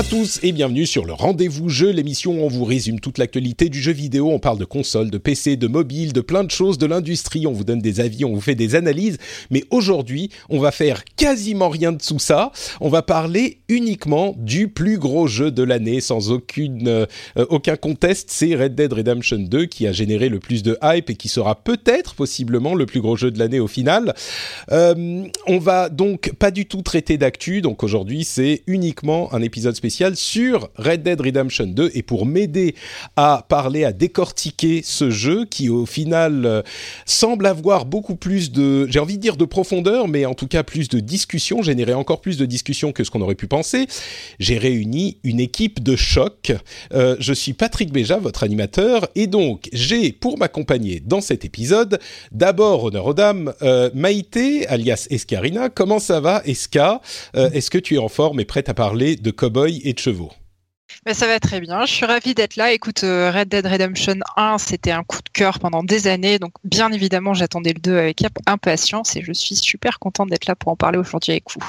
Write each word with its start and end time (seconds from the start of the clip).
à 0.00 0.02
tous 0.02 0.40
et 0.42 0.52
bienvenue 0.52 0.86
sur 0.86 1.04
le 1.04 1.12
Rendez-vous 1.12 1.68
Jeu, 1.68 1.90
l'émission 1.90 2.32
où 2.32 2.44
on 2.46 2.48
vous 2.48 2.64
résume 2.64 3.00
toute 3.00 3.18
l'actualité 3.18 3.68
du 3.68 3.82
jeu 3.82 3.92
vidéo. 3.92 4.30
On 4.30 4.38
parle 4.38 4.56
de 4.56 4.64
consoles, 4.64 5.10
de 5.10 5.18
PC, 5.18 5.58
de 5.58 5.66
mobile, 5.66 6.14
de 6.14 6.22
plein 6.22 6.42
de 6.42 6.50
choses 6.50 6.78
de 6.78 6.86
l'industrie. 6.86 7.46
On 7.46 7.52
vous 7.52 7.64
donne 7.64 7.80
des 7.80 8.00
avis, 8.00 8.24
on 8.24 8.32
vous 8.32 8.40
fait 8.40 8.54
des 8.54 8.76
analyses. 8.76 9.18
Mais 9.50 9.62
aujourd'hui, 9.68 10.30
on 10.48 10.58
va 10.58 10.70
faire 10.70 11.04
quasiment 11.16 11.68
rien 11.68 11.92
de 11.92 11.98
tout 11.98 12.18
ça. 12.18 12.50
On 12.80 12.88
va 12.88 13.02
parler 13.02 13.58
uniquement 13.68 14.34
du 14.38 14.68
plus 14.68 14.96
gros 14.96 15.26
jeu 15.26 15.50
de 15.50 15.62
l'année 15.62 16.00
sans 16.00 16.30
aucune, 16.30 16.88
euh, 16.88 17.06
aucun 17.50 17.76
conteste. 17.76 18.30
C'est 18.30 18.54
Red 18.54 18.74
Dead 18.74 18.90
Redemption 18.90 19.40
2 19.40 19.66
qui 19.66 19.86
a 19.86 19.92
généré 19.92 20.30
le 20.30 20.38
plus 20.38 20.62
de 20.62 20.78
hype 20.82 21.10
et 21.10 21.14
qui 21.14 21.28
sera 21.28 21.56
peut-être, 21.56 22.14
possiblement, 22.14 22.74
le 22.74 22.86
plus 22.86 23.02
gros 23.02 23.16
jeu 23.16 23.30
de 23.30 23.38
l'année 23.38 23.60
au 23.60 23.68
final. 23.68 24.14
Euh, 24.72 25.24
on 25.46 25.58
va 25.58 25.90
donc 25.90 26.32
pas 26.38 26.50
du 26.50 26.64
tout 26.64 26.80
traiter 26.80 27.18
d'actu. 27.18 27.60
Donc 27.60 27.82
aujourd'hui, 27.82 28.24
c'est 28.24 28.62
uniquement 28.66 29.30
un 29.34 29.42
épisode 29.42 29.74
spécial 29.74 29.89
sur 30.14 30.70
Red 30.76 31.02
Dead 31.02 31.20
Redemption 31.20 31.66
2 31.66 31.90
et 31.94 32.02
pour 32.02 32.26
m'aider 32.26 32.74
à 33.16 33.44
parler, 33.48 33.84
à 33.84 33.92
décortiquer 33.92 34.80
ce 34.84 35.10
jeu 35.10 35.44
qui 35.44 35.68
au 35.68 35.86
final 35.86 36.46
euh, 36.46 36.62
semble 37.04 37.46
avoir 37.46 37.84
beaucoup 37.84 38.16
plus 38.16 38.52
de, 38.52 38.86
j'ai 38.88 38.98
envie 38.98 39.16
de 39.16 39.22
dire 39.22 39.36
de 39.36 39.44
profondeur, 39.44 40.08
mais 40.08 40.24
en 40.26 40.34
tout 40.34 40.46
cas 40.46 40.62
plus 40.62 40.88
de 40.88 41.00
discussion, 41.00 41.62
générer 41.62 41.94
encore 41.94 42.20
plus 42.20 42.38
de 42.38 42.46
discussion 42.46 42.92
que 42.92 43.04
ce 43.04 43.10
qu'on 43.10 43.20
aurait 43.20 43.34
pu 43.34 43.46
penser. 43.46 43.86
J'ai 44.38 44.58
réuni 44.58 45.18
une 45.22 45.40
équipe 45.40 45.82
de 45.82 45.96
choc. 45.96 46.52
Euh, 46.94 47.16
je 47.18 47.32
suis 47.32 47.52
Patrick 47.52 47.92
Béja, 47.92 48.18
votre 48.18 48.42
animateur, 48.42 49.08
et 49.14 49.26
donc 49.26 49.68
j'ai 49.72 50.12
pour 50.12 50.38
m'accompagner 50.38 51.02
dans 51.04 51.20
cet 51.20 51.44
épisode, 51.44 51.98
d'abord 52.32 52.84
honneur 52.84 53.06
aux 53.06 53.14
dames, 53.14 53.52
euh, 53.62 53.90
Maïté, 53.94 54.66
alias 54.66 55.06
Escarina. 55.10 55.68
Comment 55.68 55.98
ça 55.98 56.20
va, 56.20 56.42
Esca 56.44 57.00
Est-ce 57.34 57.70
que 57.70 57.78
tu 57.78 57.96
es 57.96 57.98
en 57.98 58.08
forme 58.08 58.40
et 58.40 58.44
prête 58.44 58.68
à 58.68 58.74
parler 58.74 59.16
de 59.16 59.30
cow-boy 59.30 59.79
et 59.84 59.92
de 59.92 59.98
chevaux 59.98 60.32
Ben, 61.06 61.14
ça 61.14 61.26
va 61.26 61.40
très 61.40 61.60
bien, 61.60 61.86
je 61.86 61.92
suis 61.92 62.06
ravie 62.06 62.34
d'être 62.34 62.56
là. 62.56 62.72
Écoute, 62.72 63.04
euh, 63.04 63.30
Red 63.30 63.48
Dead 63.48 63.66
Redemption 63.66 64.16
1, 64.36 64.58
c'était 64.58 64.90
un 64.90 65.02
coup 65.02 65.18
de 65.18 65.30
cœur 65.32 65.58
pendant 65.58 65.82
des 65.82 66.06
années, 66.06 66.38
donc 66.38 66.52
bien 66.64 66.92
évidemment 66.92 67.32
j'attendais 67.34 67.72
le 67.72 67.80
2 67.80 67.96
avec 67.96 68.22
imp- 68.22 68.38
impatience 68.46 69.16
et 69.16 69.22
je 69.22 69.32
suis 69.32 69.56
super 69.56 69.98
contente 69.98 70.30
d'être 70.30 70.46
là 70.46 70.54
pour 70.54 70.72
en 70.72 70.76
parler 70.76 70.98
aujourd'hui 70.98 71.32
avec 71.32 71.44
vous. 71.54 71.64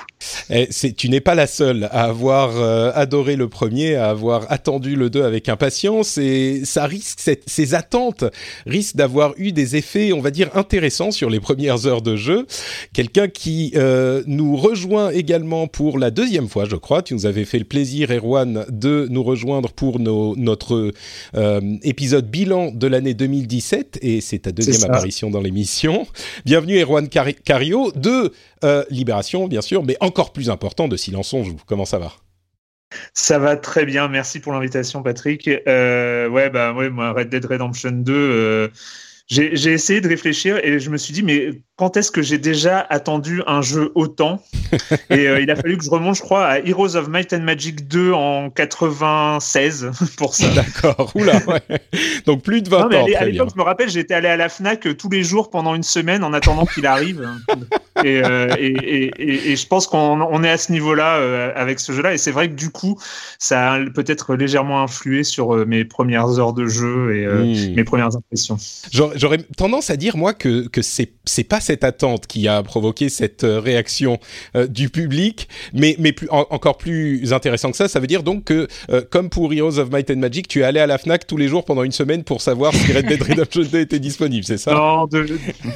Eh, 0.50 0.68
tu 0.94 1.10
n'es 1.10 1.22
pas 1.22 1.36
la 1.36 1.48
seule 1.48 1.86
à 1.92 2.04
avoir 2.06 2.52
euh, 2.58 2.92
adoré 2.94 3.36
le 3.36 3.48
premier, 3.48 3.96
à 3.96 4.10
avoir 4.10 4.52
attendu 4.52 4.96
le 4.96 5.10
2 5.10 5.24
avec 5.24 5.50
impatience, 5.50 6.18
et 6.18 6.62
ça 6.66 6.86
risque, 6.86 7.20
ces 7.46 7.74
attentes 7.74 8.26
risquent 8.66 8.96
d'avoir 8.96 9.34
eu 9.38 9.52
des 9.52 9.76
effets, 9.76 10.14
on 10.14 10.22
va 10.22 10.31
dire, 10.31 10.50
intéressants 10.56 11.12
sur 11.12 11.30
les 11.30 11.40
premières 11.40 11.86
heures 11.86 12.02
de 12.02 12.16
jeu. 12.16 12.46
Quelqu'un 12.94 13.28
qui 13.28 13.72
euh, 13.76 14.24
nous 14.28 14.56
rejoint 14.58 15.10
également 15.12 15.68
pour 15.68 15.98
la 16.00 16.12
deuxième 16.12 16.50
fois, 16.50 16.66
je 16.66 16.76
crois. 16.76 17.02
Tu 17.02 17.14
nous 17.14 17.26
avais 17.26 17.46
fait 17.46 17.60
le 17.60 17.66
plaisir, 17.66 18.12
Erwan, 18.12 18.66
de 18.70 19.08
nous 19.12 19.24
rejoindre 19.24 19.72
pour 19.72 20.00
nos, 20.00 20.36
notre 20.36 20.92
euh, 21.36 21.62
épisode 21.84 22.30
bilan 22.30 22.72
de 22.72 22.88
l'année 22.88 23.14
2017, 23.14 24.00
et 24.02 24.22
c'est 24.22 24.40
ta 24.40 24.52
deuxième 24.52 24.84
apparition 24.90 25.30
dans 25.30 25.42
l'émission. 25.42 26.08
Bienvenue, 26.46 26.80
Erwan 26.82 27.08
Cari- 27.10 27.36
Cario, 27.36 27.92
de 27.96 28.34
euh, 28.64 28.84
Libération, 28.90 29.48
bien 29.48 29.62
sûr, 29.62 29.84
mais 29.84 29.98
encore 30.00 30.34
plus 30.34 30.50
important, 30.50 30.88
de 30.88 30.98
Silence 30.98 31.34
on 31.34 31.44
joue. 31.44 31.58
Comment 31.66 31.86
ça 31.86 32.00
va? 32.00 32.14
Ça 33.14 33.40
va 33.40 33.56
très 33.56 33.86
bien, 33.86 34.08
merci 34.10 34.40
pour 34.40 34.52
l'invitation 34.54 35.02
Patrick. 35.02 35.48
Euh, 35.48 36.28
ouais, 36.28 36.50
bah 36.50 36.74
ouais, 36.74 36.90
moi 36.90 37.14
Red 37.14 37.30
Dead 37.30 37.46
Redemption 37.46 37.92
2, 37.92 38.14
euh, 38.14 38.68
j'ai 39.28 39.72
essayé 39.72 40.02
de 40.02 40.10
réfléchir 40.10 40.58
et 40.58 40.78
je 40.80 40.90
me 40.90 40.98
suis 40.98 41.14
dit 41.14 41.24
mais 41.24 41.52
quand 41.81 41.97
est-ce 41.97 42.12
que 42.12 42.22
j'ai 42.22 42.38
déjà 42.38 42.86
attendu 42.92 43.42
un 43.47 43.64
jeu 43.64 43.92
autant 43.96 44.44
Et 45.09 45.28
euh, 45.28 45.42
il 45.42 45.50
a 45.50 45.56
fallu 45.56 45.80
que 45.80 45.84
je 45.84 45.90
remonte, 45.90 46.16
je 46.16 46.22
crois, 46.22 46.46
à 46.46 46.59
Heroes 46.59 46.96
of 46.96 47.08
Might 47.08 47.34
and 47.34 47.40
Magic 47.40 47.88
2 47.88 48.14
en 48.14 48.52
96 48.52 49.90
pour 50.16 50.36
ça. 50.36 50.47
D'accord, 50.50 51.12
oula, 51.16 51.42
ouais. 51.47 51.80
Donc 52.28 52.44
plus 52.44 52.62
de 52.62 52.69
20 52.69 52.81
Non, 52.81 52.88
mais 52.88 52.97
ans, 52.97 53.08
à 53.18 53.25
l'époque, 53.25 53.50
je 53.56 53.58
me 53.58 53.64
rappelle, 53.64 53.90
j'étais 53.90 54.14
allé 54.14 54.28
à 54.28 54.38
la 54.38 54.47
Fnac 54.47 54.86
euh, 54.86 54.94
tous 54.94 55.09
les 55.09 55.24
jours 55.24 55.50
pendant 55.50 55.74
une 55.74 55.81
semaine 55.81 56.24
en 56.24 56.34
attendant 56.34 56.68
qu'il 56.68 56.86
arrive. 56.86 57.28
et, 58.03 58.22
euh, 58.24 58.53
et, 58.59 58.68
et, 58.68 59.12
et, 59.18 59.52
et 59.52 59.56
je 59.56 59.66
pense 59.66 59.88
qu'on 59.88 60.22
on 60.22 60.44
est 60.44 60.52
à 60.52 60.59
ce 60.59 60.72
niveau-là 60.72 61.16
euh, 61.16 61.52
avec 61.56 61.80
ce 61.80 61.94
jeu-là. 61.94 62.13
Et 62.13 62.19
c'est 62.19 62.31
vrai 62.31 62.48
que 62.48 62.53
du 62.53 62.69
coup, 62.69 63.00
ça 63.40 63.74
a 63.74 63.80
peut-être 63.80 64.36
légèrement 64.36 64.84
influé 64.84 65.24
sur 65.24 65.66
mes 65.66 65.84
premières 65.84 66.38
heures 66.38 66.53
de 66.53 66.68
jeu 66.68 67.16
et 67.16 67.25
Hmm. 67.25 67.75
mes 67.75 67.84
premières 67.84 68.16
impressions. 68.16 68.58
J'aurais 68.92 69.40
tendance 69.58 69.90
à 69.90 69.96
dire 69.96 70.18
moi 70.18 70.34
que 70.34 70.68
que 70.68 70.81
c'est 70.81 71.13
c'est 71.25 71.44
pas 71.44 71.59
cette 71.62 71.71
attente 71.84 72.28
qui 72.28 72.48
a 72.48 72.62
provoqué 72.64 73.09
cette 73.09 73.44
euh, 73.44 73.59
réaction 73.59 74.20
euh, 74.56 74.68
du 74.68 74.90
public, 74.90 75.48
mais 75.74 75.96
mais 76.00 76.12
plus 76.12 76.28
en- 76.30 76.46
encore 76.50 76.78
plus 76.78 77.34
intéressant 77.34 77.72
que 77.72 77.78
ça, 77.78 77.88
ça 77.88 78.00
veut 78.00 78.08
dire 78.08 78.24
donc 78.24 78.44
que 78.46 78.68
euh, 78.90 79.02
comme 79.09 79.30
pour 79.30 79.52
Heroes 79.54 79.80
of 79.80 79.90
Might 79.92 80.10
and 80.12 80.18
Magic, 80.18 80.48
tu 80.48 80.60
es 80.62 80.64
allé 80.64 80.80
à 80.80 80.88
la 80.88 80.98
Fnac 80.98 81.26
tous 81.28 81.38
les 81.38 81.48
jours 81.48 81.66
pendant 81.66 81.84
une 81.84 81.92
semaine 81.92 82.24
pour 82.24 82.42
savoir 82.42 82.74
si 82.74 82.92
Red 82.94 83.06
Dead 83.08 83.22
Redemption 83.22 83.64
2 83.72 83.80
était 83.80 84.00
disponible, 84.00 84.44
c'est 84.44 84.58
ça? 84.58 84.74
Non, 84.74 85.06
de- 85.08 85.26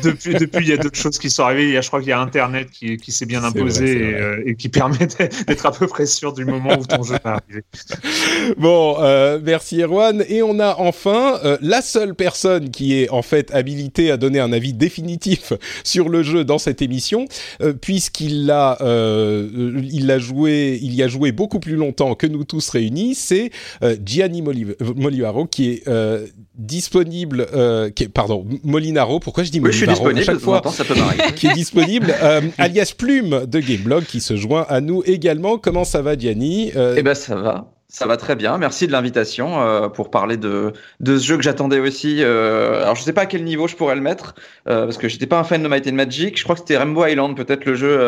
depuis, 0.03 0.33
depuis, 0.35 0.65
il 0.65 0.69
y 0.69 0.73
a 0.73 0.77
d'autres 0.77 0.97
choses 0.97 1.17
qui 1.17 1.29
sont 1.29 1.43
arrivées. 1.43 1.63
Il 1.65 1.73
y 1.73 1.77
a, 1.77 1.81
je 1.81 1.87
crois 1.87 1.99
qu'il 1.99 2.09
y 2.09 2.13
a 2.13 2.19
Internet 2.19 2.69
qui, 2.71 2.97
qui 2.97 3.11
s'est 3.11 3.25
bien 3.25 3.43
imposé 3.43 3.85
vrai, 3.85 4.09
et, 4.09 4.13
euh, 4.15 4.43
et 4.45 4.55
qui 4.55 4.69
permet 4.69 5.07
d'être 5.47 5.65
à 5.65 5.71
peu 5.71 5.87
près 5.87 6.05
sûr 6.05 6.33
du 6.33 6.45
moment 6.45 6.77
où 6.79 6.85
ton 6.85 7.03
jeu 7.03 7.15
va 7.23 7.39
arriver. 7.47 7.63
Bon, 8.57 8.97
merci 9.43 9.81
Erwan. 9.81 10.23
Et 10.29 10.41
on 10.43 10.59
a 10.59 10.75
enfin 10.77 11.39
la 11.61 11.81
seule 11.81 12.15
personne 12.15 12.69
qui 12.69 12.99
est 13.01 13.09
en 13.09 13.21
fait 13.21 13.53
habilitée 13.53 14.11
à 14.11 14.17
donner 14.17 14.39
un 14.39 14.51
avis 14.53 14.73
définitif 14.73 15.53
sur 15.85 16.09
le 16.09 16.21
jeu 16.23 16.43
dans 16.43 16.57
cette 16.57 16.81
émission, 16.81 17.25
euh, 17.61 17.71
puisqu'il 17.71 18.45
l'a, 18.45 18.77
euh, 18.81 19.81
il 19.89 20.07
l'a 20.07 20.19
joué, 20.19 20.77
il 20.81 20.93
y 20.93 21.01
a 21.03 21.07
joué 21.07 21.31
beaucoup 21.31 21.59
plus 21.61 21.75
longtemps 21.77 22.15
que 22.15 22.27
nous 22.27 22.43
tous 22.43 22.67
réunis. 22.69 23.15
C'est 23.15 23.51
euh, 23.83 23.95
Gianni 24.05 24.41
Moliv- 24.41 24.75
Molivaro 24.95 25.45
qui 25.45 25.69
est 25.69 25.87
euh, 25.87 26.25
disponible, 26.57 27.47
euh, 27.53 27.89
qui 27.89 28.03
est, 28.03 28.07
pardon, 28.09 28.45
Molinaro. 28.63 29.19
Pourquoi 29.19 29.43
je 29.43 29.51
dis 29.51 29.59
Oui, 29.59 29.71
je 29.71 29.77
suis 29.77 29.85
Molivaro 29.85 30.09
à 30.09 30.13
disponible, 30.13 30.39
chaque 30.39 30.43
fois 30.43 30.71
ça 30.73 30.83
peut 30.83 30.95
qui 31.35 31.47
est 31.47 31.53
disponible, 31.53 32.13
euh, 32.21 32.41
alias 32.57 32.93
Plume 32.97 33.45
de 33.45 33.59
Gameblog, 33.59 34.03
qui 34.05 34.19
se 34.21 34.35
joint 34.35 34.65
à 34.67 34.81
nous 34.81 35.03
également. 35.05 35.57
Comment 35.57 35.83
ça 35.85 36.01
va, 36.01 36.17
Gianni? 36.17 36.71
Euh, 36.75 36.95
Eh 36.97 37.03
ben 37.03 37.13
ça 37.13 37.35
va, 37.35 37.71
ça 37.95 38.05
va 38.07 38.17
très 38.17 38.35
bien. 38.35 38.57
Merci 38.57 38.87
de 38.87 38.91
l'invitation 38.91 39.61
euh, 39.61 39.87
pour 39.87 40.09
parler 40.11 40.37
de 40.37 40.73
de 40.99 41.17
ce 41.17 41.25
jeu 41.25 41.37
que 41.37 41.43
j'attendais 41.43 41.79
aussi. 41.79 42.17
Euh, 42.21 42.81
alors 42.83 42.95
je 42.95 43.03
sais 43.03 43.13
pas 43.13 43.21
à 43.21 43.25
quel 43.25 43.43
niveau 43.43 43.67
je 43.67 43.75
pourrais 43.75 43.95
le 43.95 44.01
mettre 44.01 44.35
euh, 44.67 44.83
parce 44.85 44.97
que 44.97 45.07
j'étais 45.07 45.27
pas 45.27 45.39
un 45.39 45.43
fan 45.43 45.63
de 45.63 45.67
Might 45.67 45.87
and 45.87 45.93
Magic. 45.93 46.37
Je 46.37 46.43
crois 46.43 46.55
que 46.55 46.61
c'était 46.61 46.77
Rainbow 46.77 47.05
Island 47.05 47.35
peut-être 47.37 47.65
le 47.65 47.75
jeu 47.75 47.99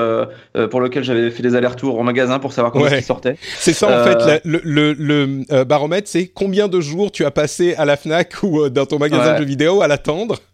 pour 0.70 0.82
lequel 0.82 1.04
j'avais 1.04 1.32
fait 1.32 1.44
des 1.44 1.56
allers-retours 1.56 1.98
au 1.98 2.04
magasin 2.04 2.40
pour 2.40 2.52
savoir 2.54 2.72
comment 2.72 2.86
Ouais. 2.86 3.00
il 3.00 3.04
sortait. 3.04 3.38
C'est 3.58 3.74
ça 3.74 3.88
en 4.02 4.04
fait, 4.04 4.16
la- 4.26 4.40
le, 4.44 4.62
le, 4.64 4.94
le, 4.94 5.64
baromètre, 5.64 6.08
c'est 6.08 6.28
combien 6.28 6.68
de 6.68 6.80
jours 6.82 7.12
tu 7.12 7.26
as 7.26 7.32
passé 7.32 7.76
à 7.78 7.86
la 7.86 7.98
Fnac 7.98 8.34
ou 8.44 8.70
dans 8.70 8.86
ton 8.86 9.00
magasin 9.00 9.24
Ouais. 9.28 9.34
de 9.34 9.38
jeux 9.40 9.46
vidéo 9.46 9.82
à 9.82 9.88
l'attendre? 9.88 10.38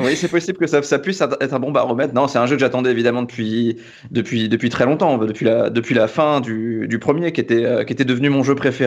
Oui, 0.00 0.14
c'est 0.14 0.28
possible 0.28 0.58
que 0.58 0.68
ça, 0.68 0.80
ça 0.82 1.00
puisse 1.00 1.20
être 1.20 1.52
un 1.54 1.58
bon 1.58 1.72
baromètre. 1.72 2.14
Non, 2.14 2.28
c'est 2.28 2.38
un 2.38 2.46
jeu 2.46 2.54
que 2.54 2.60
j'attendais 2.60 2.90
évidemment 2.92 3.22
depuis, 3.22 3.78
depuis, 4.12 4.48
depuis 4.48 4.68
très 4.70 4.84
longtemps, 4.84 5.18
depuis 5.18 5.44
la, 5.44 5.70
depuis 5.70 5.94
la 5.96 6.06
fin 6.06 6.40
du, 6.40 6.86
du 6.88 7.00
premier, 7.00 7.32
qui 7.32 7.40
était, 7.40 7.84
qui 7.84 7.92
était 7.94 8.04
devenu 8.04 8.28
mon 8.30 8.44
jeu 8.44 8.54
préféré, 8.54 8.77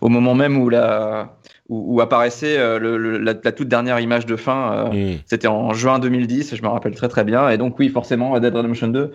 au 0.00 0.08
moment 0.08 0.34
même 0.34 0.56
où, 0.58 0.68
la, 0.68 1.36
où, 1.68 1.96
où 1.96 2.00
apparaissait 2.00 2.58
euh, 2.58 2.78
le, 2.78 2.98
le- 2.98 3.18
la, 3.18 3.34
la 3.42 3.52
toute 3.52 3.68
dernière 3.68 4.00
image 4.00 4.26
de 4.26 4.36
fin. 4.36 4.72
euh, 4.72 5.14
Mm. 5.14 5.18
C'était 5.26 5.48
en 5.48 5.72
juin 5.72 5.98
2010, 5.98 6.54
je 6.56 6.62
me 6.62 6.68
rappelle 6.68 6.94
très 6.94 7.08
très 7.08 7.24
bien. 7.24 7.48
Et 7.50 7.58
donc 7.58 7.78
oui, 7.78 7.88
forcément, 7.88 8.38
Dead 8.40 8.54
Redemption 8.54 8.88
2 8.88 9.12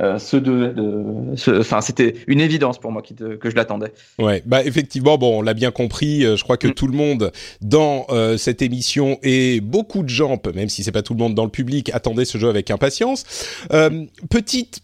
euh, 0.00 0.16
de, 0.34 1.58
enfin 1.58 1.80
c'était 1.80 2.14
une 2.28 2.40
évidence 2.40 2.78
pour 2.78 2.92
moi 2.92 3.02
qui 3.02 3.16
que 3.16 3.50
je 3.50 3.56
l'attendais. 3.56 3.92
Ouais, 4.20 4.42
bah 4.46 4.62
effectivement, 4.64 5.18
bon, 5.18 5.40
on 5.40 5.42
l'a 5.42 5.54
bien 5.54 5.72
compris. 5.72 6.24
Euh, 6.24 6.36
je 6.36 6.44
crois 6.44 6.56
que 6.56 6.68
mm. 6.68 6.74
tout 6.74 6.86
le 6.86 6.96
monde 6.96 7.32
dans 7.60 8.06
euh, 8.10 8.36
cette 8.36 8.62
émission 8.62 9.18
et 9.24 9.60
beaucoup 9.60 10.04
de 10.04 10.08
gens, 10.08 10.40
même 10.54 10.68
si 10.68 10.84
c'est 10.84 10.92
pas 10.92 11.02
tout 11.02 11.14
le 11.14 11.18
monde 11.18 11.34
dans 11.34 11.44
le 11.44 11.50
public, 11.50 11.90
attendaient 11.92 12.24
ce 12.24 12.38
jeu 12.38 12.48
avec 12.48 12.70
impatience. 12.70 13.24
petite 14.30 14.80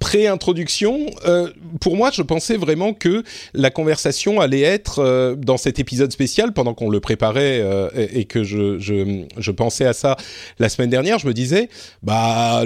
pré-introduction, 0.00 1.06
euh, 1.26 1.50
pour 1.80 1.96
moi, 1.96 2.10
je 2.12 2.22
pensais 2.22 2.56
vraiment 2.56 2.92
que 2.92 3.22
la 3.54 3.70
conversation 3.70 4.40
allait 4.40 4.62
être 4.62 4.98
euh, 4.98 5.36
dans 5.36 5.56
cet 5.56 5.78
épisode 5.78 6.12
spécial 6.12 6.52
pendant 6.52 6.74
qu'on 6.74 6.90
le 6.90 7.00
préparait 7.00 7.60
euh, 7.60 7.88
et, 7.94 8.24
que 8.24 8.42
je, 8.42 8.78
je, 8.78 9.24
je, 9.38 9.50
pensais 9.52 9.86
à 9.86 9.92
ça 9.92 10.16
la 10.58 10.68
semaine 10.68 10.90
dernière. 10.90 11.18
Je 11.18 11.26
me 11.28 11.32
disais, 11.32 11.68
bah 12.02 12.64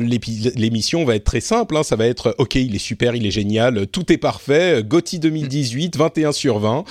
l'émission 0.57 1.05
va 1.05 1.17
être 1.17 1.25
très 1.25 1.41
simple. 1.41 1.77
Hein, 1.77 1.83
ça 1.83 1.97
va 1.97 2.07
être, 2.07 2.35
ok, 2.39 2.55
il 2.55 2.75
est 2.75 2.79
super, 2.79 3.15
il 3.15 3.27
est 3.27 3.31
génial, 3.31 3.87
tout 3.87 4.11
est 4.13 4.19
parfait. 4.19 4.83
Gauthier 4.83 5.19
2018, 5.19 5.97
21 5.97 6.33
sur 6.33 6.59
20. 6.59 6.85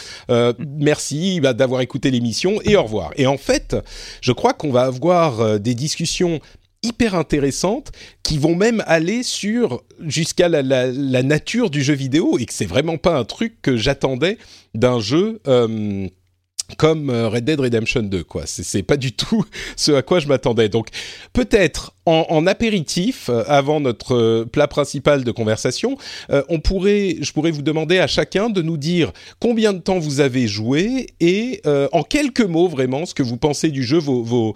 merci 0.60 1.40
bah, 1.42 1.54
d'avoir 1.54 1.82
écouté 1.82 2.12
l'émission 2.12 2.60
et 2.64 2.76
au 2.76 2.84
revoir. 2.84 3.12
Et 3.18 3.26
en 3.26 3.38
fait, 3.38 3.76
je 4.22 4.32
crois 4.32 4.54
qu'on 4.54 4.72
va 4.72 4.84
avoir 4.84 5.60
des 5.60 5.74
discussions 5.74 6.40
hyper 6.84 7.16
intéressantes 7.16 7.92
qui 8.24 8.38
vont 8.38 8.56
même 8.56 8.84
aller 8.88 9.24
sur 9.24 9.84
jusqu'à 10.00 10.48
la, 10.48 11.24
nature 11.24 11.70
du 11.70 11.84
jeu 11.84 11.94
vidéo 11.94 12.38
et 12.38 12.46
que 12.46 12.54
c'est 12.54 12.66
vraiment 12.66 12.98
pas 12.98 13.18
un 13.18 13.26
truc 13.26 13.62
que 13.62 13.76
j'attendais 13.76 14.38
d'un 14.74 15.00
jeu 15.00 15.42
euh, 15.48 16.08
comme 16.78 17.10
euh, 17.10 17.30
Red 17.30 17.46
Dead 17.46 17.60
Redemption 17.60 18.04
2, 18.04 18.24
quoi. 18.24 18.44
C'est 18.46 18.84
pas 18.84 18.98
du 18.98 19.12
tout 19.12 19.46
ce 19.76 19.92
à 19.92 20.02
quoi 20.02 20.20
je 20.20 20.28
m'attendais. 20.28 20.70
Donc, 20.70 20.88
peut-être 21.34 21.94
en, 22.06 22.48
apéritif, 22.48 23.30
euh, 23.30 23.44
avant 23.48 23.80
notre 23.80 24.16
euh, 24.16 24.46
plat 24.46 24.68
principal 24.68 25.24
de 25.24 25.32
conversation, 25.32 25.96
on 26.50 26.60
pourrait, 26.60 27.18
je 27.22 27.32
pourrais 27.34 27.52
vous 27.52 27.62
demander 27.62 28.00
à 28.00 28.08
chacun 28.08 28.50
de 28.50 28.64
nous 28.64 28.78
dire 28.78 29.12
combien 29.40 29.74
de 29.74 29.80
temps 29.80 30.00
vous 30.00 30.20
avez 30.22 30.48
joué 30.48 31.08
et 31.20 31.62
en 31.92 32.04
quelques 32.04 32.42
mots 32.42 32.68
vraiment 32.68 33.06
ce 33.06 33.14
que 33.14 33.24
vous 33.24 33.38
pensez 33.38 33.70
du 33.70 33.84
jeu, 33.84 33.98
vos, 33.98 34.56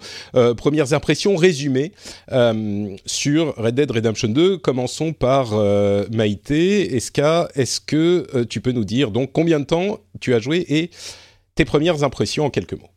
premières 0.56 0.92
impressions 0.92 1.36
résumées 1.36 1.92
sur 3.06 3.54
Red 3.56 3.74
Dead 3.74 3.90
Redemption 3.90 4.28
2. 4.28 4.58
Commençons 4.58 5.12
par 5.12 5.54
Maïté. 6.10 6.96
Eska, 6.96 7.48
est-ce 7.54 7.80
que 7.80 8.44
tu 8.44 8.60
peux 8.60 8.72
nous 8.72 8.84
dire 8.84 9.10
donc 9.10 9.30
combien 9.32 9.60
de 9.60 9.64
temps 9.64 10.00
tu 10.20 10.34
as 10.34 10.40
joué 10.40 10.64
et 10.68 10.90
tes 11.54 11.64
premières 11.64 12.02
impressions 12.02 12.44
en 12.44 12.50
quelques 12.50 12.74
mots. 12.74 12.93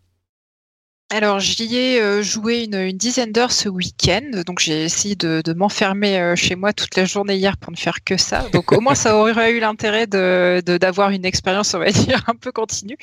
Alors 1.09 1.39
j'y 1.39 1.73
ai 1.77 2.01
euh, 2.01 2.21
joué 2.21 2.65
une, 2.65 2.91
dizaine 2.91 3.31
d'heures 3.31 3.53
ce 3.53 3.69
week-end, 3.69 4.43
donc 4.45 4.59
j'ai 4.59 4.83
essayé 4.83 5.15
de, 5.15 5.53
m'enfermer 5.53 6.19
euh, 6.19 6.35
chez 6.35 6.55
moi 6.55 6.73
toute 6.73 6.97
la 6.97 7.05
journée 7.05 7.37
hier 7.37 7.55
pour 7.55 7.71
ne 7.71 7.77
faire 7.77 8.03
que 8.03 8.17
ça. 8.17 8.43
Donc 8.51 8.73
au 8.73 8.81
moins 8.81 8.93
ça 8.93 9.15
aurait 9.15 9.53
eu 9.53 9.61
l'intérêt 9.61 10.05
de 10.05 10.61
d'avoir 10.65 11.11
une 11.11 11.23
expérience, 11.23 11.73
on 11.73 11.79
va 11.79 11.91
dire, 11.91 12.21
un 12.27 12.35
peu 12.35 12.51
continue. 12.51 12.97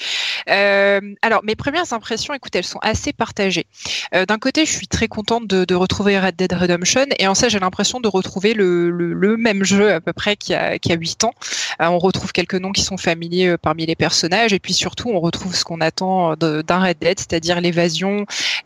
Euh, 0.51 1.01
alors 1.23 1.43
mes 1.45 1.57
premières 1.57 1.95
impressions, 1.95 2.35
écoute, 2.35 2.55
elles 2.55 2.65
sont 2.65 2.79
assez 2.83 3.15
partagées. 3.15 3.65
D'un 4.13 4.39
côté, 4.39 4.67
je 4.67 4.73
suis 4.73 4.87
très 4.87 5.09
contente 5.09 5.47
de, 5.47 5.75
retrouver 5.75 6.21
Red 6.21 6.37
Dead 6.37 6.53
Redemption, 6.53 7.07
et 7.19 7.27
en 7.27 7.35
ça 7.35 7.49
j'ai 7.49 7.59
l'impression 7.59 8.01
de 8.01 8.09
retrouver 8.09 8.53
le, 8.53 9.37
même 9.39 9.65
jeu 9.65 9.91
à 9.93 10.03
peu 10.03 10.13
près 10.13 10.37
qu'il 10.37 10.53
y 10.53 10.57
a, 10.57 10.79
qu'il 10.79 10.93
y 10.93 10.95
a 10.95 10.99
8 10.99 11.25
ans. 11.25 11.33
on 11.81 11.99
retrouve 11.99 12.33
quelques 12.33 12.55
noms 12.55 12.73
qui 12.73 12.83
sont 12.83 12.99
familiers 12.99 13.57
parmi 13.57 13.87
les 13.87 13.97
personnages, 13.97 14.53
et 14.53 14.59
puis 14.59 14.75
surtout 14.75 15.09
on 15.09 15.21
retrouve 15.21 15.57
ce 15.57 15.65
qu'on 15.65 15.81
attend 15.81 16.37
d'un 16.37 16.79
Red 16.79 16.99
Dead, 17.01 17.19
c'est-à-dire 17.19 17.63
l'évasion 17.63 17.94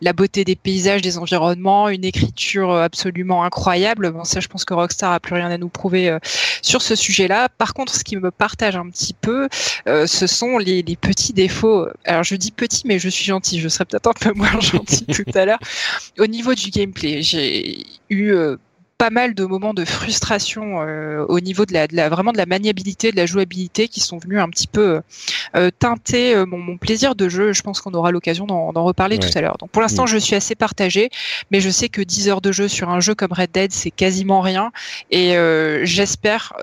la 0.01 0.13
beauté 0.13 0.43
des 0.43 0.55
paysages, 0.55 1.01
des 1.01 1.17
environnements, 1.17 1.89
une 1.89 2.05
écriture 2.05 2.71
euh, 2.71 2.83
absolument 2.83 3.43
incroyable. 3.43 4.11
Bon, 4.11 4.23
ça, 4.23 4.39
je 4.39 4.47
pense 4.47 4.65
que 4.65 4.73
Rockstar 4.73 5.11
a 5.11 5.19
plus 5.19 5.35
rien 5.35 5.49
à 5.49 5.57
nous 5.57 5.69
prouver 5.69 6.09
euh, 6.09 6.19
sur 6.61 6.81
ce 6.81 6.95
sujet-là. 6.95 7.49
Par 7.49 7.73
contre, 7.73 7.93
ce 7.95 8.03
qui 8.03 8.15
me 8.17 8.31
partage 8.31 8.75
un 8.75 8.89
petit 8.89 9.13
peu, 9.13 9.47
euh, 9.87 10.07
ce 10.07 10.27
sont 10.27 10.57
les, 10.57 10.83
petits 10.99 11.33
défauts. 11.33 11.87
Alors, 12.05 12.23
je 12.23 12.35
dis 12.35 12.51
petits, 12.51 12.83
mais 12.85 12.99
je 12.99 13.09
suis 13.09 13.25
gentil. 13.25 13.59
Je 13.59 13.69
serais 13.69 13.85
peut-être 13.85 14.07
un 14.07 14.13
peu 14.13 14.33
moins 14.33 14.59
gentil 14.59 15.05
tout 15.05 15.23
à 15.35 15.45
l'heure. 15.45 15.59
Au 16.17 16.27
niveau 16.27 16.53
du 16.53 16.69
gameplay, 16.69 17.21
j'ai 17.21 17.85
eu 18.09 18.35
pas 18.99 19.09
mal 19.09 19.33
de 19.33 19.45
moments 19.45 19.73
de 19.73 19.85
frustration 19.85 20.81
euh, 20.81 21.25
au 21.29 21.39
niveau 21.39 21.65
de 21.65 21.73
la, 21.73 22.09
vraiment 22.09 22.33
de 22.33 22.37
la 22.37 22.45
maniabilité, 22.45 23.11
de 23.11 23.15
la 23.15 23.25
jouabilité 23.25 23.87
qui 23.87 24.01
sont 24.01 24.17
venus 24.17 24.39
un 24.39 24.49
petit 24.49 24.67
peu 24.67 25.01
euh, 25.55 25.71
teinter 25.79 26.35
euh, 26.35 26.45
mon, 26.45 26.77
plaisir 26.77 27.15
de 27.15 27.29
jeu. 27.29 27.53
Je 27.53 27.61
pense 27.61 27.79
qu'on 27.79 27.93
aura 27.93 28.11
l'occasion 28.11 28.45
d'en 28.45 28.83
reparler 28.83 29.17
tout 29.17 29.29
à 29.33 29.41
l'heure. 29.41 29.57
Donc 29.57 29.71
pour 29.71 29.81
l'instant, 29.81 30.03
mm. 30.03 30.07
je 30.07 30.17
suis 30.17 30.35
assez 30.35 30.53
partagé, 30.53 31.09
mais 31.49 31.61
je 31.61 31.69
sais 31.69 31.87
que 31.87 32.01
10 32.01 32.27
heures 32.27 32.41
de 32.41 32.51
jeu 32.51 32.67
sur 32.67 32.89
un 32.89 32.99
jeu 32.99 33.15
comme 33.15 33.31
Red 33.31 33.51
Dead, 33.53 33.71
c'est 33.71 33.91
quasiment 33.91 34.41
rien. 34.41 34.71
Et 35.11 35.35
j'espère 35.83 36.53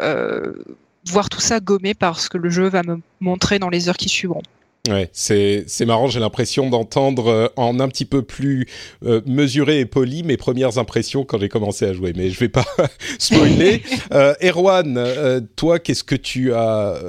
voir 1.09 1.31
tout 1.31 1.41
ça 1.41 1.61
gommé 1.61 1.95
parce 1.95 2.29
que 2.29 2.37
le 2.37 2.51
jeu 2.51 2.69
va 2.69 2.83
me 2.83 3.01
montrer 3.21 3.59
dans 3.59 3.71
les 3.71 3.89
heures 3.89 3.97
qui 3.97 4.11
suivront. 4.11 4.43
Ouais, 4.89 5.09
c'est 5.13 5.65
c'est 5.67 5.85
marrant. 5.85 6.07
J'ai 6.07 6.21
l'impression 6.21 6.71
d'entendre 6.71 7.29
euh, 7.29 7.49
en 7.57 7.81
un 7.81 7.89
petit 7.89 8.05
peu 8.05 8.23
plus 8.23 8.67
euh, 9.05 9.21
mesuré 9.27 9.81
et 9.81 9.87
poli 9.87 10.23
mes 10.23 10.37
premières 10.37 10.79
impressions 10.79 11.25
quand 11.25 11.39
j'ai 11.39 11.49
commencé 11.49 11.85
à 11.87 11.93
jouer. 11.93 12.13
Mais 12.17 12.31
je 12.31 12.39
vais 12.39 12.49
pas 12.49 12.65
spoiler. 13.19 13.83
euh, 14.13 14.35
Erwan, 14.43 14.97
euh, 14.97 15.41
toi, 15.57 15.79
qu'est-ce 15.79 16.05
que 16.05 16.15
tu 16.15 16.53
as 16.55 17.01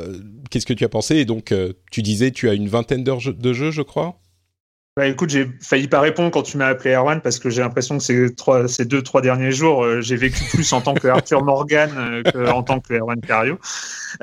qu'est-ce 0.50 0.66
que 0.66 0.74
tu 0.74 0.86
as 0.86 0.90
pensé? 0.90 1.18
Et 1.18 1.26
donc, 1.26 1.54
tu 1.92 2.02
disais, 2.02 2.32
tu 2.32 2.50
as 2.50 2.54
une 2.54 2.70
vingtaine 2.70 3.04
d'heures 3.04 3.22
de 3.38 3.54
jeu, 3.54 3.72
je 3.72 3.82
crois? 3.82 4.20
Bah 4.98 5.06
écoute, 5.06 5.30
j'ai 5.30 5.48
failli 5.62 5.88
pas 5.88 6.00
répondre 6.00 6.32
quand 6.32 6.42
tu 6.42 6.58
m'as 6.58 6.66
appelé 6.70 6.96
Erwan 6.96 7.22
parce 7.22 7.38
que 7.38 7.52
j'ai 7.52 7.62
l'impression 7.62 8.00
que 8.00 8.04
ces, 8.04 8.34
trois, 8.34 8.68
ces 8.68 8.84
deux, 8.84 9.04
trois 9.04 9.22
derniers 9.22 9.52
jours, 9.52 9.84
euh, 9.84 10.02
j'ai 10.02 10.16
vécu 10.16 10.44
plus 10.50 10.74
en 10.74 10.82
tant 10.82 10.96
que 10.96 11.08
Arthur 11.08 11.44
Morgan 11.44 11.92
euh, 11.96 12.24
qu'en 12.24 12.64
tant 12.64 12.80
que 12.80 12.96
Erwan 12.96 13.22
Cario. 13.22 13.60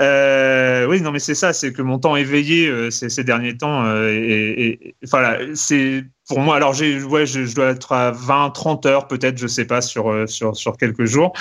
Euh, 0.00 0.84
oui, 0.86 1.00
non, 1.00 1.12
mais 1.12 1.20
c'est 1.20 1.36
ça, 1.36 1.52
c'est 1.52 1.72
que 1.72 1.80
mon 1.80 2.00
temps 2.00 2.16
éveillé 2.16 2.66
euh, 2.66 2.90
ces, 2.90 3.08
ces, 3.08 3.22
derniers 3.22 3.56
temps, 3.56 3.86
et, 4.08 4.96
voilà, 5.08 5.38
c'est 5.54 6.06
pour 6.28 6.40
moi, 6.40 6.56
alors 6.56 6.72
j'ai, 6.72 7.02
ouais, 7.02 7.26
je, 7.26 7.44
je, 7.44 7.54
dois 7.54 7.70
être 7.70 7.92
à 7.92 8.10
20, 8.10 8.50
30 8.50 8.86
heures 8.86 9.08
peut-être, 9.08 9.38
je 9.38 9.46
sais 9.46 9.66
pas, 9.66 9.80
sur, 9.80 10.28
sur, 10.28 10.56
sur 10.56 10.76
quelques 10.76 11.04
jours. 11.04 11.32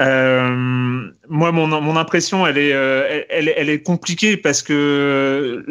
Euh, 0.00 1.08
moi, 1.28 1.52
mon, 1.52 1.68
mon 1.68 1.96
impression, 1.96 2.46
elle 2.46 2.58
est, 2.58 2.72
euh, 2.72 3.22
elle, 3.28 3.52
elle, 3.56 3.68
est 3.68 3.82
compliquée 3.82 4.36
parce 4.36 4.62
que 4.62 5.64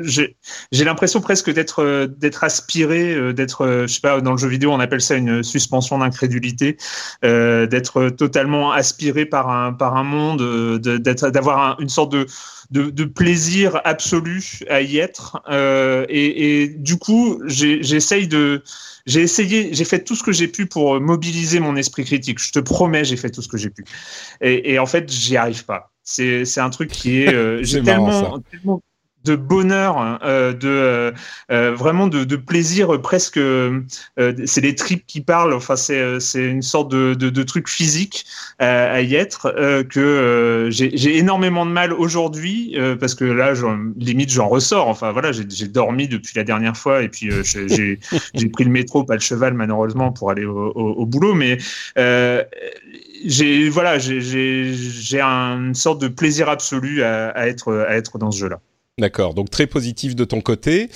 j'ai 0.71 0.85
l'impression 0.85 1.19
presque 1.19 1.51
d'être 1.51 1.83
euh, 1.83 2.07
d'être 2.07 2.43
aspiré, 2.43 3.13
euh, 3.13 3.33
d'être, 3.33 3.85
je 3.85 3.93
sais 3.93 4.01
pas, 4.01 4.21
dans 4.21 4.31
le 4.31 4.37
jeu 4.37 4.47
vidéo, 4.47 4.71
on 4.71 4.79
appelle 4.79 5.01
ça 5.01 5.15
une 5.15 5.43
suspension 5.43 5.97
d'incrédulité, 5.97 6.77
euh, 7.25 7.65
d'être 7.65 8.09
totalement 8.09 8.71
aspiré 8.71 9.25
par 9.25 9.49
un 9.49 9.73
par 9.73 9.97
un 9.97 10.03
monde, 10.03 10.79
d'être 10.79 11.29
d'avoir 11.29 11.79
une 11.81 11.89
sorte 11.89 12.13
de 12.13 12.25
de, 12.71 12.89
de, 12.89 13.03
plaisir 13.05 13.81
absolu 13.83 14.59
à 14.69 14.81
y 14.81 14.97
être. 14.97 15.41
Euh, 15.49 16.05
et, 16.09 16.63
et, 16.63 16.67
du 16.67 16.97
coup, 16.97 17.41
j'essaye 17.45 18.27
de, 18.27 18.63
j'ai 19.05 19.21
essayé, 19.21 19.73
j'ai 19.73 19.85
fait 19.85 20.03
tout 20.03 20.15
ce 20.15 20.23
que 20.23 20.31
j'ai 20.31 20.47
pu 20.47 20.65
pour 20.65 20.99
mobiliser 20.99 21.59
mon 21.59 21.75
esprit 21.75 22.05
critique. 22.05 22.39
Je 22.39 22.51
te 22.51 22.59
promets, 22.59 23.05
j'ai 23.05 23.17
fait 23.17 23.29
tout 23.29 23.41
ce 23.41 23.47
que 23.47 23.57
j'ai 23.57 23.69
pu. 23.69 23.85
Et, 24.41 24.73
et, 24.73 24.79
en 24.79 24.85
fait, 24.85 25.11
j'y 25.11 25.37
arrive 25.37 25.65
pas. 25.65 25.91
C'est, 26.03 26.45
c'est 26.45 26.61
un 26.61 26.69
truc 26.69 26.89
qui 26.91 27.21
est, 27.21 27.33
euh, 27.33 27.59
j'ai 27.63 27.81
tellement, 27.81 28.41
de 29.23 29.35
bonheur, 29.35 30.19
euh, 30.23 30.53
de 30.53 30.67
euh, 30.67 31.11
euh, 31.51 31.73
vraiment 31.73 32.07
de, 32.07 32.23
de, 32.23 32.35
plaisir 32.35 33.01
presque. 33.01 33.39
c'est 34.45 34.61
les 34.61 34.75
tripes 34.75 35.05
qui 35.07 35.21
parlent. 35.21 35.53
Enfin, 35.53 35.75
c'est 35.75 36.19
c'est 36.19 36.43
une 36.43 36.61
sorte 36.61 36.91
de, 36.91 37.13
de, 37.13 37.29
de 37.29 37.43
truc 37.43 37.69
physique 37.69 38.25
à 38.59 39.01
y 39.01 39.15
être 39.15 39.53
que 39.89 40.69
j'ai 40.71 41.17
énormément 41.17 41.65
de 41.65 41.71
mal 41.71 41.93
aujourd'hui 41.93 42.77
parce 42.99 43.15
que 43.15 43.25
là, 43.25 43.53
limite, 43.97 44.29
j'en 44.29 44.47
ressors. 44.47 44.87
Enfin, 44.87 45.11
voilà, 45.11 45.31
j'ai 45.31 45.67
dormi 45.67 46.07
depuis 46.07 46.33
la 46.35 46.43
dernière 46.43 46.75
fois 46.77 47.03
et 47.03 47.09
puis 47.09 47.29
j'ai 47.43 47.99
j'ai 48.33 48.49
pris 48.49 48.63
le 48.63 48.71
métro, 48.71 49.03
pas 49.03 49.15
le 49.15 49.21
cheval, 49.21 49.53
malheureusement, 49.53 50.11
pour 50.11 50.31
aller 50.31 50.45
au, 50.45 50.71
au, 50.71 51.05
boulot, 51.05 51.33
mais 51.33 51.57
j'ai 53.25 53.69
voilà, 53.69 53.99
j'ai 53.99 55.21
une 55.21 55.75
sorte 55.75 56.01
de 56.01 56.07
plaisir 56.07 56.49
absolu 56.49 57.03
à, 57.03 57.29
à 57.29 57.47
être 57.47 57.73
à 57.87 57.95
être 57.95 58.17
dans 58.17 58.31
ce 58.31 58.39
jeu-là. 58.39 58.59
D'accord, 58.99 59.33
donc 59.33 59.49
très 59.49 59.67
positif 59.67 60.15
de 60.15 60.23
ton 60.23 60.41
côté. 60.41 60.89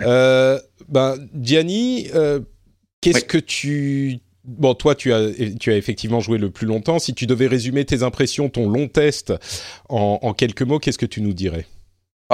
Euh, 0.00 0.58
ben, 0.88 1.16
Gianni, 1.40 2.08
euh, 2.14 2.40
qu'est-ce 3.00 3.24
que 3.24 3.38
tu... 3.38 4.20
Bon, 4.44 4.74
toi, 4.74 4.94
tu 4.94 5.12
as, 5.12 5.30
tu 5.58 5.72
as 5.72 5.76
effectivement 5.76 6.20
joué 6.20 6.38
le 6.38 6.50
plus 6.50 6.66
longtemps. 6.66 6.98
Si 6.98 7.14
tu 7.14 7.26
devais 7.26 7.46
résumer 7.46 7.84
tes 7.84 8.02
impressions, 8.02 8.50
ton 8.50 8.68
long 8.68 8.88
test 8.88 9.32
en 9.88 10.34
quelques 10.34 10.62
mots, 10.62 10.78
qu'est-ce 10.78 10.98
que 10.98 11.06
tu 11.06 11.22
nous 11.22 11.32
dirais? 11.32 11.66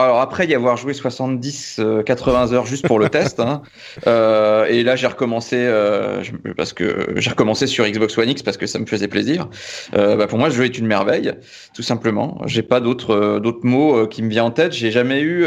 Alors 0.05 0.21
après 0.21 0.47
y 0.47 0.55
avoir 0.55 0.77
joué 0.77 0.93
70, 0.93 1.81
80 2.05 2.53
euh, 2.53 2.55
heures 2.55 2.67
juste 2.67 2.87
pour 2.87 2.99
le 2.99 3.09
test, 3.09 3.41
hein, 3.41 3.63
euh, 4.07 4.65
et 4.67 4.83
là 4.83 4.97
j'ai 4.97 5.07
recommencé 5.07 5.57
euh, 5.59 6.23
parce 6.57 6.73
que 6.73 7.15
j'ai 7.17 7.31
recommencé 7.31 7.67
sur 7.67 7.87
Xbox 7.87 8.17
One 8.19 8.29
X 8.31 8.43
parce 8.43 8.57
que 8.57 8.67
ça 8.67 8.79
me 8.79 8.87
faisait 8.87 9.09
plaisir. 9.09 9.49
Euh, 9.97 10.17
bah 10.17 10.27
pour 10.27 10.39
moi, 10.39 10.49
le 10.49 10.55
jeu 10.55 10.65
est 10.65 10.79
une 10.79 10.87
merveille, 10.87 11.33
tout 11.75 11.83
simplement. 11.83 12.41
J'ai 12.47 12.63
pas 12.63 12.81
d'autres 12.81 13.39
d'autres 13.39 13.65
mots 13.65 14.07
qui 14.07 14.23
me 14.23 14.29
viennent 14.29 14.45
en 14.45 14.51
tête. 14.51 14.73
J'ai 14.73 14.91
jamais 14.91 15.21
eu 15.21 15.47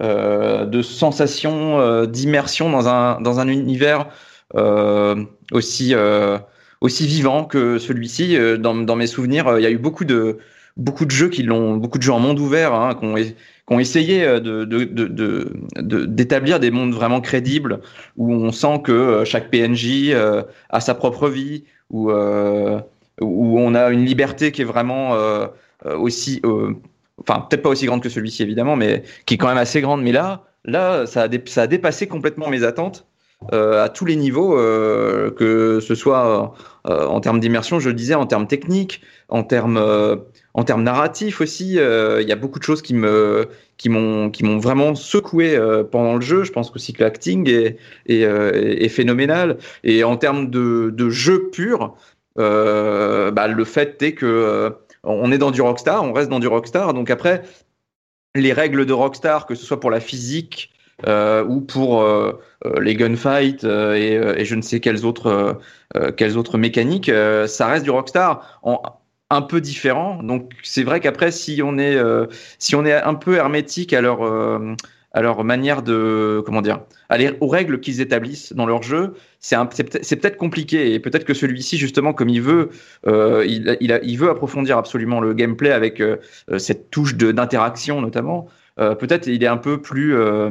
de 0.00 0.82
sensation 0.82 2.04
d'immersion 2.06 2.70
dans 2.70 2.88
un 2.88 3.20
dans 3.20 3.40
un 3.40 3.48
univers 3.48 4.08
aussi 5.52 5.94
aussi 6.80 7.06
vivant 7.06 7.44
que 7.44 7.78
celui-ci. 7.78 8.36
Dans, 8.58 8.74
dans, 8.74 8.96
mes 8.96 9.06
souvenirs, 9.06 9.58
il 9.58 9.62
y 9.62 9.66
a 9.66 9.70
eu 9.70 9.78
beaucoup 9.78 10.04
de 10.04 10.38
beaucoup 10.76 11.04
de 11.04 11.10
jeux 11.10 11.28
qui 11.28 11.42
l'ont, 11.42 11.76
beaucoup 11.76 11.98
de 11.98 12.02
jeux 12.02 12.12
en 12.12 12.20
monde 12.20 12.38
ouvert, 12.38 12.74
hein, 12.74 12.94
qui 12.94 13.04
ont 13.04 13.16
qui 13.66 13.74
ont 13.74 13.80
essayé 13.80 14.24
de, 14.40 14.64
d'établir 16.06 16.60
des 16.60 16.70
mondes 16.70 16.92
vraiment 16.92 17.20
crédibles 17.20 17.80
où 18.16 18.32
on 18.32 18.50
sent 18.50 18.80
que 18.82 19.22
chaque 19.24 19.50
PNJ 19.50 20.14
a 20.70 20.80
sa 20.80 20.94
propre 20.94 21.28
vie, 21.28 21.64
où, 21.90 22.10
où 22.10 23.58
on 23.60 23.74
a 23.74 23.90
une 23.90 24.04
liberté 24.04 24.50
qui 24.50 24.62
est 24.62 24.66
vraiment 24.66 25.16
aussi, 25.84 26.42
enfin 27.18 27.46
peut-être 27.48 27.62
pas 27.62 27.70
aussi 27.70 27.86
grande 27.86 28.02
que 28.02 28.08
celui-ci 28.08 28.42
évidemment, 28.42 28.74
mais 28.74 29.04
qui 29.26 29.34
est 29.34 29.38
quand 29.38 29.48
même 29.48 29.58
assez 29.58 29.80
grande. 29.80 30.02
Mais 30.02 30.12
là, 30.12 30.44
là, 30.64 31.06
ça 31.06 31.22
a, 31.22 31.66
dépassé 31.66 32.06
complètement 32.06 32.48
mes 32.48 32.64
attentes. 32.64 33.06
Euh, 33.52 33.82
à 33.82 33.88
tous 33.88 34.04
les 34.04 34.14
niveaux, 34.14 34.56
euh, 34.56 35.32
que 35.32 35.80
ce 35.80 35.96
soit 35.96 36.54
euh, 36.86 37.06
en 37.06 37.20
termes 37.20 37.40
d'immersion, 37.40 37.80
je 37.80 37.88
le 37.88 37.94
disais, 37.94 38.14
en 38.14 38.26
termes 38.26 38.46
techniques, 38.46 39.00
en 39.28 39.42
termes, 39.42 39.80
en 40.54 40.64
termes 40.64 40.82
narratifs 40.82 41.40
aussi. 41.40 41.74
Il 41.74 42.28
y 42.28 42.32
a 42.32 42.36
beaucoup 42.36 42.58
de 42.58 42.64
choses 42.64 42.82
qui 42.82 42.94
me, 42.94 43.48
qui 43.76 43.88
m'ont, 43.88 44.30
qui 44.30 44.44
m'ont 44.44 44.58
vraiment 44.58 44.94
secoué 44.94 45.58
pendant 45.90 46.14
le 46.14 46.20
jeu. 46.20 46.44
Je 46.44 46.52
pense 46.52 46.70
aussi 46.74 46.92
que 46.92 47.02
l'acting 47.02 47.48
est, 47.48 47.78
est, 48.06 48.22
est, 48.22 48.88
phénoménal. 48.88 49.58
Et 49.84 50.04
en 50.04 50.16
termes 50.16 50.50
de, 50.50 50.90
de 50.94 51.10
jeu 51.10 51.50
pur, 51.50 51.94
bah, 52.36 53.48
le 53.48 53.64
fait 53.64 54.02
est 54.02 54.12
que 54.12 54.74
on 55.04 55.32
est 55.32 55.38
dans 55.38 55.50
du 55.50 55.62
Rockstar, 55.62 56.04
on 56.04 56.12
reste 56.12 56.30
dans 56.30 56.38
du 56.38 56.46
Rockstar. 56.46 56.94
Donc 56.94 57.10
après, 57.10 57.42
les 58.34 58.52
règles 58.52 58.86
de 58.86 58.92
Rockstar, 58.92 59.46
que 59.46 59.54
ce 59.54 59.64
soit 59.64 59.80
pour 59.80 59.90
la 59.90 60.00
physique 60.00 60.72
euh, 61.06 61.44
ou 61.44 61.60
pour 61.60 62.02
euh, 62.02 62.40
euh, 62.64 62.80
les 62.80 62.94
gunfights 62.94 63.64
et, 63.64 64.44
je 64.44 64.54
ne 64.54 64.62
sais 64.62 64.80
quelles 64.80 65.04
autres, 65.04 65.60
quelles 66.16 66.38
autres 66.38 66.58
mécaniques, 66.58 67.10
ça 67.46 67.66
reste 67.66 67.84
du 67.84 67.90
Rockstar 67.90 68.60
un 69.32 69.42
peu 69.42 69.60
différent. 69.60 70.22
Donc 70.22 70.52
c'est 70.62 70.82
vrai 70.82 71.00
qu'après, 71.00 71.30
si 71.30 71.60
on 71.64 71.78
est 71.78 71.98
si 72.58 72.74
on 72.76 72.84
est 72.84 72.94
un 72.94 73.14
peu 73.14 73.36
hermétique 73.36 73.92
à 73.92 74.00
leur 74.00 74.22
à 75.14 75.22
leur 75.22 75.44
manière 75.44 75.82
de 75.82 76.42
comment 76.44 76.62
dire 76.62 76.80
aller 77.08 77.36
aux 77.40 77.48
règles 77.48 77.80
qu'ils 77.80 78.00
établissent 78.00 78.52
dans 78.52 78.66
leur 78.66 78.82
jeu 78.82 79.14
c'est 79.40 79.56
c'est 80.02 80.16
peut-être 80.16 80.36
compliqué 80.36 80.94
et 80.94 81.00
peut-être 81.00 81.24
que 81.24 81.34
celui-ci 81.34 81.76
justement 81.78 82.12
comme 82.12 82.28
il 82.28 82.40
veut 82.40 82.70
euh, 83.06 83.44
il, 83.46 83.76
il, 83.80 84.00
il, 84.02 84.18
veut 84.18 84.30
approfondir 84.30 84.78
absolument 84.78 85.20
le 85.20 85.34
gameplay 85.34 85.70
avec 85.70 86.00
euh, 86.00 86.16
cette 86.58 86.90
touche 86.90 87.16
d'interaction 87.16 88.00
notamment 88.00 88.48
euh, 88.78 88.94
peut-être 88.94 89.26
il 89.26 89.42
est 89.42 89.48
un 89.48 89.58
peu 89.58 89.82
plus 89.82 90.16
euh, 90.16 90.50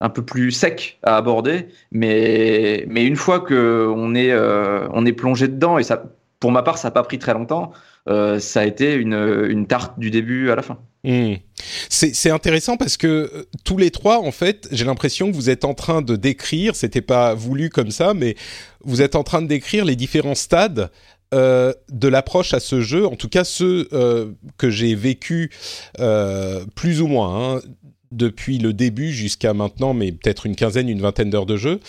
un 0.00 0.10
peu 0.10 0.22
plus 0.22 0.50
sec 0.50 0.98
à 1.02 1.16
aborder 1.16 1.68
mais 1.90 2.84
mais 2.88 3.04
une 3.06 3.16
fois 3.16 3.40
que 3.40 3.90
on 3.94 4.14
est 4.14 4.32
euh, 4.32 4.86
on 4.92 5.06
est 5.06 5.12
plongé 5.12 5.48
dedans 5.48 5.78
et 5.78 5.82
ça 5.82 6.04
pour 6.44 6.52
ma 6.52 6.62
part 6.62 6.76
ça 6.76 6.88
n'a 6.88 6.92
pas 6.92 7.02
pris 7.02 7.18
très 7.18 7.32
longtemps 7.32 7.72
ça 8.06 8.60
a 8.60 8.64
été 8.66 8.92
une, 8.92 9.14
une 9.48 9.66
tarte 9.66 9.98
du 9.98 10.10
début 10.10 10.50
à 10.50 10.56
la 10.56 10.60
fin 10.60 10.78
Hmm. 11.04 11.34
C'est 11.90 12.30
intéressant 12.30 12.78
parce 12.78 12.96
que 12.96 13.06
euh, 13.06 13.44
tous 13.62 13.76
les 13.76 13.90
trois, 13.90 14.20
en 14.20 14.32
fait, 14.32 14.66
j'ai 14.72 14.86
l'impression 14.86 15.30
que 15.30 15.36
vous 15.36 15.50
êtes 15.50 15.66
en 15.66 15.74
train 15.74 16.00
de 16.00 16.16
décrire, 16.16 16.74
c'était 16.74 17.02
pas 17.02 17.34
voulu 17.34 17.68
comme 17.68 17.90
ça, 17.90 18.14
mais 18.14 18.36
vous 18.84 19.02
êtes 19.02 19.14
en 19.14 19.22
train 19.22 19.42
de 19.42 19.46
décrire 19.46 19.84
les 19.84 19.96
différents 19.96 20.34
stades 20.34 20.90
euh, 21.34 21.74
de 21.90 22.08
l'approche 22.08 22.54
à 22.54 22.60
ce 22.60 22.80
jeu, 22.80 23.06
en 23.06 23.16
tout 23.16 23.28
cas 23.28 23.44
ceux 23.44 23.88
euh, 23.92 24.32
que 24.56 24.70
j'ai 24.70 24.94
vécu 24.94 25.50
euh, 26.00 26.64
plus 26.74 27.02
ou 27.02 27.06
moins 27.06 27.56
hein, 27.56 27.60
depuis 28.10 28.56
le 28.56 28.72
début 28.72 29.12
jusqu'à 29.12 29.52
maintenant, 29.52 29.92
mais 29.92 30.10
peut-être 30.10 30.46
une 30.46 30.56
quinzaine, 30.56 30.88
une 30.88 31.02
vingtaine 31.02 31.28
d'heures 31.28 31.46
de 31.46 31.56
jeu. 31.56 31.80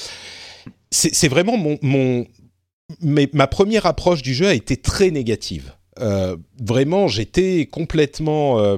C'est 0.91 1.27
vraiment 1.27 1.57
mon, 1.57 1.77
mon 1.81 2.25
mais 3.01 3.29
ma 3.33 3.47
première 3.47 3.85
approche 3.85 4.21
du 4.21 4.33
jeu 4.33 4.47
a 4.47 4.53
été 4.53 4.77
très 4.77 5.11
négative. 5.11 5.73
Euh, 5.99 6.35
vraiment, 6.59 7.07
j'étais 7.07 7.67
complètement 7.71 8.59
euh, 8.59 8.77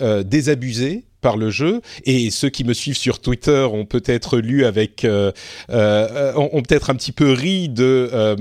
euh, 0.00 0.22
désabusé 0.22 1.04
par 1.24 1.38
le 1.38 1.48
jeu 1.48 1.80
et 2.04 2.30
ceux 2.30 2.50
qui 2.50 2.64
me 2.64 2.74
suivent 2.74 2.98
sur 2.98 3.18
Twitter 3.18 3.66
ont 3.72 3.86
peut-être 3.86 4.36
lu 4.36 4.66
avec 4.66 5.06
euh, 5.06 5.32
euh, 5.70 6.34
ont, 6.36 6.60
peut-être 6.60 6.90
un 6.90 6.94
petit 6.94 7.12
peu 7.12 7.32
ri 7.32 7.70
de 7.70 8.10
euh, 8.12 8.36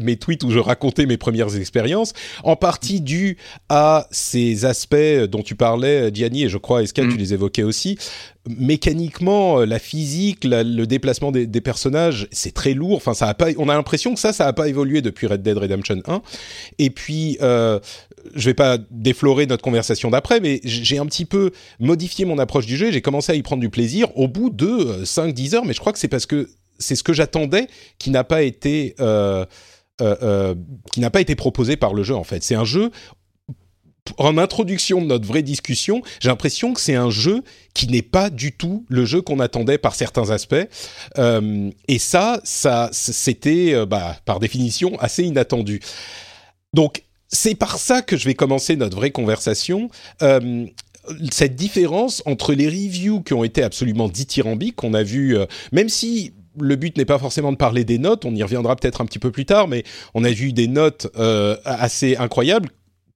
mes 0.00 0.16
tweets 0.16 0.42
où 0.42 0.50
je 0.50 0.58
racontais 0.58 1.04
mes 1.04 1.18
premières 1.18 1.54
expériences 1.54 2.14
en 2.44 2.56
partie 2.56 3.02
dû 3.02 3.36
à 3.68 4.06
ces 4.10 4.64
aspects 4.64 4.96
dont 5.30 5.42
tu 5.42 5.54
parlais 5.54 6.10
Gianni 6.14 6.44
et 6.44 6.48
je 6.48 6.56
crois 6.56 6.82
Esca 6.82 7.02
tu 7.02 7.08
mm. 7.08 7.18
les 7.18 7.34
évoquais 7.34 7.62
aussi 7.62 7.98
mécaniquement, 8.58 9.58
la 9.66 9.78
physique, 9.78 10.44
le 10.44 10.86
déplacement 10.86 11.32
des, 11.32 11.46
des 11.46 11.60
personnages, 11.60 12.28
c'est 12.30 12.54
très 12.54 12.72
lourd. 12.72 12.96
Enfin, 12.96 13.12
ça 13.12 13.26
a 13.26 13.34
pas. 13.34 13.48
On 13.58 13.68
a 13.68 13.74
l'impression 13.74 14.14
que 14.14 14.20
ça, 14.20 14.32
ça 14.32 14.46
a 14.46 14.54
pas 14.54 14.68
évolué 14.68 15.02
depuis 15.02 15.26
Red 15.26 15.42
Dead 15.42 15.58
Redemption 15.58 16.00
1. 16.06 16.22
Et 16.78 16.88
puis, 16.88 17.36
je 18.34 18.44
vais 18.44 18.54
pas 18.54 18.78
déflorer 18.90 19.46
notre 19.46 19.62
conversation 19.62 20.10
d'après, 20.10 20.40
mais 20.40 20.60
j'ai 20.64 20.98
un 20.98 21.06
petit 21.06 21.24
peu 21.24 21.50
modifié 21.80 22.24
mon 22.24 22.38
approche 22.38 22.66
du 22.66 22.76
jeu. 22.76 22.90
J'ai 22.90 23.02
commencé 23.02 23.32
à 23.32 23.34
y 23.34 23.42
prendre 23.42 23.60
du 23.60 23.70
plaisir 23.70 24.16
au 24.16 24.28
bout 24.28 24.50
de 24.50 25.04
5-10 25.04 25.54
euh, 25.54 25.56
heures, 25.56 25.64
mais 25.64 25.72
je 25.72 25.80
crois 25.80 25.92
que 25.92 25.98
c'est 25.98 26.08
parce 26.08 26.26
que 26.26 26.48
c'est 26.78 26.96
ce 26.96 27.02
que 27.02 27.12
j'attendais 27.12 27.66
qui 27.98 28.10
n'a 28.10 28.24
pas 28.24 28.42
été 28.42 28.94
euh, 29.00 29.44
euh, 30.00 30.54
qui 30.92 31.00
n'a 31.00 31.10
pas 31.10 31.20
été 31.20 31.34
proposé 31.34 31.76
par 31.76 31.94
le 31.94 32.02
jeu 32.02 32.14
en 32.14 32.24
fait. 32.24 32.42
C'est 32.42 32.54
un 32.54 32.64
jeu 32.64 32.90
en 34.16 34.38
introduction 34.38 35.02
de 35.02 35.06
notre 35.06 35.26
vraie 35.26 35.42
discussion, 35.42 36.00
j'ai 36.20 36.30
l'impression 36.30 36.72
que 36.72 36.80
c'est 36.80 36.94
un 36.94 37.10
jeu 37.10 37.42
qui 37.74 37.88
n'est 37.88 38.00
pas 38.00 38.30
du 38.30 38.52
tout 38.52 38.86
le 38.88 39.04
jeu 39.04 39.20
qu'on 39.20 39.38
attendait 39.38 39.76
par 39.76 39.94
certains 39.94 40.30
aspects. 40.30 40.66
Et 41.88 41.98
ça, 41.98 42.40
ça, 42.42 42.88
c'était 42.90 43.84
bah, 43.84 44.16
par 44.24 44.40
définition 44.40 44.98
assez 44.98 45.24
inattendu. 45.24 45.80
Donc 46.72 47.02
c'est 47.28 47.54
par 47.54 47.78
ça 47.78 48.02
que 48.02 48.16
je 48.16 48.24
vais 48.24 48.34
commencer 48.34 48.76
notre 48.76 48.96
vraie 48.96 49.10
conversation. 49.10 49.90
Euh, 50.22 50.66
cette 51.30 51.56
différence 51.56 52.22
entre 52.26 52.52
les 52.52 52.66
reviews 52.66 53.22
qui 53.22 53.34
ont 53.34 53.44
été 53.44 53.62
absolument 53.62 54.08
dithyrambiques, 54.08 54.76
qu'on 54.76 54.94
a 54.94 55.02
vu, 55.02 55.36
euh, 55.36 55.46
même 55.72 55.88
si 55.88 56.32
le 56.60 56.76
but 56.76 56.96
n'est 56.96 57.04
pas 57.04 57.18
forcément 57.18 57.52
de 57.52 57.56
parler 57.56 57.84
des 57.84 57.98
notes, 57.98 58.24
on 58.24 58.34
y 58.34 58.42
reviendra 58.42 58.76
peut-être 58.76 59.00
un 59.00 59.06
petit 59.06 59.18
peu 59.18 59.30
plus 59.30 59.46
tard, 59.46 59.68
mais 59.68 59.84
on 60.14 60.24
a 60.24 60.30
vu 60.30 60.52
des 60.52 60.68
notes 60.68 61.08
euh, 61.16 61.56
assez 61.64 62.16
incroyables 62.16 62.70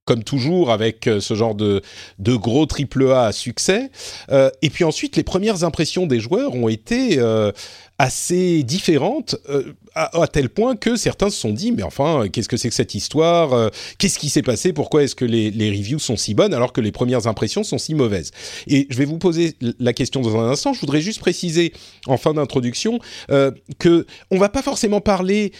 comme 0.05 0.23
toujours 0.23 0.71
avec 0.71 1.07
euh, 1.07 1.19
ce 1.19 1.33
genre 1.33 1.55
de, 1.55 1.81
de 2.19 2.35
gros 2.35 2.65
triple 2.65 3.11
A 3.11 3.25
à 3.27 3.31
succès. 3.31 3.89
Euh, 4.31 4.49
et 4.61 4.69
puis 4.69 4.83
ensuite, 4.83 5.15
les 5.15 5.23
premières 5.23 5.63
impressions 5.63 6.05
des 6.05 6.19
joueurs 6.19 6.55
ont 6.55 6.67
été 6.67 7.19
euh, 7.19 7.51
assez 7.99 8.63
différentes, 8.63 9.35
euh, 9.49 9.73
à, 9.95 10.27
tel 10.27 10.49
point 10.49 10.75
que 10.75 10.95
certains 10.95 11.29
se 11.29 11.39
sont 11.39 11.51
dit, 11.51 11.71
mais 11.71 11.83
enfin, 11.83 12.27
qu'est-ce 12.31 12.49
que 12.49 12.57
c'est 12.57 12.69
que 12.69 12.75
cette 12.75 12.95
histoire 12.95 13.53
euh, 13.53 13.69
Qu'est-ce 13.99 14.17
qui 14.17 14.29
s'est 14.29 14.41
passé 14.41 14.73
Pourquoi 14.73 15.03
est-ce 15.03 15.15
que 15.15 15.25
les, 15.25 15.51
les, 15.51 15.69
reviews 15.69 15.99
sont 15.99 16.17
si 16.17 16.33
bonnes 16.33 16.53
alors 16.53 16.73
que 16.73 16.81
les 16.81 16.91
premières 16.91 17.27
impressions 17.27 17.63
sont 17.63 17.77
si 17.77 17.93
mauvaises 17.93 18.31
Et 18.67 18.87
je 18.89 18.97
vais 18.97 19.05
vous 19.05 19.19
poser 19.19 19.55
la 19.79 19.93
question 19.93 20.21
dans 20.21 20.35
un 20.37 20.49
instant. 20.49 20.73
Je 20.73 20.79
voudrais 20.79 21.01
juste 21.01 21.19
préciser 21.19 21.73
en 22.07 22.17
fin 22.17 22.33
d'introduction 22.33 22.99
euh, 23.29 23.51
que 23.77 24.07
on 24.31 24.37
va 24.39 24.49
pas 24.49 24.63
forcément 24.63 24.99
parler 24.99 25.51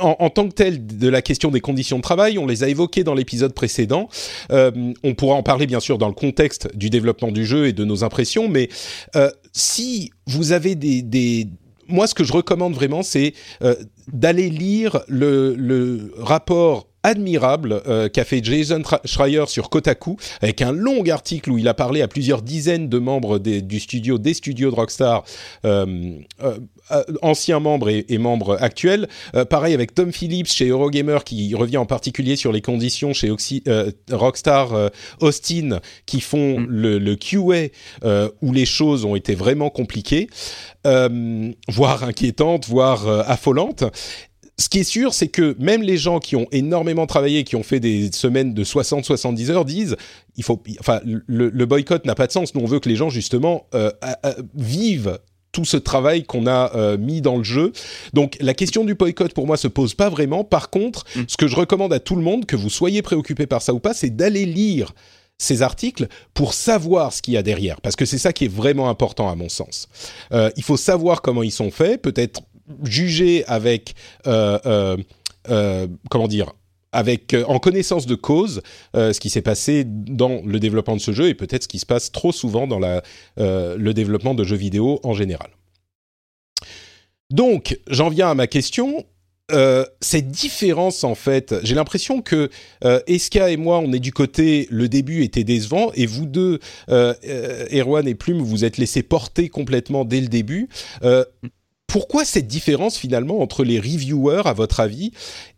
en, 0.00 0.30
tant 0.30 0.48
que 0.48 0.54
tel 0.54 0.86
de 0.86 1.08
la 1.08 1.22
question 1.22 1.50
des 1.50 1.60
conditions 1.60 1.98
de 1.98 2.02
travail, 2.02 2.38
on 2.38 2.46
les 2.46 2.64
a 2.64 2.68
évoquées 2.68 3.04
dans 3.04 3.14
l'épisode 3.14 3.54
précédent. 3.54 4.08
Euh, 4.50 4.92
on 5.02 5.14
pourra 5.14 5.34
en 5.34 5.42
parler 5.42 5.66
bien 5.66 5.80
sûr 5.80 5.98
dans 5.98 6.08
le 6.08 6.14
contexte 6.14 6.74
du 6.76 6.90
développement 6.90 7.30
du 7.30 7.44
jeu 7.44 7.66
et 7.66 7.72
de 7.72 7.84
nos 7.84 8.04
impressions, 8.04 8.48
mais 8.48 8.68
euh, 9.16 9.30
si 9.52 10.10
vous 10.26 10.52
avez 10.52 10.74
des, 10.74 11.48
moi, 11.88 12.06
ce 12.06 12.14
que 12.14 12.24
je 12.24 12.32
recommande 12.32 12.74
vraiment, 12.74 13.02
c'est 13.02 13.34
euh, 13.62 13.74
d'aller 14.12 14.48
lire 14.48 15.00
le 15.08 16.12
rapport 16.18 16.89
admirable 17.02 17.82
euh, 17.86 18.08
qu'a 18.08 18.24
fait 18.24 18.44
Jason 18.44 18.82
Schreier 19.04 19.44
sur 19.46 19.70
Kotaku 19.70 20.16
avec 20.42 20.60
un 20.62 20.72
long 20.72 21.04
article 21.08 21.50
où 21.50 21.58
il 21.58 21.66
a 21.68 21.74
parlé 21.74 22.02
à 22.02 22.08
plusieurs 22.08 22.42
dizaines 22.42 22.88
de 22.88 22.98
membres 22.98 23.38
des, 23.38 23.62
du 23.62 23.80
studio 23.80 24.18
des 24.18 24.34
studios 24.34 24.70
de 24.70 24.76
Rockstar 24.76 25.24
euh, 25.64 26.18
euh, 26.42 26.58
euh 26.92 27.04
anciens 27.22 27.60
membres 27.60 27.88
et, 27.88 28.04
et 28.08 28.18
membres 28.18 28.58
actuels. 28.60 29.08
Euh, 29.34 29.44
pareil 29.44 29.74
avec 29.74 29.94
Tom 29.94 30.12
Phillips 30.12 30.48
chez 30.48 30.68
Eurogamer 30.68 31.18
qui 31.24 31.54
revient 31.54 31.78
en 31.78 31.86
particulier 31.86 32.36
sur 32.36 32.52
les 32.52 32.60
conditions 32.60 33.12
chez 33.12 33.30
Oxy, 33.30 33.62
Rockstar 34.10 34.90
Austin 35.20 35.80
qui 36.06 36.20
font 36.20 36.60
mm. 36.60 36.66
le, 36.68 36.98
le, 36.98 37.16
QA 37.16 37.68
où 38.42 38.52
les 38.52 38.66
choses 38.66 39.04
ont 39.04 39.14
été 39.14 39.34
vraiment 39.34 39.70
compliquées. 39.70 40.28
Voire 40.84 42.04
inquiétantes 42.04 42.66
voire 42.66 43.06
affolantes 43.28 43.84
ce 44.60 44.68
qui 44.68 44.80
est 44.80 44.84
sûr, 44.84 45.14
c'est 45.14 45.28
que 45.28 45.56
même 45.58 45.82
les 45.82 45.96
gens 45.96 46.18
qui 46.18 46.36
ont 46.36 46.46
énormément 46.52 47.06
travaillé, 47.06 47.44
qui 47.44 47.56
ont 47.56 47.62
fait 47.62 47.80
des 47.80 48.12
semaines 48.12 48.52
de 48.52 48.62
60-70 48.62 49.50
heures, 49.50 49.64
disent, 49.64 49.96
il 50.36 50.44
faut, 50.44 50.62
enfin, 50.78 51.00
le, 51.04 51.64
boycott 51.64 52.04
n'a 52.04 52.14
pas 52.14 52.26
de 52.26 52.32
sens. 52.32 52.54
Nous, 52.54 52.60
on 52.60 52.66
veut 52.66 52.78
que 52.78 52.88
les 52.88 52.96
gens 52.96 53.08
justement 53.08 53.66
euh, 53.74 53.90
vivent 54.54 55.18
tout 55.52 55.64
ce 55.64 55.78
travail 55.78 56.24
qu'on 56.24 56.46
a 56.46 56.72
euh, 56.76 56.98
mis 56.98 57.22
dans 57.22 57.38
le 57.38 57.42
jeu. 57.42 57.72
Donc 58.12 58.36
la 58.40 58.54
question 58.54 58.84
du 58.84 58.94
boycott 58.94 59.32
pour 59.32 59.46
moi 59.46 59.56
se 59.56 59.66
pose 59.66 59.94
pas 59.94 60.10
vraiment. 60.10 60.44
Par 60.44 60.68
contre, 60.68 61.04
mm. 61.16 61.22
ce 61.26 61.36
que 61.36 61.48
je 61.48 61.56
recommande 61.56 61.92
à 61.92 61.98
tout 61.98 62.14
le 62.14 62.22
monde, 62.22 62.44
que 62.44 62.54
vous 62.54 62.70
soyez 62.70 63.02
préoccupé 63.02 63.46
par 63.46 63.62
ça 63.62 63.72
ou 63.72 63.80
pas, 63.80 63.94
c'est 63.94 64.10
d'aller 64.10 64.44
lire 64.44 64.92
ces 65.38 65.62
articles 65.62 66.06
pour 66.34 66.52
savoir 66.52 67.14
ce 67.14 67.22
qu'il 67.22 67.32
y 67.34 67.36
a 67.38 67.42
derrière, 67.42 67.80
parce 67.80 67.96
que 67.96 68.04
c'est 68.04 68.18
ça 68.18 68.34
qui 68.34 68.44
est 68.44 68.52
vraiment 68.52 68.90
important 68.90 69.30
à 69.30 69.34
mon 69.34 69.48
sens. 69.48 69.88
Euh, 70.32 70.50
il 70.56 70.62
faut 70.62 70.76
savoir 70.76 71.22
comment 71.22 71.42
ils 71.42 71.50
sont 71.50 71.70
faits, 71.70 72.02
peut-être 72.02 72.42
juger 72.82 73.44
avec 73.46 73.94
euh, 74.26 74.96
euh, 75.48 75.86
comment 76.10 76.28
dire 76.28 76.52
avec 76.92 77.36
en 77.46 77.60
connaissance 77.60 78.06
de 78.06 78.16
cause 78.16 78.62
ce 78.94 79.20
qui 79.20 79.30
s'est 79.30 79.42
passé 79.42 79.84
dans 79.86 80.42
le 80.44 80.58
développement 80.58 80.96
de 80.96 81.00
ce 81.00 81.12
jeu 81.12 81.28
et 81.28 81.34
peut-être 81.34 81.62
ce 81.62 81.68
qui 81.68 81.78
se 81.78 81.86
passe 81.86 82.10
trop 82.10 82.32
souvent 82.32 82.66
dans 82.66 82.80
la, 82.80 83.02
le 83.36 83.92
développement 83.92 84.34
de 84.34 84.42
jeux 84.42 84.56
vidéo 84.56 84.98
en 85.04 85.14
général. 85.14 85.50
Donc, 87.30 87.78
j'en 87.86 88.08
viens 88.08 88.28
à 88.28 88.34
ma 88.34 88.48
question. 88.48 89.06
Euh, 89.52 89.84
cette 90.00 90.28
différence, 90.28 91.04
en 91.04 91.14
fait, 91.14 91.54
j'ai 91.62 91.74
l'impression 91.74 92.22
que 92.22 92.50
euh, 92.84 93.00
Eska 93.06 93.50
et 93.50 93.56
moi, 93.56 93.78
on 93.78 93.92
est 93.92 93.98
du 94.00 94.12
côté 94.12 94.68
le 94.70 94.88
début 94.88 95.22
était 95.22 95.44
décevant, 95.44 95.90
et 95.94 96.06
vous 96.06 96.26
deux, 96.26 96.60
euh, 96.88 97.14
euh 97.24 97.66
Erwan 97.72 98.06
et 98.06 98.14
Plume, 98.14 98.40
vous 98.40 98.64
êtes 98.64 98.78
laissés 98.78 99.02
porter 99.02 99.48
complètement 99.48 100.04
dès 100.04 100.20
le 100.20 100.28
début. 100.28 100.68
Pourquoi 101.90 102.24
cette 102.24 102.46
différence 102.46 102.96
finalement 102.96 103.40
entre 103.40 103.64
les 103.64 103.78
reviewers, 103.78 104.42
à 104.46 104.52
votre 104.52 104.80
avis, 104.80 105.12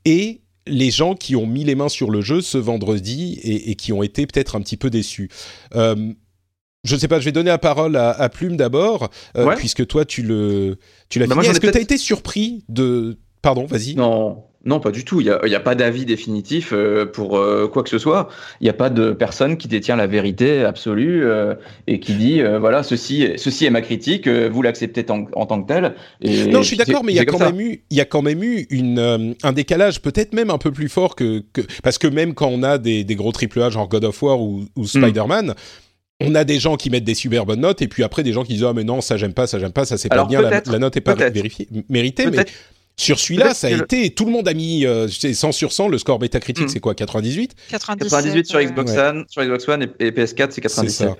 et 0.05 0.41
les 0.67 0.91
gens 0.91 1.15
qui 1.15 1.35
ont 1.37 1.47
mis 1.47 1.65
les 1.65 1.75
mains 1.75 1.89
sur 1.89 2.11
le 2.11 2.21
jeu 2.21 2.41
ce 2.41 2.59
vendredi 2.59 3.39
et, 3.43 3.71
et 3.71 3.75
qui 3.75 3.93
ont 3.93 4.03
été 4.03 4.27
peut-être 4.27 4.57
un 4.57 4.61
petit 4.61 4.77
peu 4.77 4.91
déçus? 4.91 5.31
Je 6.85 6.95
ne 6.97 7.01
sais 7.01 7.07
pas, 7.07 7.21
je 7.21 7.25
vais 7.25 7.33
donner 7.33 7.51
la 7.51 7.59
parole 7.59 7.97
à, 7.97 8.29
Plume 8.29 8.57
d'abord, 8.57 9.09
euh, 9.37 9.55
puisque 9.57 9.87
toi 9.87 10.05
tu 10.05 10.23
le 10.23 10.79
tu 11.09 11.21
l'as 11.21 11.29
bah. 11.29 11.37
Est-ce 11.43 11.61
que 11.61 11.69
tu 11.69 11.79
as 11.79 11.81
été 11.81 11.97
surpris 11.97 12.65
de 12.69 13.19
Pardon, 13.41 13.67
vas-y. 13.67 13.95
Non, 13.95 14.45
non, 14.64 14.81
pas 14.81 14.90
du 14.90 15.04
tout. 15.04 15.21
Il 15.21 15.25
n'y 15.25 15.54
a, 15.54 15.59
a, 15.59 15.61
pas 15.61 15.75
d'avis 15.75 16.04
définitif 16.04 16.73
euh, 16.73 17.04
pour 17.04 17.37
euh, 17.37 17.69
quoi 17.69 17.83
que 17.83 17.88
ce 17.88 17.99
soit. 17.99 18.28
Il 18.61 18.64
n'y 18.64 18.71
a 18.71 18.75
pas 18.75 18.90
de 18.90 19.12
personne 19.12 19.57
qui 19.57 19.69
détient 19.69 19.97
la 19.97 20.07
vérité 20.07 20.64
absolue 20.64 21.25
et 21.87 22.00
qui 22.00 22.14
dit 22.14 22.40
voilà 22.61 22.83
ceci, 22.83 23.28
ceci 23.37 23.66
est 23.66 23.71
ma 23.71 23.81
critique, 23.81 24.28
vous 24.28 24.62
l'acceptez 24.62 25.04
en, 25.11 25.47
tant 25.47 25.62
que 25.62 25.69
tel. 25.69 25.95
non, 26.50 26.62
je 26.62 26.66
suis 26.66 26.76
d'accord, 26.76 27.04
mais 27.04 27.12
il 27.12 27.16
y 27.16 27.21
a 27.21 27.25
quand 27.25 27.38
même 27.38 27.61
eu, 27.61 27.83
il 27.90 27.97
y 27.97 28.00
a 28.00 28.04
quand 28.04 28.23
même 28.23 28.42
eu 28.42 28.66
une, 28.71 29.35
un 29.42 29.52
décalage, 29.52 30.00
peut-être 30.00 30.33
même 30.33 30.50
un 30.50 30.59
peu 30.59 30.71
plus 30.71 30.88
fort 30.88 31.16
que, 31.16 31.42
que, 31.52 31.62
parce 31.83 31.99
que 31.99 32.07
même 32.07 32.35
quand 32.35 32.49
on 32.49 32.62
a 32.62 32.78
des, 32.78 33.04
des 33.04 33.14
gros 33.14 33.33
triple 33.33 33.62
A 33.62 33.71
genre 33.71 33.88
God 33.88 34.04
of 34.04 34.23
War 34.23 34.40
ou, 34.40 34.64
ou 34.76 34.83
hmm. 34.83 34.87
Spider-Man 34.87 35.54
on 36.25 36.35
a 36.35 36.45
des 36.45 36.59
gens 36.59 36.76
qui 36.76 36.90
mettent 36.90 37.04
des 37.04 37.14
super 37.14 37.47
bonnes 37.47 37.61
notes 37.61 37.83
et 37.83 37.88
puis 37.88 38.02
après 38.02 38.23
des 38.23 38.33
gens 38.33 38.45
qui 38.45 38.54
disent 38.54 38.64
ah 38.64 38.73
mais 38.73 38.85
non 38.85 39.00
ça 39.00 39.16
j'aime 39.16 39.35
pas 39.35 39.47
ça 39.47 39.59
j'aime 39.59 39.73
pas 39.73 39.85
ça 39.85 39.99
c'est 39.99 40.09
pas 40.09 40.25
bien 40.25 40.40
la, 40.40 40.78
note 40.78 40.97
est 40.97 41.00
pas 41.00 41.14
vérifiée 41.14 41.69
méritée 41.88 42.26
mais 42.31 42.45
sur 43.03 43.19
celui-là, 43.19 43.55
ça 43.55 43.67
a 43.69 43.71
été, 43.71 44.11
tout 44.11 44.25
le 44.25 44.33
monde 44.33 44.49
a 44.49 44.55
mis 44.55 44.87
euh, 44.87 45.09
100 45.09 45.53
sur 45.53 45.73
100, 45.73 45.89
le 45.89 45.99
score 45.99 46.21
métacritique, 46.21 46.67
mm. 46.67 46.69
c'est 46.69 46.81
quoi 46.81 46.95
98 46.95 47.55
98 47.71 48.47
sur 48.47 48.61
Xbox 48.61 48.93
One, 48.93 49.25
sur 49.29 49.43
Xbox 49.43 49.69
One 49.69 49.89
et, 49.99 50.11
PS4, 50.11 50.49
c'est 50.51 50.61
97. 50.61 51.11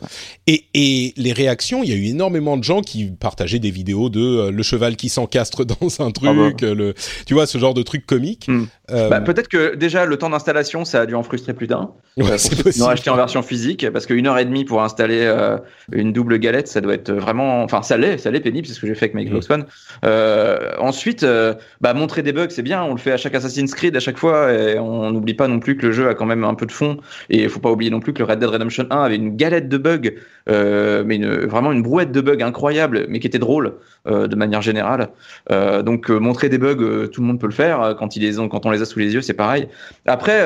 Et, 0.47 0.62
et, 0.75 1.13
les 1.17 1.33
réactions, 1.33 1.83
il 1.83 1.91
y 1.91 1.93
a 1.93 1.97
eu 1.97 2.07
énormément 2.07 2.57
de 2.57 2.65
gens 2.65 2.81
qui 2.81 3.11
partageaient 3.11 3.59
des 3.59 3.71
vidéos 3.71 4.09
de 4.09 4.21
euh, 4.21 4.51
le 4.51 4.63
cheval 4.63 4.97
qui 4.97 5.09
s'encastre 5.09 5.65
dans 5.81 6.01
un 6.01 6.11
truc, 6.11 6.29
ah 6.31 6.35
bah. 6.35 6.67
euh, 6.67 6.75
le, 6.75 6.95
tu 7.27 7.35
vois, 7.35 7.47
ce 7.47 7.59
genre 7.59 7.75
de 7.75 7.83
truc 7.83 8.07
comique. 8.07 8.49
Mm. 8.49 8.65
Euh, 8.91 9.09
bah, 9.09 9.21
peut-être 9.21 9.49
que 9.49 9.75
déjà 9.75 10.05
le 10.07 10.17
temps 10.17 10.31
d'installation, 10.31 10.85
ça 10.85 11.03
a 11.03 11.07
dû 11.07 11.15
en 11.15 11.23
frustrer 11.23 11.55
plus 11.55 11.67
d'un. 11.67 11.93
Ouais, 12.17 12.33
euh, 12.33 12.37
c'est 12.37 12.83
acheté 12.83 13.11
en 13.11 13.17
version 13.17 13.43
physique, 13.43 13.89
parce 13.91 14.07
qu'une 14.07 14.27
heure 14.27 14.39
et 14.39 14.45
demie 14.45 14.65
pour 14.65 14.83
installer 14.83 15.33
une 15.93 16.13
double 16.13 16.39
galette, 16.39 16.69
ça 16.69 16.81
doit 16.81 16.95
être 16.95 17.13
vraiment, 17.13 17.63
enfin 17.63 17.83
ça 17.83 17.97
l'est, 17.97 18.19
ça 18.19 18.31
l'est 18.31 18.41
pénible, 18.41 18.67
c'est 18.67 18.75
ce 18.75 18.81
que 18.81 18.87
j'ai 18.87 18.95
fait 18.95 19.07
avec 19.07 19.15
ma 19.15 19.25
Xbox 19.25 19.49
mm. 19.49 19.53
One. 19.53 19.67
ensuite 20.79 21.27
bah, 21.81 21.95
montrer 21.95 22.23
des 22.23 22.33
bugs, 22.33 22.49
c'est 22.51 22.63
bien, 22.63 22.83
on 22.83 22.93
le 22.93 22.99
fait 22.99 23.13
à 23.13 23.17
chaque 23.17 23.35
Assassin's 23.35 23.75
Creed 23.75 23.97
à 23.97 24.01
chaque 24.01 24.19
fois, 24.19 24.53
et 24.53 24.79
on 24.79 25.11
n'oublie 25.11 25.35
pas 25.35 25.49
non 25.49 25.59
plus 25.59 25.77
que 25.77 25.87
le 25.87 25.93
jeu 25.93 26.09
a 26.09 26.15
quand 26.15 26.27
même 26.27 26.45
un 26.45 26.55
peu 26.55 26.67
de 26.67 26.73
fond, 26.73 26.99
et 27.31 27.43
il 27.43 27.49
faut 27.49 27.61
pas 27.61 27.71
oublier 27.71 27.91
non 27.91 28.01
plus 28.01 28.13
que 28.13 28.19
le 28.19 28.25
Red 28.25 28.41
Dead 28.41 28.49
Redemption 28.49 28.87
1 28.91 29.03
avait 29.03 29.17
une 29.17 29.37
galette 29.37 29.69
de 29.69 29.79
bugs, 29.79 30.11
euh, 30.49 30.62
mais 31.05 31.17
une, 31.17 31.47
vraiment 31.47 31.73
une 31.73 31.83
brouette 31.83 32.13
de 32.13 32.21
bugs 32.21 32.43
incroyable, 32.43 33.07
mais 33.09 33.21
qui 33.21 33.27
était 33.27 33.39
drôle 33.39 33.75
euh, 34.07 34.27
de 34.27 34.37
manière 34.37 34.63
générale. 34.63 35.09
Euh, 35.51 35.83
donc 35.83 36.09
montrer 36.09 36.49
des 36.49 36.59
bugs, 36.59 37.09
tout 37.13 37.21
le 37.21 37.27
monde 37.27 37.41
peut 37.41 37.47
le 37.47 37.53
faire 37.53 37.95
quand, 37.99 38.17
ils 38.17 38.21
les 38.21 38.39
ont, 38.39 38.49
quand 38.49 38.67
on 38.67 38.71
les 38.71 38.83
a 38.83 38.85
sous 38.85 38.99
les 38.99 39.15
yeux, 39.15 39.23
c'est 39.23 39.35
pareil. 39.35 39.69
Après, 40.07 40.41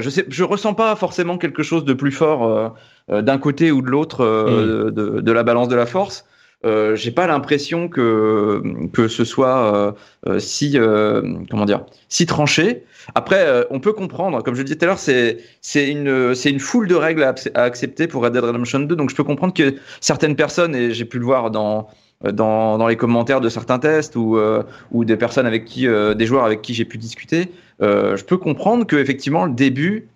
je 0.00 0.10
sais, 0.10 0.24
je 0.28 0.44
ressens 0.44 0.74
pas 0.74 0.94
forcément 0.96 1.38
quelque 1.38 1.62
chose 1.62 1.84
de 1.84 1.92
plus 1.92 2.12
fort 2.12 2.74
d'un 3.08 3.38
côté 3.38 3.72
ou 3.72 3.82
de 3.82 3.88
l'autre 3.88 4.24
mm. 4.24 4.90
de, 4.90 5.20
de, 5.20 5.32
la 5.32 5.42
balance 5.42 5.68
de 5.68 5.76
la 5.76 5.86
force 5.86 6.24
euh, 6.64 6.96
j'ai 6.96 7.12
pas 7.12 7.28
l'impression 7.28 7.88
que 7.88 8.62
que 8.92 9.06
ce 9.06 9.24
soit 9.24 9.74
euh, 9.74 9.92
euh, 10.26 10.38
si 10.40 10.76
euh, 10.76 11.22
comment 11.50 11.64
dire 11.64 11.84
si 12.08 12.26
tranché. 12.26 12.84
Après, 13.14 13.66
on 13.70 13.80
peut 13.80 13.94
comprendre, 13.94 14.42
comme 14.42 14.54
je 14.54 14.60
le 14.60 14.64
disais 14.64 14.76
tout 14.76 14.84
à 14.84 14.88
l'heure, 14.88 14.98
c'est 14.98 15.38
c'est 15.62 15.88
une 15.88 16.34
c'est 16.34 16.50
une 16.50 16.60
foule 16.60 16.88
de 16.88 16.94
règles 16.94 17.22
à, 17.22 17.34
accepter 17.54 18.06
pour 18.06 18.22
Red 18.22 18.32
Dead 18.32 18.44
Redemption 18.44 18.80
2. 18.80 18.96
Donc 18.96 19.10
je 19.10 19.14
peux 19.14 19.24
comprendre 19.24 19.54
que 19.54 19.76
certaines 20.00 20.36
personnes 20.36 20.74
et 20.74 20.92
j'ai 20.92 21.04
pu 21.04 21.18
le 21.18 21.24
voir 21.24 21.50
dans 21.50 21.88
dans, 22.22 22.76
dans 22.78 22.88
les 22.88 22.96
commentaires 22.96 23.40
de 23.40 23.48
certains 23.48 23.78
tests 23.78 24.16
ou 24.16 24.38
ou 24.90 25.04
des 25.04 25.16
personnes 25.16 25.46
avec 25.46 25.64
qui 25.64 25.86
des 25.86 26.26
joueurs 26.26 26.44
avec 26.44 26.60
qui 26.60 26.74
j'ai 26.74 26.84
pu 26.84 26.98
discuter, 26.98 27.50
je 27.80 28.22
peux 28.24 28.36
comprendre 28.36 28.86
que 28.86 28.96
effectivement 28.96 29.46
le 29.46 29.52
début 29.52 30.08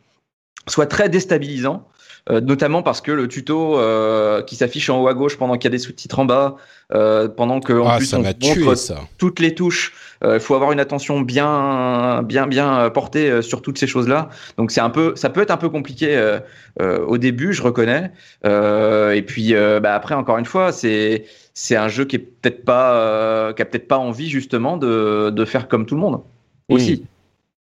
soit 0.69 0.87
très 0.87 1.09
déstabilisant 1.09 1.77
euh, 1.77 1.92
notamment 2.31 2.83
parce 2.83 3.01
que 3.01 3.11
le 3.11 3.27
tuto 3.27 3.79
euh, 3.79 4.43
qui 4.43 4.57
s'affiche 4.57 4.89
en 4.91 5.01
haut 5.01 5.09
à 5.09 5.15
gauche 5.15 5.37
pendant 5.37 5.55
qu'il 5.55 5.65
y 5.65 5.67
a 5.69 5.77
des 5.77 5.79
sous-titres 5.79 6.19
en 6.19 6.25
bas, 6.25 6.57
euh, 6.95 7.29
pendant 7.29 7.61
que 7.61 7.73
en 7.73 7.89
ah, 7.89 7.97
plus 7.97 8.13
on 8.15 8.23
montre 8.23 8.75
ça. 8.77 9.01
toutes 9.19 9.41
les 9.41 9.55
touches, 9.55 9.93
il 10.25 10.39
faut 10.39 10.55
avoir 10.55 10.71
une 10.71 10.79
attention 10.79 11.21
bien, 11.21 12.23
bien, 12.23 12.47
bien 12.47 12.91
portée 12.91 13.43
sur 13.43 13.61
toutes 13.61 13.77
ces 13.77 13.89
choses-là. 13.89 14.29
Donc 14.57 14.71
c'est 14.71 14.81
un 14.81 14.91
peu, 14.91 15.15
ça 15.17 15.31
peut 15.31 15.43
être 15.43 15.51
un 15.51 15.57
peu 15.57 15.69
compliqué 15.69 16.39
au 16.81 17.19
début, 17.19 17.53
je 17.53 17.63
reconnais. 17.63 18.13
et 18.45 19.23
puis 19.27 19.55
bah, 19.55 19.95
après, 19.95 20.15
encore 20.15 20.39
une 20.39 20.45
fois, 20.45 20.71
c'est 20.71 21.25
c'est 21.55 21.77
un 21.77 21.89
jeu 21.89 22.05
qui 22.05 22.17
est 22.17 22.21
peut-être 22.21 22.65
pas, 22.65 23.53
qui 23.53 23.63
a 23.63 23.65
peut-être 23.65 23.89
pas 23.89 23.99
envie 23.99 24.31
justement 24.31 24.77
de, 24.77 25.31
de 25.31 25.45
faire 25.45 25.67
comme 25.67 25.87
tout 25.87 25.97
le 25.97 26.01
monde 26.01 26.21
aussi. 26.69 27.05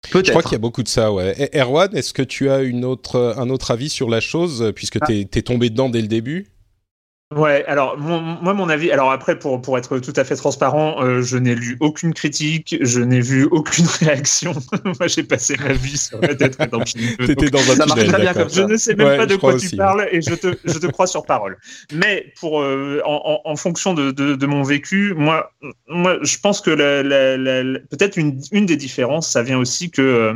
Je 0.05 0.29
crois 0.29 0.43
qu'il 0.43 0.51
y 0.51 0.55
a 0.55 0.59
beaucoup 0.59 0.83
de 0.83 0.87
ça, 0.87 1.11
ouais. 1.11 1.49
Erwan, 1.55 1.95
est-ce 1.95 2.13
que 2.13 2.21
tu 2.21 2.49
as 2.49 2.61
une 2.61 2.85
autre, 2.85 3.35
un 3.37 3.49
autre 3.49 3.71
avis 3.71 3.89
sur 3.89 4.09
la 4.09 4.19
chose, 4.19 4.71
puisque 4.75 4.97
ah. 5.01 5.05
tu 5.07 5.21
es, 5.21 5.41
tombé 5.41 5.69
dedans 5.69 5.89
dès 5.89 6.01
le 6.01 6.07
début? 6.07 6.47
Ouais, 7.35 7.63
alors 7.67 7.97
moi 7.97 8.53
mon 8.53 8.69
avis, 8.69 8.91
alors 8.91 9.11
après 9.11 9.39
pour 9.39 9.61
pour 9.61 9.77
être 9.77 9.99
tout 9.99 10.13
à 10.15 10.23
fait 10.23 10.35
transparent, 10.35 11.01
euh, 11.01 11.21
je 11.21 11.37
n'ai 11.37 11.55
lu 11.55 11.77
aucune 11.79 12.13
critique, 12.13 12.75
je 12.81 12.99
n'ai 12.99 13.21
vu 13.21 13.45
aucune 13.49 13.85
réaction. 13.99 14.53
moi 14.83 15.07
j'ai 15.07 15.23
passé 15.23 15.55
ma 15.59 15.73
vie 15.73 15.97
sur 15.97 16.19
Red 16.19 16.37
Dead 16.37 16.55
Redemption 16.59 16.99
2. 17.19 17.27
T'étais 17.27 17.49
dans 17.49 17.59
un 17.59 17.85
tunnel, 17.85 18.07
très 18.07 18.21
bien 18.21 18.33
comme 18.33 18.49
Je 18.49 18.61
ne 18.61 18.77
sais 18.77 18.95
même 18.95 19.17
pas 19.17 19.25
de 19.25 19.35
quoi 19.35 19.55
tu 19.57 19.75
parles 19.75 20.07
et 20.11 20.21
je 20.21 20.35
te 20.35 20.55
je 20.65 20.77
te 20.77 20.87
crois 20.87 21.07
sur 21.07 21.25
parole. 21.25 21.57
Mais 21.93 22.33
pour 22.39 22.61
euh, 22.61 23.01
en, 23.05 23.41
en, 23.45 23.55
fonction 23.55 23.93
de, 23.93 24.11
de, 24.11 24.35
de, 24.35 24.45
mon 24.45 24.63
vécu, 24.63 25.13
moi 25.15 25.53
moi 25.87 26.17
je 26.21 26.37
pense 26.37 26.61
que 26.61 26.71
la, 26.71 27.03
la, 27.03 27.37
la, 27.37 27.79
peut-être 27.79 28.17
une 28.17 28.39
une 28.51 28.65
des 28.65 28.77
différences, 28.77 29.31
ça 29.31 29.43
vient 29.43 29.57
aussi 29.57 29.91
que 29.91 30.01
euh, 30.01 30.33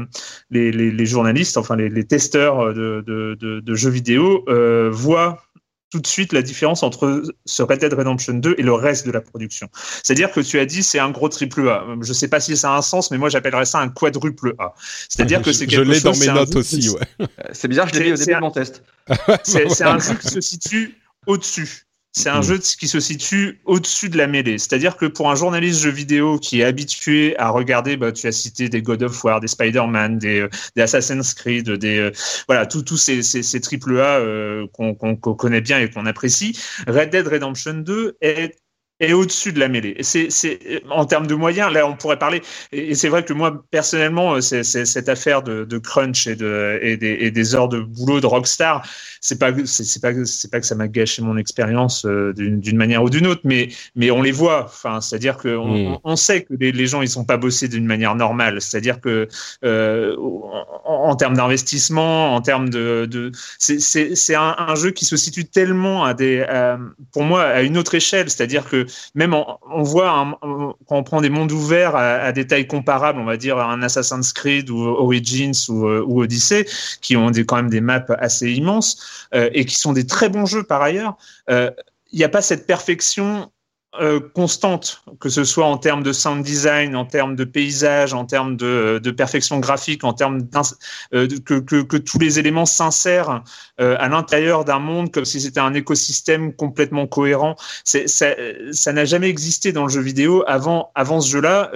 les, 0.52 0.72
les, 0.72 0.92
les 0.92 1.06
journalistes, 1.06 1.58
enfin 1.58 1.76
les, 1.76 1.90
les 1.90 2.06
testeurs 2.06 2.74
de, 2.74 3.04
de, 3.06 3.36
de, 3.60 3.76
jeux 3.76 3.90
vidéo 3.90 4.46
voient 4.90 5.47
tout 5.90 6.00
de 6.00 6.08
suite 6.08 6.34
la 6.34 6.42
différence 6.42 6.84
entre 6.84 7.24
ce 7.46 7.64
Red 7.64 7.80
Dead 7.80 7.94
Redemption 7.94 8.34
2 8.34 8.56
et 8.58 8.62
le 8.62 8.74
reste 8.74 9.06
de 9.06 9.12
la 9.12 9.22
production. 9.22 9.70
C'est-à-dire 10.04 10.32
que 10.32 10.42
tu 10.42 10.60
as 10.60 10.66
dit 10.66 10.84
c'est 10.84 11.00
un 11.00 11.12
gros 11.12 11.30
triple 11.30 11.70
A. 11.70 11.86
Je 12.02 12.14
sais 12.14 12.28
pas 12.28 12.40
si 12.40 12.58
ça 12.58 12.74
a 12.74 12.78
un 12.78 12.82
sens, 12.82 13.12
mais 13.12 13.18
moi 13.18 13.30
j'appellerais 13.30 13.66
ça 13.66 13.80
un 13.80 13.90
quadruple 13.90 14.54
A. 14.60 14.74
C'est-à-dire 15.10 15.42
que 15.42 15.54
c'est 15.54 15.66
quelque 15.66 15.86
chose. 15.86 15.88
Je 15.88 15.92
l'ai 15.92 16.02
dans 16.02 16.18
mes 16.18 16.28
notes 16.28 16.56
aussi, 16.56 16.90
ouais. 16.90 17.28
C'est 17.54 17.68
bizarre, 17.68 17.88
je 17.88 18.00
l'ai 18.00 18.06
mis 18.06 18.12
au 18.14 18.18
début 18.18 18.34
de 18.34 18.40
mon 18.40 18.52
test. 18.52 18.84
C'est 19.44 19.82
un 19.84 20.00
jeu 20.00 20.16
qui 20.16 20.28
se 20.28 20.42
situe 20.42 21.00
au-dessus. 21.26 21.87
C'est 22.18 22.30
un 22.30 22.40
mm. 22.40 22.44
jeu 22.44 22.58
qui 22.58 22.88
se 22.88 23.00
situe 23.00 23.60
au-dessus 23.66 24.10
de 24.10 24.18
la 24.18 24.26
mêlée. 24.26 24.58
C'est-à-dire 24.58 24.98
que 24.98 25.06
pour 25.06 25.30
un 25.30 25.36
journaliste 25.36 25.82
jeu 25.82 25.92
vidéo 25.92 26.40
qui 26.40 26.62
est 26.62 26.64
habitué 26.64 27.38
à 27.38 27.50
regarder, 27.50 27.96
bah, 27.96 28.12
tu 28.12 28.26
as 28.26 28.32
cité 28.32 28.70
des 28.70 28.82
God 28.82 29.04
of 29.04 29.24
War, 29.24 29.40
des 29.40 29.48
Spider-Man, 29.48 30.18
des, 30.18 30.40
euh, 30.40 30.50
des 30.76 30.82
Assassin's 30.82 31.36
Creed, 31.36 31.70
des 31.70 32.00
euh, 32.00 32.12
voilà, 32.48 32.66
tous 32.66 32.98
ces, 32.98 33.22
ces, 33.22 33.44
ces 33.44 33.62
triple 33.62 34.00
A 34.00 34.18
euh, 34.18 34.66
qu'on 34.74 35.16
connaît 35.16 35.62
bien 35.62 35.80
et 35.80 35.92
qu'on 35.92 36.08
apprécie. 36.08 36.58
Red 36.88 37.12
Dead 37.12 37.28
Redemption 37.28 37.76
2 37.76 38.18
est 38.22 38.56
est 39.00 39.14
au-dessus 39.14 39.54
de 39.54 39.60
la 39.60 39.68
mêlée. 39.68 39.96
C'est, 40.02 40.32
c'est 40.32 40.82
en 40.90 41.06
termes 41.06 41.28
de 41.28 41.36
moyens, 41.36 41.72
là 41.72 41.88
on 41.88 41.96
pourrait 41.96 42.18
parler. 42.18 42.42
Et, 42.72 42.96
c'est 42.96 43.10
vrai 43.10 43.24
que 43.24 43.34
moi 43.34 43.64
personnellement, 43.70 44.42
c'est, 44.42 44.64
c'est 44.64 44.86
cette 44.86 45.10
affaire 45.10 45.44
de, 45.44 45.66
de, 45.66 45.78
crunch 45.78 46.26
et, 46.26 46.36
de, 46.36 46.80
et, 46.82 46.98
des, 46.98 47.18
et 47.20 47.32
des 47.32 47.56
heures 47.56 47.70
de 47.70 47.80
boulot 47.80 48.20
de 48.20 48.26
rockstar, 48.26 48.88
c'est 49.22 49.38
pas 49.38 49.52
c'est, 49.66 50.02
pas 50.02 50.14
c'est 50.26 50.52
pas 50.52 50.60
que 50.60 50.66
ça 50.66 50.76
m'a 50.76 50.88
gâché 50.88 51.22
mon 51.22 51.38
expérience 51.38 52.06
euh, 52.06 52.34
d'une, 52.34 52.60
d'une 52.60 52.78
manière 52.78 53.04
ou 53.04 53.10
d'une 53.10 53.28
autre, 53.28 53.42
mais 53.44 53.70
mais 53.96 54.10
on 54.10 54.22
les 54.22 54.32
voit. 54.32 54.66
Enfin, 54.66 55.00
c'est-à-dire 55.00 55.38
que 55.38 55.56
on, 55.56 55.92
mm. 55.92 56.00
on, 56.04 56.16
sait 56.16 56.44
que 56.44 56.54
les, 56.60 56.72
les, 56.72 56.88
gens 56.88 57.02
ils 57.04 57.10
sont 57.10 57.26
pas 57.26 57.38
bossés 57.38 57.68
d'une 57.68 57.86
manière 57.86 58.16
normale. 58.16 58.62
C'est-à-dire 58.62 59.00
que 59.00 59.28
euh, 59.64 60.16
en, 60.18 61.10
en, 61.10 61.16
termes 61.16 61.36
d'investissement, 61.36 62.36
en 62.36 62.42
termes 62.42 62.70
de, 62.70 63.06
de 63.06 63.32
c'est, 63.60 63.80
c'est, 63.80 64.16
c'est 64.16 64.36
un, 64.36 64.56
un, 64.58 64.76
jeu 64.76 64.90
qui 64.92 65.06
se 65.06 65.18
situe 65.18 65.46
tellement 65.46 66.04
à 66.04 66.14
des 66.16 66.44
pour 67.12 67.24
moi 67.24 67.44
à 67.44 67.62
une 67.62 67.78
autre 67.78 67.94
échelle. 67.94 68.30
C'est-à-dire 68.30 68.68
que 68.68 68.87
même 69.16 69.34
on, 69.34 69.84
voit 69.84 70.38
quand 70.42 70.98
on 70.98 71.04
prend 71.04 71.22
des 71.22 71.30
mondes 71.30 71.52
ouverts 71.52 71.96
à, 71.96 72.32
des 72.32 72.48
tailles 72.48 72.68
comparables, 72.68 73.20
on 73.20 73.26
va 73.26 73.38
dire 73.38 73.58
un 73.58 73.82
Assassin's 73.82 74.34
Creed 74.34 74.70
ou 74.70 74.80
Origins 74.80 75.54
ou, 75.70 75.88
euh, 75.88 76.06
Odyssey, 76.08 76.66
qui 77.02 77.16
ont 77.16 77.32
des, 77.32 77.46
quand 77.46 77.58
même 77.58 77.70
des 77.70 77.82
maps 77.82 78.06
assez 78.20 78.52
immenses 78.52 79.28
euh, 79.34 79.50
et 79.54 79.66
qui 79.66 79.76
sont 79.76 79.94
des 79.94 80.06
très 80.06 80.30
bons 80.30 80.46
jeux 80.46 80.64
par 80.64 80.82
ailleurs. 80.82 81.18
Euh, 81.50 81.72
il 82.12 82.20
n'y 82.20 82.26
a 82.26 82.30
pas 82.30 82.42
cette 82.42 82.68
perfection 82.68 83.52
euh, 84.00 84.20
constante, 84.20 85.04
que 85.20 85.30
ce 85.30 85.44
soit 85.44 85.66
en 85.66 85.78
termes 85.78 86.04
de 86.04 86.14
sound 86.14 86.44
design, 86.44 86.96
en 86.96 87.06
termes 87.06 87.36
de 87.36 87.44
paysage, 87.44 88.14
en 88.14 88.26
termes 88.26 88.56
de, 88.56 89.00
perfection 89.12 89.60
graphique, 89.60 90.04
en 90.04 90.14
termes 90.14 90.48
euh, 91.14 91.28
que, 91.46 91.98
tous 91.98 92.20
les 92.20 92.40
éléments 92.40 92.66
s'insèrent 92.66 93.44
euh, 93.82 93.96
à 94.00 94.08
l'intérieur 94.10 94.66
d'un 94.66 94.80
monde 94.80 95.12
comme 95.12 95.26
si 95.26 95.42
c'était 95.42 95.60
un 95.60 95.74
écosystème 95.74 96.54
complètement 96.54 97.08
cohérent. 97.08 97.56
Ça, 97.84 98.94
n'a 98.94 99.06
jamais 99.06 99.30
existé 99.30 99.72
dans 99.72 99.84
le 99.84 99.90
jeu 99.90 100.02
vidéo 100.02 100.44
avant, 100.48 100.92
avant 100.94 101.20
ce 101.20 101.30
jeu-là. 101.32 101.72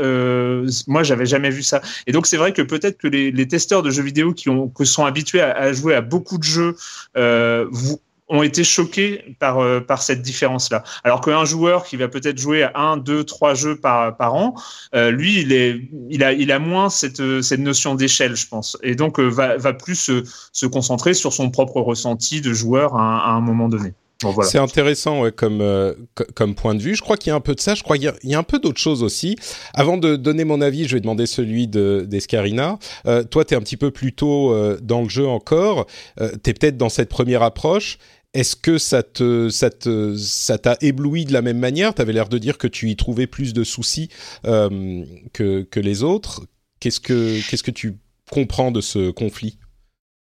Moi, 0.88 1.04
j'avais 1.04 1.26
jamais 1.26 1.50
vu 1.50 1.64
ça. 1.64 1.82
Et 2.08 2.12
donc, 2.12 2.28
c'est 2.28 2.38
vrai 2.38 2.54
que 2.54 2.62
peut-être 2.62 2.98
que 2.98 3.08
les, 3.08 3.48
testeurs 3.48 3.82
de 3.82 3.90
jeux 3.90 4.04
vidéo 4.04 4.34
qui 4.34 4.50
ont, 4.50 4.70
que 4.70 4.86
sont 4.86 5.06
habitués 5.06 5.42
à, 5.42 5.52
à 5.52 5.74
jouer 5.74 5.96
à 5.96 6.02
beaucoup 6.02 6.38
de 6.38 6.44
jeux, 6.44 6.76
vous 7.16 8.00
ont 8.32 8.44
été 8.44 8.64
choqués 8.64 9.36
par, 9.40 9.60
euh, 9.60 9.82
par 9.82 10.02
cette 10.02 10.22
différence-là. 10.22 10.84
Alors 11.04 11.22
qu'un 11.22 11.46
joueur 11.46 11.84
qui 11.84 11.98
va 11.98 12.08
peut-être 12.08 12.38
jouer 12.38 12.64
à 12.64 12.72
un, 12.76 12.98
deux, 12.98 13.24
trois 13.26 13.54
jeux 13.54 13.76
par, 13.76 14.16
par 14.16 14.34
an, 14.34 14.56
euh, 14.96 15.12
lui, 15.12 15.42
il, 15.42 15.52
est, 15.52 15.82
il, 16.10 16.24
a, 16.24 16.32
il 16.32 16.52
a 16.52 16.58
moins 16.58 16.90
cette, 16.90 17.42
cette 17.42 17.60
notion 17.60 17.94
d'échelle, 17.96 18.36
je 18.36 18.48
pense. 18.48 18.78
Et 18.82 18.96
donc, 18.96 19.20
euh, 19.20 19.28
va, 19.28 19.58
va 19.58 19.74
plus 19.74 19.96
se, 19.96 20.24
se 20.54 20.66
concentrer 20.66 21.14
sur 21.14 21.34
son 21.34 21.52
propre 21.52 21.82
ressenti 21.82 22.42
de 22.42 22.54
joueur 22.54 22.96
à, 22.96 23.32
un 23.32 23.42
moment 23.42 23.68
donné. 23.68 23.94
C'est 24.44 24.60
intéressant 24.60 25.24
comme, 25.32 25.62
euh, 25.62 25.94
comme 26.36 26.56
point 26.56 26.76
de 26.76 26.82
vue. 26.82 26.96
Je 26.96 27.02
crois 27.02 27.18
qu'il 27.18 27.32
y 27.32 27.34
a 27.34 27.36
un 27.36 27.42
peu 27.42 27.56
de 27.56 27.60
ça. 27.60 27.76
Je 27.76 27.84
crois 27.84 27.98
qu'il 27.98 28.14
y, 28.24 28.30
y, 28.30 28.36
a 28.36 28.40
un 28.40 28.44
peu 28.44 28.60
d'autres 28.60 28.80
choses 28.80 29.04
aussi. 29.04 29.36
Avant 29.74 29.98
de 29.98 30.16
donner 30.16 30.44
mon 30.44 30.62
avis, 30.62 30.88
je 30.88 30.96
vais 30.96 31.02
demander 31.02 31.26
celui 31.26 31.68
d'Escarina. 31.68 32.78
De, 33.06 33.10
euh, 33.10 33.24
toi, 33.24 33.46
tu 33.46 33.54
es 33.54 33.58
un 33.58 33.62
petit 33.62 33.78
peu 33.78 33.92
plus 33.92 34.14
tôt 34.14 34.54
euh, 34.54 34.78
dans 34.82 35.02
le 35.02 35.10
jeu 35.10 35.28
encore. 35.28 35.88
tu 36.18 36.50
es 36.50 36.54
peut-être 36.54 36.78
dans 36.78 36.90
cette 36.90 37.10
première 37.10 37.44
approche. 37.44 37.98
Est-ce 38.34 38.56
que 38.56 38.78
ça 38.78 39.04
te, 39.04 39.50
ça 39.50 40.58
t'a 40.58 40.78
ébloui 40.80 41.26
de 41.26 41.34
la 41.34 41.42
même 41.42 41.60
manière? 41.60 41.94
Tu 41.94 42.02
avais 42.02 42.14
l'air 42.14 42.30
de 42.30 42.38
dire 42.38 42.58
que 42.58 42.68
tu 42.68 42.90
y 42.90 42.96
trouvais 42.96 43.28
plus 43.28 43.54
de 43.54 43.64
soucis 43.64 44.10
euh, 44.46 45.04
que, 45.34 45.64
que 45.64 45.80
les 45.80 46.04
autres. 46.04 46.46
Qu'est-ce 46.80 47.02
que, 47.02 47.40
qu'est-ce 47.50 47.64
que 47.64 47.72
tu 47.72 47.98
comprends 48.30 48.72
de 48.72 48.80
ce 48.80 49.12
conflit? 49.12 49.60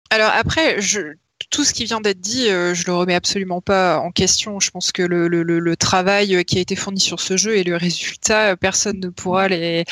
Alors 0.09 0.31
après, 0.33 0.81
je, 0.81 1.13
tout 1.49 1.63
ce 1.63 1.73
qui 1.73 1.85
vient 1.85 2.01
d'être 2.01 2.19
dit, 2.19 2.49
euh, 2.49 2.73
je 2.73 2.85
le 2.85 2.93
remets 2.93 3.15
absolument 3.15 3.61
pas 3.61 3.99
en 3.99 4.11
question. 4.11 4.59
Je 4.59 4.69
pense 4.71 4.91
que 4.91 5.01
le, 5.01 5.27
le, 5.27 5.43
le, 5.43 5.75
travail 5.75 6.43
qui 6.45 6.57
a 6.57 6.61
été 6.61 6.75
fourni 6.75 6.99
sur 6.99 7.19
ce 7.19 7.37
jeu 7.37 7.57
et 7.57 7.63
le 7.63 7.75
résultat, 7.75 8.55
personne 8.55 8.99
ne 8.99 9.09
pourra 9.09 9.47
les, 9.47 9.85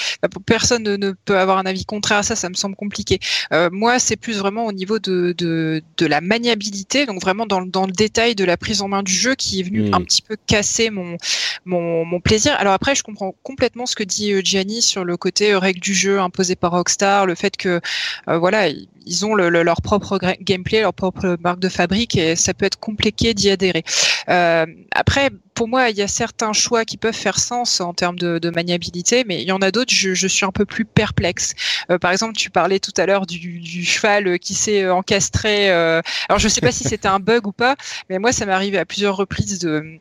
personne 0.46 0.84
ne, 0.84 1.12
peut 1.26 1.38
avoir 1.38 1.58
un 1.58 1.65
avis 1.65 1.86
contraire 1.86 2.20
à 2.20 2.24
ça. 2.24 2.36
Ça 2.36 2.50
me 2.50 2.56
semble 2.56 2.76
compliqué. 2.76 3.20
Euh, 3.54 3.70
moi, 3.72 4.00
c'est 4.00 4.17
plus 4.17 4.38
vraiment 4.38 4.65
au 4.65 4.72
niveau 4.72 5.00
de, 5.00 5.34
de, 5.38 5.82
de, 5.98 6.06
la 6.06 6.22
maniabilité, 6.22 7.06
donc 7.06 7.22
vraiment 7.22 7.46
dans, 7.46 7.62
dans 7.62 7.86
le 7.86 7.91
détail 7.91 8.36
de 8.36 8.43
la 8.43 8.58
prise 8.58 8.82
en 8.82 8.88
main 8.88 9.04
du 9.04 9.13
jeu 9.13 9.36
qui 9.36 9.60
est 9.60 9.63
venu 9.63 9.89
mmh. 9.89 9.93
un 9.93 10.02
petit 10.02 10.22
peu 10.22 10.38
casser 10.46 10.89
mon, 10.89 11.17
mon, 11.65 12.06
mon 12.06 12.20
plaisir. 12.20 12.56
Alors 12.58 12.74
après, 12.74 12.96
je 12.96 13.04
comprends 13.04 13.34
complètement 13.43 13.86
ce 13.86 13.96
que 13.96 14.04
dit 14.04 14.34
euh, 14.34 14.41
Gianni 14.43 14.82
sur 14.82 15.04
le 15.04 15.17
côté 15.17 15.54
euh, 15.54 15.60
règle 15.60 15.80
du 15.80 15.93
jeu 15.93 16.20
imposé 16.20 16.56
par 16.56 16.72
Rockstar, 16.72 17.26
le 17.26 17.36
fait 17.36 17.58
que 17.58 17.80
euh, 18.28 18.38
voilà 18.38 18.70
ils 19.08 19.26
ont 19.26 19.36
le, 19.36 19.50
le, 19.50 19.63
leur 19.63 19.82
propre 19.82 20.20
gameplay, 20.41 20.82
leur 20.82 20.93
propre 20.93 21.38
marque 21.47 21.60
de 21.60 21.69
fabrique 21.69 22.15
et 22.17 22.36
ça 22.36 22.53
peut 22.53 22.65
être 22.65 22.79
compliqué 22.79 23.33
d'y 23.33 23.49
adhérer. 23.49 23.83
Euh, 24.29 24.65
après, 24.91 25.29
pour 25.53 25.67
moi, 25.67 25.89
il 25.89 25.97
y 25.97 26.01
a 26.01 26.07
certains 26.07 26.53
choix 26.53 26.83
qui 26.83 26.97
peuvent 26.97 27.15
faire 27.15 27.39
sens 27.39 27.79
en 27.79 27.93
termes 27.93 28.19
de, 28.19 28.38
de 28.38 28.49
maniabilité, 28.49 29.23
mais 29.25 29.41
il 29.41 29.47
y 29.47 29.51
en 29.53 29.62
a 29.62 29.71
d'autres, 29.71 29.93
je, 29.93 30.27
suis 30.27 30.45
un 30.45 30.51
peu 30.51 30.65
plus 30.65 30.86
perplexe. 30.86 31.53
Euh, 31.89 31.97
par 31.97 32.12
exemple, 32.12 32.36
tu 32.36 32.49
parlais 32.49 32.79
tout 32.79 32.91
à 32.97 33.05
l'heure 33.05 33.25
du, 33.25 33.60
du, 33.60 33.86
cheval 33.86 34.39
qui 34.39 34.53
s'est 34.53 34.89
encastré. 34.89 35.69
Euh, 35.71 36.01
alors, 36.27 36.39
je 36.39 36.47
ne 36.47 36.49
sais 36.49 36.62
pas 36.62 36.71
si 36.71 36.83
c'était 36.83 37.07
un 37.07 37.19
bug 37.19 37.47
ou 37.47 37.53
pas, 37.53 37.75
mais 38.10 38.19
moi, 38.19 38.31
ça 38.31 38.45
m'est 38.45 38.51
arrivé 38.51 38.77
à 38.77 38.86
plusieurs 38.86 39.15
reprises 39.15 39.60
de 39.60 39.99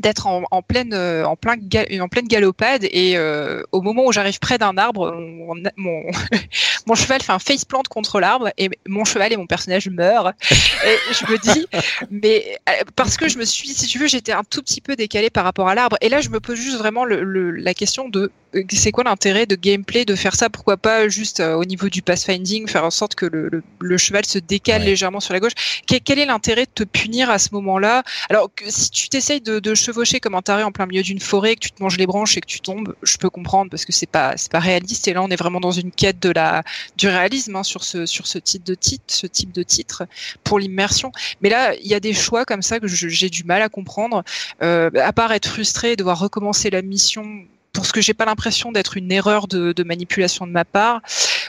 d'être 0.00 0.26
en, 0.26 0.44
en, 0.50 0.62
pleine 0.62 0.92
euh, 0.92 1.24
en 1.24 1.36
plein 1.36 1.56
en 2.00 2.08
pleine 2.08 2.26
galopade 2.26 2.84
et 2.84 3.16
euh, 3.16 3.62
au 3.72 3.80
moment 3.80 4.04
où 4.06 4.12
j'arrive 4.12 4.38
près 4.38 4.58
d'un 4.58 4.76
arbre 4.76 5.12
mon, 5.12 5.54
mon, 5.76 6.02
mon, 6.86 6.94
cheval 6.94 7.22
fait 7.22 7.32
un 7.32 7.38
face 7.38 7.64
plant 7.64 7.82
contre 7.88 8.20
l'arbre 8.20 8.50
et 8.58 8.70
mon 8.86 9.04
cheval 9.04 9.32
et 9.32 9.36
mon 9.36 9.46
personnage 9.46 9.88
meurent. 9.88 10.32
Et 10.50 11.14
je 11.14 11.30
me 11.30 11.38
dis 11.38 11.66
mais 12.10 12.58
euh, 12.68 12.72
parce 12.96 13.16
que 13.16 13.28
je 13.28 13.38
me 13.38 13.44
suis 13.44 13.68
si 13.68 13.86
tu 13.86 13.98
veux 13.98 14.06
j'étais 14.06 14.32
un 14.32 14.44
tout 14.44 14.62
petit 14.62 14.80
peu 14.80 14.96
décalé 14.96 15.30
par 15.30 15.44
rapport 15.44 15.68
à 15.68 15.74
l'arbre. 15.74 15.96
Et 16.00 16.08
là 16.08 16.20
je 16.20 16.28
me 16.28 16.40
pose 16.40 16.58
juste 16.58 16.78
vraiment 16.78 17.04
le, 17.04 17.22
le, 17.22 17.50
la 17.52 17.74
question 17.74 18.08
de 18.08 18.30
c'est 18.70 18.92
quoi 18.92 19.04
l'intérêt 19.04 19.46
de 19.46 19.54
gameplay 19.54 20.04
de 20.04 20.14
faire 20.14 20.34
ça? 20.34 20.50
Pourquoi 20.50 20.76
pas 20.76 21.08
juste 21.08 21.40
euh, 21.40 21.54
au 21.54 21.64
niveau 21.64 21.88
du 21.88 22.02
pathfinding, 22.02 22.68
faire 22.68 22.84
en 22.84 22.90
sorte 22.90 23.14
que 23.14 23.26
le, 23.26 23.48
le, 23.48 23.62
le 23.80 23.98
cheval 23.98 24.24
se 24.24 24.38
décale 24.38 24.82
ouais. 24.82 24.88
légèrement 24.88 25.20
sur 25.20 25.32
la 25.32 25.40
gauche? 25.40 25.52
Quel, 25.86 26.00
quel 26.00 26.18
est 26.18 26.26
l'intérêt 26.26 26.64
de 26.64 26.70
te 26.74 26.84
punir 26.84 27.30
à 27.30 27.38
ce 27.38 27.48
moment-là? 27.52 28.02
Alors 28.30 28.50
que 28.54 28.64
si 28.68 28.90
tu 28.90 29.08
t'essayes 29.08 29.40
de, 29.40 29.58
de, 29.58 29.74
chevaucher 29.74 30.20
comme 30.20 30.34
un 30.34 30.42
taré 30.42 30.62
en 30.62 30.72
plein 30.72 30.86
milieu 30.86 31.02
d'une 31.02 31.20
forêt, 31.20 31.56
que 31.56 31.60
tu 31.60 31.72
te 31.72 31.82
manges 31.82 31.98
les 31.98 32.06
branches 32.06 32.36
et 32.36 32.40
que 32.40 32.46
tu 32.46 32.60
tombes, 32.60 32.94
je 33.02 33.16
peux 33.16 33.30
comprendre 33.30 33.70
parce 33.70 33.84
que 33.84 33.92
c'est 33.92 34.06
pas 34.06 34.36
c'est 34.36 34.50
pas 34.50 34.60
réaliste. 34.60 35.08
Et 35.08 35.14
là, 35.14 35.22
on 35.22 35.28
est 35.28 35.36
vraiment 35.36 35.60
dans 35.60 35.72
une 35.72 35.90
quête 35.90 36.20
de 36.20 36.30
la 36.30 36.62
du 36.96 37.08
réalisme 37.08 37.56
hein, 37.56 37.62
sur 37.62 37.84
ce 37.84 38.06
sur 38.06 38.26
ce 38.26 38.38
type 38.38 38.64
de 38.64 38.74
titre, 38.74 39.04
ce 39.08 39.26
type 39.26 39.52
de 39.52 39.62
titre 39.62 40.06
pour 40.44 40.58
l'immersion. 40.58 41.12
Mais 41.40 41.48
là, 41.48 41.74
il 41.74 41.86
y 41.86 41.94
a 41.94 42.00
des 42.00 42.14
choix 42.14 42.44
comme 42.44 42.62
ça 42.62 42.80
que 42.80 42.86
j'ai 42.86 43.30
du 43.30 43.44
mal 43.44 43.62
à 43.62 43.68
comprendre. 43.68 44.22
Euh, 44.62 44.90
à 45.02 45.12
part 45.12 45.32
être 45.32 45.48
frustré, 45.48 45.96
devoir 45.96 46.18
recommencer 46.18 46.70
la 46.70 46.82
mission 46.82 47.44
pour 47.74 47.84
ce 47.84 47.92
que 47.92 48.00
j'ai 48.00 48.14
pas 48.14 48.24
l'impression 48.24 48.72
d'être 48.72 48.96
une 48.96 49.12
erreur 49.12 49.46
de, 49.48 49.74
manipulation 49.84 50.46
de 50.46 50.52
ma 50.52 50.64
part. 50.64 51.02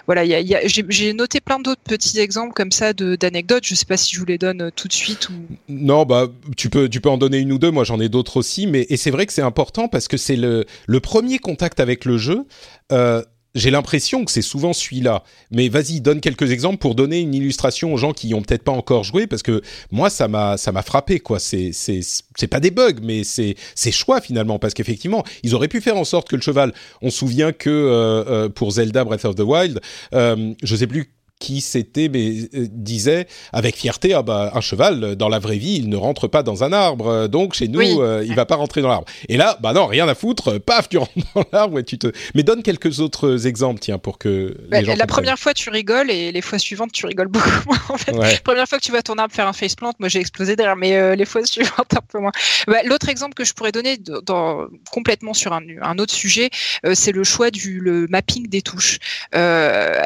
Voilà, 0.08 0.26
j'ai 0.66 1.14
noté 1.14 1.40
plein 1.40 1.60
d'autres 1.60 1.82
petits 1.82 2.20
exemples 2.20 2.54
comme 2.54 2.72
ça 2.72 2.92
d'anecdotes. 2.94 3.64
Je 3.64 3.76
sais 3.76 3.86
pas 3.86 3.96
si 3.96 4.14
je 4.14 4.20
vous 4.20 4.26
les 4.26 4.38
donne 4.38 4.64
euh, 4.64 4.70
tout 4.76 4.88
de 4.88 4.94
suite 4.94 5.30
ou. 5.30 5.34
Non, 5.70 6.06
bah 6.06 6.28
tu 6.58 6.70
peux 6.70 6.90
tu 6.90 7.00
peux 7.00 7.10
en 7.10 7.18
donner 7.18 7.38
une 7.38 7.52
ou 7.52 7.58
deux. 7.58 7.72
Moi, 7.72 7.84
j'en 7.84 8.00
ai 8.00 8.10
d'autres 8.10 8.38
aussi, 8.38 8.68
mais 8.68 8.86
et 8.90 8.98
c'est 8.98 9.12
vrai 9.12 9.26
que 9.26 9.34
c'est 9.34 9.42
important 9.42 9.88
parce 9.88 10.08
que 10.08 10.18
c'est 10.18 10.36
le 10.36 10.66
le 10.88 11.00
premier 11.00 11.40
contact 11.40 11.80
avec 11.80 12.06
le 12.06 12.18
jeu. 12.18 12.46
Euh, 12.92 13.24
j'ai 13.56 13.72
l'impression 13.72 14.26
que 14.26 14.32
c'est 14.32 14.42
souvent 14.42 14.74
celui-là. 14.74 15.24
Mais 15.50 15.70
vas-y, 15.70 16.02
donne 16.02 16.20
quelques 16.20 16.52
exemples 16.52 16.78
pour 16.78 16.94
donner 16.94 17.22
une 17.22 17.34
illustration 17.34 17.94
aux 17.94 17.98
gens 17.98 18.14
qui 18.14 18.34
ont 18.34 18.42
peut-être 18.42 18.64
pas 18.64 18.72
encore 18.72 19.04
joué, 19.04 19.26
parce 19.26 19.42
que 19.42 19.62
moi, 19.92 20.10
ça 20.10 20.28
m'a, 20.28 20.58
ça 20.58 20.72
m'a 20.72 20.82
frappé, 20.82 21.20
quoi. 21.20 21.40
C'est, 21.40 21.72
c'est, 21.72 22.02
c'est 22.36 22.48
pas 22.48 22.60
des 22.60 22.72
bugs, 22.72 23.00
mais 23.02 23.24
c'est, 23.24 23.56
c'est 23.74 23.92
choix 23.92 24.22
finalement, 24.22 24.60
parce 24.60 24.74
qu'effectivement, 24.74 25.24
ils 25.44 25.56
auraient 25.56 25.70
pu 25.70 25.82
faire 25.82 25.98
en 25.98 26.04
sorte 26.04 26.30
que 26.30 26.36
le 26.36 26.42
cheval. 26.42 26.74
On 27.02 27.10
se 27.10 27.18
souvient 27.18 27.54
que 27.54 27.70
euh, 27.70 28.26
euh, 28.28 28.50
pour 28.50 28.72
Zelda 28.72 29.04
Breath 29.04 29.26
of 29.26 29.36
the 29.36 29.42
Wild, 29.42 29.80
euh, 30.14 30.54
je 30.62 30.76
sais 30.76 30.88
plus 30.88 31.15
qui 31.40 31.62
c'était 31.62 32.10
mais 32.10 32.48
euh, 32.54 32.68
disait 32.72 33.28
avec 33.52 33.76
fierté 33.76 34.14
ah 34.14 34.22
bah 34.24 34.52
un 34.54 34.62
cheval 34.62 35.16
dans 35.16 35.30
la 35.30 35.40
vraie 35.40 35.58
vie 35.58 35.76
il 35.76 35.90
ne 35.90 35.98
rentre 35.98 36.28
pas 36.28 36.44
dans 36.44 36.64
un 36.64 36.72
arbre. 36.72 37.28
Donc 37.28 37.54
chez 37.54 37.68
nous 37.68 37.80
oui. 37.80 37.96
euh, 38.00 38.24
il 38.26 38.36
va 38.36 38.46
pas 38.46 38.56
rentrer 38.56 38.82
dans 38.82 38.88
l'arbre. 38.88 39.08
Et 39.30 39.38
là 39.38 39.58
bah 39.62 39.74
non 39.74 39.86
rien 39.86 40.08
à 40.08 40.16
foutre 40.16 40.58
paf 40.60 40.90
tu 40.90 40.98
rentres 40.98 41.14
dans 41.36 41.44
l'arbre 41.52 41.80
et 41.80 41.84
tu 41.84 41.98
te 41.98 42.12
mais 42.34 42.44
donne 42.44 42.64
quelques 42.64 43.00
autres 43.00 43.48
exemples 43.48 43.80
tiens 43.80 43.98
pour 43.98 44.18
que 44.18 44.58
bah, 44.70 44.84
gens 44.84 44.96
la 44.96 45.08
première 45.08 45.38
fois 45.38 45.54
tu 45.54 45.70
rigoles 45.70 46.10
et 46.10 46.32
les 46.32 46.42
fois 46.42 46.58
suivantes 46.58 46.92
tu 46.92 47.06
rigoles 47.06 47.28
beaucoup 47.28 47.50
moins 47.68 47.82
en 47.90 47.98
fait. 47.98 48.14
Ouais. 48.16 48.40
première 48.44 48.68
fois 48.68 48.78
que 48.78 48.84
tu 48.84 48.92
vois 48.92 49.02
ton 49.02 49.16
arbre 49.16 49.34
faire 49.34 49.48
un 49.48 49.54
faceplant 49.54 49.94
moi 50.00 50.10
j'ai 50.10 50.20
explosé 50.20 50.56
derrière 50.56 50.76
mais 50.76 50.96
euh, 50.96 51.16
les 51.16 51.26
fois 51.26 51.44
suivantes 51.46 51.94
un 51.96 52.02
peu 52.08 52.20
moins. 52.20 52.32
Bah, 52.68 52.78
l'autre 52.86 53.10
exemple 53.10 53.34
que 53.34 53.44
je 53.44 53.54
pourrais 53.54 53.72
donner 53.72 53.98
dans, 53.98 54.68
complètement 54.92 55.34
sur 55.34 55.54
un, 55.54 55.62
un 55.82 55.98
autre 56.00 56.14
sujet 56.14 56.50
euh, 56.86 56.94
c'est 56.96 57.12
le 57.12 57.24
choix 57.24 57.52
du 57.52 57.80
le 57.80 58.08
mapping 58.08 58.48
des 58.48 58.62
touches. 58.62 59.00
Euh, 59.36 60.02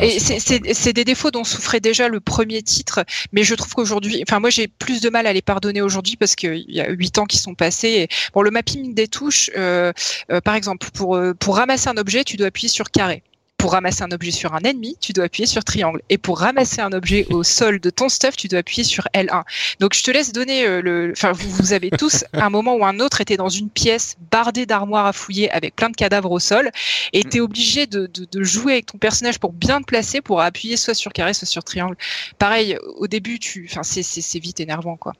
et 0.00 0.18
c'est 0.18 0.92
des 0.92 1.04
défauts 1.04 1.30
dont 1.30 1.44
souffrait 1.44 1.80
déjà 1.80 2.08
le 2.08 2.20
premier 2.20 2.62
titre, 2.62 3.04
mais 3.32 3.44
je 3.44 3.54
trouve 3.54 3.74
qu'aujourd'hui, 3.74 4.22
enfin 4.26 4.40
moi 4.40 4.50
j'ai 4.50 4.68
plus 4.68 5.00
de 5.00 5.10
mal 5.10 5.26
à 5.26 5.32
les 5.32 5.42
pardonner 5.42 5.82
aujourd'hui 5.82 6.16
parce 6.16 6.34
qu'il 6.34 6.64
y 6.68 6.80
a 6.80 6.90
huit 6.90 7.18
ans 7.18 7.26
qui 7.26 7.38
sont 7.38 7.54
passés. 7.54 7.88
Et, 7.88 8.08
bon, 8.34 8.42
le 8.42 8.50
mapping 8.50 8.94
des 8.94 9.08
touches, 9.08 9.50
euh, 9.56 9.92
euh, 10.30 10.40
par 10.40 10.54
exemple, 10.54 10.88
pour 10.92 11.20
pour 11.38 11.56
ramasser 11.56 11.88
un 11.88 11.96
objet, 11.96 12.24
tu 12.24 12.36
dois 12.36 12.48
appuyer 12.48 12.68
sur 12.68 12.90
carré. 12.90 13.22
Pour 13.60 13.72
ramasser 13.72 14.02
un 14.02 14.10
objet 14.10 14.30
sur 14.30 14.54
un 14.54 14.60
ennemi, 14.60 14.96
tu 15.00 15.12
dois 15.12 15.24
appuyer 15.24 15.46
sur 15.46 15.62
triangle. 15.62 16.00
Et 16.08 16.16
pour 16.16 16.38
ramasser 16.38 16.80
un 16.80 16.92
objet 16.92 17.26
au 17.28 17.42
sol 17.42 17.78
de 17.78 17.90
ton 17.90 18.08
stuff, 18.08 18.34
tu 18.34 18.48
dois 18.48 18.60
appuyer 18.60 18.84
sur 18.84 19.04
L1. 19.14 19.42
Donc 19.80 19.94
je 19.94 20.02
te 20.02 20.10
laisse 20.10 20.32
donner 20.32 20.64
euh, 20.66 20.80
le. 20.80 21.12
Enfin, 21.12 21.32
vous, 21.32 21.50
vous 21.50 21.72
avez 21.74 21.90
tous 21.90 22.24
un 22.32 22.48
moment 22.48 22.74
ou 22.74 22.86
un 22.86 23.00
autre 23.00 23.20
été 23.20 23.36
dans 23.36 23.50
une 23.50 23.68
pièce 23.68 24.16
bardée 24.30 24.64
d'armoires 24.64 25.04
à 25.04 25.12
fouiller 25.12 25.50
avec 25.50 25.76
plein 25.76 25.90
de 25.90 25.96
cadavres 25.96 26.30
au 26.30 26.38
sol, 26.38 26.70
et 27.12 27.22
t'es 27.22 27.40
obligé 27.40 27.86
de, 27.86 28.06
de, 28.06 28.24
de, 28.24 28.42
jouer 28.42 28.72
avec 28.72 28.86
ton 28.86 28.98
personnage 28.98 29.38
pour 29.38 29.52
bien 29.52 29.80
te 29.80 29.84
placer, 29.84 30.22
pour 30.22 30.40
appuyer 30.40 30.78
soit 30.78 30.94
sur 30.94 31.12
carré, 31.12 31.34
soit 31.34 31.46
sur 31.46 31.62
triangle. 31.62 31.96
Pareil, 32.38 32.78
au 32.96 33.08
début, 33.08 33.38
tu. 33.38 33.68
Enfin, 33.70 33.82
c'est 33.82 34.38
vite 34.38 34.60
énervant, 34.60 34.96
quoi. 34.96 35.12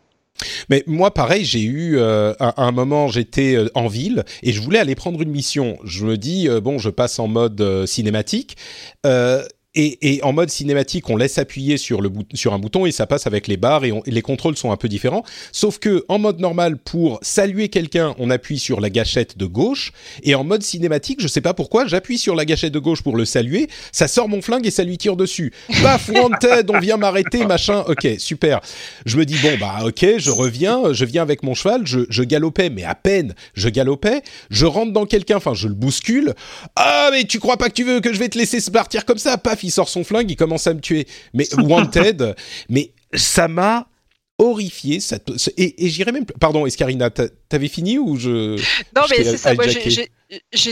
Mais 0.70 0.84
moi, 0.86 1.12
pareil, 1.12 1.44
j'ai 1.44 1.62
eu 1.62 1.98
euh, 1.98 2.32
un, 2.38 2.54
un, 2.56 2.70
moment, 2.70 3.08
j'étais 3.08 3.56
euh, 3.56 3.68
en 3.74 3.88
ville 3.88 4.24
et 4.42 4.52
je 4.52 4.60
voulais 4.60 4.78
aller 4.78 4.94
prendre 4.94 5.20
une 5.20 5.30
mission. 5.30 5.78
Je 5.84 6.06
me 6.06 6.16
dis 6.16 6.48
euh, 6.48 6.60
bon, 6.60 6.78
je 6.78 6.88
passe 6.88 7.18
en 7.18 7.26
mode 7.26 7.60
euh, 7.60 7.86
cinématique. 7.86 8.56
Et, 9.74 10.16
et, 10.16 10.22
en 10.24 10.32
mode 10.32 10.50
cinématique, 10.50 11.08
on 11.10 11.16
laisse 11.16 11.38
appuyer 11.38 11.76
sur, 11.76 12.00
le 12.00 12.10
sur 12.34 12.54
un 12.54 12.58
bouton 12.58 12.86
et 12.86 12.92
ça 12.92 13.06
passe 13.06 13.26
avec 13.28 13.46
les 13.46 13.56
barres 13.56 13.84
et, 13.84 13.92
et, 14.06 14.10
les 14.10 14.22
contrôles 14.22 14.56
sont 14.56 14.72
un 14.72 14.76
peu 14.76 14.88
différents. 14.88 15.22
Sauf 15.52 15.78
que 15.78 16.04
en 16.08 16.18
mode 16.18 16.40
normal, 16.40 16.76
pour 16.76 17.20
saluer 17.22 17.68
quelqu'un, 17.68 18.14
on 18.18 18.30
appuie 18.30 18.58
sur 18.58 18.80
la 18.80 18.90
gâchette 18.90 19.38
de 19.38 19.46
gauche 19.46 19.92
et 20.24 20.34
en 20.34 20.42
mode 20.42 20.62
cinématique, 20.62 21.20
je 21.20 21.28
sais 21.28 21.40
pas 21.40 21.54
pourquoi, 21.54 21.86
j'appuie 21.86 22.18
sur 22.18 22.34
la 22.34 22.44
gâchette 22.44 22.72
de 22.72 22.80
gauche 22.80 23.02
pour 23.02 23.16
le 23.16 23.24
saluer, 23.24 23.68
ça 23.92 24.08
sort 24.08 24.28
mon 24.28 24.42
flingue 24.42 24.66
et 24.66 24.72
ça 24.72 24.82
lui 24.82 24.98
tire 24.98 25.16
dessus. 25.16 25.52
Paf, 25.82 26.08
wanted, 26.08 26.68
on 26.70 26.80
vient 26.80 26.96
m'arrêter, 26.96 27.46
machin. 27.46 27.84
Ok, 27.86 28.08
super. 28.18 28.60
Je 29.06 29.16
me 29.16 29.24
dis 29.24 29.36
bon 29.40 29.56
bah 29.60 29.80
ok, 29.84 30.04
je 30.18 30.30
reviens, 30.30 30.92
je 30.92 31.04
viens 31.04 31.22
avec 31.22 31.44
mon 31.44 31.54
cheval, 31.54 31.86
je, 31.86 32.00
je 32.08 32.22
galopais, 32.24 32.70
mais 32.70 32.82
à 32.82 32.96
peine 32.96 33.34
je 33.54 33.68
galopais, 33.68 34.22
je 34.50 34.66
rentre 34.66 34.92
dans 34.92 35.06
quelqu'un, 35.06 35.36
enfin 35.36 35.54
je 35.54 35.68
le 35.68 35.74
bouscule. 35.74 36.34
Ah 36.74 37.10
mais 37.12 37.22
tu 37.22 37.38
crois 37.38 37.56
pas 37.56 37.68
que 37.68 37.74
tu 37.74 37.84
veux 37.84 38.00
que 38.00 38.12
je 38.12 38.18
vais 38.18 38.28
te 38.28 38.38
laisser 38.38 38.58
partir 38.72 39.04
comme 39.04 39.18
ça? 39.18 39.38
Paf 39.60 39.64
il 39.64 39.70
sort 39.70 39.88
son 39.88 40.04
flingue, 40.04 40.30
il 40.30 40.36
commence 40.36 40.66
à 40.66 40.74
me 40.74 40.80
tuer. 40.80 41.06
Mais 41.34 41.46
Wanted, 41.58 42.34
mais 42.68 42.92
ça 43.14 43.48
m'a 43.48 43.88
horrifié. 44.38 45.00
Ça, 45.00 45.18
et, 45.56 45.84
et 45.84 45.88
j'irais 45.88 46.12
même. 46.12 46.24
Pardon, 46.24 46.66
Escarina, 46.66 47.10
t'avais 47.10 47.68
fini 47.68 47.98
ou 47.98 48.16
je. 48.16 48.56
Non, 48.96 49.02
mais 49.10 49.24
c'est 49.24 49.36
ça. 49.36 49.54
Moi, 49.54 49.68
j'ai 49.68 50.10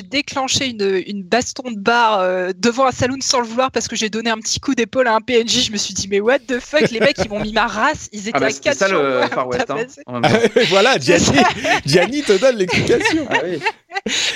déclenché 0.02 0.68
une, 0.68 1.02
une, 1.06 1.22
baston 1.22 1.70
de 1.70 1.78
bar 1.78 2.20
euh, 2.20 2.52
devant 2.56 2.86
un 2.86 2.92
saloon 2.92 3.18
sans 3.20 3.40
le 3.40 3.46
vouloir 3.46 3.70
parce 3.70 3.88
que 3.88 3.96
j'ai 3.96 4.08
donné 4.08 4.30
un 4.30 4.38
petit 4.38 4.60
coup 4.60 4.74
d'épaule 4.74 5.08
à 5.08 5.14
un 5.14 5.20
PNJ. 5.20 5.66
Je 5.66 5.72
me 5.72 5.76
suis 5.76 5.94
dit, 5.94 6.08
mais 6.08 6.20
what 6.20 6.38
the 6.40 6.60
fuck, 6.60 6.90
les 6.90 7.00
mecs, 7.00 7.18
ils 7.18 7.28
m'ont 7.28 7.40
mis 7.40 7.52
ma 7.52 7.66
race. 7.66 8.08
Ils 8.12 8.28
étaient 8.28 8.32
ah 8.34 8.40
bah, 8.40 8.46
à 8.46 8.52
4 8.52 8.76
ça 8.76 8.88
le 8.88 9.22
Far 9.32 9.48
West. 9.48 10.00
Hein, 10.06 10.22
voilà, 10.68 10.98
Gianni, 10.98 11.38
Gianni 11.86 12.22
te 12.22 12.38
donne 12.38 12.56
l'explication. 12.56 13.26
Ah, 13.30 13.38
oui. 13.44 13.58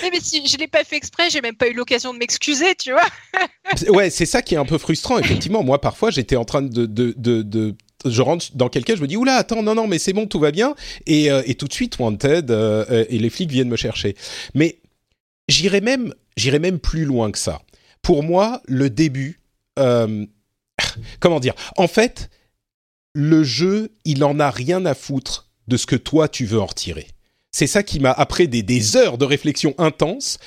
mais, 0.02 0.10
mais, 0.12 0.20
si 0.20 0.46
je 0.46 0.56
l'ai 0.56 0.68
pas 0.68 0.84
fait 0.84 0.96
exprès, 0.96 1.30
j'ai 1.30 1.40
même 1.40 1.56
pas 1.56 1.68
eu 1.68 1.74
l'occasion 1.74 2.12
de 2.12 2.18
m'excuser, 2.18 2.74
tu 2.74 2.92
vois. 2.92 3.06
ouais, 3.88 4.10
c'est 4.10 4.26
ça 4.26 4.42
qui 4.42 4.54
est 4.54 4.58
un 4.58 4.64
peu 4.64 4.78
frustrant. 4.78 5.18
Effectivement, 5.18 5.62
moi, 5.62 5.80
parfois, 5.80 6.10
j'étais 6.10 6.36
en 6.36 6.44
train 6.44 6.62
de, 6.62 6.86
de, 6.86 7.14
de, 7.16 7.42
de 7.42 7.74
je 8.04 8.22
rentre 8.22 8.46
dans 8.54 8.68
quelqu'un, 8.68 8.96
je 8.96 9.02
me 9.02 9.06
dis 9.06 9.16
oula 9.16 9.36
attends 9.36 9.62
non 9.62 9.76
non 9.76 9.86
mais 9.86 10.00
c'est 10.00 10.12
bon 10.12 10.26
tout 10.26 10.40
va 10.40 10.50
bien 10.50 10.74
et, 11.06 11.30
euh, 11.30 11.40
et 11.46 11.54
tout 11.54 11.68
de 11.68 11.72
suite 11.72 12.00
wanted 12.00 12.50
euh, 12.50 13.04
et 13.08 13.16
les 13.20 13.30
flics 13.30 13.50
viennent 13.50 13.68
me 13.68 13.76
chercher. 13.76 14.16
Mais 14.54 14.78
j'irai 15.48 15.80
même 15.80 16.14
j'irai 16.36 16.58
même 16.58 16.78
plus 16.78 17.04
loin 17.04 17.30
que 17.30 17.38
ça. 17.38 17.60
Pour 18.02 18.22
moi 18.22 18.62
le 18.66 18.90
début 18.90 19.40
euh, 19.78 20.26
comment 21.20 21.40
dire? 21.40 21.54
En 21.76 21.88
fait 21.88 22.30
le 23.14 23.44
jeu 23.44 23.92
il 24.04 24.24
en 24.24 24.40
a 24.40 24.50
rien 24.50 24.84
à 24.86 24.94
foutre 24.94 25.50
de 25.68 25.76
ce 25.76 25.86
que 25.86 25.96
toi 25.96 26.28
tu 26.28 26.44
veux 26.44 26.60
en 26.60 26.66
retirer. 26.66 27.08
C'est 27.50 27.66
ça 27.66 27.82
qui 27.82 28.00
m'a 28.00 28.12
après 28.12 28.46
des, 28.46 28.62
des 28.62 28.96
heures 28.96 29.18
de 29.18 29.24
réflexion 29.24 29.74
intense 29.78 30.38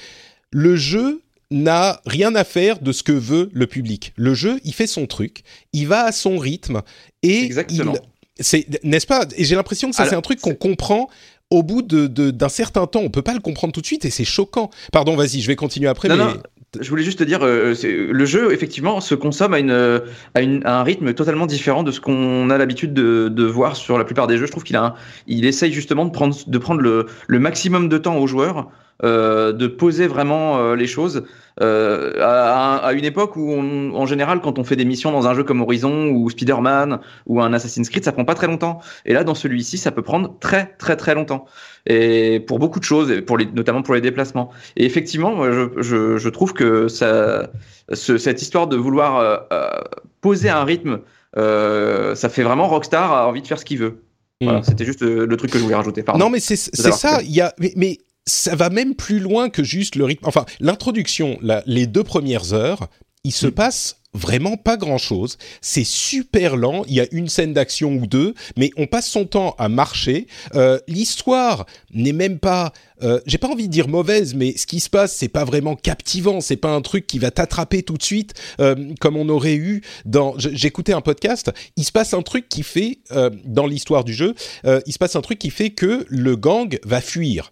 le 0.51 0.75
jeu 0.75 1.21
n'a 1.51 2.01
rien 2.05 2.33
à 2.35 2.43
faire 2.43 2.79
de 2.79 2.91
ce 2.91 3.03
que 3.03 3.11
veut 3.11 3.49
le 3.53 3.67
public. 3.67 4.13
Le 4.15 4.33
jeu, 4.33 4.59
il 4.63 4.73
fait 4.73 4.87
son 4.87 5.05
truc, 5.05 5.43
il 5.73 5.87
va 5.87 6.05
à 6.05 6.11
son 6.11 6.37
rythme 6.37 6.81
et 7.21 7.43
Exactement. 7.43 7.93
c'est 8.39 8.65
n'est-ce 8.83 9.05
pas? 9.05 9.25
Et 9.35 9.43
j'ai 9.43 9.55
l'impression 9.55 9.89
que 9.89 9.95
ça 9.95 10.07
c'est 10.07 10.15
un 10.15 10.21
truc 10.21 10.39
qu'on 10.41 10.55
comprend 10.55 11.09
au 11.51 11.63
bout 11.63 11.81
de, 11.81 12.07
d'un 12.07 12.49
certain 12.49 12.87
temps. 12.87 13.01
On 13.01 13.09
peut 13.09 13.21
pas 13.21 13.33
le 13.33 13.39
comprendre 13.39 13.73
tout 13.73 13.81
de 13.81 13.85
suite 13.85 14.05
et 14.05 14.09
c'est 14.09 14.25
choquant. 14.25 14.69
Pardon, 14.91 15.15
vas-y, 15.15 15.41
je 15.41 15.47
vais 15.47 15.55
continuer 15.55 15.87
après. 15.87 16.09
Non, 16.09 16.17
mais... 16.17 16.23
non. 16.23 16.33
Je 16.81 16.89
voulais 16.89 17.03
juste 17.03 17.19
te 17.19 17.23
dire, 17.23 17.39
euh, 17.41 17.73
le 17.83 18.25
jeu 18.25 18.51
effectivement 18.51 18.99
se 18.99 19.15
consomme 19.15 19.53
à, 19.53 19.59
une, 19.59 20.01
à, 20.33 20.41
une, 20.41 20.61
à 20.65 20.81
un 20.81 20.83
rythme 20.83 21.13
totalement 21.13 21.45
différent 21.45 21.83
de 21.83 21.91
ce 21.91 22.01
qu'on 22.01 22.49
a 22.49 22.57
l'habitude 22.57 22.93
de, 22.93 23.29
de, 23.29 23.43
voir 23.45 23.77
sur 23.77 23.97
la 23.97 24.03
plupart 24.03 24.27
des 24.27 24.37
jeux. 24.37 24.45
Je 24.45 24.51
trouve 24.51 24.65
qu'il 24.65 24.75
a, 24.75 24.83
un, 24.83 24.93
il 25.25 25.45
essaye 25.45 25.71
justement 25.71 26.03
de 26.03 26.11
prendre, 26.11 26.35
de 26.45 26.57
prendre 26.57 26.81
le, 26.81 27.05
le 27.27 27.39
maximum 27.39 27.87
de 27.87 27.97
temps 27.97 28.17
aux 28.17 28.27
joueurs 28.27 28.59
euh, 28.59 28.63
de 29.03 29.67
poser 29.67 30.07
vraiment 30.07 30.57
euh, 30.57 30.75
les 30.75 30.87
choses 30.87 31.23
euh, 31.61 32.13
à, 32.21 32.77
à, 32.77 32.93
une 32.93 33.05
époque 33.05 33.37
où, 33.37 33.51
on, 33.51 33.93
en 33.93 34.05
général, 34.05 34.41
quand 34.41 34.59
on 34.59 34.63
fait 34.63 34.75
des 34.75 34.83
missions 34.83 35.11
dans 35.11 35.27
un 35.27 35.33
jeu 35.33 35.43
comme 35.43 35.61
Horizon 35.61 36.07
ou 36.09 36.29
Spider-Man 36.29 36.99
ou 37.27 37.41
un 37.41 37.53
Assassin's 37.53 37.89
Creed, 37.89 38.03
ça 38.03 38.11
prend 38.11 38.25
pas 38.25 38.35
très 38.35 38.47
longtemps. 38.47 38.79
Et 39.05 39.13
là, 39.13 39.23
dans 39.23 39.35
celui-ci, 39.35 39.77
ça 39.77 39.91
peut 39.91 40.01
prendre 40.01 40.37
très 40.39 40.75
très 40.77 40.97
très 40.97 41.15
longtemps. 41.15 41.45
Et 41.85 42.41
pour 42.41 42.59
beaucoup 42.59 42.79
de 42.79 42.83
choses, 42.83 43.21
pour 43.25 43.37
les, 43.37 43.45
notamment 43.45 43.83
pour 43.83 43.93
les 43.93 44.01
déplacements. 44.01 44.49
Et 44.75 44.85
effectivement, 44.85 45.43
je, 45.45 45.69
je, 45.77 46.17
je 46.17 46.29
trouve 46.29 46.53
que 46.53 46.87
ça, 46.87 47.49
ce, 47.93 48.17
cette 48.17 48.41
histoire 48.41 48.67
de 48.67 48.75
vouloir 48.75 49.17
euh, 49.17 49.37
euh, 49.53 49.81
poser 50.21 50.49
un 50.49 50.63
rythme, 50.63 50.99
euh, 51.37 52.15
ça 52.15 52.29
fait 52.29 52.43
vraiment 52.43 52.67
Rockstar 52.67 53.13
a 53.13 53.27
envie 53.27 53.41
de 53.41 53.47
faire 53.47 53.59
ce 53.59 53.65
qu'il 53.65 53.77
veut. 53.77 54.01
Voilà, 54.41 54.59
mm. 54.59 54.63
c'était 54.63 54.85
juste 54.85 55.01
le 55.01 55.37
truc 55.37 55.51
que 55.51 55.57
je 55.57 55.63
voulais 55.63 55.75
rajouter. 55.75 56.03
Pardon. 56.03 56.25
Non, 56.25 56.29
mais 56.29 56.41
c'est 56.41 56.55
ça. 56.55 57.21
Il 57.21 57.31
y 57.31 57.39
a, 57.39 57.53
mais, 57.59 57.71
mais 57.77 57.97
ça 58.27 58.55
va 58.55 58.69
même 58.69 58.95
plus 58.95 59.19
loin 59.19 59.49
que 59.49 59.63
juste 59.63 59.95
le 59.95 60.05
rythme. 60.05 60.25
Enfin, 60.27 60.45
l'introduction, 60.59 61.39
les 61.65 61.87
deux 61.87 62.03
premières 62.03 62.53
heures, 62.53 62.87
il 63.23 63.31
se 63.31 63.47
mm. 63.47 63.51
passe 63.51 63.97
vraiment 64.15 64.55
pas 64.55 64.77
grand 64.77 64.97
chose. 64.97 65.37
C'est 65.61 65.83
super 65.83 66.55
lent. 66.55 66.83
Il 66.87 66.93
y 66.93 67.01
a 67.01 67.07
une 67.11 67.27
scène 67.27 67.53
d'action 67.53 67.93
ou 67.95 68.07
deux, 68.07 68.33
mais 68.55 68.71
on 68.77 68.87
passe 68.87 69.07
son 69.07 69.25
temps 69.25 69.55
à 69.59 69.67
marcher. 69.67 70.27
Euh, 70.55 70.79
L'histoire 70.87 71.65
n'est 71.93 72.13
même 72.13 72.39
pas, 72.39 72.71
euh, 73.03 73.19
j'ai 73.25 73.37
pas 73.37 73.49
envie 73.49 73.67
de 73.67 73.73
dire 73.73 73.89
mauvaise, 73.89 74.33
mais 74.33 74.55
ce 74.55 74.65
qui 74.65 74.79
se 74.79 74.89
passe, 74.89 75.13
c'est 75.13 75.27
pas 75.27 75.43
vraiment 75.43 75.75
captivant. 75.75 76.39
C'est 76.39 76.55
pas 76.55 76.73
un 76.73 76.81
truc 76.81 77.05
qui 77.07 77.19
va 77.19 77.29
t'attraper 77.29 77.83
tout 77.83 77.97
de 77.97 78.03
suite, 78.03 78.33
euh, 78.61 78.93
comme 79.01 79.17
on 79.17 79.27
aurait 79.27 79.55
eu 79.55 79.81
dans. 80.05 80.35
J'écoutais 80.37 80.93
un 80.93 81.01
podcast. 81.01 81.51
Il 81.75 81.83
se 81.83 81.91
passe 81.91 82.13
un 82.13 82.21
truc 82.21 82.47
qui 82.47 82.63
fait 82.63 82.99
euh, 83.11 83.29
dans 83.43 83.67
l'histoire 83.67 84.05
du 84.05 84.13
jeu, 84.13 84.33
euh, 84.65 84.79
il 84.85 84.93
se 84.93 84.97
passe 84.97 85.15
un 85.17 85.21
truc 85.21 85.39
qui 85.39 85.49
fait 85.49 85.71
que 85.71 86.05
le 86.07 86.35
gang 86.37 86.79
va 86.85 87.01
fuir. 87.01 87.49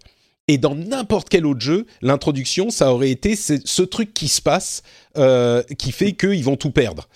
Et 0.48 0.58
dans 0.58 0.74
n'importe 0.74 1.28
quel 1.28 1.46
autre 1.46 1.60
jeu, 1.60 1.86
l'introduction, 2.02 2.70
ça 2.70 2.92
aurait 2.92 3.10
été 3.10 3.34
ce, 3.34 3.54
ce 3.64 3.82
truc 3.82 4.12
qui 4.12 4.28
se 4.28 4.42
passe, 4.42 4.82
euh, 5.16 5.62
qui 5.78 5.90
fait 5.90 6.12
qu'ils 6.12 6.44
vont 6.44 6.56
tout 6.56 6.70
perdre. 6.70 7.08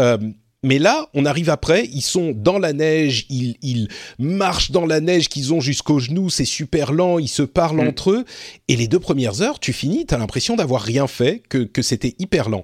Euh, 0.00 0.18
mais 0.64 0.78
là, 0.78 1.08
on 1.14 1.26
arrive 1.26 1.50
après, 1.50 1.84
ils 1.92 2.02
sont 2.02 2.32
dans 2.34 2.58
la 2.58 2.72
neige, 2.72 3.26
ils, 3.28 3.56
ils 3.62 3.88
marchent 4.18 4.70
dans 4.70 4.86
la 4.86 5.00
neige 5.00 5.28
qu'ils 5.28 5.52
ont 5.52 5.60
jusqu'aux 5.60 5.98
genoux, 5.98 6.30
c'est 6.30 6.46
super 6.46 6.92
lent, 6.92 7.18
ils 7.18 7.28
se 7.28 7.42
parlent 7.42 7.82
mm. 7.84 7.88
entre 7.88 8.10
eux. 8.10 8.24
Et 8.68 8.76
les 8.76 8.88
deux 8.88 8.98
premières 8.98 9.42
heures, 9.42 9.60
tu 9.60 9.72
finis, 9.72 10.06
tu 10.06 10.14
as 10.14 10.18
l'impression 10.18 10.56
d'avoir 10.56 10.82
rien 10.82 11.06
fait, 11.06 11.42
que, 11.48 11.58
que 11.58 11.82
c'était 11.82 12.14
hyper 12.18 12.48
lent. 12.48 12.62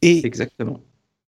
Et 0.00 0.26
Exactement. 0.26 0.80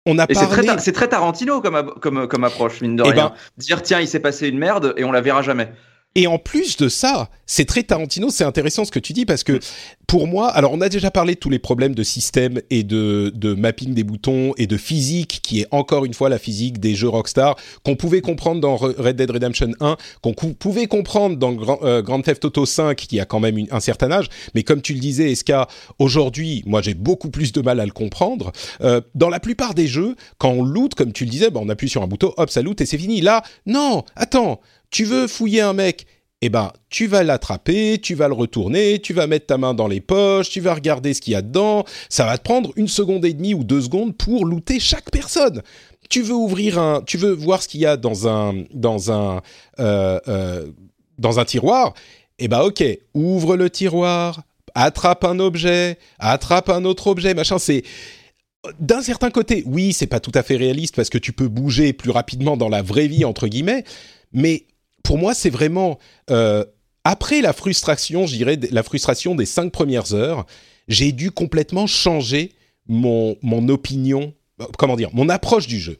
On 0.06 0.18
a 0.18 0.26
parlé... 0.26 0.48
c'est 0.78 0.92
très, 0.92 0.92
très, 0.92 1.08
Tarantino 1.08 1.62
comme, 1.62 1.94
comme, 2.00 2.28
comme 2.28 2.44
approche, 2.44 2.82
mine 2.82 2.96
de 2.96 3.04
et 3.04 3.10
rien. 3.10 3.28
Ben... 3.28 3.34
Dire, 3.56 3.82
tiens, 3.82 4.00
il 4.00 4.08
s'est 4.08 4.20
passé 4.20 4.48
une 4.48 4.58
merde 4.58 4.92
et 4.98 5.04
on 5.04 5.12
la 5.12 5.22
verra 5.22 5.40
jamais. 5.40 5.72
Et 6.16 6.28
en 6.28 6.38
plus 6.38 6.76
de 6.76 6.88
ça, 6.88 7.28
c'est 7.44 7.64
très 7.64 7.82
Tarantino, 7.82 8.30
c'est 8.30 8.44
intéressant 8.44 8.84
ce 8.84 8.92
que 8.92 9.00
tu 9.00 9.12
dis 9.12 9.26
parce 9.26 9.42
que 9.42 9.58
pour 10.06 10.28
moi, 10.28 10.48
alors 10.48 10.72
on 10.72 10.80
a 10.80 10.88
déjà 10.88 11.10
parlé 11.10 11.34
de 11.34 11.40
tous 11.40 11.50
les 11.50 11.58
problèmes 11.58 11.94
de 11.94 12.04
système 12.04 12.60
et 12.70 12.84
de, 12.84 13.32
mapping 13.58 13.94
des 13.94 14.04
boutons 14.04 14.52
et 14.56 14.68
de 14.68 14.76
physique 14.76 15.40
qui 15.42 15.62
est 15.62 15.66
encore 15.72 16.04
une 16.04 16.14
fois 16.14 16.28
la 16.28 16.38
physique 16.38 16.78
des 16.78 16.94
jeux 16.94 17.08
Rockstar 17.08 17.56
qu'on 17.82 17.96
pouvait 17.96 18.20
comprendre 18.20 18.60
dans 18.60 18.76
Red 18.76 19.16
Dead 19.16 19.30
Redemption 19.30 19.72
1, 19.80 19.96
qu'on 20.22 20.34
pouvait 20.34 20.86
comprendre 20.86 21.36
dans 21.36 21.52
Grand, 21.52 21.80
euh, 21.82 22.00
Grand 22.00 22.22
Theft 22.22 22.44
Auto 22.44 22.64
5 22.64 22.96
qui 22.96 23.18
a 23.18 23.24
quand 23.24 23.40
même 23.40 23.56
un 23.72 23.80
certain 23.80 24.12
âge, 24.12 24.28
mais 24.54 24.62
comme 24.62 24.82
tu 24.82 24.94
le 24.94 25.00
disais 25.00 25.32
Eska, 25.32 25.66
aujourd'hui, 25.98 26.62
moi 26.64 26.80
j'ai 26.80 26.94
beaucoup 26.94 27.30
plus 27.30 27.50
de 27.50 27.60
mal 27.60 27.80
à 27.80 27.86
le 27.86 27.92
comprendre. 27.92 28.52
Euh, 28.82 29.00
dans 29.16 29.30
la 29.30 29.40
plupart 29.40 29.74
des 29.74 29.88
jeux, 29.88 30.14
quand 30.38 30.50
on 30.50 30.62
loot, 30.62 30.94
comme 30.94 31.12
tu 31.12 31.24
le 31.24 31.30
disais, 31.30 31.50
bah, 31.50 31.60
on 31.60 31.68
appuie 31.68 31.88
sur 31.88 32.02
un 32.02 32.06
bouton, 32.06 32.32
hop, 32.36 32.50
ça 32.50 32.62
loot 32.62 32.80
et 32.80 32.86
c'est 32.86 32.98
fini. 32.98 33.20
Là, 33.20 33.42
non, 33.66 34.04
attends, 34.14 34.60
tu 34.94 35.04
veux 35.04 35.26
fouiller 35.26 35.60
un 35.60 35.72
mec, 35.72 36.06
eh 36.40 36.48
ben, 36.48 36.72
tu 36.88 37.08
vas 37.08 37.24
l'attraper, 37.24 37.98
tu 38.00 38.14
vas 38.14 38.28
le 38.28 38.34
retourner, 38.34 39.00
tu 39.00 39.12
vas 39.12 39.26
mettre 39.26 39.46
ta 39.46 39.58
main 39.58 39.74
dans 39.74 39.88
les 39.88 40.00
poches, 40.00 40.50
tu 40.50 40.60
vas 40.60 40.72
regarder 40.72 41.14
ce 41.14 41.20
qu'il 41.20 41.32
y 41.32 41.36
a 41.36 41.42
dedans. 41.42 41.84
Ça 42.08 42.24
va 42.26 42.38
te 42.38 42.44
prendre 42.44 42.70
une 42.76 42.86
seconde 42.86 43.24
et 43.24 43.32
demie 43.32 43.54
ou 43.54 43.64
deux 43.64 43.80
secondes 43.80 44.16
pour 44.16 44.46
looter 44.46 44.78
chaque 44.78 45.10
personne. 45.10 45.62
Tu 46.10 46.22
veux 46.22 46.34
ouvrir 46.34 46.78
un, 46.78 47.02
tu 47.02 47.18
veux 47.18 47.32
voir 47.32 47.60
ce 47.60 47.66
qu'il 47.66 47.80
y 47.80 47.86
a 47.86 47.96
dans 47.96 48.28
un, 48.28 48.54
dans 48.72 49.10
un, 49.10 49.42
euh, 49.80 50.20
euh, 50.28 50.70
dans 51.18 51.40
un 51.40 51.44
tiroir? 51.44 51.94
Eh 52.38 52.46
ben, 52.46 52.60
ok, 52.60 52.84
ouvre 53.14 53.56
le 53.56 53.70
tiroir, 53.70 54.44
attrape 54.76 55.24
un 55.24 55.40
objet, 55.40 55.98
attrape 56.20 56.68
un 56.68 56.84
autre 56.84 57.08
objet, 57.08 57.34
machin. 57.34 57.58
C'est 57.58 57.82
d'un 58.78 59.02
certain 59.02 59.30
côté, 59.30 59.64
oui, 59.66 59.92
c'est 59.92 60.06
pas 60.06 60.20
tout 60.20 60.32
à 60.34 60.44
fait 60.44 60.56
réaliste 60.56 60.94
parce 60.94 61.10
que 61.10 61.18
tu 61.18 61.32
peux 61.32 61.48
bouger 61.48 61.92
plus 61.92 62.12
rapidement 62.12 62.56
dans 62.56 62.68
la 62.68 62.80
vraie 62.80 63.08
vie 63.08 63.24
entre 63.24 63.48
guillemets, 63.48 63.82
mais 64.32 64.66
pour 65.04 65.18
moi, 65.18 65.34
c'est 65.34 65.50
vraiment 65.50 66.00
euh, 66.30 66.64
après 67.04 67.40
la 67.40 67.52
frustration, 67.52 68.26
je 68.26 68.34
dirais 68.34 68.58
la 68.72 68.82
frustration 68.82 69.36
des 69.36 69.46
cinq 69.46 69.70
premières 69.70 70.14
heures, 70.14 70.46
j'ai 70.88 71.12
dû 71.12 71.30
complètement 71.30 71.86
changer 71.86 72.52
mon 72.88 73.68
opinion, 73.68 74.34
euh, 74.60 74.66
comment 74.76 74.96
dire, 74.96 75.10
mon 75.12 75.28
approche 75.28 75.68
du 75.68 75.78
jeu. 75.78 75.98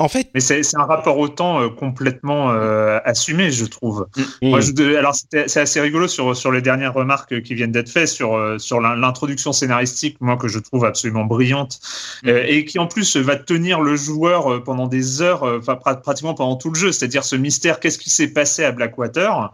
En 0.00 0.08
fait, 0.08 0.30
mais 0.32 0.40
c'est 0.40 0.62
un 0.76 0.84
rapport 0.84 1.18
au 1.18 1.28
temps 1.28 1.60
euh, 1.60 1.68
complètement 1.68 2.50
euh, 2.52 2.98
assumé, 3.04 3.50
je 3.50 3.66
trouve. 3.66 4.06
Mm. 4.16 4.48
Moi, 4.48 4.60
je, 4.60 4.96
alors 4.96 5.14
c'est 5.14 5.60
assez 5.60 5.78
rigolo 5.78 6.08
sur 6.08 6.34
sur 6.34 6.50
les 6.50 6.62
dernières 6.62 6.94
remarques 6.94 7.42
qui 7.42 7.54
viennent 7.54 7.70
d'être 7.70 7.90
faites 7.90 8.08
sur 8.08 8.34
euh, 8.34 8.56
sur 8.56 8.80
l'introduction 8.80 9.52
scénaristique, 9.52 10.16
moi 10.20 10.38
que 10.38 10.48
je 10.48 10.58
trouve 10.58 10.86
absolument 10.86 11.26
brillante 11.26 11.80
mm. 12.22 12.28
et 12.48 12.64
qui 12.64 12.78
en 12.78 12.86
plus 12.86 13.18
va 13.18 13.36
tenir 13.36 13.82
le 13.82 13.94
joueur 13.94 14.64
pendant 14.64 14.86
des 14.86 15.20
heures, 15.20 15.42
enfin 15.42 15.76
pratiquement 15.76 16.32
pendant 16.32 16.56
tout 16.56 16.70
le 16.70 16.78
jeu. 16.78 16.92
C'est-à-dire 16.92 17.22
ce 17.22 17.36
mystère, 17.36 17.78
qu'est-ce 17.78 17.98
qui 17.98 18.08
s'est 18.08 18.28
passé 18.28 18.64
à 18.64 18.72
Blackwater? 18.72 19.52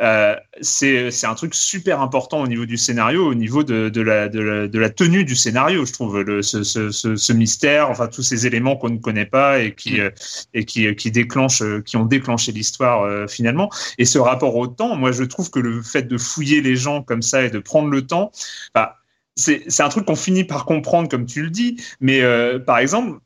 Euh, 0.00 0.34
c'est 0.60 1.24
un 1.24 1.34
truc 1.34 1.54
super 1.54 2.00
important 2.00 2.40
au 2.40 2.46
niveau 2.46 2.66
du 2.66 2.76
scénario, 2.76 3.26
au 3.26 3.34
niveau 3.34 3.62
de, 3.62 3.88
de, 3.88 4.00
la, 4.00 4.28
de, 4.28 4.40
la, 4.40 4.68
de 4.68 4.78
la, 4.78 4.90
tenue 4.90 5.24
du 5.24 5.34
scénario, 5.36 5.84
je 5.84 5.92
trouve, 5.92 6.20
le, 6.22 6.42
ce, 6.42 6.62
ce, 6.62 6.90
ce, 6.90 7.32
mystère, 7.32 7.90
enfin 7.90 8.06
tous 8.08 8.22
ces 8.22 8.46
éléments 8.46 8.76
qu'on 8.76 8.90
ne 8.90 8.98
connaît 8.98 9.26
pas 9.26 9.60
et 9.60 9.74
qui, 9.74 9.98
mm. 9.98 10.00
euh, 10.00 10.10
et 10.54 10.64
qui, 10.64 10.94
qui, 10.96 11.10
déclenchent, 11.10 11.62
qui 11.84 11.96
ont 11.96 12.06
déclenché 12.06 12.52
l'histoire 12.52 13.02
euh, 13.02 13.26
finalement. 13.26 13.70
Et 13.98 14.04
ce 14.04 14.18
rapport 14.18 14.56
au 14.56 14.66
temps, 14.66 14.96
moi 14.96 15.12
je 15.12 15.24
trouve 15.24 15.50
que 15.50 15.60
le 15.60 15.82
fait 15.82 16.02
de 16.02 16.18
fouiller 16.18 16.60
les 16.60 16.76
gens 16.76 17.02
comme 17.02 17.22
ça 17.22 17.44
et 17.44 17.50
de 17.50 17.58
prendre 17.58 17.88
le 17.88 18.06
temps, 18.06 18.32
bah, 18.74 18.96
c'est 19.36 19.80
un 19.80 19.88
truc 19.90 20.06
qu'on 20.06 20.16
finit 20.16 20.44
par 20.44 20.64
comprendre, 20.64 21.08
comme 21.08 21.26
tu 21.26 21.42
le 21.42 21.50
dis. 21.50 21.76
Mais 22.00 22.22
euh, 22.22 22.58
par 22.58 22.78
exemple, 22.78 23.20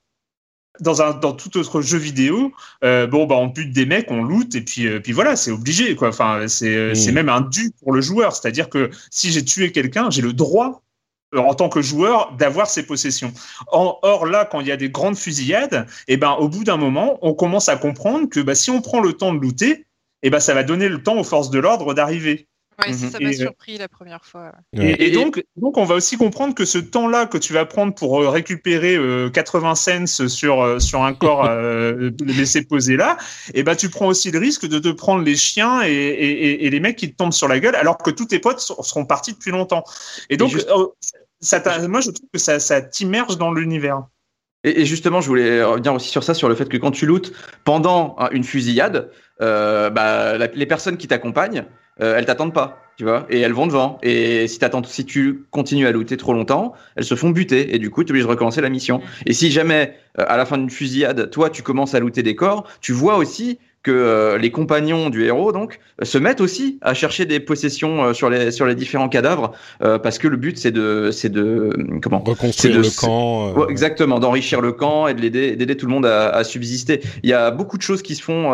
dans 0.80 1.02
un 1.02 1.12
dans 1.12 1.32
tout 1.32 1.56
autre 1.58 1.80
jeu 1.80 1.98
vidéo, 1.98 2.52
euh, 2.84 3.06
bon 3.06 3.26
bah 3.26 3.36
on 3.36 3.46
bute 3.48 3.72
des 3.72 3.86
mecs, 3.86 4.10
on 4.10 4.22
loot 4.22 4.54
et 4.54 4.60
puis 4.60 4.86
euh, 4.86 5.00
puis 5.00 5.12
voilà, 5.12 5.36
c'est 5.36 5.50
obligé 5.50 5.94
quoi. 5.96 6.08
Enfin 6.08 6.46
c'est 6.48 6.74
euh, 6.74 6.94
c'est 6.94 7.12
même 7.12 7.28
un 7.28 7.40
dû 7.40 7.70
pour 7.80 7.92
le 7.92 8.00
joueur, 8.00 8.34
c'est-à-dire 8.34 8.68
que 8.68 8.90
si 9.10 9.30
j'ai 9.30 9.44
tué 9.44 9.72
quelqu'un, 9.72 10.10
j'ai 10.10 10.22
le 10.22 10.32
droit 10.32 10.82
en 11.36 11.54
tant 11.54 11.68
que 11.68 11.80
joueur 11.80 12.32
d'avoir 12.36 12.68
ses 12.68 12.84
possessions. 12.84 13.32
or 13.70 14.26
là, 14.26 14.44
quand 14.44 14.60
il 14.60 14.66
y 14.66 14.72
a 14.72 14.76
des 14.76 14.90
grandes 14.90 15.16
fusillades, 15.16 15.86
et 16.08 16.14
eh 16.14 16.16
ben 16.16 16.32
au 16.32 16.48
bout 16.48 16.64
d'un 16.64 16.76
moment, 16.76 17.18
on 17.22 17.34
commence 17.34 17.68
à 17.68 17.76
comprendre 17.76 18.28
que 18.28 18.40
bah, 18.40 18.56
si 18.56 18.70
on 18.70 18.82
prend 18.82 19.00
le 19.00 19.12
temps 19.12 19.32
de 19.32 19.38
looter, 19.38 19.70
et 20.22 20.26
eh 20.26 20.30
ben 20.30 20.40
ça 20.40 20.54
va 20.54 20.64
donner 20.64 20.88
le 20.88 21.02
temps 21.02 21.18
aux 21.18 21.24
forces 21.24 21.50
de 21.50 21.58
l'ordre 21.60 21.94
d'arriver. 21.94 22.49
Ouais, 22.86 22.92
ça 22.92 23.18
m'a 23.20 23.28
euh, 23.28 23.32
surpris 23.32 23.78
la 23.78 23.88
première 23.88 24.24
fois. 24.24 24.52
Et, 24.72 25.10
donc, 25.10 25.44
donc, 25.56 25.76
on 25.76 25.84
va 25.84 25.94
aussi 25.94 26.16
comprendre 26.16 26.54
que 26.54 26.64
ce 26.64 26.78
temps-là 26.78 27.26
que 27.26 27.38
tu 27.38 27.52
vas 27.52 27.64
prendre 27.64 27.94
pour 27.94 28.22
euh, 28.22 28.28
récupérer 28.28 28.98
80 29.32 29.70
euh, 29.70 29.74
cents 29.74 30.28
sur, 30.28 30.80
sur 30.80 31.02
un 31.02 31.12
corps 31.12 31.48
laissé 32.24 32.64
poser 32.64 32.96
là, 32.96 33.16
et 33.48 33.60
eh 33.60 33.62
ben, 33.62 33.74
tu 33.74 33.88
prends 33.88 34.06
aussi 34.06 34.30
le 34.30 34.38
risque 34.38 34.66
de 34.66 34.78
te 34.78 34.88
prendre 34.88 35.22
les 35.22 35.36
chiens 35.36 35.82
et, 35.82 35.90
et, 35.90 36.66
et, 36.66 36.70
les 36.70 36.80
mecs 36.80 36.96
qui 36.96 37.10
te 37.10 37.16
tombent 37.16 37.32
sur 37.32 37.48
la 37.48 37.60
gueule 37.60 37.74
alors 37.74 37.98
que 37.98 38.10
tous 38.10 38.26
tes 38.26 38.38
potes 38.38 38.60
seront 38.60 39.04
partis 39.04 39.32
depuis 39.32 39.50
longtemps. 39.50 39.84
Et 40.28 40.36
donc, 40.36 40.52
ça 41.40 41.62
moi, 41.88 42.00
je 42.00 42.10
trouve 42.10 42.28
que 42.32 42.40
ça, 42.40 42.60
ça 42.60 42.80
t'immerge 42.80 43.38
dans 43.38 43.52
l'univers. 43.52 44.04
Et, 44.62 44.84
justement, 44.84 45.20
je 45.20 45.28
voulais 45.28 45.62
revenir 45.62 45.94
aussi 45.94 46.10
sur 46.10 46.22
ça, 46.22 46.34
sur 46.34 46.48
le 46.48 46.54
fait 46.54 46.68
que 46.68 46.76
quand 46.76 46.90
tu 46.90 47.06
lootes 47.06 47.32
pendant 47.64 48.14
hein, 48.18 48.28
une 48.32 48.44
fusillade, 48.44 49.10
euh, 49.40 49.88
bah, 49.88 50.36
les 50.36 50.66
personnes 50.66 50.98
qui 50.98 51.08
t'accompagnent, 51.08 51.64
euh, 52.02 52.16
elles 52.16 52.24
t'attendent 52.24 52.54
pas, 52.54 52.78
tu 52.96 53.04
vois, 53.04 53.26
et 53.30 53.40
elles 53.40 53.52
vont 53.52 53.66
devant. 53.66 53.98
Et 54.02 54.48
si 54.48 54.58
t'attends, 54.58 54.82
si 54.84 55.04
tu 55.04 55.44
continues 55.50 55.86
à 55.86 55.92
looter 55.92 56.16
trop 56.16 56.32
longtemps, 56.32 56.72
elles 56.96 57.04
se 57.04 57.14
font 57.14 57.30
buter, 57.30 57.74
et 57.74 57.78
du 57.78 57.90
coup, 57.90 58.04
tu 58.04 58.08
es 58.08 58.10
obligé 58.12 58.24
de 58.24 58.30
recommencer 58.30 58.60
la 58.60 58.70
mission. 58.70 59.00
Et 59.26 59.32
si 59.32 59.50
jamais, 59.50 59.94
euh, 60.18 60.24
à 60.28 60.36
la 60.36 60.46
fin 60.46 60.58
d'une 60.58 60.70
fusillade, 60.70 61.30
toi, 61.30 61.50
tu 61.50 61.62
commences 61.62 61.94
à 61.94 62.00
looter 62.00 62.22
des 62.22 62.34
corps, 62.34 62.66
tu 62.80 62.92
vois 62.92 63.16
aussi 63.16 63.58
que 63.82 63.90
euh, 63.90 64.36
les 64.36 64.50
compagnons 64.50 65.08
du 65.08 65.24
héros 65.24 65.52
donc 65.52 65.80
se 66.02 66.18
mettent 66.18 66.42
aussi 66.42 66.78
à 66.82 66.92
chercher 66.92 67.24
des 67.24 67.40
possessions 67.40 68.04
euh, 68.04 68.12
sur 68.12 68.28
les 68.28 68.50
sur 68.50 68.66
les 68.66 68.74
différents 68.74 69.08
cadavres 69.08 69.52
euh, 69.82 69.98
parce 69.98 70.18
que 70.18 70.28
le 70.28 70.36
but 70.36 70.58
c'est 70.58 70.70
de 70.70 71.10
c'est 71.10 71.30
de 71.30 71.70
comment 72.02 72.18
reconstruire 72.18 72.76
le 72.76 73.00
camp 73.00 73.66
exactement 73.68 74.18
d'enrichir 74.18 74.60
le 74.60 74.72
camp 74.72 75.08
et 75.08 75.14
de 75.14 75.20
l'aider 75.22 75.56
d'aider 75.56 75.76
tout 75.76 75.86
le 75.86 75.92
monde 75.92 76.04
à, 76.04 76.28
à, 76.28 76.44
subsister. 76.44 77.00
Il 77.22 77.30
y 77.30 77.32
a 77.32 77.50
beaucoup 77.50 77.78
de 77.78 77.82
choses 77.82 78.02
qui 78.02 78.14
se 78.14 78.22
font 78.22 78.52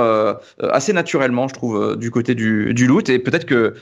assez 0.60 0.92
naturellement 0.92 1.48
je 1.48 1.54
trouve 1.54 1.96
du 1.96 2.10
côté 2.10 2.34
du, 2.34 2.74
du 2.74 2.86
loot. 2.86 3.08
Et 3.08 3.18
peut-être 3.18 3.46
que 3.46 3.74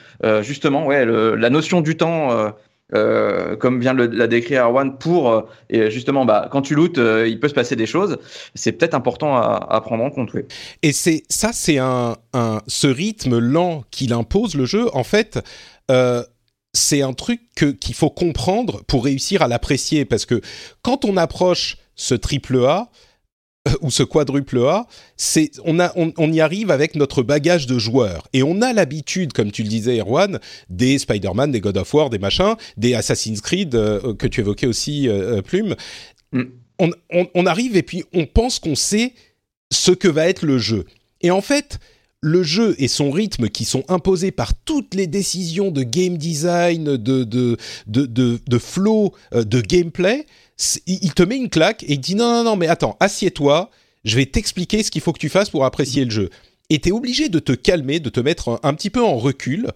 justement 0.42 0.86
ouais 0.86 1.04
la 1.04 1.50
notion 1.50 1.80
du 1.80 1.96
temps 1.96 2.54
euh, 2.94 3.56
comme 3.56 3.80
vient 3.80 3.94
de 3.94 4.04
la 4.04 4.26
décrire 4.26 4.64
Erwan, 4.66 4.98
pour 4.98 5.30
euh, 5.30 5.42
et 5.70 5.90
justement, 5.90 6.24
bah, 6.24 6.48
quand 6.50 6.62
tu 6.62 6.74
lootes, 6.74 6.98
euh, 6.98 7.26
il 7.26 7.40
peut 7.40 7.48
se 7.48 7.54
passer 7.54 7.76
des 7.76 7.86
choses. 7.86 8.18
C'est 8.54 8.72
peut-être 8.72 8.94
important 8.94 9.36
à, 9.36 9.80
prendre 9.80 10.04
en 10.04 10.10
compte. 10.10 10.32
Oui. 10.34 10.42
Et 10.82 10.92
c'est 10.92 11.24
ça, 11.28 11.50
c'est 11.52 11.78
un, 11.78 12.16
un, 12.32 12.60
ce 12.66 12.86
rythme 12.86 13.38
lent 13.38 13.84
qu'il 13.90 14.12
impose 14.12 14.54
le 14.54 14.64
jeu. 14.64 14.88
En 14.94 15.04
fait. 15.04 15.38
c'est 16.76 17.02
un 17.02 17.12
truc 17.12 17.40
qu'il 17.54 17.94
faut 17.94 18.10
comprendre 18.10 18.82
pour 18.88 19.04
réussir 19.04 19.42
à 19.42 19.48
l'apprécier 19.48 20.04
parce 20.04 20.26
que 20.26 20.40
quand 20.82 21.04
on 21.04 21.16
approche 21.16 21.76
ce 21.94 22.16
triple 22.16 22.64
A, 22.64 22.88
ou 23.80 23.90
ce 23.90 24.02
quadruple 24.02 24.58
A, 24.66 24.86
c'est 25.16 25.50
on, 25.64 25.80
a, 25.80 25.92
on, 25.96 26.32
y 26.32 26.40
arrive 26.40 26.70
avec 26.70 26.94
notre 26.94 27.22
bagage 27.22 27.66
de 27.66 27.78
joueurs 27.78 28.28
et 28.32 28.42
on 28.42 28.60
a 28.62 28.72
l'habitude, 28.72 29.32
comme 29.32 29.50
tu 29.50 29.62
le 29.62 29.68
disais, 29.68 29.98
Erwan, 29.98 30.38
des 30.68 30.98
Spider-Man, 30.98 31.50
des 31.50 31.60
God 31.60 31.78
of 31.78 31.92
War, 31.94 32.10
des 32.10 32.18
machins, 32.18 32.54
des 32.76 32.94
Assassin's 32.94 33.40
Creed 33.40 33.74
euh, 33.74 34.14
que 34.14 34.26
tu 34.26 34.40
évoquais 34.40 34.66
aussi, 34.66 35.08
euh, 35.08 35.38
euh, 35.38 35.42
Plume. 35.42 35.76
Mm. 36.32 36.42
On, 36.80 36.90
on, 37.34 37.46
arrive 37.46 37.76
et 37.76 37.84
puis 37.84 38.02
on 38.12 38.26
pense 38.26 38.58
qu'on 38.58 38.74
sait 38.74 39.12
ce 39.70 39.92
que 39.92 40.08
va 40.08 40.26
être 40.28 40.44
le 40.44 40.58
jeu. 40.58 40.86
Et 41.20 41.30
en 41.30 41.40
fait, 41.40 41.78
le 42.20 42.42
jeu 42.42 42.74
et 42.78 42.88
son 42.88 43.12
rythme 43.12 43.48
qui 43.48 43.64
sont 43.64 43.84
imposés 43.86 44.32
par 44.32 44.54
toutes 44.54 44.94
les 44.94 45.06
décisions 45.06 45.70
de 45.70 45.84
game 45.84 46.18
design, 46.18 46.96
de, 46.96 46.96
de, 46.96 47.56
de, 47.86 48.06
de, 48.06 48.40
de 48.44 48.58
flow, 48.58 49.14
de 49.32 49.60
gameplay, 49.60 50.26
il 50.86 51.14
te 51.14 51.22
met 51.22 51.36
une 51.36 51.50
claque 51.50 51.82
et 51.84 51.94
il 51.94 52.00
dit 52.00 52.14
non, 52.14 52.32
non, 52.32 52.44
non, 52.44 52.56
mais 52.56 52.68
attends, 52.68 52.96
assieds-toi, 53.00 53.70
je 54.04 54.16
vais 54.16 54.26
t'expliquer 54.26 54.82
ce 54.82 54.90
qu'il 54.90 55.00
faut 55.00 55.12
que 55.12 55.18
tu 55.18 55.28
fasses 55.28 55.50
pour 55.50 55.64
apprécier 55.64 56.04
le 56.04 56.10
jeu. 56.10 56.30
Et 56.70 56.78
tu 56.78 56.88
es 56.88 56.92
obligé 56.92 57.28
de 57.28 57.38
te 57.38 57.52
calmer, 57.52 58.00
de 58.00 58.08
te 58.08 58.20
mettre 58.20 58.58
un, 58.62 58.74
petit 58.74 58.88
peu 58.88 59.02
en 59.02 59.16
recul. 59.16 59.70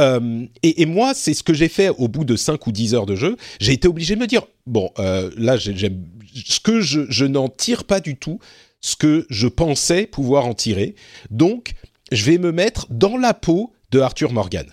Euh, 0.00 0.46
et, 0.62 0.86
moi, 0.86 1.12
c'est 1.12 1.34
ce 1.34 1.42
que 1.42 1.52
j'ai 1.52 1.68
fait 1.68 1.88
au 1.88 2.06
bout 2.06 2.24
de 2.24 2.36
5 2.36 2.66
ou 2.66 2.72
10 2.72 2.94
heures 2.94 3.06
de 3.06 3.16
jeu. 3.16 3.36
J'ai 3.60 3.72
été 3.72 3.88
obligé 3.88 4.14
de 4.14 4.20
me 4.20 4.26
dire, 4.26 4.42
bon, 4.66 4.90
euh, 4.98 5.30
là, 5.36 5.56
j'aime 5.56 6.04
ce 6.32 6.60
que 6.60 6.80
je, 6.80 7.00
je 7.08 7.24
n'en 7.24 7.48
tire 7.48 7.84
pas 7.84 7.98
du 7.98 8.16
tout, 8.16 8.38
ce 8.80 8.94
que 8.94 9.26
je 9.28 9.48
pensais 9.48 10.06
pouvoir 10.06 10.46
en 10.46 10.54
tirer. 10.54 10.94
Donc, 11.30 11.72
je 12.12 12.24
vais 12.24 12.38
me 12.38 12.52
mettre 12.52 12.86
dans 12.90 13.16
la 13.16 13.34
peau 13.34 13.72
de 13.90 13.98
Arthur 13.98 14.32
Morgan. 14.32 14.66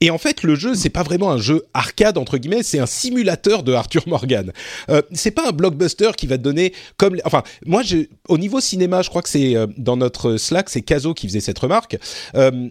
Et 0.00 0.10
en 0.10 0.18
fait, 0.18 0.42
le 0.42 0.54
jeu, 0.54 0.74
c'est 0.74 0.90
pas 0.90 1.02
vraiment 1.02 1.30
un 1.30 1.38
jeu 1.38 1.64
arcade 1.74 2.18
entre 2.18 2.38
guillemets, 2.38 2.62
c'est 2.62 2.78
un 2.78 2.86
simulateur 2.86 3.62
de 3.62 3.72
Arthur 3.72 4.02
Morgan. 4.06 4.52
Euh, 4.88 5.02
c'est 5.12 5.30
pas 5.30 5.48
un 5.48 5.52
blockbuster 5.52 6.10
qui 6.16 6.26
va 6.26 6.38
te 6.38 6.42
donner 6.42 6.72
comme, 6.96 7.16
enfin, 7.24 7.42
moi, 7.66 7.82
au 8.28 8.38
niveau 8.38 8.60
cinéma, 8.60 9.02
je 9.02 9.08
crois 9.08 9.22
que 9.22 9.28
c'est 9.28 9.56
euh, 9.56 9.66
dans 9.76 9.96
notre 9.96 10.36
Slack, 10.36 10.70
c'est 10.70 10.82
Caso 10.82 11.14
qui 11.14 11.26
faisait 11.26 11.40
cette 11.40 11.58
remarque. 11.58 11.98
Euh, 12.34 12.68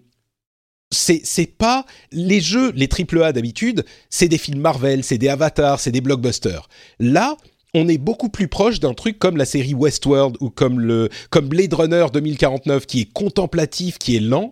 c'est 0.91 1.57
pas 1.57 1.85
les 2.11 2.39
jeux, 2.39 2.71
les 2.75 2.87
triple 2.87 3.23
A 3.23 3.33
d'habitude, 3.33 3.83
c'est 4.11 4.27
des 4.27 4.37
films 4.37 4.59
Marvel, 4.59 5.03
c'est 5.03 5.17
des 5.17 5.27
avatars, 5.27 5.79
c'est 5.79 5.91
des 5.91 6.01
blockbusters. 6.01 6.69
Là, 6.99 7.35
on 7.73 7.87
est 7.87 7.97
beaucoup 7.97 8.29
plus 8.29 8.47
proche 8.47 8.79
d'un 8.79 8.93
truc 8.93 9.17
comme 9.17 9.35
la 9.35 9.45
série 9.45 9.73
Westworld 9.73 10.37
ou 10.39 10.51
comme 10.51 10.79
le 10.79 11.09
comme 11.31 11.47
Blade 11.47 11.73
Runner 11.73 12.05
2049 12.13 12.85
qui 12.85 13.01
est 13.01 13.11
contemplatif, 13.11 13.97
qui 13.97 14.15
est 14.15 14.19
lent 14.19 14.51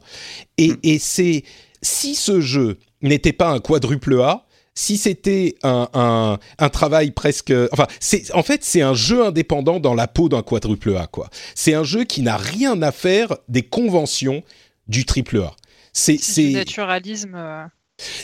et, 0.57 0.73
et 0.81 0.97
c'est 0.97 1.43
si 1.81 2.15
ce 2.15 2.41
jeu 2.41 2.77
n'était 3.01 3.33
pas 3.33 3.49
un 3.49 3.59
quadruple 3.59 4.19
A, 4.21 4.45
si 4.73 4.97
c'était 4.97 5.55
un, 5.63 6.39
un, 6.57 6.69
travail 6.69 7.11
presque, 7.11 7.53
enfin, 7.71 7.87
c'est 7.99 8.33
en 8.33 8.43
fait 8.43 8.63
c'est 8.63 8.81
un 8.81 8.93
jeu 8.93 9.25
indépendant 9.25 9.79
dans 9.79 9.93
la 9.93 10.07
peau 10.07 10.29
d'un 10.29 10.43
quadruple 10.43 10.95
A 10.95 11.07
quoi. 11.07 11.29
C'est 11.55 11.73
un 11.73 11.83
jeu 11.83 12.05
qui 12.05 12.21
n'a 12.21 12.37
rien 12.37 12.81
à 12.81 12.91
faire 12.91 13.35
des 13.49 13.63
conventions 13.63 14.43
du 14.87 15.05
triple 15.05 15.39
A. 15.39 15.55
C'est 15.93 16.17
du 16.35 16.53
naturalisme. 16.53 17.35
Euh, 17.35 17.65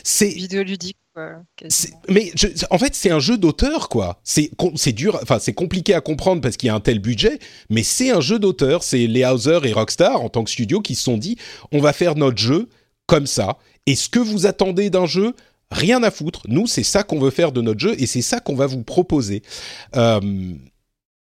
c'est 0.04 0.30
vidéoludique. 0.30 0.98
Mais 2.10 2.32
en 2.70 2.78
fait, 2.78 2.94
c'est 2.94 3.10
un 3.10 3.20
jeu 3.20 3.38
d'auteur, 3.38 3.90
quoi. 3.90 4.22
C'est 4.24 4.92
dur, 4.92 5.20
enfin, 5.22 5.40
c'est 5.40 5.54
compliqué 5.54 5.96
à 5.96 6.02
comprendre 6.02 6.42
parce 6.42 6.58
qu'il 6.58 6.68
y 6.68 6.70
a 6.70 6.76
un 6.76 6.80
tel 6.80 7.00
budget, 7.00 7.40
mais 7.70 7.82
c'est 7.82 8.12
un 8.12 8.22
jeu 8.22 8.38
d'auteur. 8.38 8.84
C'est 8.84 9.08
les 9.08 9.26
Hauser 9.26 9.60
et 9.64 9.74
Rockstar 9.74 10.22
en 10.22 10.30
tant 10.30 10.44
que 10.44 10.52
studio 10.52 10.80
qui 10.80 10.94
se 10.94 11.04
sont 11.04 11.18
dit, 11.18 11.38
on 11.72 11.80
va 11.80 11.92
faire 11.92 12.16
notre 12.16 12.38
jeu 12.38 12.70
comme 13.08 13.28
ça. 13.28 13.58
Et 13.86 13.96
ce 13.96 14.10
que 14.10 14.20
vous 14.20 14.46
attendez 14.46 14.90
d'un 14.90 15.06
jeu, 15.06 15.34
rien 15.72 16.04
à 16.04 16.12
foutre. 16.12 16.42
Nous, 16.48 16.68
c'est 16.68 16.84
ça 16.84 17.04
qu'on 17.04 17.20
veut 17.20 17.32
faire 17.32 17.52
de 17.52 17.62
notre 17.62 17.80
jeu 17.80 17.96
et 17.98 18.06
c'est 18.06 18.22
ça 18.22 18.40
qu'on 18.40 18.56
va 18.56 18.68
vous 18.68 18.84
proposer. 18.84 19.42
Euh, 19.96 20.54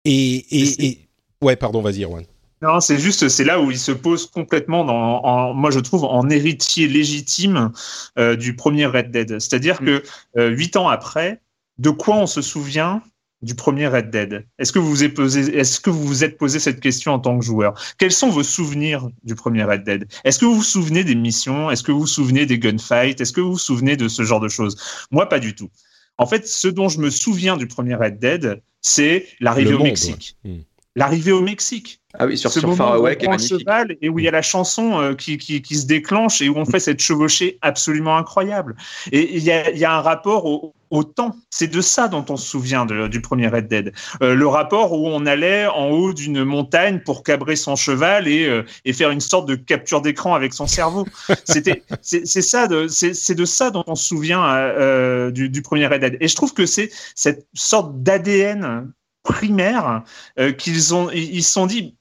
et, 0.05 0.85
et, 0.85 0.99
ouais, 1.41 1.55
pardon, 1.55 1.81
vas-y, 1.81 2.03
Erwan. 2.03 2.23
Non, 2.61 2.79
c'est 2.79 2.97
juste, 2.97 3.29
c'est 3.29 3.43
là 3.43 3.61
où 3.61 3.69
il 3.69 3.77
se 3.77 3.91
pose 3.91 4.25
complètement 4.25 4.83
dans, 4.83 5.23
en, 5.23 5.53
moi 5.53 5.69
je 5.69 5.79
trouve, 5.79 6.05
en 6.05 6.27
héritier 6.29 6.87
légitime 6.87 7.71
euh, 8.17 8.35
du 8.35 8.55
premier 8.55 8.87
Red 8.87 9.11
Dead. 9.11 9.39
C'est-à-dire 9.39 9.81
mm. 9.81 9.85
que 9.85 10.03
euh, 10.37 10.49
huit 10.49 10.75
ans 10.75 10.87
après, 10.87 11.41
de 11.77 11.91
quoi 11.91 12.15
on 12.15 12.25
se 12.25 12.41
souvient 12.41 13.03
du 13.41 13.55
premier 13.55 13.87
Red 13.87 14.09
Dead. 14.09 14.47
Est-ce 14.57 14.71
que 14.71 14.79
vous 14.79 14.89
vous 14.89 15.03
êtes 15.03 15.13
posé, 15.13 15.55
est-ce 15.57 15.79
que 15.79 15.89
vous 15.89 16.03
vous 16.03 16.23
êtes 16.23 16.37
posé 16.37 16.59
cette 16.59 16.79
question 16.79 17.13
en 17.13 17.19
tant 17.19 17.37
que 17.37 17.45
joueur? 17.45 17.79
Quels 17.97 18.11
sont 18.11 18.29
vos 18.29 18.43
souvenirs 18.43 19.09
du 19.23 19.35
premier 19.35 19.63
Red 19.63 19.83
Dead? 19.83 20.07
Est-ce 20.23 20.39
que 20.39 20.45
vous 20.45 20.55
vous 20.55 20.63
souvenez 20.63 21.03
des 21.03 21.15
missions? 21.15 21.69
Est-ce 21.69 21.83
que 21.83 21.91
vous 21.91 22.01
vous 22.01 22.07
souvenez 22.07 22.45
des 22.45 22.57
gunfights? 22.57 23.21
Est-ce 23.21 23.33
que 23.33 23.41
vous 23.41 23.51
vous 23.51 23.57
souvenez 23.57 23.95
de 23.95 24.07
ce 24.07 24.23
genre 24.23 24.39
de 24.39 24.49
choses? 24.49 24.77
Moi, 25.11 25.29
pas 25.29 25.39
du 25.39 25.53
tout. 25.55 25.69
En 26.17 26.25
fait, 26.25 26.47
ce 26.47 26.67
dont 26.67 26.89
je 26.89 26.99
me 26.99 27.09
souviens 27.09 27.57
du 27.57 27.67
premier 27.67 27.95
Red 27.95 28.19
Dead, 28.19 28.61
c'est 28.81 29.27
l'arrivée 29.39 29.75
au 29.75 29.83
Mexique. 29.83 30.35
Hmm. 30.43 30.61
L'arrivée 30.97 31.31
au 31.31 31.41
Mexique. 31.41 32.01
Ah 32.19 32.25
oui, 32.25 32.37
sur, 32.37 32.51
ce 32.51 32.59
sur 32.59 32.69
moment 32.69 32.77
Far 32.77 32.99
où 32.99 33.05
Away, 33.05 33.11
on 33.13 33.15
qui 33.19 33.25
est 33.25 33.27
prend 33.27 33.31
le 33.33 33.37
magnifique. 33.37 33.59
cheval 33.59 33.95
et 34.01 34.09
où 34.09 34.17
il 34.17 34.25
y 34.25 34.27
a 34.27 34.31
la 34.31 34.41
chanson 34.41 34.99
euh, 34.99 35.13
qui, 35.13 35.37
qui, 35.37 35.61
qui 35.61 35.75
se 35.75 35.85
déclenche 35.85 36.41
et 36.41 36.49
où 36.49 36.57
on 36.57 36.65
fait 36.65 36.79
cette 36.79 36.99
chevauchée 36.99 37.59
absolument 37.61 38.17
incroyable. 38.17 38.75
Et 39.11 39.35
il 39.37 39.43
y 39.43 39.51
a, 39.51 39.69
il 39.69 39.77
y 39.77 39.85
a 39.85 39.93
un 39.93 40.01
rapport 40.01 40.45
au, 40.47 40.73
au 40.89 41.03
temps. 41.03 41.35
C'est 41.51 41.67
de 41.67 41.79
ça 41.79 42.07
dont 42.07 42.25
on 42.29 42.35
se 42.37 42.47
souvient 42.47 42.87
de- 42.87 43.07
du 43.07 43.21
premier 43.21 43.47
Red 43.49 43.67
Dead. 43.67 43.93
Euh, 44.23 44.33
le 44.33 44.47
rapport 44.47 44.93
où 44.93 45.07
on 45.07 45.27
allait 45.27 45.67
en 45.67 45.89
haut 45.89 46.11
d'une 46.13 46.43
montagne 46.43 47.01
pour 47.05 47.21
cabrer 47.23 47.55
son 47.55 47.75
cheval 47.75 48.27
et, 48.27 48.47
euh, 48.47 48.63
et 48.83 48.93
faire 48.93 49.11
une 49.11 49.21
sorte 49.21 49.47
de 49.47 49.53
capture 49.55 50.01
d'écran 50.01 50.33
avec 50.33 50.53
son 50.53 50.65
cerveau. 50.65 51.05
C'était, 51.43 51.83
c'est 52.01 52.25
c'est 52.25 52.41
ça, 52.41 52.65
de, 52.65 52.87
c'est 52.87 53.13
c'est 53.13 53.35
de 53.35 53.45
ça 53.45 53.69
dont 53.69 53.83
on 53.85 53.93
se 53.95 54.07
souvient 54.07 55.29
du, 55.29 55.49
du 55.49 55.61
premier 55.61 55.85
Red 55.85 56.01
Dead. 56.01 56.17
Et 56.19 56.27
je 56.27 56.35
trouve 56.35 56.53
que 56.55 56.65
c'est 56.65 56.89
cette 57.13 57.45
sorte 57.53 58.01
d'ADN 58.01 58.91
primaire 59.27 60.03
euh, 60.39 60.51
qu'ils 60.51 60.95
ont, 60.95 61.09
ils 61.11 61.43
se 61.43 61.51
sont 61.51 61.67
dit, 61.67 61.97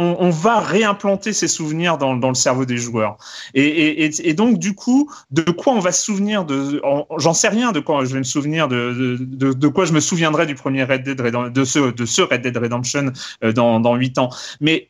on, 0.00 0.30
va 0.30 0.60
réimplanter 0.60 1.32
ces 1.32 1.48
souvenirs 1.48 1.98
dans, 1.98 2.14
le 2.14 2.34
cerveau 2.34 2.64
des 2.64 2.76
joueurs. 2.76 3.16
Et, 3.54 4.32
donc, 4.34 4.60
du 4.60 4.76
coup, 4.76 5.10
de 5.32 5.42
quoi 5.42 5.72
on 5.72 5.80
va 5.80 5.90
se 5.90 6.04
souvenir 6.04 6.46
J'en 7.18 7.34
sais 7.34 7.48
rien 7.48 7.72
de 7.72 7.80
quoi 7.80 8.04
je 8.04 8.12
vais 8.12 8.20
me 8.20 8.24
souvenir 8.24 8.68
de, 8.68 9.18
de, 9.18 9.68
quoi 9.68 9.86
je 9.86 9.92
me 9.92 9.98
souviendrai 9.98 10.46
du 10.46 10.54
premier 10.54 10.84
Red 10.84 11.02
Dead 11.02 11.20
Redemption, 11.20 11.90
de 11.90 12.06
ce 12.06 12.20
Red 12.20 12.42
Dead 12.42 12.56
Redemption 12.56 13.12
euh, 13.42 13.52
dans, 13.52 13.80
dans 13.80 13.96
8 13.96 14.18
ans. 14.18 14.30
Mais, 14.60 14.88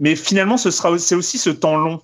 mais 0.00 0.16
finalement, 0.16 0.56
ce 0.56 0.72
sera, 0.72 0.98
c'est 0.98 1.14
aussi 1.14 1.38
ce 1.38 1.50
temps 1.50 1.76
long. 1.76 2.00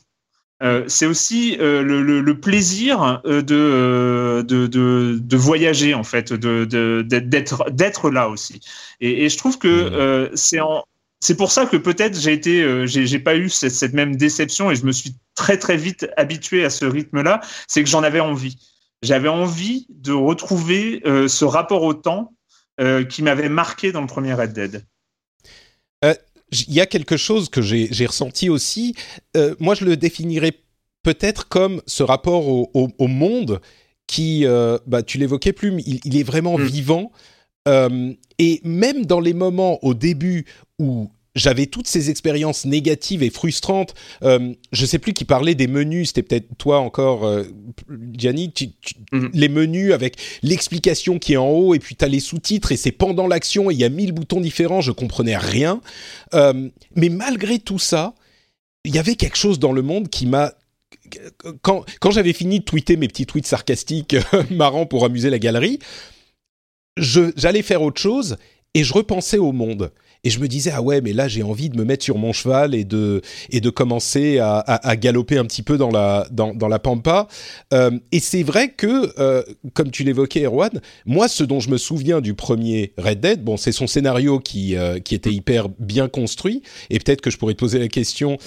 Euh, 0.65 0.85
c'est 0.89 1.05
aussi 1.05 1.59
euh, 1.61 1.83
le, 1.83 2.03
le, 2.03 2.21
le 2.23 2.41
plaisir 2.41 3.21
euh, 3.27 3.43
de, 3.43 4.43
de, 4.43 4.67
de, 4.67 5.19
de 5.21 5.37
voyager 5.37 5.93
en 5.93 6.05
fait, 6.05 6.33
d'être, 6.33 7.71
d'être 7.71 8.11
là 8.11 8.29
aussi. 8.29 8.61
Et, 9.01 9.25
et 9.25 9.29
je 9.29 9.37
trouve 9.37 9.59
que 9.59 9.69
euh, 9.69 10.31
c'est 10.35 10.61
en, 10.61 10.85
c'est 11.21 11.37
pour 11.37 11.53
ça 11.53 11.67
que 11.67 11.77
peut-être 11.77 12.19
j'ai 12.19 12.33
été, 12.33 12.87
j'ai, 12.87 13.19
pas 13.19 13.37
eu 13.37 13.51
cette, 13.51 13.73
cette 13.73 13.93
même 13.93 14.17
déception 14.17 14.71
et 14.71 14.77
je 14.77 14.85
me 14.87 14.93
suis 14.93 15.15
très 15.35 15.59
très 15.59 15.77
vite 15.77 16.09
habitué 16.17 16.65
à 16.65 16.71
ce 16.71 16.85
rythme-là. 16.87 17.41
C'est 17.69 17.83
que 17.83 17.89
j'en 17.89 18.03
avais 18.03 18.21
envie. 18.21 18.59
J'avais 19.03 19.29
envie 19.29 19.87
de 19.91 20.13
retrouver 20.13 21.03
ce 21.05 21.45
rapport 21.47 21.83
au 21.83 21.95
temps 21.95 22.35
qui 23.09 23.23
m'avait 23.23 23.49
marqué 23.49 23.91
dans 23.91 24.03
le 24.03 24.07
premier 24.07 24.35
Red 24.35 24.53
Dead. 24.53 24.85
Il 26.53 26.75
y 26.75 26.81
a 26.81 26.87
quelque 26.87 27.17
chose 27.17 27.49
que 27.49 27.63
j'ai 27.63 28.07
ressenti 28.07 28.49
aussi. 28.51 28.95
Euh, 29.37 29.55
moi, 29.59 29.75
je 29.75 29.85
le 29.85 29.97
définirais 29.97 30.53
peut-être 31.03 31.49
comme 31.49 31.83
ce 31.87 32.03
rapport 32.03 32.49
au, 32.49 32.71
au- 32.75 32.89
au 32.99 33.07
monde 33.09 33.61
qui, 34.07 34.45
euh, 34.47 34.79
bah, 34.87 35.03
tu 35.03 35.19
l'évoquais 35.19 35.53
plus, 35.53 35.83
il, 35.87 36.01
il 36.05 36.17
est 36.17 36.23
vraiment 36.23 36.59
Mm. 36.59 36.65
vivant. 36.65 37.13
Euh, 37.67 38.13
et 38.39 38.61
même 38.65 39.07
dans 39.07 39.21
les 39.21 39.33
moments 39.33 39.83
au 39.83 39.95
début 39.95 40.45
où 40.79 41.11
j'avais 41.35 41.67
toutes 41.67 41.89
ces 41.89 42.11
expériences 42.11 42.65
négatives 42.65 43.23
et 43.23 43.31
frustrantes, 43.31 43.95
euh, 44.23 44.55
je 44.73 44.87
sais 44.87 44.99
plus 45.01 45.13
qui 45.13 45.25
parlait 45.25 45.55
des 45.57 45.67
menus, 45.67 46.09
c'était 46.09 46.23
peut-être 46.23 46.47
toi 46.59 46.79
encore, 46.79 47.25
euh, 47.27 47.43
Gianni, 48.13 48.53
tu- 48.53 48.71
tu- 48.81 48.95
Mhm. 49.13 49.31
les 49.35 49.49
menus 49.49 49.93
avec 49.93 50.17
l'explication 50.43 51.19
qui 51.19 51.33
est 51.33 51.37
en 51.37 51.49
haut 51.51 51.75
et 51.75 51.79
puis 51.81 51.97
tu 51.97 52.05
as 52.05 52.09
les 52.09 52.21
sous-titres 52.21 52.71
et 52.73 52.77
c'est 52.77 52.93
pendant 52.93 53.27
l'action 53.27 53.71
et 53.71 53.75
il 53.75 53.81
y 53.81 53.85
a 53.85 53.89
mille 53.89 54.13
boutons 54.13 54.41
différents, 54.41 54.81
je 54.81 54.93
comprenais 54.93 55.37
rien. 55.37 55.81
Euh, 56.35 56.69
mais 56.95 57.09
malgré 57.09 57.59
tout 57.59 57.79
ça, 57.81 58.15
il 58.85 58.95
y 58.95 58.99
avait 58.99 59.17
quelque 59.17 59.37
chose 59.39 59.59
dans 59.59 59.73
le 59.73 59.83
monde 59.83 60.09
qui 60.09 60.27
m'a 60.27 60.53
quand, 61.63 61.85
quand 62.01 62.11
j'avais 62.13 62.33
fini 62.33 62.61
de 62.61 62.65
tweeter 62.65 62.97
mes 62.97 63.09
petits 63.09 63.27
tweets 63.27 63.47
sarcastiques 63.47 64.15
marrants 64.51 64.87
pour 64.87 65.05
amuser 65.05 65.31
la 65.31 65.39
galerie, 65.41 65.79
j'allais 66.97 67.63
faire 67.63 67.83
autre 67.83 68.01
chose 68.01 68.37
et 68.75 68.85
je 68.85 68.93
repensais 68.93 69.39
au 69.39 69.53
monde. 69.53 69.91
Et 70.25 70.31
je 70.31 70.41
me 70.41 70.49
disais, 70.49 70.71
ah 70.75 70.83
ouais, 70.83 71.01
mais 71.01 71.13
là, 71.13 71.29
j'ai 71.29 71.43
envie 71.43 71.69
de 71.69 71.77
me 71.77 71.85
mettre 71.85 72.03
sur 72.05 72.19
mon 72.19 72.33
cheval 72.33 72.75
et 72.75 72.85
de, 72.85 73.21
et 73.51 73.61
de 73.61 73.71
commencer 73.71 74.39
à, 74.39 74.57
à- 74.59 74.89
à 74.89 74.97
galoper 74.97 75.39
un 75.39 75.45
petit 75.45 75.63
peu 75.63 75.77
dans 75.79 75.91
la, 75.91 76.27
dans, 76.33 76.55
dans 76.55 76.69
la 76.69 76.79
pampa. 76.79 77.29
Euh, 77.73 77.91
et 78.11 78.21
c'est 78.21 78.43
vrai 78.43 78.71
que, 78.71 79.13
euh, 79.21 79.43
comme 79.75 79.91
tu 79.91 80.03
l'évoquais, 80.05 80.45
Erwan, 80.47 80.81
moi, 81.07 81.29
ce 81.29 81.45
dont 81.45 81.61
je 81.61 81.71
me 81.71 81.77
souviens 81.79 82.21
du 82.21 82.35
premier 82.35 82.93
Red 82.99 83.21
Dead, 83.21 83.45
bon, 83.45 83.57
c'est 83.57 83.73
son 83.73 83.87
scénario 83.87 84.41
qui, 84.41 84.77
euh, 84.77 84.99
qui 84.99 85.15
était 85.15 85.33
hyper 85.33 85.69
bien 85.79 86.09
construit. 86.09 86.63
Et 86.91 86.99
peut-être 86.99 87.21
que 87.21 87.31
je 87.31 87.37
pourrais 87.39 87.55
te 87.55 87.59
poser 87.61 87.79
la 87.79 87.89
question 87.89 88.39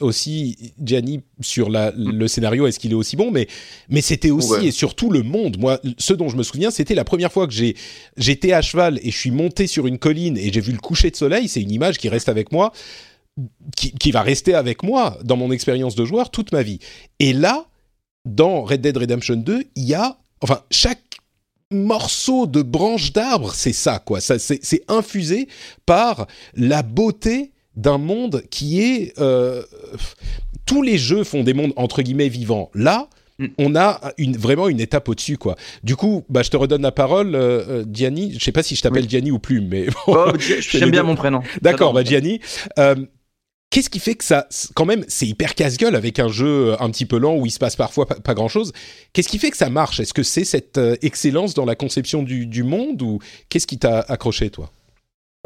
aussi, 0.00 0.72
Gianni, 0.82 1.20
sur 1.40 1.68
la, 1.70 1.92
le 1.96 2.28
scénario, 2.28 2.66
est-ce 2.66 2.78
qu'il 2.78 2.92
est 2.92 2.96
aussi 2.96 3.16
bon? 3.16 3.30
Mais, 3.30 3.46
mais 3.88 4.00
c'était 4.00 4.30
aussi 4.30 4.46
Ouais. 4.46 4.66
et 4.66 4.70
surtout 4.70 5.10
le 5.10 5.22
monde. 5.22 5.58
Moi, 5.58 5.80
ce 5.98 6.12
dont 6.14 6.28
je 6.28 6.36
me 6.36 6.42
souviens, 6.42 6.70
c'était 6.70 6.94
la 6.94 7.04
première 7.04 7.32
fois 7.32 7.46
que 7.46 7.52
j'ai 7.52 7.74
j'étais 8.16 8.52
à 8.52 8.62
cheval 8.62 8.98
et 9.02 9.10
je 9.10 9.18
suis 9.18 9.30
monté 9.30 9.66
sur 9.66 9.86
une 9.86 9.98
colline 9.98 10.36
et 10.38 10.52
j'ai 10.52 10.60
vu 10.60 10.72
le 10.72 10.78
de 11.04 11.16
soleil. 11.16 11.48
C'est 11.48 11.62
une 11.62 11.70
image 11.70 11.98
qui 11.98 12.08
reste 12.08 12.28
avec 12.28 12.52
moi, 12.52 12.72
qui, 13.76 13.92
qui 13.92 14.10
va 14.10 14.22
rester 14.22 14.54
avec 14.54 14.82
moi 14.82 15.18
dans 15.24 15.36
mon 15.36 15.50
expérience 15.50 15.94
de 15.94 16.04
joueur 16.04 16.30
toute 16.30 16.52
ma 16.52 16.62
vie. 16.62 16.78
Et 17.18 17.32
là, 17.32 17.66
dans 18.24 18.62
Red 18.62 18.80
Dead 18.80 18.96
Redemption 18.96 19.36
2, 19.36 19.64
il 19.76 19.84
y 19.84 19.94
a, 19.94 20.18
enfin, 20.40 20.60
chaque 20.70 21.18
morceau 21.70 22.46
de 22.46 22.62
branche 22.62 23.12
d'arbre, 23.12 23.52
c'est 23.52 23.72
ça, 23.72 23.98
quoi. 23.98 24.20
Ça, 24.20 24.38
c'est 24.38 24.82
infusé 24.88 25.48
par 25.84 26.26
la 26.54 26.82
beauté 26.82 27.52
d'un 27.74 27.98
monde 27.98 28.42
qui 28.50 28.80
est. 28.80 29.18
euh, 29.18 29.62
tous 30.66 30.82
les 30.82 30.98
jeux 30.98 31.24
font 31.24 31.44
des 31.44 31.54
mondes 31.54 31.72
entre 31.76 32.02
guillemets 32.02 32.28
vivants. 32.28 32.70
Là. 32.74 33.08
On 33.58 33.76
a 33.76 34.00
une, 34.18 34.36
vraiment 34.36 34.68
une 34.68 34.80
étape 34.80 35.08
au-dessus, 35.08 35.36
quoi. 35.38 35.56
Du 35.82 35.96
coup, 35.96 36.24
bah, 36.28 36.42
je 36.42 36.50
te 36.50 36.56
redonne 36.56 36.82
la 36.82 36.92
parole, 36.92 37.34
euh, 37.34 37.64
euh, 37.68 37.84
Gianni. 37.90 38.34
Je 38.38 38.44
sais 38.44 38.52
pas 38.52 38.62
si 38.62 38.76
je 38.76 38.82
t'appelle 38.82 39.08
Gianni 39.08 39.30
ou 39.30 39.38
plus, 39.38 39.60
mais 39.60 39.86
bon. 39.86 39.92
Oh, 40.08 40.32
J'aime 40.60 40.90
bien 40.90 41.02
mon 41.02 41.14
prénom. 41.16 41.42
D'accord, 41.62 41.92
bah. 41.92 42.04
Gianni. 42.04 42.40
euh, 42.78 42.94
Qu'est-ce 43.68 43.90
qui 43.90 43.98
fait 43.98 44.14
que 44.14 44.24
ça, 44.24 44.46
quand 44.74 44.84
même, 44.86 45.04
c'est 45.08 45.26
hyper 45.26 45.54
casse-gueule 45.56 45.96
avec 45.96 46.18
un 46.20 46.28
jeu 46.28 46.76
un 46.80 46.88
petit 46.88 47.04
peu 47.04 47.18
lent 47.18 47.36
où 47.36 47.46
il 47.46 47.50
se 47.50 47.58
passe 47.58 47.74
parfois 47.76 48.06
pas, 48.06 48.14
pas 48.14 48.32
grand-chose. 48.32 48.72
Qu'est-ce 49.12 49.28
qui 49.28 49.38
fait 49.38 49.50
que 49.50 49.56
ça 49.56 49.68
marche? 49.70 49.98
Est-ce 50.00 50.14
que 50.14 50.22
c'est 50.22 50.44
cette 50.44 50.78
euh, 50.78 50.96
excellence 51.02 51.52
dans 51.52 51.64
la 51.66 51.74
conception 51.74 52.22
du, 52.22 52.46
du 52.46 52.62
monde 52.62 53.02
ou 53.02 53.18
qu'est-ce 53.48 53.66
qui 53.66 53.76
t'a 53.78 54.00
accroché, 54.00 54.50
toi? 54.50 54.70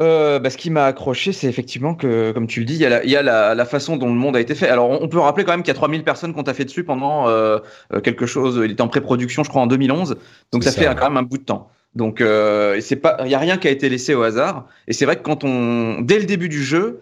Euh, 0.01 0.39
bah, 0.39 0.49
ce 0.49 0.57
qui 0.57 0.71
m'a 0.71 0.85
accroché, 0.85 1.31
c'est 1.31 1.47
effectivement 1.47 1.93
que, 1.93 2.31
comme 2.31 2.47
tu 2.47 2.61
le 2.61 2.65
dis, 2.65 2.73
il 2.73 2.81
y 2.81 2.85
a, 2.85 2.89
la, 2.89 3.03
il 3.03 3.09
y 3.11 3.15
a 3.15 3.21
la, 3.21 3.53
la 3.53 3.65
façon 3.65 3.97
dont 3.97 4.07
le 4.07 4.15
monde 4.15 4.35
a 4.35 4.39
été 4.39 4.55
fait. 4.55 4.67
Alors, 4.67 4.89
on, 4.89 5.07
peut 5.07 5.19
rappeler 5.19 5.45
quand 5.45 5.51
même 5.51 5.61
qu'il 5.61 5.69
y 5.69 5.71
a 5.71 5.75
3000 5.75 6.03
personnes 6.03 6.33
qu'on 6.33 6.43
t'a 6.43 6.55
fait 6.55 6.65
dessus 6.65 6.83
pendant 6.83 7.29
euh, 7.29 7.59
euh, 7.93 7.99
quelque 7.99 8.25
chose. 8.25 8.59
Il 8.63 8.71
était 8.71 8.81
en 8.81 8.87
pré-production, 8.87 9.43
je 9.43 9.49
crois, 9.49 9.61
en 9.61 9.67
2011. 9.67 10.17
Donc, 10.51 10.63
ça, 10.63 10.71
ça, 10.71 10.81
fait 10.81 10.87
ouais. 10.87 10.95
quand 10.95 11.07
même 11.07 11.17
un 11.17 11.23
bout 11.23 11.37
de 11.37 11.43
temps. 11.43 11.69
Donc, 11.93 12.19
euh, 12.19 12.75
et 12.75 12.81
c'est 12.81 12.95
pas, 12.95 13.17
il 13.25 13.29
y 13.29 13.35
a 13.35 13.39
rien 13.39 13.57
qui 13.57 13.67
a 13.67 13.71
été 13.71 13.89
laissé 13.89 14.15
au 14.15 14.23
hasard. 14.23 14.67
Et 14.87 14.93
c'est 14.93 15.05
vrai 15.05 15.17
que 15.17 15.21
quand 15.21 15.43
on, 15.43 16.01
dès 16.01 16.17
le 16.17 16.25
début 16.25 16.49
du 16.49 16.63
jeu, 16.63 17.01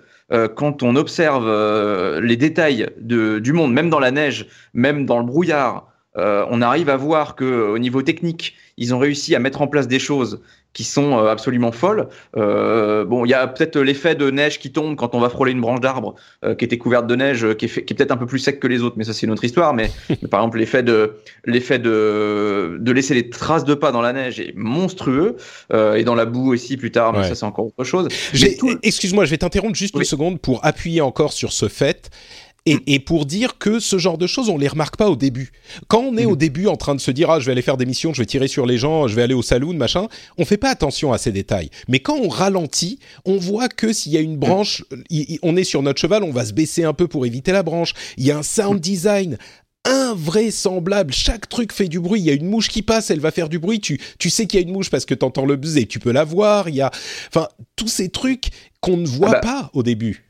quand 0.56 0.84
on 0.84 0.95
observe 0.95 1.50
les 2.22 2.38
détails 2.38 2.91
de, 3.00 3.39
du 3.39 3.52
monde, 3.52 3.74
même 3.74 3.89
dans 3.89 4.00
la 4.00 4.12
neige, 4.12 4.45
même 4.76 5.08
dans 5.08 5.18
le 5.18 5.26
brouillard, 5.26 5.88
on 6.16 6.62
arrive 6.62 6.89
à 6.89 6.97
voir 6.97 7.36
que 7.36 7.72
au 7.72 7.80
niveau 7.80 8.04
technique, 8.04 8.56
ils 8.78 8.93
ont 8.93 9.00
réussi 9.00 9.34
à 9.36 9.39
mettre 9.39 9.64
en 9.64 9.68
place 9.68 9.88
des 9.88 9.97
choses 9.97 10.39
qui 10.74 10.84
sont 10.84 11.17
euh, 11.17 11.28
absolument 11.32 11.72
folles. 11.72 12.07
Euh, 12.38 13.03
bon, 13.03 13.26
il 13.26 13.30
y 13.30 13.34
a 13.34 13.47
peut-être 13.47 13.80
l'effet 13.80 14.13
de 14.15 14.30
neige 14.30 14.59
qui 14.59 14.72
tombe 14.72 14.95
quand 14.95 15.15
on 15.15 15.20
va 15.20 15.30
frôler 15.30 15.51
une 15.51 15.61
branche 15.61 15.82
d'arbre 15.82 16.13
euh, 16.45 16.53
qui 16.53 16.63
était 16.63 16.78
couverte 16.78 17.07
de 17.07 17.15
neige, 17.15 17.43
euh, 17.43 17.53
qui 17.55 17.65
est, 17.65 17.93
peut-être 17.95 18.11
un 18.11 18.17
peu 18.17 18.28
plus 18.28 18.38
sec 18.39 18.59
que 18.59 18.67
les 18.67 18.82
autres, 18.84 18.95
mais 18.97 19.03
ça 19.03 19.13
c'est 19.13 19.26
une 19.26 19.32
autre 19.32 19.43
histoire. 19.43 19.74
Mais, 19.74 19.89
mais 20.09 20.28
par 20.30 20.41
exemple, 20.41 20.59
l'effet 20.59 20.84
de 20.84 21.15
l'effet 21.45 21.80
de 21.80 22.78
de 22.80 22.91
laisser 22.91 23.13
les 23.15 23.30
traces 23.30 23.65
de 23.65 23.74
pas 23.74 23.91
dans 23.91 24.01
la 24.01 24.13
neige 24.13 24.39
est 24.39 24.53
monstrueux 24.55 25.36
et 25.74 26.03
dans 26.03 26.15
la 26.15 26.26
boue 26.26 26.53
aussi 26.53 26.78
plus 26.78 26.91
tard. 26.91 27.13
Mais 27.13 27.20
Ouais. 27.20 27.28
ça 27.28 27.36
c'est 27.36 27.45
encore 27.45 27.65
autre 27.65 27.84
chose. 27.84 28.07
Tout- 28.59 28.78
Excuse-moi, 28.84 29.26
je 29.26 29.32
vais 29.32 29.38
t'interrompre 29.38 29.76
juste 29.76 29.95
une 29.95 30.03
seconde 30.03 30.39
pour 30.39 30.63
appuyer 30.65 31.01
encore 31.01 31.34
sur 31.34 31.51
ce 31.51 31.67
fait. 31.67 32.09
Et, 32.72 32.95
et 32.95 32.99
pour 32.99 33.26
dire 33.26 33.57
que 33.57 33.80
ce 33.80 33.97
genre 33.97 34.17
de 34.17 34.28
choses, 34.28 34.49
on 34.49 34.57
les 34.57 34.67
remarque 34.67 34.97
pas 34.97 35.09
au 35.09 35.15
début. 35.15 35.51
Quand 35.88 35.99
on 36.01 36.17
est 36.17 36.26
au 36.26 36.32
Mhm. 36.32 36.36
début 36.38 36.67
en 36.67 36.78
train 36.78 36.95
de 36.95 37.01
se 37.01 37.11
dire 37.11 37.30
ah 37.30 37.39
je 37.39 37.45
vais 37.45 37.51
aller 37.53 37.61
faire 37.61 37.78
des 37.78 37.86
missions, 37.86 38.13
je 38.13 38.22
vais 38.22 38.26
tirer 38.26 38.47
sur 38.47 38.65
les 38.65 38.78
gens, 38.78 39.07
je 39.07 39.15
vais 39.15 39.22
aller 39.24 39.34
au 39.34 39.41
saloon, 39.41 39.74
machin, 39.74 40.07
on 40.38 40.45
fait 40.45 40.57
pas 40.57 40.70
attention 40.70 41.11
à 41.13 41.17
ces 41.17 41.32
détails. 41.32 41.70
Mais 41.88 41.99
quand 41.99 42.17
on 42.17 42.30
ralentit, 42.30 42.99
on 43.26 43.38
voit 43.38 43.70
que 43.70 43.93
s'il 43.93 44.11
y 44.11 44.17
a 44.17 44.22
une 44.22 44.38
branche, 44.38 44.84
il- 45.09 45.26
il- 45.32 45.39
on 45.41 45.55
est 45.55 45.63
sur 45.63 45.82
notre 45.82 45.99
cheval, 45.99 46.24
on 46.24 46.32
va 46.32 46.45
se 46.45 46.53
baisser 46.53 46.84
un 46.84 46.93
peu 46.93 47.07
pour 47.07 47.26
éviter 47.26 47.51
la 47.51 47.63
branche. 47.63 47.93
Il 48.17 48.26
y 48.26 48.32
a 48.32 48.38
un 48.38 48.43
sound 48.43 48.80
design 48.80 49.38
invraisemblable. 49.86 51.13
Chaque 51.13 51.47
truc 51.49 51.72
fait 51.74 51.88
du 51.88 51.99
bruit. 51.99 52.20
Il 52.22 52.26
y 52.26 52.30
a 52.30 52.34
une 52.34 52.49
mouche 52.49 52.67
qui 52.67 52.82
passe, 52.82 53.09
elle 53.11 53.20
va 53.20 53.32
faire 53.32 53.49
du 53.49 53.59
bruit. 53.59 53.80
Tu, 53.80 53.99
tu 54.17 54.30
sais 54.30 54.45
qu'il 54.45 54.59
y 54.59 54.63
a 54.63 54.65
une 54.67 54.74
mouche 54.74 54.89
parce 54.89 55.05
que 55.05 55.13
tu 55.13 55.26
entends 55.26 55.45
le 55.45 55.55
buzz 55.55 55.78
et 55.78 55.86
tu 55.86 55.99
peux 55.99 56.11
la 56.11 56.24
voir. 56.24 56.70
Il 56.70 56.76
y 56.76 56.82
a, 56.82 56.91
enfin, 57.30 57.47
tous 57.76 57.88
ces 57.88 58.09
trucs 58.09 58.49
qu'on 58.82 58.97
ne 58.97 59.07
voit 59.07 59.30
Ah 59.30 59.32
bah. 59.34 59.39
pas 59.41 59.70
au 59.74 59.84
début. 59.84 60.26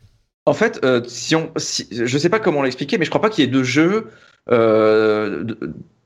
En 0.45 0.53
fait, 0.53 0.79
euh, 0.83 1.01
si 1.07 1.35
on, 1.35 1.51
sais 1.57 2.29
pas 2.29 2.39
comment 2.39 2.63
l'expliquer, 2.63 2.97
mais 2.97 3.05
je 3.05 3.09
crois 3.09 3.21
pas 3.21 3.29
qu'il 3.29 3.43
y 3.43 3.47
ait 3.47 3.51
de 3.51 3.63
jeu, 3.63 4.07
euh, 4.49 5.43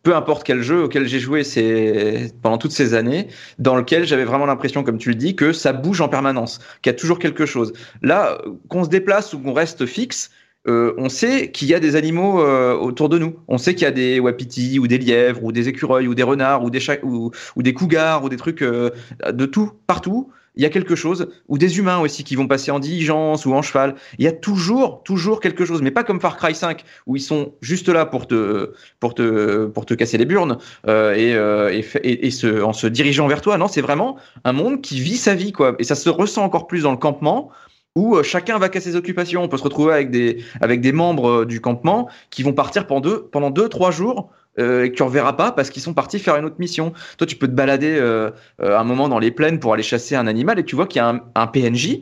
peu 0.04 0.16
importe 0.16 0.44
quel 0.44 0.62
jeu 0.62 0.84
auquel 0.84 1.08
j'ai 1.08 1.20
joué 1.20 1.44
c'est 1.44 2.34
pendant 2.42 2.58
toutes 2.58 2.74
ces 2.74 2.94
années, 2.94 3.30
dans 3.58 3.76
lequel 3.76 4.06
j'avais 4.06 4.26
vraiment 4.26 4.46
l'impression, 4.46 4.84
comme 4.84 4.98
tu 4.98 5.10
le 5.10 5.16
dis, 5.16 5.36
que 5.36 5.54
ça 5.54 5.72
bouge 5.72 6.02
en 6.02 6.10
permanence, 6.10 6.60
qu'il 6.82 6.92
y 6.92 6.96
a 6.96 6.98
toujours 6.98 7.20
quelque 7.20 7.46
chose. 7.46 7.72
Là, 8.02 8.38
qu'on 8.68 8.84
se 8.84 8.90
déplace 8.90 9.34
ou 9.34 9.40
qu'on 9.40 9.54
reste 9.54 9.86
fixe, 9.86 10.30
euh, 10.68 10.94
on 10.98 11.10
sait 11.10 11.52
qu'il 11.52 11.70
y 11.70 11.74
a 11.74 11.80
des 11.80 11.96
animaux 11.96 12.42
euh, 12.42 12.74
autour 12.74 13.10
de 13.10 13.18
nous. 13.18 13.38
On 13.48 13.58
sait 13.58 13.76
qu'il 13.76 13.84
y 13.84 13.88
a 13.88 13.92
des 13.92 14.20
wapitis 14.20 14.80
ou 14.80 14.88
des 14.88 14.98
lièvres 14.98 15.44
ou 15.44 15.52
des 15.52 15.70
écureuils 15.70 16.08
ou 16.08 16.16
des 16.16 16.24
renards 16.24 16.64
ou 16.64 16.70
des 16.70 16.80
ou, 17.04 17.32
ou 17.56 17.64
des 17.64 17.74
cougars 17.74 18.24
ou 18.24 18.30
des 18.30 18.38
trucs 18.38 18.64
de 18.64 19.46
tout 19.46 19.72
partout. 19.88 20.32
Il 20.56 20.64
y 20.64 20.66
a 20.66 20.70
quelque 20.70 20.96
chose, 20.96 21.30
ou 21.48 21.58
des 21.58 21.80
humains 21.80 22.00
aussi 22.00 22.24
qui 22.24 22.36
vont 22.36 22.48
passer 22.48 22.72
en 22.72 22.80
diligence 22.80 23.46
ou 23.46 23.54
en 23.54 23.62
cheval. 23.62 23.96
Il 24.18 24.26
y 24.26 24.28
a 24.28 24.32
toujours, 24.32 25.04
toujours 25.04 25.40
quelque 25.40 25.66
chose, 25.66 25.82
mais 25.82 25.92
pas 25.92 26.04
comme 26.04 26.20
Far 26.20 26.38
Cry 26.38 26.54
5 26.54 26.84
où 27.08 27.16
ils 27.16 27.22
sont 27.22 27.54
juste 27.62 27.90
là 27.90 28.06
pour 28.06 28.28
te, 28.28 28.74
pour 29.00 29.14
te, 29.16 29.66
pour 29.66 29.86
te 29.86 29.94
casser 29.94 30.18
les 30.18 30.26
burnes 30.26 30.58
euh, 30.88 31.14
et, 31.14 31.34
euh, 31.36 32.64
en 32.64 32.74
se 32.74 32.88
dirigeant 32.88 33.28
vers 33.28 33.42
toi. 33.42 33.58
Non, 33.58 33.68
c'est 33.68 33.82
vraiment 33.82 34.18
un 34.44 34.54
monde 34.54 34.82
qui 34.82 35.00
vit 35.00 35.18
sa 35.18 35.36
vie, 35.36 35.52
quoi. 35.52 35.76
Et 35.80 35.84
ça 35.84 35.96
se 35.96 36.10
ressent 36.10 36.44
encore 36.44 36.68
plus 36.68 36.84
dans 36.84 36.92
le 36.92 36.98
campement 36.98 37.50
où 37.96 38.16
euh, 38.16 38.24
chacun 38.24 38.58
va 38.58 38.70
qu'à 38.70 38.82
ses 38.82 38.96
occupations. 38.96 39.44
On 39.44 39.48
peut 39.48 39.58
se 39.58 39.64
retrouver 39.64 39.94
avec 39.94 40.12
des, 40.12 40.44
avec 40.62 40.82
des 40.82 40.92
membres 40.92 41.46
du 41.46 41.62
campement 41.62 42.10
qui 42.30 42.44
vont 42.44 42.54
partir 42.54 42.88
pendant 42.88 43.02
deux, 43.02 43.24
pendant 43.32 43.50
deux 43.50 43.70
trois 43.70 43.92
jours 43.92 44.32
euh, 44.60 44.88
que 44.88 44.94
tu 44.94 45.04
reverras 45.04 45.34
pas 45.34 45.52
parce 45.52 45.70
qu'ils 45.70 45.82
sont 45.82 45.94
partis 45.94 46.20
faire 46.20 46.36
une 46.36 46.46
autre 46.46 46.58
mission. 46.60 46.94
Toi, 47.18 47.28
tu 47.28 47.36
peux 47.36 47.48
te 47.48 47.54
balader 47.54 47.96
euh, 47.98 48.32
un 48.60 48.84
moment 48.84 49.10
dans 49.10 49.20
les 49.20 49.32
plaines 49.32 49.60
pour 49.60 49.74
aller 49.74 49.84
chasser 49.84 50.16
un 50.16 50.28
animal 50.28 50.60
et 50.60 50.64
tu 50.64 50.76
vois 50.76 50.88
qu'il 50.88 51.00
y 51.00 51.02
a 51.02 51.10
un, 51.10 51.22
un 51.36 51.48
PNJ 51.48 52.02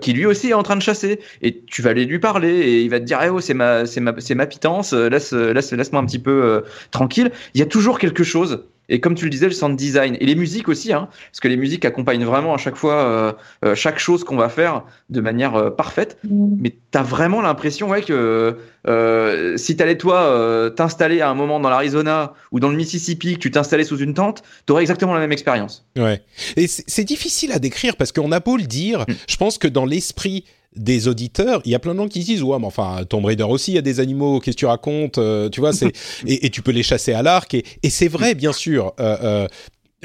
qui 0.00 0.12
lui 0.12 0.24
aussi 0.24 0.50
est 0.50 0.54
en 0.54 0.62
train 0.62 0.76
de 0.76 0.82
chasser 0.82 1.18
et 1.42 1.64
tu 1.64 1.82
vas 1.82 1.90
aller 1.90 2.04
lui 2.04 2.20
parler 2.20 2.48
et 2.48 2.82
il 2.82 2.90
va 2.90 3.00
te 3.00 3.04
dire 3.04 3.18
eh 3.24 3.28
oh 3.28 3.40
c'est 3.40 3.54
ma 3.54 3.86
c'est 3.86 3.98
ma 3.98 4.14
c'est 4.18 4.36
ma 4.36 4.46
pitance 4.46 4.92
laisse 4.92 5.32
laisse 5.32 5.72
laisse-moi 5.72 6.00
un 6.00 6.06
petit 6.06 6.20
peu 6.20 6.62
tranquille 6.92 7.32
il 7.54 7.58
y 7.58 7.62
a 7.64 7.66
toujours 7.66 7.98
quelque 7.98 8.22
chose 8.22 8.68
et 8.88 9.00
comme 9.00 9.14
tu 9.14 9.24
le 9.24 9.30
disais, 9.30 9.46
le 9.46 9.52
sound 9.52 9.76
design 9.76 10.16
et 10.20 10.26
les 10.26 10.34
musiques 10.34 10.68
aussi, 10.68 10.92
hein, 10.92 11.08
parce 11.30 11.40
que 11.40 11.48
les 11.48 11.56
musiques 11.56 11.84
accompagnent 11.84 12.24
vraiment 12.24 12.54
à 12.54 12.58
chaque 12.58 12.76
fois 12.76 12.94
euh, 12.94 13.32
euh 13.64 13.74
chaque 13.74 13.98
chose 13.98 14.24
qu'on 14.24 14.36
va 14.36 14.48
faire 14.48 14.82
de 15.10 15.20
manière 15.20 15.54
euh, 15.54 15.70
parfaite. 15.70 16.18
Mm. 16.24 16.56
Mais 16.58 16.70
tu 16.70 16.98
as 16.98 17.02
vraiment 17.02 17.40
l'impression 17.40 17.88
ouais, 17.88 18.02
que 18.02 18.58
euh, 18.86 19.56
si 19.56 19.76
tu 19.76 19.82
allais 19.82 19.96
toi 19.96 20.22
euh, 20.24 20.70
t'installer 20.70 21.20
à 21.20 21.30
un 21.30 21.34
moment 21.34 21.60
dans 21.60 21.70
l'Arizona 21.70 22.34
ou 22.52 22.60
dans 22.60 22.68
le 22.68 22.76
Mississippi, 22.76 23.34
que 23.34 23.38
tu 23.38 23.50
t'installais 23.50 23.84
sous 23.84 23.98
une 23.98 24.14
tente, 24.14 24.42
tu 24.66 24.72
aurais 24.72 24.82
exactement 24.82 25.14
la 25.14 25.20
même 25.20 25.32
expérience. 25.32 25.86
Ouais. 25.96 26.22
Et 26.56 26.66
c'est 26.66 27.04
difficile 27.04 27.52
à 27.52 27.58
décrire 27.58 27.96
parce 27.96 28.12
qu'on 28.12 28.32
a 28.32 28.40
beau 28.40 28.56
le 28.56 28.64
dire, 28.64 29.00
mm. 29.08 29.14
je 29.28 29.36
pense 29.36 29.58
que 29.58 29.68
dans 29.68 29.86
l'esprit 29.86 30.44
des 30.76 31.08
auditeurs, 31.08 31.60
il 31.64 31.70
y 31.70 31.74
a 31.74 31.78
plein 31.78 31.94
de 31.94 31.98
gens 31.98 32.08
qui 32.08 32.20
disent 32.20 32.42
ouais 32.42 32.58
mais 32.58 32.66
enfin 32.66 33.04
Tomb 33.08 33.24
Raider 33.24 33.44
aussi 33.44 33.72
il 33.72 33.74
y 33.74 33.78
a 33.78 33.82
des 33.82 34.00
animaux 34.00 34.40
qu'est-ce 34.40 34.56
que 34.56 34.60
tu 34.60 34.66
racontes 34.66 35.18
euh, 35.18 35.48
tu 35.48 35.60
vois 35.60 35.72
c'est 35.72 35.92
et, 36.26 36.46
et, 36.46 36.50
tu 36.50 36.62
peux 36.62 36.72
les 36.72 36.82
chasser 36.82 37.12
à 37.12 37.22
l'arc 37.22 37.54
et, 37.54 37.64
et 37.82 37.90
c'est 37.90 38.08
vrai 38.08 38.34
bien 38.34 38.52
sûr 38.52 38.92
euh, 38.98 39.16
euh, 39.22 39.48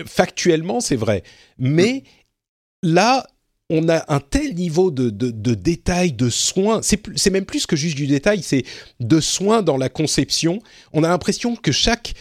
factuellement 0.06 0.80
c'est 0.80 0.96
vrai 0.96 1.24
mais 1.58 2.04
là 2.84 3.26
on 3.72 3.88
a 3.90 4.04
un 4.14 4.20
tel 4.20 4.56
niveau 4.56 4.90
de, 4.90 5.12
de, 5.12 5.30
de 5.30 5.54
détail, 5.54 6.12
de 6.12 6.30
soin, 6.30 6.82
c'est 6.82 7.30
même 7.30 7.46
plus 7.46 7.68
que 7.68 7.76
juste 7.76 7.96
du 7.96 8.08
détail, 8.08 8.42
c'est 8.42 8.64
de 9.00 9.20
soin 9.20 9.62
dans 9.62 9.78
la 9.78 9.90
conception. 9.90 10.60
On 10.92 11.04
a 11.04 11.08
l'impression 11.08 11.56
que 11.56 11.72
chaque 11.72 12.16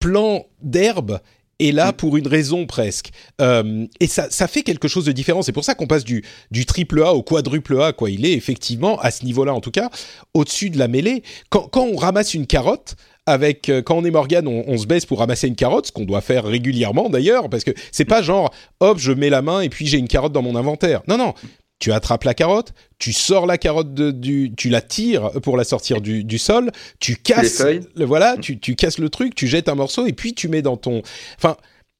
plan 0.00 0.44
d'herbe 0.60 1.20
est 1.62 1.72
là 1.72 1.92
mm. 1.92 1.94
pour 1.94 2.16
une 2.16 2.26
raison 2.26 2.66
presque. 2.66 3.10
Euh, 3.40 3.86
et 4.00 4.06
ça, 4.06 4.30
ça 4.30 4.48
fait 4.48 4.62
quelque 4.62 4.88
chose 4.88 5.04
de 5.04 5.12
différent. 5.12 5.42
C'est 5.42 5.52
pour 5.52 5.64
ça 5.64 5.74
qu'on 5.74 5.86
passe 5.86 6.04
du, 6.04 6.24
du 6.50 6.66
triple 6.66 7.02
A 7.02 7.14
au 7.14 7.22
quadruple 7.22 7.80
A. 7.80 7.92
Quoi. 7.92 8.10
Il 8.10 8.26
est 8.26 8.32
effectivement, 8.32 8.98
à 9.00 9.10
ce 9.10 9.24
niveau-là 9.24 9.54
en 9.54 9.60
tout 9.60 9.70
cas, 9.70 9.90
au-dessus 10.34 10.70
de 10.70 10.78
la 10.78 10.88
mêlée. 10.88 11.22
Quand, 11.50 11.68
quand 11.68 11.84
on 11.84 11.96
ramasse 11.96 12.34
une 12.34 12.46
carotte, 12.46 12.96
avec 13.26 13.68
euh, 13.68 13.82
quand 13.82 13.96
on 13.96 14.04
est 14.04 14.10
Morgan, 14.10 14.46
on, 14.48 14.64
on, 14.66 14.78
se 14.78 14.86
baisse 14.86 15.06
pour 15.06 15.20
ramasser 15.20 15.46
une 15.46 15.54
carotte, 15.54 15.86
ce 15.86 15.92
qu'on 15.92 16.04
doit 16.04 16.20
faire 16.20 16.44
régulièrement 16.44 17.08
d'ailleurs, 17.08 17.48
parce 17.48 17.62
que 17.62 17.70
c'est 17.92 18.04
pas 18.04 18.20
genre 18.20 18.52
hop, 18.80 18.98
je 18.98 19.12
mets 19.12 19.30
la 19.30 19.42
main 19.42 19.60
et 19.60 19.68
puis 19.68 19.86
j'ai 19.86 19.98
une 19.98 20.08
carotte 20.08 20.32
dans 20.32 20.42
mon 20.42 20.56
inventaire. 20.56 21.02
Non, 21.06 21.16
non, 21.16 21.34
tu 21.82 21.90
attrapes 21.90 22.22
la 22.22 22.32
carotte, 22.32 22.74
tu 23.00 23.12
sors 23.12 23.44
la 23.44 23.58
carotte 23.58 23.92
de, 23.92 24.12
du, 24.12 24.52
tu 24.56 24.68
la 24.68 24.80
tires 24.80 25.32
pour 25.42 25.56
la 25.56 25.64
sortir 25.64 26.00
du, 26.00 26.22
du 26.22 26.38
sol, 26.38 26.70
tu 27.00 27.16
casses, 27.16 27.60
le, 27.96 28.04
voilà, 28.04 28.36
tu, 28.36 28.60
tu 28.60 28.76
casses 28.76 28.98
le 28.98 29.08
truc, 29.08 29.34
tu 29.34 29.48
jettes 29.48 29.68
un 29.68 29.74
morceau 29.74 30.06
et 30.06 30.12
puis 30.12 30.32
tu 30.32 30.46
mets 30.46 30.62
dans 30.62 30.76
ton, 30.76 31.02
enfin, 31.38 31.56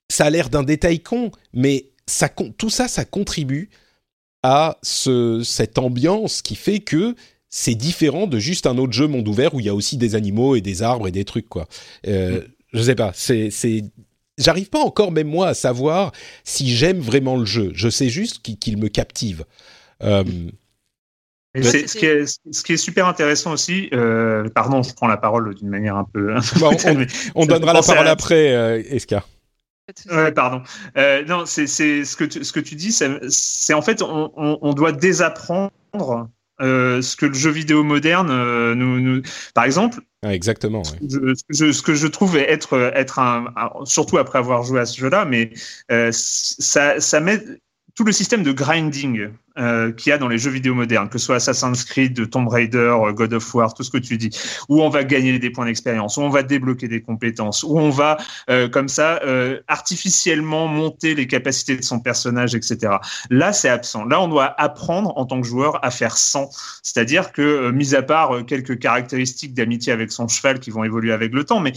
ça 0.08 0.26
a 0.26 0.30
l'air 0.30 0.50
d'un 0.50 0.62
détail 0.62 1.00
con, 1.00 1.32
mais 1.52 1.90
ça, 2.06 2.28
tout 2.28 2.70
ça, 2.70 2.86
ça 2.86 3.04
contribue 3.04 3.70
à 4.44 4.78
ce, 4.84 5.42
cette 5.44 5.78
ambiance 5.78 6.42
qui 6.42 6.54
fait 6.54 6.78
que 6.78 7.16
c'est 7.48 7.74
différent 7.74 8.28
de 8.28 8.38
juste 8.38 8.66
un 8.66 8.78
autre 8.78 8.92
jeu 8.92 9.08
monde 9.08 9.26
ouvert 9.26 9.52
où 9.52 9.58
il 9.58 9.66
y 9.66 9.68
a 9.68 9.74
aussi 9.74 9.96
des 9.96 10.14
animaux 10.14 10.54
et 10.54 10.60
des 10.60 10.84
arbres 10.84 11.08
et 11.08 11.12
des 11.12 11.24
trucs 11.24 11.48
quoi. 11.48 11.66
Euh, 12.06 12.40
mm. 12.40 12.44
Je 12.72 12.82
sais 12.82 12.94
pas, 12.94 13.10
c'est 13.14 13.50
j'arrive 14.38 14.70
pas 14.70 14.80
encore 14.80 15.12
même 15.12 15.28
moi 15.28 15.48
à 15.48 15.54
savoir 15.54 16.12
si 16.44 16.74
j'aime 16.74 16.98
vraiment 16.98 17.36
le 17.36 17.44
jeu. 17.44 17.70
Je 17.74 17.88
sais 17.88 18.08
juste 18.08 18.42
qu'il 18.42 18.78
me 18.78 18.88
captive. 18.88 19.44
Euh, 20.02 20.24
ce, 21.54 21.98
qui 21.98 22.06
est, 22.06 22.26
ce, 22.50 22.62
qui 22.62 22.72
est, 22.72 22.76
super 22.78 23.06
intéressant 23.06 23.52
aussi, 23.52 23.90
euh, 23.92 24.48
pardon, 24.48 24.82
je 24.82 24.94
prends 24.94 25.06
la 25.06 25.18
parole 25.18 25.54
d'une 25.54 25.68
manière 25.68 25.96
un 25.96 26.04
peu. 26.04 26.34
on, 27.34 27.46
donnera 27.46 27.74
la 27.74 27.82
parole 27.82 28.08
après, 28.08 28.54
euh, 28.54 28.82
Eska. 28.88 29.24
Ouais, 30.10 30.32
pardon. 30.32 30.62
Euh, 30.96 31.24
non, 31.26 31.44
c'est 31.44 31.66
ce 31.66 32.16
que 32.16 32.24
tu, 32.24 32.44
ce 32.44 32.52
que 32.52 32.60
tu 32.60 32.74
dis, 32.74 32.92
c'est 32.92 33.74
en 33.74 33.82
fait 33.82 34.00
on, 34.00 34.32
on, 34.36 34.58
on, 34.62 34.72
doit 34.72 34.92
désapprendre 34.92 35.72
euh, 36.62 37.02
ce 37.02 37.16
que 37.16 37.26
le 37.26 37.34
jeu 37.34 37.50
vidéo 37.50 37.82
moderne 37.82 38.28
euh, 38.30 38.74
nous, 38.74 39.00
nous, 39.00 39.22
par 39.54 39.64
exemple. 39.64 40.00
Ah, 40.24 40.34
exactement. 40.34 40.82
Ouais. 40.82 40.98
Je, 41.08 41.34
je, 41.48 41.72
ce 41.72 41.82
que 41.82 41.94
je 41.94 42.06
trouve 42.06 42.36
être 42.36 42.92
être 42.94 43.18
un, 43.18 43.46
un, 43.56 43.84
surtout 43.84 44.18
après 44.18 44.38
avoir 44.38 44.62
joué 44.62 44.80
à 44.80 44.86
ce 44.86 44.98
jeu-là, 44.98 45.24
mais 45.24 45.50
euh, 45.90 46.10
ça 46.12 47.00
ça 47.00 47.20
met 47.20 47.42
tout 47.94 48.04
le 48.04 48.12
système 48.12 48.42
de 48.42 48.52
grinding 48.52 49.30
euh, 49.58 49.92
qu'il 49.92 50.10
y 50.10 50.12
a 50.12 50.18
dans 50.18 50.28
les 50.28 50.38
jeux 50.38 50.50
vidéo 50.50 50.74
modernes, 50.74 51.08
que 51.10 51.18
ce 51.18 51.26
soit 51.26 51.36
Assassin's 51.36 51.84
Creed, 51.84 52.30
Tomb 52.30 52.48
Raider, 52.48 52.78
euh, 52.78 53.12
God 53.12 53.34
of 53.34 53.54
War, 53.54 53.74
tout 53.74 53.82
ce 53.82 53.90
que 53.90 53.98
tu 53.98 54.16
dis, 54.16 54.30
où 54.68 54.82
on 54.82 54.88
va 54.88 55.04
gagner 55.04 55.38
des 55.38 55.50
points 55.50 55.66
d'expérience, 55.66 56.16
où 56.16 56.22
on 56.22 56.30
va 56.30 56.42
débloquer 56.42 56.88
des 56.88 57.02
compétences, 57.02 57.62
où 57.62 57.78
on 57.78 57.90
va 57.90 58.16
euh, 58.48 58.68
comme 58.68 58.88
ça 58.88 59.20
euh, 59.24 59.60
artificiellement 59.68 60.68
monter 60.68 61.14
les 61.14 61.26
capacités 61.26 61.76
de 61.76 61.84
son 61.84 62.00
personnage, 62.00 62.54
etc. 62.54 62.96
Là, 63.30 63.52
c'est 63.52 63.68
absent. 63.68 64.04
Là, 64.06 64.20
on 64.20 64.28
doit 64.28 64.54
apprendre 64.58 65.12
en 65.16 65.26
tant 65.26 65.40
que 65.40 65.46
joueur 65.46 65.84
à 65.84 65.90
faire 65.90 66.16
sans. 66.16 66.48
C'est-à-dire 66.82 67.32
que, 67.32 67.42
euh, 67.42 67.72
mis 67.72 67.94
à 67.94 68.02
part 68.02 68.34
euh, 68.34 68.42
quelques 68.42 68.78
caractéristiques 68.78 69.54
d'amitié 69.54 69.92
avec 69.92 70.12
son 70.12 70.28
cheval 70.28 70.60
qui 70.60 70.70
vont 70.70 70.84
évoluer 70.84 71.12
avec 71.12 71.32
le 71.32 71.44
temps, 71.44 71.60
mais 71.60 71.72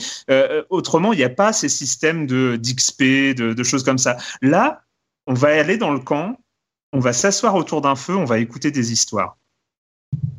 autrement, 0.69 1.13
il 1.13 1.17
n'y 1.17 1.23
a 1.23 1.29
pas 1.29 1.51
ces 1.51 1.69
systèmes 1.69 2.25
de 2.25 2.55
d'XP, 2.55 3.35
de, 3.35 3.53
de 3.53 3.63
choses 3.63 3.83
comme 3.83 3.97
ça. 3.97 4.17
Là, 4.41 4.84
on 5.27 5.33
va 5.33 5.49
aller 5.49 5.77
dans 5.77 5.91
le 5.91 5.99
camp, 5.99 6.37
on 6.93 6.99
va 6.99 7.13
s'asseoir 7.13 7.55
autour 7.55 7.81
d'un 7.81 7.95
feu, 7.95 8.15
on 8.15 8.25
va 8.25 8.39
écouter 8.39 8.71
des 8.71 8.91
histoires. 8.91 9.37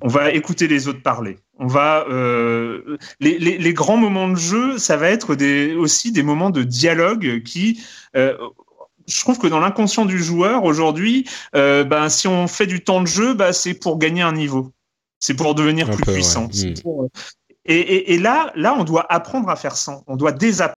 On 0.01 0.09
va 0.09 0.31
écouter 0.31 0.69
les 0.69 0.89
autres 0.89 1.03
parler. 1.03 1.39
On 1.59 1.67
va 1.67 2.07
euh, 2.09 2.97
les, 3.21 3.39
les, 3.39 3.59
les, 3.59 3.73
grands 3.75 3.97
moments 3.97 4.29
de 4.29 4.37
jeu, 4.37 4.79
ça 4.79 4.97
va 4.97 5.11
être 5.11 5.35
des, 5.35 5.75
aussi 5.75 6.13
des 6.13 6.23
moments 6.23 6.51
de 6.51 6.63
dialogue 6.63 7.43
qui 7.43 7.83
euh, 8.15 8.37
je 9.07 9.21
trouve 9.21 9.39
que 9.39 9.47
dans 9.47 9.61
l'inconscient 9.61 10.05
du 10.05 10.19
joueur 10.19 10.65
aujourd'hui, 10.65 11.29
euh, 11.55 11.85
ben, 11.85 12.09
si 12.09 12.27
on 12.27 12.49
fait 12.49 12.67
du 12.67 12.83
temps 12.83 13.01
de 13.01 13.07
jeu, 13.07 13.35
ben, 13.35 13.53
c'est 13.53 13.75
pour 13.75 13.99
gagner 13.99 14.23
un 14.23 14.33
niveau. 14.33 14.73
C'est 15.19 15.35
pour 15.35 15.55
devenir 15.55 15.89
un 15.89 15.95
plus 15.95 16.05
peu, 16.05 16.13
puissant. 16.13 16.49
Ouais. 16.53 16.75
Pour... 16.83 17.09
Et, 17.65 17.79
et, 17.79 18.15
et, 18.15 18.19
là, 18.19 18.53
là, 18.55 18.75
on 18.79 18.85
doit 18.85 19.07
apprendre 19.13 19.49
à 19.49 19.57
faire 19.57 19.77
ça. 19.77 20.03
On 20.07 20.17
doit 20.17 20.33
désapprendre. 20.33 20.77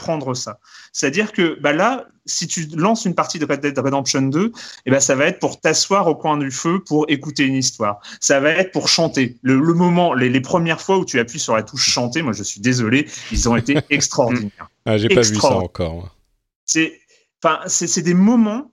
Prendre 0.00 0.32
ça. 0.32 0.58
C'est-à-dire 0.94 1.32
que 1.32 1.60
bah 1.60 1.74
là, 1.74 2.06
si 2.24 2.46
tu 2.46 2.66
lances 2.74 3.04
une 3.04 3.14
partie 3.14 3.38
de 3.38 3.44
Red 3.44 3.60
Dead 3.60 3.78
Redemption 3.78 4.22
2, 4.22 4.50
eh 4.86 4.90
ben, 4.90 4.98
ça 4.98 5.14
va 5.14 5.26
être 5.26 5.38
pour 5.40 5.60
t'asseoir 5.60 6.06
au 6.06 6.14
coin 6.14 6.38
du 6.38 6.50
feu 6.50 6.82
pour 6.82 7.04
écouter 7.08 7.44
une 7.44 7.54
histoire. 7.54 8.00
Ça 8.18 8.40
va 8.40 8.50
être 8.52 8.72
pour 8.72 8.88
chanter. 8.88 9.36
Le, 9.42 9.60
le 9.60 9.74
moment, 9.74 10.14
les, 10.14 10.30
les, 10.30 10.40
premières 10.40 10.80
fois 10.80 10.96
où 10.96 11.04
tu 11.04 11.20
appuies 11.20 11.38
sur 11.38 11.54
la 11.54 11.62
touche 11.62 11.86
chanter, 11.86 12.22
moi 12.22 12.32
je 12.32 12.42
suis 12.42 12.62
désolé, 12.62 13.08
ils 13.30 13.46
ont 13.46 13.56
été 13.56 13.76
extraordinaires. 13.90 14.70
Ah, 14.86 14.96
j'ai 14.96 15.08
pas 15.08 15.20
vu 15.20 15.36
ça 15.36 15.56
encore. 15.56 16.16
C'est, 16.64 16.98
enfin, 17.42 17.60
c'est 17.66 18.02
des 18.02 18.14
moments 18.14 18.72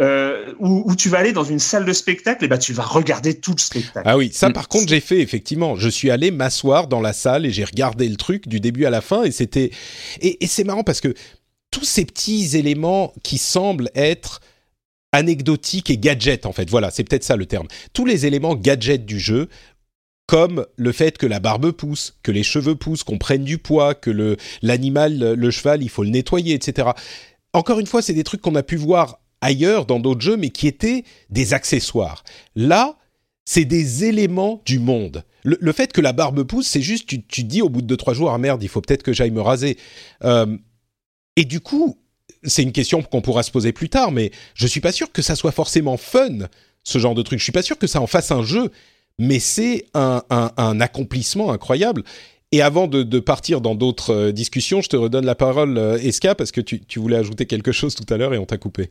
euh, 0.00 0.52
où, 0.58 0.96
tu 0.96 1.08
vas 1.08 1.18
aller 1.18 1.32
dans 1.32 1.44
une 1.44 1.60
salle 1.60 1.84
de 1.84 1.92
spectacle 1.92 2.44
et 2.44 2.48
bah 2.48 2.58
tu 2.58 2.72
vas 2.72 2.82
regarder 2.82 3.38
tout 3.38 3.52
le 3.52 3.60
spectacle. 3.60 4.02
Ah 4.04 4.16
oui, 4.16 4.30
ça 4.32 4.48
mm. 4.48 4.52
par 4.52 4.66
contre 4.66 4.88
j'ai 4.88 5.00
fait 5.00 5.20
effectivement. 5.20 5.76
Je 5.76 5.88
suis 5.88 6.10
allé 6.10 6.32
m'asseoir 6.32 6.88
dans 6.88 7.00
la 7.00 7.12
salle 7.12 7.46
et 7.46 7.52
j'ai 7.52 7.62
regardé 7.62 8.08
le 8.08 8.16
truc 8.16 8.48
du 8.48 8.58
début 8.58 8.86
à 8.86 8.90
la 8.90 9.00
fin 9.00 9.22
et 9.22 9.30
c'était 9.30 9.70
et, 10.20 10.44
c'est 10.48 10.64
marrant 10.64 10.82
parce 10.82 11.00
que 11.00 11.14
tous 11.70 11.84
ces 11.84 12.04
petits 12.04 12.56
éléments 12.56 13.12
qui 13.22 13.38
semblent 13.38 13.90
être 13.94 14.40
anecdotiques 15.12 15.90
et 15.90 15.98
gadgets 15.98 16.44
en 16.44 16.52
fait. 16.52 16.68
Voilà, 16.68 16.90
c'est 16.90 17.04
peut-être 17.04 17.24
ça 17.24 17.36
le 17.36 17.46
terme. 17.46 17.68
Tous 17.92 18.04
les 18.04 18.26
éléments 18.26 18.56
gadgets 18.56 19.06
du 19.06 19.20
jeu 19.20 19.48
comme 20.26 20.66
le 20.76 20.90
fait 20.90 21.18
que 21.18 21.26
la 21.26 21.38
barbe 21.38 21.70
pousse, 21.70 22.16
que 22.22 22.32
les 22.32 22.42
cheveux 22.42 22.74
poussent, 22.74 23.04
qu'on 23.04 23.18
prenne 23.18 23.44
du 23.44 23.58
poids, 23.58 23.94
que 23.94 24.10
le 24.10 24.38
l'animal, 24.62 25.34
le 25.34 25.50
cheval, 25.52 25.84
il 25.84 25.90
faut 25.90 26.02
le 26.02 26.10
nettoyer, 26.10 26.54
etc. 26.54 26.88
Encore 27.52 27.78
une 27.78 27.86
fois, 27.86 28.02
c'est 28.02 28.14
des 28.14 28.24
trucs 28.24 28.40
qu'on 28.40 28.56
a 28.56 28.64
pu 28.64 28.74
voir 28.74 29.20
ailleurs 29.44 29.84
dans 29.84 30.00
d'autres 30.00 30.22
jeux, 30.22 30.36
mais 30.36 30.48
qui 30.48 30.66
étaient 30.66 31.04
des 31.30 31.52
accessoires. 31.52 32.24
Là, 32.56 32.96
c'est 33.44 33.66
des 33.66 34.04
éléments 34.04 34.62
du 34.64 34.78
monde. 34.78 35.22
Le, 35.44 35.72
fait 35.72 35.92
que 35.92 36.00
la 36.00 36.14
barbe 36.14 36.42
pousse, 36.44 36.66
c'est 36.66 36.80
juste, 36.80 37.06
tu, 37.06 37.22
tu 37.22 37.44
dis 37.44 37.60
au 37.60 37.68
bout 37.68 37.82
de 37.82 37.86
deux, 37.86 37.98
trois 37.98 38.14
jours, 38.14 38.30
ah 38.30 38.38
merde, 38.38 38.62
il 38.62 38.68
faut 38.68 38.80
peut-être 38.80 39.02
que 39.02 39.12
j'aille 39.12 39.30
me 39.30 39.42
raser. 39.42 39.76
Euh, 40.24 40.56
et 41.36 41.44
du 41.44 41.60
coup, 41.60 41.98
c'est 42.42 42.62
une 42.62 42.72
question 42.72 43.02
qu'on 43.02 43.20
pourra 43.20 43.42
se 43.42 43.50
poser 43.50 43.72
plus 43.72 43.90
tard, 43.90 44.10
mais 44.10 44.30
je 44.54 44.66
suis 44.66 44.80
pas 44.80 44.92
sûr 44.92 45.12
que 45.12 45.20
ça 45.20 45.36
soit 45.36 45.52
forcément 45.52 45.98
fun, 45.98 46.48
ce 46.82 46.98
genre 46.98 47.14
de 47.14 47.20
truc. 47.20 47.38
Je 47.38 47.44
suis 47.44 47.52
pas 47.52 47.62
sûr 47.62 47.78
que 47.78 47.86
ça 47.86 48.00
en 48.00 48.06
fasse 48.06 48.30
un 48.30 48.42
jeu, 48.42 48.70
mais 49.18 49.38
c'est 49.38 49.84
un, 49.92 50.22
accomplissement 50.80 51.52
incroyable. 51.52 52.02
Et 52.50 52.62
avant 52.62 52.86
de, 52.86 53.20
partir 53.20 53.60
dans 53.60 53.74
d'autres 53.74 54.14
euh, 54.14 54.32
discussions, 54.32 54.80
je 54.80 54.88
te 54.88 54.96
redonne 54.96 55.26
la 55.26 55.34
parole, 55.34 55.76
euh, 55.76 55.98
Eska, 55.98 56.34
parce 56.34 56.52
que 56.52 56.62
tu 56.62 56.98
voulais 56.98 57.16
ajouter 57.16 57.44
quelque 57.44 57.72
chose 57.72 57.94
tout 57.94 58.06
à 58.08 58.16
l'heure 58.16 58.32
et 58.32 58.38
on 58.38 58.46
t'a 58.46 58.56
coupé. 58.56 58.90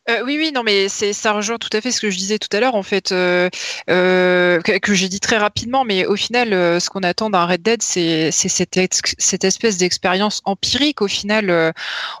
Euh, 0.09 0.23
oui, 0.25 0.35
oui, 0.39 0.51
non, 0.51 0.63
mais 0.63 0.89
c'est 0.89 1.13
ça 1.13 1.31
rejoint 1.31 1.59
tout 1.59 1.69
à 1.73 1.79
fait 1.79 1.91
ce 1.91 2.01
que 2.01 2.09
je 2.09 2.17
disais 2.17 2.39
tout 2.39 2.47
à 2.57 2.59
l'heure, 2.59 2.73
en 2.73 2.81
fait, 2.81 3.11
euh, 3.11 3.49
euh, 3.91 4.59
que, 4.59 4.95
j'ai 4.95 5.07
dit 5.07 5.19
très 5.19 5.37
rapidement, 5.37 5.85
mais 5.85 6.07
au 6.07 6.15
final, 6.15 6.49
ce 6.81 6.89
qu'on 6.89 7.01
attend 7.03 7.29
d'un 7.29 7.45
Red 7.45 7.61
Dead, 7.61 7.83
c'est 7.83 8.31
cette, 8.31 8.79
cette, 9.19 9.43
espèce 9.43 9.77
d'expérience 9.77 10.41
empirique. 10.45 11.03
Au 11.03 11.07
final, 11.07 11.73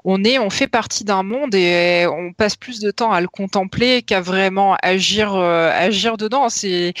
on 0.05 0.23
est, 0.23 0.37
on 0.37 0.51
fait 0.51 0.67
partie 0.67 1.03
d'un 1.03 1.23
monde 1.23 1.55
et 1.55 2.05
on 2.07 2.33
passe 2.33 2.55
plus 2.55 2.79
de 2.79 2.91
temps 2.91 3.11
à 3.11 3.19
le 3.19 3.27
contempler 3.27 4.03
qu'à 4.03 4.21
vraiment 4.21 4.77
agir, 4.83 5.33
agir 5.35 6.17
dedans. 6.17 6.49
C'est, 6.49 6.93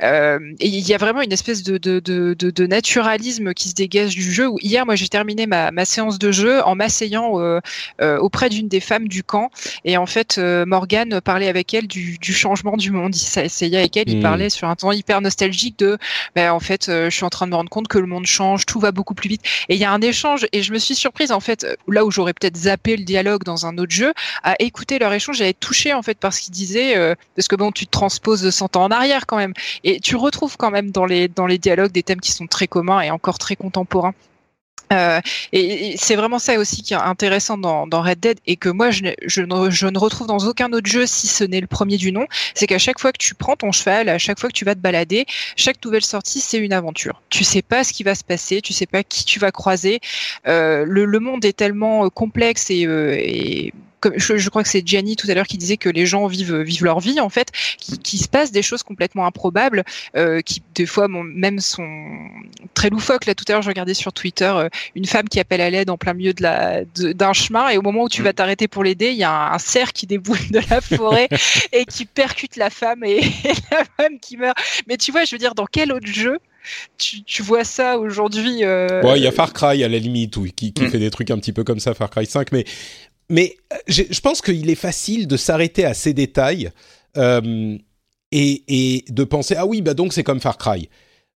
il 0.00 0.88
y 0.88 0.94
a 0.94 0.98
vraiment 0.98 1.22
une 1.22 1.32
espèce 1.32 1.62
de, 1.62 1.78
de, 1.78 2.66
naturalisme 2.66 3.54
qui 3.54 3.68
se 3.68 3.74
dégage 3.74 4.16
du 4.16 4.32
jeu. 4.32 4.48
hier, 4.60 4.84
moi, 4.84 4.96
j'ai 4.96 5.08
terminé 5.08 5.46
ma, 5.46 5.70
ma, 5.70 5.84
séance 5.84 6.18
de 6.18 6.32
jeu 6.32 6.60
en 6.64 6.74
m'asseyant 6.74 7.60
auprès 8.00 8.48
d'une 8.48 8.68
des 8.68 8.80
femmes 8.80 9.06
du 9.06 9.22
camp 9.22 9.50
et 9.84 9.96
en 9.96 10.06
fait 10.06 10.23
euh, 10.38 10.64
Morgane 10.66 11.20
parlait 11.20 11.48
avec 11.48 11.74
elle 11.74 11.86
du, 11.86 12.18
changement 12.20 12.76
du 12.76 12.90
monde. 12.90 13.14
Il 13.14 13.40
essayait 13.40 13.78
avec 13.78 13.96
elle, 13.96 14.08
il 14.08 14.18
hmm. 14.18 14.22
parlait 14.22 14.50
sur 14.50 14.68
un 14.68 14.76
ton 14.76 14.92
hyper 14.92 15.20
nostalgique 15.20 15.78
de, 15.78 15.98
ben, 16.34 16.52
en 16.52 16.60
fait, 16.60 16.88
euh, 16.88 17.10
je 17.10 17.16
suis 17.16 17.24
en 17.24 17.30
train 17.30 17.46
de 17.46 17.52
me 17.52 17.56
rendre 17.56 17.70
compte 17.70 17.88
que 17.88 17.98
le 17.98 18.06
monde 18.06 18.26
change, 18.26 18.66
tout 18.66 18.80
va 18.80 18.92
beaucoup 18.92 19.14
plus 19.14 19.28
vite. 19.28 19.42
Et 19.68 19.74
il 19.74 19.80
y 19.80 19.84
a 19.84 19.92
un 19.92 20.00
échange, 20.00 20.46
et 20.52 20.62
je 20.62 20.72
me 20.72 20.78
suis 20.78 20.94
surprise 20.94 21.32
en 21.32 21.40
fait, 21.40 21.66
là 21.88 22.04
où 22.04 22.10
j'aurais 22.10 22.32
peut-être 22.32 22.56
zappé 22.56 22.96
le 22.96 23.04
dialogue 23.04 23.44
dans 23.44 23.66
un 23.66 23.78
autre 23.78 23.92
jeu, 23.92 24.12
à 24.42 24.54
écouter 24.58 24.98
leur 24.98 25.12
échange. 25.12 25.38
J'avais 25.38 25.52
touché 25.52 25.92
en 25.92 26.02
fait 26.02 26.18
par 26.18 26.32
ce 26.32 26.40
qu'ils 26.42 26.54
disaient, 26.54 26.96
euh, 26.96 27.14
parce 27.36 27.48
que 27.48 27.56
bon, 27.56 27.72
tu 27.72 27.86
te 27.86 27.90
transposes 27.90 28.42
de 28.42 28.50
100 28.50 28.76
ans 28.76 28.84
en 28.84 28.90
arrière 28.90 29.26
quand 29.26 29.36
même, 29.36 29.54
et 29.82 30.00
tu 30.00 30.16
retrouves 30.16 30.56
quand 30.56 30.70
même 30.70 30.90
dans 30.90 31.06
les 31.06 31.28
dans 31.28 31.46
les 31.46 31.58
dialogues 31.58 31.92
des 31.92 32.02
thèmes 32.02 32.20
qui 32.20 32.32
sont 32.32 32.46
très 32.46 32.66
communs 32.66 33.00
et 33.00 33.10
encore 33.10 33.38
très 33.38 33.56
contemporains. 33.56 34.14
Euh, 34.92 35.20
et, 35.52 35.96
c'est 35.96 36.16
vraiment 36.16 36.38
ça 36.38 36.58
aussi 36.58 36.82
qui 36.82 36.94
est 36.94 36.96
intéressant 36.96 37.56
dans, 37.58 38.02
Red 38.02 38.20
Dead 38.20 38.38
et 38.46 38.56
que 38.56 38.68
moi 38.68 38.90
je, 38.90 39.02
ne, 39.40 39.98
retrouve 39.98 40.26
dans 40.26 40.38
aucun 40.38 40.72
autre 40.72 40.90
jeu 40.90 41.06
si 41.06 41.26
ce 41.26 41.44
n'est 41.44 41.60
le 41.60 41.66
premier 41.66 41.96
du 41.96 42.12
nom, 42.12 42.26
c'est 42.54 42.66
qu'à 42.66 42.78
chaque 42.78 42.98
fois 42.98 43.12
que 43.12 43.18
tu 43.18 43.34
prends 43.34 43.56
ton 43.56 43.72
cheval, 43.72 44.08
à 44.08 44.18
chaque 44.18 44.38
fois 44.38 44.48
que 44.48 44.54
tu 44.54 44.64
vas 44.64 44.74
te 44.74 44.80
balader, 44.80 45.26
chaque 45.56 45.82
nouvelle 45.84 46.04
sortie 46.04 46.40
c'est 46.40 46.58
une 46.58 46.72
aventure. 46.72 47.22
Tu 47.30 47.44
sais 47.44 47.62
pas 47.62 47.84
ce 47.84 47.92
qui 47.92 48.02
va 48.02 48.14
se 48.14 48.24
passer, 48.24 48.60
tu 48.60 48.72
sais 48.72 48.86
pas 48.86 49.02
qui 49.02 49.24
tu 49.24 49.38
vas 49.38 49.52
croiser. 49.52 50.00
Euh, 50.46 50.84
le, 50.86 51.20
monde 51.20 51.44
est 51.44 51.56
tellement 51.56 52.10
complexe 52.10 52.70
et, 52.70 52.86
euh, 52.86 53.16
et 53.18 53.72
je, 54.16 54.48
crois 54.48 54.62
que 54.62 54.68
c'est 54.68 54.86
Gianni 54.86 55.16
tout 55.16 55.28
à 55.30 55.34
l'heure 55.34 55.46
qui 55.46 55.58
disait 55.58 55.76
que 55.76 55.88
les 55.88 56.06
gens 56.06 56.26
vivent 56.26 56.60
vivent 56.60 56.84
leur 56.84 57.00
vie 57.00 57.20
en 57.20 57.28
fait, 57.28 57.50
qui, 57.78 58.18
se 58.18 58.28
passe 58.28 58.52
des 58.52 58.62
choses 58.62 58.82
complètement 58.82 59.26
improbables, 59.26 59.84
euh, 60.16 60.40
qui 60.40 60.62
des 60.74 60.86
fois 60.86 61.08
même 61.08 61.60
sont 61.60 62.06
très 62.74 62.90
loufoques. 62.90 63.26
Là 63.26 63.34
tout 63.34 63.44
à 63.48 63.52
l'heure 63.52 63.62
je 63.62 63.68
regardais 63.68 63.94
sur 63.94 64.12
Twitter 64.12 64.52
euh, 64.56 64.68
une 64.94 65.06
femme 65.06 65.28
qui 65.28 65.40
appelle 65.40 65.60
à 65.60 65.70
l'aide 65.70 65.90
en 65.90 65.96
plein 65.96 66.14
milieu 66.14 66.32
de 66.32 66.42
la 66.42 66.84
d'un 66.96 67.32
chemin 67.32 67.68
et 67.68 67.78
au 67.78 67.82
moment 67.82 68.04
où 68.04 68.08
tu 68.08 68.22
vas 68.22 68.30
mm. 68.30 68.34
t'arrêter 68.34 68.68
pour 68.68 68.84
l'aider, 68.84 69.10
il 69.10 69.16
y 69.16 69.24
a 69.24 69.52
un, 69.52 69.58
cerf 69.58 69.92
qui 69.92 70.06
déboule 70.06 70.38
de 70.50 70.60
la 70.70 70.80
forêt 70.80 71.28
et 71.72 71.84
qui 71.84 72.04
percute 72.04 72.56
la 72.56 72.70
femme 72.70 73.04
et, 73.04 73.20
la 73.70 73.84
femme 73.96 74.18
qui 74.20 74.36
meurt. 74.36 74.56
Mais 74.88 74.96
tu 74.96 75.12
vois, 75.12 75.24
je 75.24 75.34
veux 75.34 75.38
dire, 75.38 75.54
dans 75.54 75.66
quel 75.66 75.92
autre 75.92 76.06
jeu 76.06 76.38
tu, 76.96 77.42
vois 77.42 77.64
ça 77.64 77.98
aujourd'hui. 77.98 78.64
Euh... 78.64 79.02
il 79.16 79.22
y 79.22 79.26
a 79.26 79.32
Far 79.32 79.52
Cry 79.52 79.84
à 79.84 79.88
la 79.88 79.98
limite, 79.98 80.34
qui, 80.54 80.72
qui 80.72 80.82
mm. 80.82 80.88
fait 80.88 80.98
des 80.98 81.10
trucs 81.10 81.30
un 81.30 81.38
petit 81.38 81.52
peu 81.52 81.62
comme 81.62 81.78
ça, 81.78 81.92
Far 81.92 82.08
Cry 82.08 82.24
5, 82.24 82.52
mais 82.52 82.64
mais 83.28 83.56
euh, 83.72 83.76
je 83.88 84.20
pense 84.20 84.40
qu'il 84.40 84.68
est 84.70 84.74
facile 84.74 85.26
de 85.26 85.36
s'arrêter 85.36 85.84
à 85.84 85.94
ces 85.94 86.12
détails 86.12 86.70
euh, 87.16 87.78
et, 88.32 89.04
de 89.08 89.24
penser 89.24 89.54
ah 89.56 89.66
oui 89.66 89.80
bah 89.80 89.94
donc 89.94 90.12
c'est 90.12 90.24
comme 90.24 90.40
Far 90.40 90.58
Cry. 90.58 90.88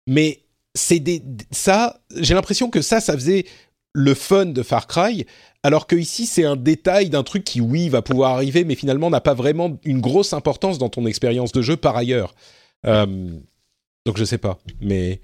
Mais 0.08 0.42
c'est 0.74 1.04
ça, 1.52 2.00
j'ai 2.16 2.34
l'impression 2.34 2.70
que 2.70 2.82
ça, 2.82 3.00
ça 3.00 3.14
faisait 3.14 3.46
le 3.94 4.14
fun 4.14 4.46
de 4.46 4.64
Far 4.64 4.88
Cry, 4.88 5.26
alors 5.64 5.88
que 5.88 5.96
ici 5.96 6.26
c'est 6.26 6.46
un 6.46 6.56
détail 6.56 7.10
d'un 7.10 7.24
truc 7.24 7.44
qui 7.44 7.62
oui 7.62 7.90
va 7.90 8.02
pouvoir 8.02 8.36
arriver, 8.36 8.64
mais 8.64 8.76
finalement 8.76 9.10
n'a 9.10 9.22
pas 9.22 9.34
vraiment 9.34 9.78
une 9.84 10.02
grosse 10.02 10.34
importance 10.34 10.78
dans 10.78 10.90
ton 10.90 11.06
expérience 11.06 11.52
de 11.52 11.62
jeu 11.62 11.78
par 11.78 11.98
ailleurs. 11.98 12.36
Euh, 12.86 13.30
donc 14.06 14.18
je 14.18 14.24
sais 14.24 14.38
pas, 14.38 14.60
mais 14.82 15.20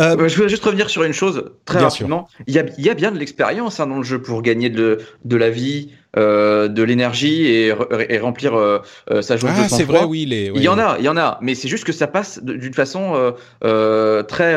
euh, 0.00 0.28
je 0.28 0.36
voulais 0.36 0.48
juste 0.48 0.64
revenir 0.64 0.88
sur 0.88 1.02
une 1.02 1.12
chose 1.12 1.52
très 1.64 1.80
rapidement. 1.80 2.28
Il 2.46 2.54
y, 2.54 2.58
a, 2.58 2.64
il 2.78 2.84
y 2.84 2.88
a, 2.88 2.94
bien 2.94 3.12
de 3.12 3.18
l'expérience 3.18 3.78
hein, 3.78 3.86
dans 3.86 3.98
le 3.98 4.02
jeu 4.02 4.22
pour 4.22 4.40
gagner 4.40 4.70
de, 4.70 5.00
de 5.24 5.36
la 5.36 5.50
vie, 5.50 5.90
euh, 6.16 6.68
de 6.68 6.82
l'énergie 6.82 7.46
et, 7.46 7.74
et, 8.08 8.18
remplir 8.18 8.54
euh, 8.54 8.80
euh 9.10 9.22
sa 9.22 9.38
joie 9.38 9.50
ah, 9.56 9.68
c'est 9.68 9.84
vrai, 9.84 10.04
oui, 10.04 10.26
les, 10.26 10.52
Il 10.54 10.62
y 10.62 10.68
en 10.68 10.78
a, 10.78 10.96
il 10.98 11.04
y 11.04 11.08
en 11.08 11.16
a, 11.16 11.38
mais 11.40 11.54
c'est 11.54 11.68
juste 11.68 11.84
que 11.84 11.92
ça 11.92 12.06
passe 12.06 12.42
d'une 12.42 12.74
façon 12.74 13.14
euh, 13.14 13.32
euh, 13.64 14.22
très 14.22 14.54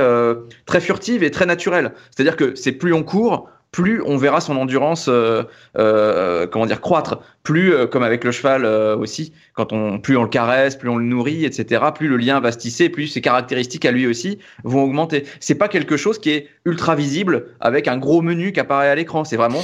très 0.65 0.81
furtive 0.81 1.23
et 1.23 1.31
très 1.31 1.45
naturelle. 1.45 1.93
C'est-à-dire 2.11 2.36
que 2.36 2.55
c'est 2.55 2.73
plus 2.73 2.93
on 2.93 3.03
court, 3.03 3.49
plus 3.76 4.01
on 4.05 4.15
verra 4.15 4.39
son 4.39 4.55
endurance, 4.55 5.09
euh, 5.09 5.43
euh, 5.78 6.47
comment 6.47 6.65
dire, 6.65 6.80
croître. 6.80 7.19
Plus, 7.43 7.73
euh, 7.73 7.88
comme 7.88 8.03
avec 8.03 8.23
le 8.23 8.32
cheval 8.32 8.65
aussi, 8.65 9.34
quand 9.53 9.73
on, 9.73 9.99
plus 9.99 10.15
on 10.15 10.23
le 10.23 10.30
caresse, 10.30 10.78
plus 10.78 10.88
on 10.88 10.95
le 10.95 11.03
nourrit, 11.03 11.43
etc. 11.43 11.84
Plus 11.93 12.07
le 12.07 12.15
lien 12.15 12.39
va 12.39 12.53
se 12.53 12.57
tisser, 12.57 12.88
plus 12.88 13.07
ses 13.07 13.19
caractéristiques 13.19 13.84
à 13.84 13.91
lui 13.91 14.07
aussi 14.07 14.39
vont 14.63 14.84
augmenter. 14.84 15.26
C'est 15.41 15.55
pas 15.55 15.67
quelque 15.67 15.97
chose 15.97 16.19
qui 16.19 16.30
est 16.30 16.47
ultra 16.63 16.95
visible 16.95 17.47
avec 17.59 17.89
un 17.89 17.97
gros 17.97 18.21
menu 18.21 18.53
qui 18.53 18.61
apparaît 18.61 18.88
à 18.88 18.95
l'écran. 18.95 19.26
C'est 19.26 19.36
vraiment 19.36 19.63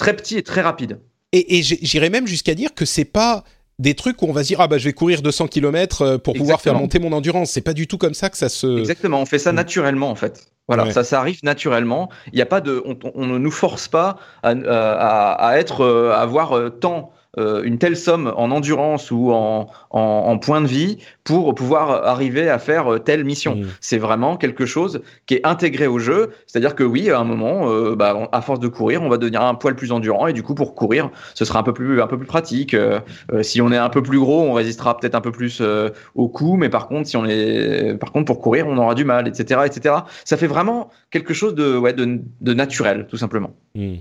très 0.00 0.16
petit 0.16 0.38
et 0.38 0.42
très 0.42 0.60
rapide. 0.60 0.98
Et, 1.30 1.58
et 1.58 1.62
j'irais 1.62 2.10
même 2.10 2.26
jusqu'à 2.26 2.54
dire 2.54 2.74
que 2.74 2.84
c'est 2.84 3.04
pas 3.04 3.44
des 3.78 3.94
trucs 3.94 4.22
où 4.22 4.26
on 4.26 4.32
va 4.32 4.42
se 4.42 4.48
dire 4.48 4.60
ah 4.60 4.68
bah 4.68 4.78
je 4.78 4.84
vais 4.84 4.92
courir 4.92 5.22
200 5.22 5.48
km 5.48 6.16
pour 6.16 6.34
pouvoir 6.34 6.60
faire 6.60 6.74
monter 6.74 6.98
mon 6.98 7.12
endurance. 7.12 7.50
C'est 7.50 7.60
pas 7.60 7.74
du 7.74 7.86
tout 7.86 7.98
comme 7.98 8.14
ça 8.14 8.30
que 8.30 8.36
ça 8.36 8.48
se. 8.48 8.78
Exactement, 8.78 9.20
on 9.20 9.26
fait 9.26 9.38
ça 9.38 9.52
mm. 9.52 9.56
naturellement 9.56 10.10
en 10.10 10.14
fait. 10.14 10.48
Voilà, 10.68 10.90
ça, 10.90 11.04
ça 11.04 11.20
arrive 11.20 11.38
naturellement. 11.44 12.08
Il 12.32 12.34
n'y 12.34 12.42
a 12.42 12.46
pas 12.46 12.60
de, 12.60 12.82
on, 13.14 13.26
ne 13.26 13.38
nous 13.38 13.50
force 13.52 13.86
pas 13.86 14.18
à, 14.42 14.50
à, 14.50 15.32
à 15.50 15.58
être, 15.58 15.82
euh, 15.82 16.10
à 16.10 16.18
avoir 16.18 16.56
euh, 16.56 16.70
tant 16.70 17.12
euh, 17.38 17.62
une 17.64 17.78
telle 17.78 17.96
somme 17.96 18.32
en 18.36 18.50
endurance 18.50 19.10
ou 19.10 19.30
en, 19.30 19.68
en, 19.90 20.38
point 20.38 20.62
de 20.62 20.66
vie 20.66 20.98
pour 21.22 21.54
pouvoir 21.54 22.06
arriver 22.06 22.48
à 22.48 22.58
faire 22.58 22.94
euh, 22.94 22.98
telle 22.98 23.24
mission. 23.24 23.56
Mm. 23.56 23.66
C'est 23.80 23.98
vraiment 23.98 24.36
quelque 24.36 24.64
chose 24.64 25.02
qui 25.26 25.34
est 25.34 25.46
intégré 25.46 25.86
au 25.86 25.98
jeu. 25.98 26.30
C'est-à-dire 26.46 26.74
que 26.74 26.82
oui, 26.82 27.10
à 27.10 27.18
un 27.18 27.24
moment, 27.24 27.70
euh, 27.70 27.94
bah, 27.94 28.28
à 28.32 28.40
force 28.40 28.60
de 28.60 28.68
courir, 28.68 29.02
on 29.02 29.10
va 29.10 29.18
devenir 29.18 29.42
un 29.42 29.54
poil 29.54 29.76
plus 29.76 29.92
endurant 29.92 30.26
et 30.26 30.32
du 30.32 30.42
coup, 30.42 30.54
pour 30.54 30.74
courir, 30.74 31.10
ce 31.34 31.44
sera 31.44 31.58
un 31.58 31.62
peu 31.62 31.74
plus, 31.74 32.00
un 32.00 32.06
peu 32.06 32.16
plus 32.16 32.26
pratique. 32.26 32.74
si 33.42 33.60
on 33.60 33.70
est 33.70 33.76
un 33.76 33.90
peu 33.90 34.02
plus 34.02 34.18
gros, 34.18 34.42
on 34.42 34.54
résistera 34.54 34.96
peut-être 34.96 35.14
un 35.14 35.20
peu 35.20 35.32
plus 35.32 35.62
au 36.14 36.28
coup, 36.28 36.56
mais 36.56 36.68
par 36.68 36.88
contre, 36.88 37.08
si 37.08 37.16
on 37.16 37.26
est, 37.26 37.98
par 37.98 38.12
contre, 38.12 38.26
pour 38.26 38.40
courir, 38.40 38.66
on 38.66 38.78
aura 38.78 38.94
du 38.94 39.04
mal, 39.04 39.28
etc., 39.28 39.60
etc. 39.66 39.96
Ça 40.24 40.36
fait 40.36 40.46
vraiment 40.46 40.90
quelque 41.10 41.34
chose 41.34 41.54
de, 41.54 41.76
ouais, 41.76 41.92
de, 41.92 42.20
de 42.40 42.54
naturel, 42.54 43.06
tout 43.08 43.16
simplement. 43.16 43.54
Mm 43.74 43.96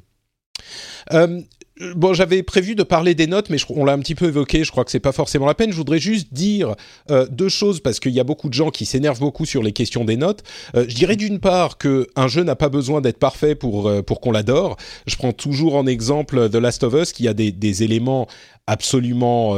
bon, 1.95 2.13
j'avais 2.13 2.43
prévu 2.43 2.76
de 2.76 2.84
parler 2.84 3.15
des 3.15 3.28
notes, 3.28 3.49
mais 3.49 3.57
on 3.69 3.86
l'a 3.86 3.93
un 3.93 3.99
petit 3.99 4.15
peu 4.15 4.26
évoqué. 4.26 4.63
Je 4.63 4.71
crois 4.71 4.86
que 4.86 4.91
c'est 4.91 4.99
pas 4.99 5.11
forcément 5.11 5.45
la 5.45 5.53
peine. 5.53 5.71
Je 5.71 5.78
voudrais 5.78 5.99
juste 5.99 6.34
dire 6.34 6.76
euh, 7.11 7.28
deux 7.30 7.49
choses 7.49 7.80
parce 7.80 7.99
qu'il 7.99 8.13
y 8.13 8.19
a 8.19 8.23
beaucoup 8.23 8.49
de 8.49 8.53
gens 8.53 8.69
qui 8.69 8.86
s'énervent 8.86 9.19
beaucoup 9.19 9.45
sur 9.45 9.61
les 9.61 9.73
questions 9.73 10.05
des 10.05 10.17
notes. 10.17 10.43
Euh, 10.76 10.86
je 10.88 10.95
dirais 10.95 11.15
d'une 11.15 11.39
part 11.39 11.78
que 11.78 12.07
un 12.15 12.28
jeu 12.28 12.43
n'a 12.43 12.55
pas 12.55 12.69
besoin 12.69 13.01
d'être 13.01 13.19
parfait 13.19 13.55
pour 13.55 13.88
euh, 13.88 14.01
pour 14.01 14.21
qu'on 14.21 14.32
l'adore. 14.32 14.78
Je 15.05 15.15
prends 15.15 15.34
toujours 15.34 15.76
en 15.76 15.86
exemple 15.86 16.49
The 16.49 16.55
Last 16.55 16.84
of 16.84 16.93
Us 16.93 17.11
qui 17.11 17.28
a 17.28 17.34
des, 17.34 17.84
éléments 17.84 18.28
absolument 18.67 19.55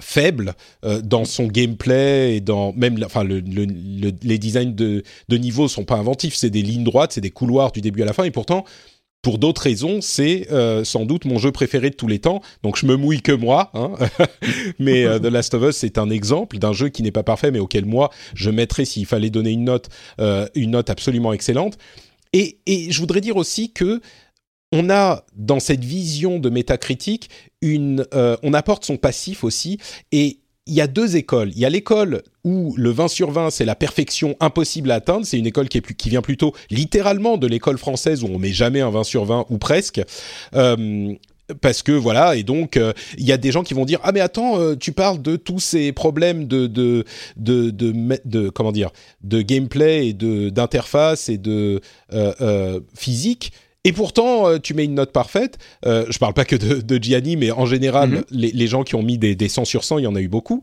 faibles 0.00 0.54
dans 1.02 1.24
son 1.24 1.46
gameplay 1.48 2.36
et 2.36 2.40
dans 2.40 2.72
même 2.72 3.02
enfin 3.04 3.24
le, 3.24 3.40
les 3.40 4.38
designs 4.38 4.74
de 4.74 5.02
de 5.28 5.36
niveau 5.36 5.66
sont 5.66 5.84
pas 5.84 5.96
inventifs. 5.96 6.34
C'est 6.36 6.50
des 6.50 6.62
lignes 6.62 6.84
droites, 6.84 7.12
c'est 7.12 7.20
des 7.20 7.30
couloirs 7.30 7.72
du 7.72 7.80
début 7.80 8.02
à 8.02 8.04
la 8.04 8.12
fin 8.12 8.24
et 8.24 8.30
pourtant 8.30 8.64
pour 9.22 9.38
d'autres 9.38 9.62
raisons, 9.62 10.00
c'est 10.00 10.50
euh, 10.50 10.82
sans 10.82 11.06
doute 11.06 11.24
mon 11.24 11.38
jeu 11.38 11.52
préféré 11.52 11.90
de 11.90 11.94
tous 11.94 12.08
les 12.08 12.18
temps. 12.18 12.42
Donc 12.64 12.76
je 12.76 12.86
me 12.86 12.96
mouille 12.96 13.22
que 13.22 13.32
moi, 13.32 13.70
hein. 13.72 13.92
mais 14.80 15.04
euh, 15.04 15.20
The 15.20 15.26
Last 15.26 15.54
of 15.54 15.62
Us 15.62 15.76
c'est 15.76 15.96
un 15.96 16.10
exemple 16.10 16.58
d'un 16.58 16.72
jeu 16.72 16.88
qui 16.88 17.04
n'est 17.04 17.12
pas 17.12 17.22
parfait, 17.22 17.52
mais 17.52 17.60
auquel 17.60 17.86
moi 17.86 18.10
je 18.34 18.50
mettrais 18.50 18.84
s'il 18.84 19.06
fallait 19.06 19.30
donner 19.30 19.52
une 19.52 19.64
note, 19.64 19.88
euh, 20.20 20.46
une 20.56 20.72
note 20.72 20.90
absolument 20.90 21.32
excellente. 21.32 21.78
Et, 22.32 22.58
et, 22.66 22.90
je 22.90 22.98
voudrais 22.98 23.20
dire 23.20 23.36
aussi 23.36 23.72
que 23.72 24.00
on 24.72 24.88
a 24.90 25.24
dans 25.36 25.60
cette 25.60 25.84
vision 25.84 26.38
de 26.38 26.48
métacritique 26.48 27.28
une, 27.60 28.06
on 28.42 28.54
apporte 28.54 28.86
son 28.86 28.96
passif 28.96 29.44
aussi 29.44 29.78
et 30.12 30.38
il 30.66 30.74
y 30.74 30.80
a 30.80 30.86
deux 30.86 31.16
écoles. 31.16 31.50
Il 31.54 31.58
y 31.58 31.64
a 31.64 31.70
l'école 31.70 32.22
où 32.44 32.74
le 32.76 32.90
20 32.90 33.08
sur 33.08 33.30
20, 33.30 33.50
c'est 33.50 33.64
la 33.64 33.74
perfection 33.74 34.36
impossible 34.40 34.90
à 34.90 34.96
atteindre. 34.96 35.26
C'est 35.26 35.38
une 35.38 35.46
école 35.46 35.68
qui, 35.68 36.08
vient 36.08 36.22
plutôt 36.22 36.54
littéralement 36.70 37.36
de 37.36 37.46
l'école 37.46 37.78
française 37.78 38.22
où 38.22 38.28
on 38.28 38.38
met 38.38 38.52
jamais 38.52 38.80
un 38.80 38.90
20 38.90 39.04
sur 39.04 39.24
20 39.24 39.46
ou 39.50 39.58
presque. 39.58 40.00
Euh, 40.54 41.14
parce 41.60 41.82
que 41.82 41.92
voilà 41.92 42.36
et 42.36 42.44
donc 42.44 42.78
euh, 42.78 42.94
il 43.18 43.26
y 43.26 43.32
a 43.32 43.36
des 43.36 43.52
gens 43.52 43.62
qui 43.62 43.74
vont 43.74 43.84
dire 43.84 43.98
ah 44.04 44.12
mais 44.12 44.20
attends 44.20 44.58
euh, 44.58 44.74
tu 44.74 44.92
parles 44.92 45.20
de 45.20 45.36
tous 45.36 45.58
ces 45.58 45.92
problèmes 45.92 46.46
de, 46.46 46.66
de 46.66 48.48
comment 48.50 48.72
dire 48.72 48.90
de 49.22 49.42
gameplay 49.42 50.08
et 50.08 50.12
de 50.14 50.48
d'interface 50.48 51.28
et 51.28 51.36
de 51.36 51.82
physique 52.94 53.52
et 53.84 53.92
pourtant, 53.92 54.48
euh, 54.48 54.58
tu 54.58 54.74
mets 54.74 54.84
une 54.84 54.94
note 54.94 55.12
parfaite. 55.12 55.58
Euh, 55.86 56.06
je 56.08 56.18
parle 56.18 56.34
pas 56.34 56.44
que 56.44 56.56
de, 56.56 56.80
de 56.80 57.02
Gianni, 57.02 57.36
mais 57.36 57.50
en 57.50 57.66
général, 57.66 58.10
mhm. 58.10 58.24
les, 58.30 58.66
gens 58.66 58.84
qui 58.84 58.94
ont 58.94 59.02
mis 59.02 59.18
des, 59.18 59.34
des 59.34 59.48
100 59.48 59.64
sur 59.64 59.84
100, 59.84 59.98
il 59.98 60.04
y 60.04 60.06
en 60.06 60.14
a 60.14 60.20
eu 60.20 60.28
beaucoup. 60.28 60.62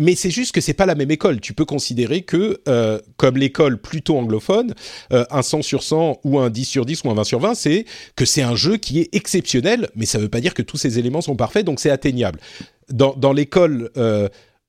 Mais 0.00 0.14
c'est 0.14 0.30
juste 0.30 0.52
que 0.52 0.60
c'est 0.60 0.74
pas 0.74 0.86
la 0.86 0.94
même 0.94 1.10
école. 1.10 1.40
Tu 1.40 1.54
peux 1.54 1.64
considérer 1.64 2.22
que, 2.22 2.60
euh, 2.68 3.00
comme 3.16 3.36
l'école 3.36 3.78
plutôt 3.78 4.16
anglophone, 4.16 4.74
euh, 5.12 5.24
un 5.30 5.42
100 5.42 5.62
sur 5.62 5.82
100 5.82 6.20
ou 6.22 6.38
un 6.38 6.50
10 6.50 6.64
sur 6.64 6.86
10 6.86 7.02
ou 7.02 7.10
un 7.10 7.14
20 7.14 7.24
sur 7.24 7.40
20, 7.40 7.54
c'est 7.54 7.84
que 8.14 8.24
c'est 8.24 8.42
un 8.42 8.54
jeu 8.54 8.76
qui 8.76 9.00
est 9.00 9.08
exceptionnel, 9.12 9.88
mais 9.96 10.06
ça 10.06 10.18
veut 10.18 10.28
pas 10.28 10.40
dire 10.40 10.54
que 10.54 10.62
tous 10.62 10.76
ces 10.76 11.00
éléments 11.00 11.20
sont 11.20 11.34
parfaits, 11.34 11.66
donc 11.66 11.80
c'est 11.80 11.90
atteignable. 11.90 12.38
Dans, 12.90 13.14
dans 13.14 13.32
l'école 13.32 13.90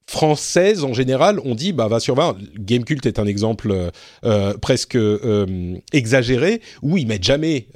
euh, 0.10 0.20
française 0.20 0.84
en 0.84 0.94
général, 0.94 1.40
on 1.46 1.56
dit 1.56 1.74
bah 1.74 1.88
va 1.88 2.00
sur 2.00 2.16
20. 2.16 2.38
Gamecult 2.58 3.06
est 3.06 3.20
un 3.20 3.26
exemple 3.26 3.72
euh, 3.72 3.90
euh, 4.26 4.58
presque 4.58 4.96
euh, 4.96 5.78
exagéré 5.94 6.62
où 6.82 6.98
ils 6.98 7.08
mettent 7.08 7.24
jamais 7.24 7.68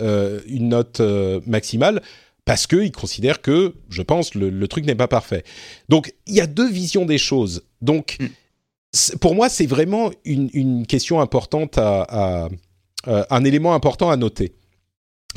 une 0.48 0.70
note 0.70 1.02
maximale 1.46 2.02
parce 2.46 2.68
qu'ils 2.68 2.92
considèrent 2.92 3.42
que, 3.42 3.74
je 3.90 4.02
pense, 4.02 4.36
le, 4.36 4.68
truc 4.68 4.86
n'est 4.86 4.96
pas 4.96 5.08
parfait. 5.08 5.44
Donc 5.88 6.14
il 6.28 6.36
y 6.36 6.42
a 6.42 6.48
deux 6.48 6.70
visions 6.70 7.06
des 7.06 7.18
choses. 7.18 7.64
Donc 7.82 8.18
hmm. 8.20 9.18
pour 9.20 9.36
moi, 9.36 9.50
c'est 9.50 9.66
vraiment 9.66 10.12
une, 10.26 10.86
question 10.88 11.22
importante 11.22 11.78
à 11.78 12.50
un 13.06 13.44
élément 13.44 13.74
important 13.74 14.10
à 14.10 14.18
noter. 14.18 14.54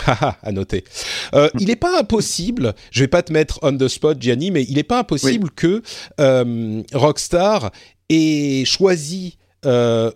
à 0.43 0.53
noter. 0.53 0.85
Euh, 1.35 1.49
il 1.59 1.67
n'est 1.67 1.77
pas 1.77 1.99
impossible, 1.99 2.75
je 2.91 3.01
vais 3.01 3.09
pas 3.09 3.23
te 3.23 3.33
mettre 3.33 3.59
on 3.63 3.77
the 3.77 3.89
spot, 3.89 4.21
Gianni, 4.21 4.51
mais 4.51 4.65
il 4.65 4.75
n'est 4.75 4.83
pas 4.83 5.01
impossible 5.01 5.51
que 5.51 5.83
euh, 6.21 6.83
Rockstar 6.93 7.71
ait 8.09 8.65
choisi. 8.65 9.39
Euh, 9.65 10.11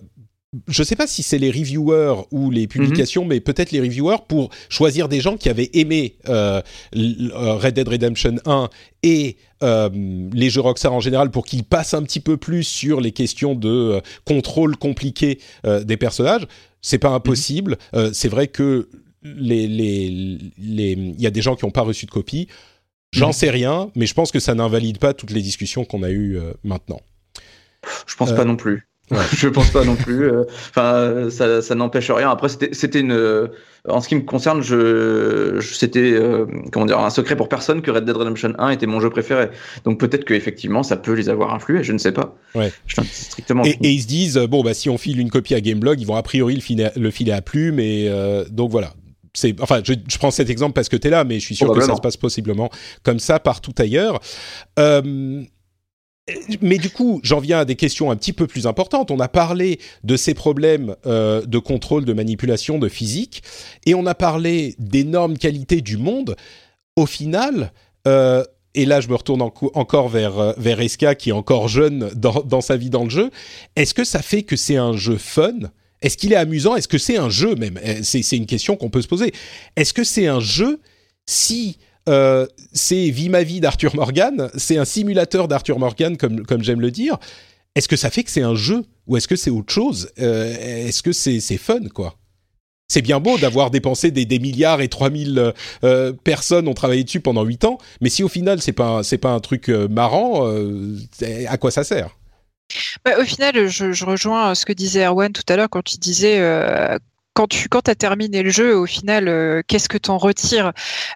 je 0.66 0.83
ne 0.83 0.85
sais 0.85 0.97
pas 0.97 1.07
si 1.07 1.22
c'est 1.22 1.39
les 1.39 1.51
reviewers 1.51 2.24
ou 2.33 2.51
les 2.51 2.66
publications, 2.66 3.22
mhm. 3.22 3.28
mais 3.28 3.41
peut-être 3.41 3.70
les 3.70 3.81
reviewers 3.81 4.18
pour 4.28 4.51
choisir 4.68 5.09
des 5.09 5.20
gens 5.20 5.37
qui 5.37 5.49
avaient 5.49 5.70
aimé 5.74 6.16
Red 6.26 7.74
Dead 7.74 7.89
Redemption 7.89 8.37
1 8.45 8.68
et 9.05 9.37
les 9.62 10.51
jeux 10.51 10.61
Rockstar 10.61 10.93
en 10.93 10.99
général 10.99 11.31
pour 11.31 11.47
qu'ils 11.47 11.62
passent 11.62 11.95
un 11.95 12.03
petit 12.03 12.18
peu 12.18 12.37
plus 12.37 12.64
sur 12.64 13.01
les 13.01 13.12
questions 13.12 13.55
de 13.55 14.01
contrôle 14.24 14.76
compliqué 14.76 15.39
des 15.64 15.97
personnages. 15.97 16.49
C'est 16.83 16.99
pas 16.99 17.11
impossible. 17.11 17.78
Mhm. 17.95 18.12
c'est 18.12 18.28
vrai 18.28 18.49
que 18.49 18.89
les, 19.23 19.66
les, 19.66 20.39
les, 20.59 20.93
il 20.93 21.21
y 21.21 21.27
a 21.27 21.31
des 21.31 21.43
gens 21.43 21.57
qui 21.57 21.64
n'ont 21.64 21.71
pas 21.71 21.83
reçu 21.83 22.07
de 22.07 22.11
copie. 22.11 22.49
J'en 23.12 23.29
mhm. 23.29 23.33
sais 23.33 23.51
rien, 23.51 23.91
mais 23.97 24.07
je 24.07 24.14
pense 24.14 24.31
que 24.31 24.39
ça 24.39 24.55
n'invalide 24.55 24.99
pas 24.99 25.14
toutes 25.14 25.33
les 25.33 25.43
discussions 25.43 25.85
qu'on 25.85 26.03
a 26.03 26.11
eues 26.11 26.39
euh, 26.39 26.53
maintenant. 26.62 27.01
Je 28.07 28.14
pense 28.14 28.33
pas 28.33 28.43
euh, 28.43 28.45
non 28.45 28.57
plus. 28.57 28.87
je 29.37 29.49
pense 29.49 29.71
pas 29.71 29.85
non 29.85 29.97
plus. 29.97 30.27
Euh, 30.27 30.45
enfin, 30.68 31.29
ça, 31.31 31.61
ça 31.62 31.75
n'empêche 31.75 32.09
rien. 32.12 32.31
Après, 32.31 32.49
c'était 32.49 33.01
une. 33.01 33.51
En 33.89 34.01
ce 34.01 34.09
qui 34.09 34.14
me 34.14 34.21
concerne, 34.21 34.62
je, 34.62 35.59
c'était 35.61 36.16
comment 36.71 36.87
dire 36.87 37.01
un 37.01 37.11
secret 37.11 37.35
pour 37.35 37.49
personne 37.49 37.83
que 37.83 37.91
Red 37.91 38.05
Dead 38.05 38.16
Redemption 38.16 38.53
1 38.57 38.71
était 38.71 38.87
mon 38.87 39.01
jeu 39.01 39.11
préféré. 39.11 39.49
Donc 39.85 39.99
peut-être 39.99 40.25
que 40.25 40.35
effectivement, 40.35 40.85
ça 40.85 40.97
peut 40.97 41.14
les 41.14 41.29
avoir 41.29 41.53
influés. 41.53 41.83
Je 41.83 41.93
ne 41.93 41.99
sais 41.99 42.12
pas. 42.12 42.37
Ouais. 42.55 42.71
strictement. 43.11 43.64
Et, 43.64 43.77
ils 43.81 44.03
se 44.03 44.07
disent 44.07 44.37
bon 44.37 44.62
bah 44.62 44.75
si 44.75 44.89
on 44.91 44.99
file 44.99 45.18
une 45.18 45.31
copie 45.31 45.57
à 45.57 45.61
Gameblog, 45.61 46.01
ils 46.01 46.07
vont 46.07 46.14
a 46.14 46.23
priori 46.23 46.55
le 46.55 46.61
filer, 46.61 46.91
le 46.95 47.11
filer 47.11 47.33
à 47.33 47.43
plus. 47.43 47.73
Mais 47.73 48.09
donc 48.51 48.71
voilà 48.71 48.93
enfin, 49.61 49.83
je, 49.85 50.18
prends 50.18 50.31
cet 50.31 50.51
exemple 50.51 50.72
parce 50.72 50.89
que 50.89 50.97
tu 50.97 51.09
es 51.09 51.11
là, 51.11 51.24
mais 51.24 51.41
je 51.41 51.45
suis 51.45 51.57
sûr 51.57 51.72
que 51.72 51.81
ça 51.81 51.97
se 51.97 52.01
passe 52.01 52.16
possiblement 52.16 52.70
comme 53.03 53.18
ça 53.18 53.39
partout 53.39 53.74
ailleurs. 53.78 54.20
Euh, 54.78 55.43
mais 56.61 56.78
du 56.78 56.91
coup, 56.91 57.20
j'en 57.24 57.41
viens 57.41 57.61
à 57.61 57.64
des 57.64 57.76
questions 57.76 58.11
un 58.11 58.16
petit 58.16 58.33
peu 58.33 58.47
plus 58.47 58.66
importantes. 58.66 59.11
On 59.11 59.18
a 59.18 59.28
parlé 59.28 59.81
de 60.05 60.16
ces 60.16 60.35
problèmes 60.35 60.95
euh, 61.07 61.45
de 61.45 61.59
contrôle, 61.59 62.05
de 62.05 62.12
manipulation, 62.12 62.78
de 62.78 62.89
physique, 62.89 63.43
et 63.87 63.95
on 63.95 64.07
a 64.07 64.14
parlé 64.14 64.74
d'énormes 64.78 65.39
qualités 65.39 65.81
du 65.81 65.97
monde. 65.97 66.37
Au 66.97 67.07
final, 67.07 67.72
euh, 68.07 68.45
et 68.74 68.85
là 68.85 69.01
je 69.01 69.09
me 69.09 69.14
retourne 69.14 69.43
encore 69.43 70.09
vers, 70.09 70.55
vers 70.59 70.81
Eska 70.81 71.14
qui 71.14 71.31
est 71.31 71.33
encore 71.33 71.68
jeune 71.68 72.11
dans, 72.14 72.43
dans 72.43 72.61
sa 72.61 72.76
vie 72.76 72.91
dans 72.91 73.05
le 73.05 73.11
jeu, 73.11 73.31
est-ce 73.74 73.95
que 73.95 74.05
ça 74.05 74.22
fait 74.22 74.43
que 74.43 74.57
c'est 74.57 74.76
un 74.76 74.97
jeu 74.97 75.16
fun? 75.16 75.70
Est-ce 76.03 76.17
qu'il 76.17 76.33
est 76.33 76.37
amusant? 76.37 76.77
Est-ce 76.77 76.89
que 76.89 76.99
c'est 76.99 77.19
un 77.19 77.29
jeu 77.29 77.55
même? 77.55 77.79
Eh, 77.85 78.03
C'est 78.03 78.37
une 78.37 78.47
question 78.47 78.77
qu'on 78.77 78.91
peut 78.91 79.03
se 79.03 79.09
poser. 79.09 79.33
Est-ce 79.77 79.93
que 79.93 80.05
c'est 80.05 80.27
un 80.27 80.41
jeu 80.41 80.81
si 81.27 81.79
euh, 82.09 82.47
c'est 82.73 83.11
Vie 83.11 83.29
ma 83.29 83.43
vie 83.43 83.61
d'Arthur 83.61 83.95
Morgan, 83.95 84.51
c'est 84.57 84.79
un 84.79 84.85
simulateur 84.85 85.49
d'Arthur 85.49 85.79
Morgan 85.79 86.17
comme, 86.17 86.45
comme 86.47 86.63
j'aime 86.63 86.81
le 86.81 86.91
dire 86.91 87.19
Est-ce 87.75 87.89
que 87.89 87.97
ça 87.97 88.11
fait 88.11 88.25
que 88.25 88.31
c'est 88.31 88.43
un 88.43 88.55
jeu 88.55 88.85
ou 89.07 89.17
est-ce 89.17 89.29
que 89.29 89.37
c'est 89.37 89.51
autre 89.51 89.73
chose? 89.73 90.11
Euh, 90.19 90.87
Est-ce 90.87 91.03
que 91.03 91.13
c'est 91.13 91.41
fun 91.59 91.89
quoi? 91.95 92.17
C'est 92.89 93.03
bien 93.03 93.21
beau 93.21 93.39
d'avoir 93.39 93.71
dépensé 93.71 94.11
des, 94.11 94.39
milliards 94.41 94.81
et 94.81 94.89
3000 94.89 95.53
euh, 95.85 96.13
personnes 96.25 96.67
ont 96.67 96.75
travaillé 96.75 97.05
dessus 97.05 97.21
pendant 97.21 97.45
8 97.45 97.65
ans, 97.67 97.79
mais 98.01 98.09
si 98.09 98.25
au 98.25 98.29
final 98.29 98.61
c'est 98.61 98.73
pas 98.73 99.05
c'est 99.05 99.19
pas 99.19 99.31
un 99.31 99.39
truc 99.39 99.69
marrant, 99.69 100.51
à 101.47 101.57
quoi 101.57 101.71
ça 101.71 101.85
sert? 101.85 102.17
Bah, 103.05 103.18
au 103.18 103.25
final, 103.25 103.68
je, 103.68 104.05
rejoins 104.05 104.55
ce 104.55 104.66
que 104.66 104.73
disait 104.73 105.05
Erwan 105.05 105.33
tout 105.33 105.43
à 105.49 105.57
l'heure 105.57 105.71
quand 105.71 105.95
il 105.95 105.99
disait 105.99 106.41
euh, 106.41 106.99
quand 107.35 107.47
tu 107.47 107.68
quand 107.68 107.89
as 107.89 107.95
terminé 107.95 108.43
le 108.43 108.51
jeu, 108.51 108.77
au 108.77 108.87
final, 108.87 109.29
euh, 109.29 109.62
qu'est-ce 109.66 109.89
que 109.89 109.99
tu 109.99 110.11
en 110.11 110.18
retires? 110.18 110.73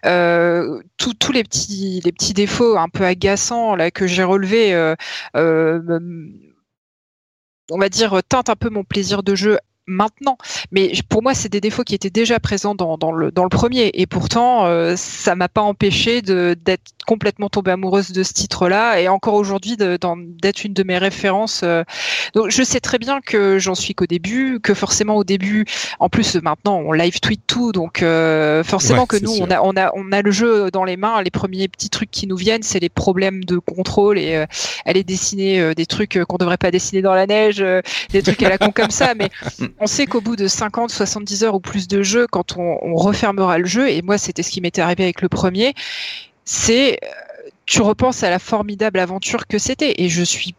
Euh, 0.07 0.80
Tous 0.96 1.32
les 1.32 1.44
petits 1.44 2.34
défauts 2.34 2.76
un 2.76 2.88
peu 2.88 3.05
agaçants 3.05 3.76
que 3.92 4.07
j'ai 4.07 4.24
relevés, 4.24 4.74
on 7.70 7.78
va 7.78 7.88
dire, 7.88 8.22
teintent 8.28 8.50
un 8.50 8.57
peu 8.57 8.70
mon 8.70 8.84
plaisir 8.84 9.22
de 9.22 9.34
jeu 9.34 9.59
maintenant. 9.87 10.39
Mais 10.72 10.93
pour 11.09 11.22
moi, 11.22 11.35
c'est 11.35 11.49
des 11.49 11.61
défauts 11.61 11.85
qui 11.85 11.95
étaient 11.95 12.11
déjà 12.11 12.41
présents 12.41 12.74
dans, 12.74 12.97
dans, 12.97 13.12
le, 13.12 13.30
dans 13.30 13.43
le 13.43 13.49
premier. 13.49 13.91
Et 13.95 14.07
pourtant, 14.07 14.66
euh, 14.66 14.95
ça 14.97 15.35
m'a 15.35 15.49
pas 15.49 15.61
empêché 15.61 16.22
d'être 16.22 16.93
complètement 17.07 17.49
tombée 17.49 17.72
amoureuse 17.72 18.12
de 18.12 18.22
ce 18.22 18.32
titre-là 18.32 19.01
et 19.01 19.09
encore 19.09 19.35
aujourd'hui 19.35 19.76
d'être 19.76 20.64
une 20.64 20.72
de 20.72 20.82
mes 20.82 20.99
références. 20.99 21.61
Euh. 21.64 21.85
Donc, 22.35 22.51
je 22.51 22.62
sais 22.62 22.80
très 22.80 22.99
bien 22.99 23.20
que 23.20 23.59
j'en 23.59 23.74
suis 23.74 23.95
qu'au 23.95 24.07
début, 24.07 24.61
que 24.61 24.74
forcément 24.74 25.16
au 25.16 25.24
début, 25.24 25.66
en 26.01 26.09
plus 26.09 26.37
maintenant, 26.37 26.78
on 26.78 26.93
live 26.93 27.20
tweet 27.20 27.43
tout. 27.47 27.72
Donc, 27.72 28.03
euh, 28.03 28.64
forcément 28.64 29.07
que 29.07 29.16
nous, 29.16 29.32
on 29.41 29.51
a, 29.51 29.61
on, 29.62 29.76
a, 29.76 29.91
on 29.95 30.12
a 30.12 30.22
le 30.22 30.30
jeu 30.30 30.70
dans 30.70 30.85
les 30.85 30.97
mains. 30.97 31.22
Les 31.22 31.30
premiers 31.30 31.68
petits 31.68 31.91
trucs 31.91 32.11
qui 32.11 32.26
nous 32.26 32.37
viennent, 32.37 32.62
c'est 32.62 32.80
les 32.80 32.89
problèmes 32.89 33.45
de 33.45 33.59
contrôle 33.59 34.18
et 34.18 34.45
aller 34.87 35.05
dessiner 35.05 35.74
des 35.74 35.87
trucs 35.87 36.18
qu'on 36.24 36.37
devrait 36.37 36.57
pas 36.57 36.70
dessiner 36.70 37.03
dans 37.03 37.14
la 37.14 37.26
neige, 37.26 37.64
des 38.11 38.22
trucs 38.22 38.43
à 38.43 38.49
la 38.49 38.59
con 38.59 38.70
comme 38.74 38.91
ça. 38.91 39.14
Mais 39.14 39.30
on 39.80 39.86
sait 39.86 40.06
qu'au 40.06 40.20
bout 40.20 40.36
de 40.36 40.46
50, 40.46 40.90
70 40.90 41.44
heures 41.44 41.54
ou 41.54 41.60
plus 41.60 41.88
de 41.88 42.02
jeu, 42.02 42.26
quand 42.30 42.56
on, 42.56 42.94
refermera 42.94 43.58
le 43.58 43.66
jeu, 43.66 43.90
et 43.90 44.02
moi 44.02 44.18
c'était 44.18 44.42
ce 44.42 44.50
qui 44.50 44.60
m'était 44.60 44.80
arrivé 44.80 45.04
avec 45.04 45.20
le 45.20 45.28
premier, 45.28 45.74
c'est 46.44 46.98
euh, 47.02 47.48
tu 47.66 47.82
repenses 47.82 48.22
à 48.22 48.30
la 48.30 48.38
formidable 48.38 48.98
aventure 48.98 49.46
que 49.46 49.58
c'était. 49.58 49.94
Et 49.98 50.08
je 50.08 50.22
suis 50.22 50.54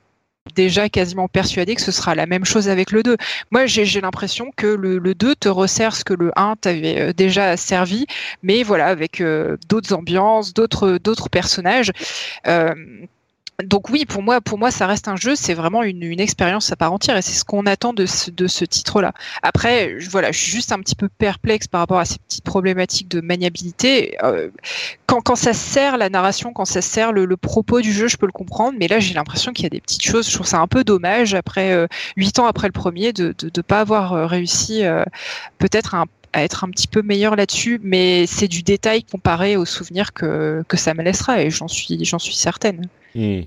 déjà 0.53 0.89
quasiment 0.89 1.27
persuadé 1.27 1.75
que 1.75 1.81
ce 1.81 1.91
sera 1.91 2.13
la 2.13 2.25
même 2.25 2.45
chose 2.45 2.69
avec 2.69 2.91
le 2.91 3.03
2. 3.03 3.17
Moi, 3.51 3.65
j'ai 3.65 4.01
l'impression 4.01 4.51
que 4.55 4.67
le, 4.67 4.99
le, 4.99 5.15
2 5.15 5.35
te 5.35 5.49
resserre 5.49 5.95
ce 5.95 6.03
que 6.03 6.13
le 6.13 6.31
1 6.35 6.55
t'avait 6.57 7.13
déjà 7.13 7.57
servi, 7.57 8.05
mais 8.43 8.63
voilà, 8.63 8.87
avec 8.87 9.23
d'autres 9.69 9.93
ambiances, 9.93 10.53
d'autres 10.53 11.29
personnages. 11.29 11.91
Euh, 12.47 12.73
donc 13.63 13.89
oui, 13.89 14.05
pour 14.05 14.21
moi, 14.21 14.41
pour 14.41 14.57
moi, 14.57 14.69
ça 14.69 14.85
reste 14.85 15.07
un 15.07 15.15
jeu. 15.15 15.35
C'est 15.35 15.53
vraiment 15.53 15.83
une, 15.83 16.03
une, 16.03 16.19
expérience 16.19 16.71
à 16.71 16.75
part 16.75 16.91
entière, 16.91 17.17
et 17.17 17.21
c'est 17.21 17.33
ce 17.33 17.45
qu'on 17.45 17.65
attend 17.65 17.93
de 17.93 18.05
ce, 18.05 18.29
de 18.31 18.47
ce 18.47 18.65
titre-là. 18.65 19.13
Après, 19.43 19.95
je, 19.99 20.09
voilà, 20.09 20.31
je 20.31 20.39
suis 20.39 20.51
juste 20.51 20.71
un 20.71 20.79
petit 20.79 20.95
peu 20.95 21.07
perplexe 21.07 21.67
par 21.67 21.79
rapport 21.79 21.99
à 21.99 22.05
ces 22.05 22.17
petites 22.19 22.43
problématiques 22.43 23.07
de 23.07 23.21
maniabilité. 23.21 24.17
Euh, 24.23 24.49
quand, 25.05 25.21
quand 25.21 25.35
ça 25.35 25.53
sert 25.53 25.97
la 25.97 26.09
narration, 26.09 26.51
quand 26.51 26.65
ça 26.65 26.81
sert 26.81 27.13
le, 27.13 27.25
le, 27.25 27.37
propos 27.37 27.81
du 27.81 27.93
jeu, 27.93 28.07
je 28.07 28.17
peux 28.17 28.25
le 28.25 28.31
comprendre. 28.31 28.77
Mais 28.79 28.87
là, 28.87 28.99
j'ai 28.99 29.13
l'impression 29.13 29.53
qu'il 29.53 29.63
y 29.63 29.67
a 29.67 29.69
des 29.69 29.81
petites 29.81 30.03
choses. 30.03 30.27
Je 30.29 30.33
trouve 30.33 30.47
ça 30.47 30.59
un 30.59 30.67
peu 30.67 30.83
dommage 30.83 31.33
après 31.33 31.71
euh, 31.71 31.87
huit 32.17 32.39
ans 32.39 32.47
après 32.47 32.67
le 32.67 32.73
premier 32.73 33.13
de 33.13 33.33
de 33.37 33.61
pas 33.61 33.79
avoir 33.81 34.13
euh, 34.13 34.25
réussi 34.25 34.83
euh, 34.83 35.03
peut-être 35.59 35.95
un 35.95 36.05
à 36.35 36.43
être 36.43 36.65
un 36.65 36.69
petit 36.69 36.87
peu 36.87 37.01
meilleur 37.01 37.37
là-dessus, 37.37 37.79
mais 37.81 38.27
c'est 38.27 38.49
du 38.49 38.61
détail 38.61 39.03
comparé 39.03 39.55
aux 39.55 39.65
souvenirs 39.65 40.11
que, 40.11 40.63
que 40.67 40.75
ça 40.75 40.93
me 40.93 41.01
laissera 41.01 41.41
et 41.41 41.49
j'en 41.49 41.69
suis, 41.69 42.03
j'en 42.03 42.19
suis 42.19 42.35
certaine. 42.35 42.89
Hmm. 43.15 43.43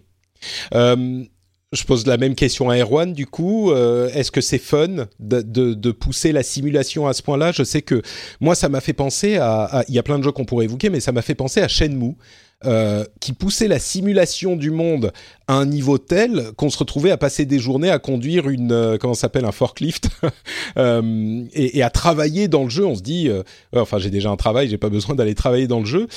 Euh, 0.72 1.24
je 1.72 1.84
pose 1.84 2.06
la 2.06 2.16
même 2.16 2.34
question 2.34 2.70
à 2.70 2.78
Erwan 2.78 3.12
du 3.12 3.26
coup. 3.26 3.72
Euh, 3.72 4.08
Est-ce 4.14 4.30
que 4.30 4.40
c'est 4.40 4.58
fun 4.58 5.06
de, 5.20 5.42
de, 5.42 5.74
de, 5.74 5.90
pousser 5.90 6.32
la 6.32 6.42
simulation 6.42 7.06
à 7.06 7.12
ce 7.12 7.22
point-là? 7.22 7.52
Je 7.52 7.62
sais 7.62 7.82
que 7.82 8.00
moi, 8.40 8.54
ça 8.54 8.70
m'a 8.70 8.80
fait 8.80 8.94
penser 8.94 9.36
à. 9.36 9.84
Il 9.88 9.94
y 9.94 9.98
a 9.98 10.02
plein 10.02 10.18
de 10.18 10.24
jeux 10.24 10.32
qu'on 10.32 10.46
pourrait 10.46 10.64
évoquer, 10.64 10.88
mais 10.88 11.00
ça 11.00 11.12
m'a 11.12 11.20
fait 11.20 11.34
penser 11.34 11.60
à 11.60 11.68
Shenmue. 11.68 12.16
Euh, 12.64 13.04
qui 13.20 13.34
poussait 13.34 13.68
la 13.68 13.78
simulation 13.78 14.56
du 14.56 14.72
monde 14.72 15.12
à 15.46 15.54
un 15.54 15.64
niveau 15.64 15.96
tel 15.96 16.50
qu'on 16.56 16.70
se 16.70 16.78
retrouvait 16.78 17.12
à 17.12 17.16
passer 17.16 17.46
des 17.46 17.60
journées 17.60 17.88
à 17.88 18.00
conduire 18.00 18.48
une 18.48 18.72
euh, 18.72 18.98
comment 18.98 19.14
s'appelle 19.14 19.44
un 19.44 19.52
forklift 19.52 20.08
euh, 20.76 21.44
et, 21.52 21.84
à 21.84 21.90
travailler 21.90 22.48
dans 22.48 22.64
le 22.64 22.68
jeu. 22.68 22.84
On 22.84 22.96
se 22.96 23.00
dit, 23.00 23.28
euh, 23.28 23.44
enfin 23.76 23.98
j'ai 23.98 24.10
déjà 24.10 24.30
un 24.30 24.36
travail, 24.36 24.68
j'ai 24.68 24.76
pas 24.76 24.88
besoin 24.88 25.14
d'aller 25.14 25.36
travailler 25.36 25.68
dans 25.68 25.78
le 25.78 25.86
jeu. 25.86 26.08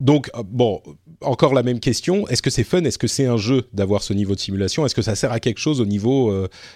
Donc, 0.00 0.28
bon, 0.44 0.82
encore 1.20 1.54
la 1.54 1.62
même 1.62 1.78
question. 1.78 2.26
Est-ce 2.26 2.42
que 2.42 2.50
c'est 2.50 2.64
fun? 2.64 2.82
Est-ce 2.82 2.98
que 2.98 3.06
c'est 3.06 3.26
un 3.26 3.36
jeu 3.36 3.68
d'avoir 3.72 4.02
ce 4.02 4.12
niveau 4.12 4.34
de 4.34 4.40
simulation? 4.40 4.84
Est-ce 4.84 4.96
que 4.96 5.02
ça 5.02 5.14
sert 5.14 5.30
à 5.30 5.38
quelque 5.38 5.60
chose 5.60 5.80
au 5.80 5.86
niveau 5.86 6.34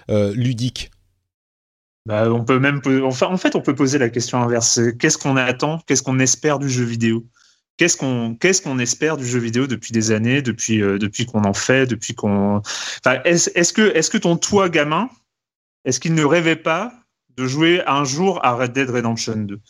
ludique? 0.08 0.92
Bah, 2.06 2.30
on 2.30 2.44
peut 2.44 2.60
même, 2.60 2.80
enfin, 3.02 3.26
en 3.26 3.38
fait, 3.38 3.56
on 3.56 3.62
peut 3.62 3.74
poser 3.74 3.98
la 3.98 4.10
question 4.10 4.38
inverse. 4.38 4.78
Qu'est-ce 5.00 5.18
qu'on 5.18 5.36
attend? 5.36 5.80
Qu'est-ce 5.86 6.02
qu'on 6.02 6.20
espère 6.20 6.58
du 6.58 6.68
jeu 6.68 6.84
vidéo? 6.84 7.24
Qu'est-ce 7.76 7.96
qu'on 7.96 8.36
qu'est-ce 8.36 8.62
qu'on 8.62 8.78
espère 8.78 9.16
du 9.16 9.26
jeu 9.26 9.38
vidéo 9.38 9.66
depuis 9.66 9.92
des 9.92 10.12
années, 10.12 10.42
depuis 10.42 10.80
euh, 10.80 10.98
depuis 10.98 11.26
qu'on 11.26 11.44
en 11.44 11.54
fait, 11.54 11.86
depuis 11.86 12.14
qu'on. 12.14 12.62
Enfin, 13.04 13.20
est-ce 13.24 13.50
est-ce 13.54 13.72
que 13.72 13.94
est-ce 13.96 14.10
que 14.10 14.18
ton 14.18 14.36
toi 14.36 14.68
gamin, 14.68 15.10
est-ce 15.84 15.98
qu'il 15.98 16.14
ne 16.14 16.24
rêvait 16.24 16.56
pas 16.56 16.92
de 17.36 17.46
jouer 17.46 17.82
un 17.86 18.04
jour 18.04 18.44
à 18.44 18.54
Red 18.54 18.72
Dead 18.72 18.90
Redemption 18.90 19.36
2 19.36 19.60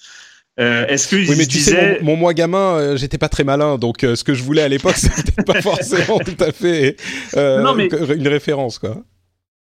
euh, 0.60 0.86
est-ce 0.86 1.08
que 1.08 1.16
oui, 1.16 1.26
mais 1.30 1.46
tu 1.46 1.58
disait... 1.58 1.70
sais, 1.72 1.98
mon, 2.00 2.12
mon, 2.12 2.16
moi 2.16 2.34
gamin, 2.34 2.76
euh, 2.76 2.96
j'étais 2.96 3.18
pas 3.18 3.28
très 3.28 3.42
malin, 3.42 3.76
donc 3.76 4.04
euh, 4.04 4.14
ce 4.14 4.22
que 4.22 4.34
je 4.34 4.44
voulais 4.44 4.62
à 4.62 4.68
l'époque, 4.68 4.94
c'était 4.96 5.42
pas 5.42 5.60
forcément 5.60 6.18
tout 6.20 6.36
à 6.38 6.52
fait 6.52 6.96
euh, 7.36 7.60
non, 7.60 7.74
mais... 7.74 7.88
une 7.88 8.28
référence, 8.28 8.78
quoi. 8.78 9.02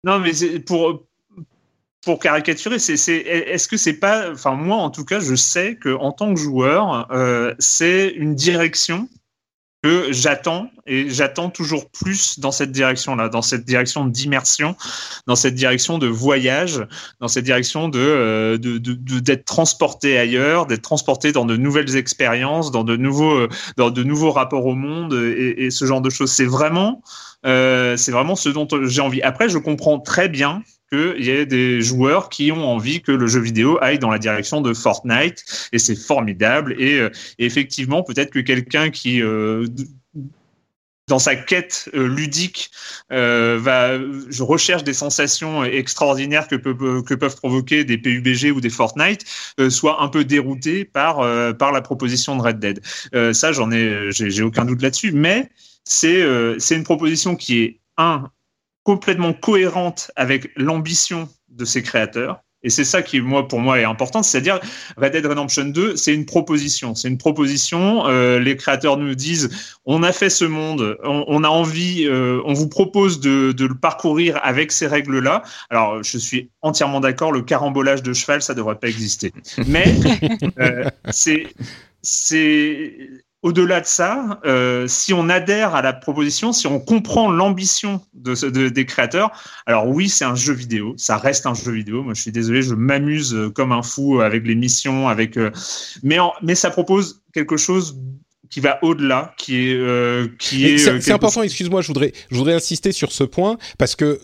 Non, 0.03 0.19
mais 0.19 0.31
pour 0.59 1.07
pour 2.05 2.19
caricaturer, 2.19 2.79
c'est 2.79 2.93
est, 2.93 3.53
est-ce 3.53 3.67
que 3.67 3.77
c'est 3.77 3.93
pas, 3.93 4.31
enfin 4.31 4.55
moi 4.55 4.77
en 4.77 4.89
tout 4.89 5.05
cas, 5.05 5.19
je 5.19 5.35
sais 5.35 5.75
que 5.75 5.95
en 5.95 6.11
tant 6.11 6.33
que 6.33 6.39
joueur, 6.39 7.07
euh, 7.11 7.53
c'est 7.59 8.09
une 8.09 8.35
direction 8.35 9.07
que 9.83 10.13
j'attends 10.13 10.69
et 10.87 11.09
j'attends 11.09 11.49
toujours 11.49 11.89
plus 11.89 12.39
dans 12.39 12.51
cette 12.51 12.71
direction-là, 12.71 13.27
dans 13.27 13.41
cette 13.41 13.65
direction 13.65 14.05
d'immersion, 14.05 14.77
dans 15.27 15.35
cette 15.35 15.55
direction 15.55 15.97
de 15.97 16.07
voyage, 16.07 16.85
dans 17.19 17.27
cette 17.27 17.43
direction 17.43 17.89
de 17.89 17.99
euh, 17.99 18.57
d'être 18.57 19.43
transporté 19.43 20.17
ailleurs, 20.17 20.67
d'être 20.67 20.81
transporté 20.81 21.33
dans 21.33 21.43
de 21.43 21.57
nouvelles 21.57 21.97
expériences, 21.97 22.71
dans 22.71 22.85
de 22.85 22.95
nouveaux 22.95 23.35
euh, 23.35 23.49
dans 23.75 23.91
de 23.91 24.03
nouveaux 24.03 24.31
rapports 24.31 24.65
au 24.65 24.75
monde 24.75 25.13
et, 25.13 25.65
et 25.65 25.71
ce 25.71 25.85
genre 25.85 26.01
de 26.01 26.09
choses. 26.09 26.31
C'est 26.31 26.45
vraiment 26.45 27.01
euh, 27.45 27.97
c'est 27.97 28.11
vraiment 28.11 28.35
ce 28.35 28.49
dont 28.49 28.67
j'ai 28.83 29.01
envie. 29.01 29.21
Après, 29.21 29.49
je 29.49 29.57
comprends 29.57 29.99
très 29.99 30.29
bien 30.29 30.63
qu'il 30.93 31.25
y 31.25 31.29
ait 31.31 31.45
des 31.45 31.81
joueurs 31.81 32.29
qui 32.29 32.51
ont 32.51 32.65
envie 32.65 33.01
que 33.01 33.11
le 33.11 33.25
jeu 33.25 33.39
vidéo 33.39 33.79
aille 33.81 33.97
dans 33.97 34.11
la 34.11 34.19
direction 34.19 34.61
de 34.61 34.73
Fortnite 34.73 35.43
et 35.71 35.79
c'est 35.79 35.95
formidable 35.95 36.75
et, 36.79 36.99
euh, 36.99 37.09
effectivement 37.39 38.03
peut-être 38.03 38.29
que 38.29 38.39
quelqu'un 38.39 38.89
qui 38.89 39.21
euh, 39.21 39.65
dans 41.07 41.19
sa 41.19 41.35
quête 41.35 41.89
euh, 41.95 42.07
ludique, 42.07 42.71
va, 43.09 43.99
je 44.29 44.41
recherche 44.43 44.83
des 44.83 44.93
sensations 44.93 45.65
extraordinaires 45.65 46.47
que, 46.47 46.55
peuvent 46.55 47.35
provoquer 47.35 47.83
des 47.83 47.97
PUBG 47.97 48.51
ou 48.51 48.61
des 48.61 48.69
Fortnite, 48.69 49.25
soit 49.69 50.01
un 50.01 50.07
peu 50.07 50.23
dérouté 50.23 50.85
par 50.85 51.17
par 51.57 51.71
la 51.73 51.81
proposition 51.81 52.37
de 52.37 52.41
Red 52.41 52.59
Dead. 52.59 52.81
Ça, 53.33 53.51
j'en 53.51 53.69
ai, 53.71 54.11
j'ai 54.11 54.41
aucun 54.41 54.63
doute 54.63 54.81
là-dessus. 54.81 55.11
Mais 55.11 55.49
c'est 55.83 56.25
c'est 56.57 56.75
une 56.75 56.85
proposition 56.85 57.35
qui 57.35 57.61
est 57.61 57.79
un 57.97 58.31
complètement 58.83 59.33
cohérente 59.33 60.11
avec 60.15 60.49
l'ambition 60.55 61.29
de 61.49 61.65
ses 61.65 61.83
créateurs. 61.83 62.43
Et 62.63 62.69
c'est 62.69 62.85
ça 62.85 63.01
qui, 63.01 63.19
moi, 63.19 63.47
pour 63.47 63.59
moi, 63.59 63.79
est 63.79 63.83
important. 63.83 64.23
C'est-à-dire, 64.23 64.59
Red 64.97 65.11
Dead 65.11 65.25
Redemption 65.25 65.65
2, 65.65 65.97
c'est 65.97 66.13
une 66.13 66.25
proposition. 66.25 66.95
C'est 66.95 67.09
une 67.09 67.17
proposition. 67.17 68.07
Euh, 68.07 68.39
les 68.39 68.55
créateurs 68.55 68.97
nous 68.97 69.15
disent, 69.15 69.49
on 69.85 70.01
a 70.01 70.13
fait 70.13 70.29
ce 70.29 70.45
monde, 70.45 70.97
on, 71.03 71.43
a 71.43 71.49
envie, 71.49 72.05
euh, 72.05 72.41
on 72.45 72.53
vous 72.53 72.69
propose 72.69 73.19
de, 73.19 73.53
le 73.57 73.75
parcourir 73.75 74.39
avec 74.43 74.71
ces 74.71 74.87
règles-là. 74.87 75.43
Alors, 75.69 76.03
je 76.03 76.17
suis 76.17 76.49
entièrement 76.61 77.01
d'accord. 77.01 77.33
Le 77.33 77.41
carambolage 77.41 78.01
de 78.01 78.13
cheval, 78.13 78.41
ça 78.41 78.53
devrait 78.53 78.79
pas 78.79 78.87
exister. 78.87 79.33
Mais 79.67 79.93
euh, 80.59 80.89
c'est 81.11 81.47
au-delà 83.43 83.81
de 83.81 83.85
ça, 83.85 84.39
euh, 84.45 84.87
si 84.87 85.13
on 85.13 85.29
adhère 85.29 85.75
à 85.75 85.81
la 85.81 85.93
proposition, 85.93 86.53
si 86.53 86.65
on 86.65 86.79
comprend 86.79 87.29
l'ambition 87.29 88.01
de, 88.13 88.33
de, 88.49 88.69
des 88.69 88.85
créateurs, 88.85 89.31
alors 89.65 89.87
oui, 89.87 90.09
c'est 90.09 90.25
un 90.25 90.35
jeu 90.35 90.53
vidéo, 90.53 90.95
ça 90.97 91.17
reste 91.17 91.45
un 91.45 91.53
jeu 91.53 91.73
vidéo. 91.73 92.03
Moi, 92.03 92.13
je 92.13 92.21
suis 92.21 92.31
désolé, 92.31 92.61
je 92.61 92.73
m'amuse 92.73 93.37
comme 93.53 93.73
un 93.73 93.83
fou 93.83 94.21
avec 94.21 94.47
les 94.47 94.55
missions, 94.55 95.09
avec, 95.09 95.37
euh, 95.37 95.51
mais 96.03 96.19
en, 96.19 96.33
mais 96.41 96.55
ça 96.55 96.69
propose 96.69 97.21
quelque 97.33 97.57
chose 97.57 97.97
qui 98.53 98.59
va 98.59 98.77
au-delà, 98.83 99.33
qui 99.37 99.69
est 99.69 99.75
euh, 99.75 100.27
qui 100.37 100.67
est. 100.67 100.77
C'est 100.77 101.11
euh, 101.11 101.15
important. 101.15 101.41
Excuse-moi, 101.41 101.81
je 101.81 101.87
voudrais 101.87 102.13
je 102.29 102.37
voudrais 102.37 102.53
insister 102.53 102.91
sur 102.91 103.11
ce 103.11 103.23
point 103.23 103.57
parce 103.79 103.95
que 103.95 104.19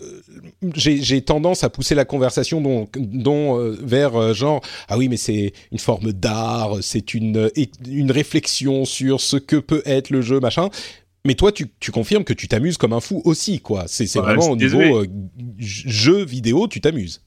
j'ai 0.76 1.22
tendance 1.22 1.64
à 1.64 1.70
pousser 1.70 1.96
la 1.96 2.06
conversation 2.06 2.62
dont 2.96 3.60
euh, 3.60 3.78
vers 3.82 4.16
euh, 4.16 4.34
genre 4.34 4.62
ah 4.88 4.98
oui 4.98 5.08
mais 5.08 5.18
c'est 5.18 5.54
une 5.72 5.80
forme 5.80 6.12
d'art, 6.12 6.78
c'est 6.82 7.14
une 7.14 7.50
une 7.88 8.12
réflexion 8.12 8.86
sur 8.86 9.22
ce 9.22 9.38
que 9.38 9.56
peut 9.56 9.82
être 9.86 10.10
le 10.10 10.22
jeu 10.22 10.40
machin. 10.40 10.70
Mais 11.26 11.36
toi, 11.36 11.52
tu, 11.52 11.68
tu 11.82 11.92
confirmes 11.92 12.24
que 12.24 12.34
tu 12.34 12.48
t'amuses 12.48 12.78
comme 12.78 12.94
un 12.94 13.02
fou 13.02 13.22
aussi, 13.26 13.60
quoi. 13.60 13.84
C'est 13.88 14.16
ouais, 14.16 14.22
vraiment 14.22 14.52
au 14.52 14.56
niveau 14.56 15.04
jeu 15.58 16.24
vidéo, 16.24 16.70
tu 16.70 16.80
t'amuses. 16.80 17.22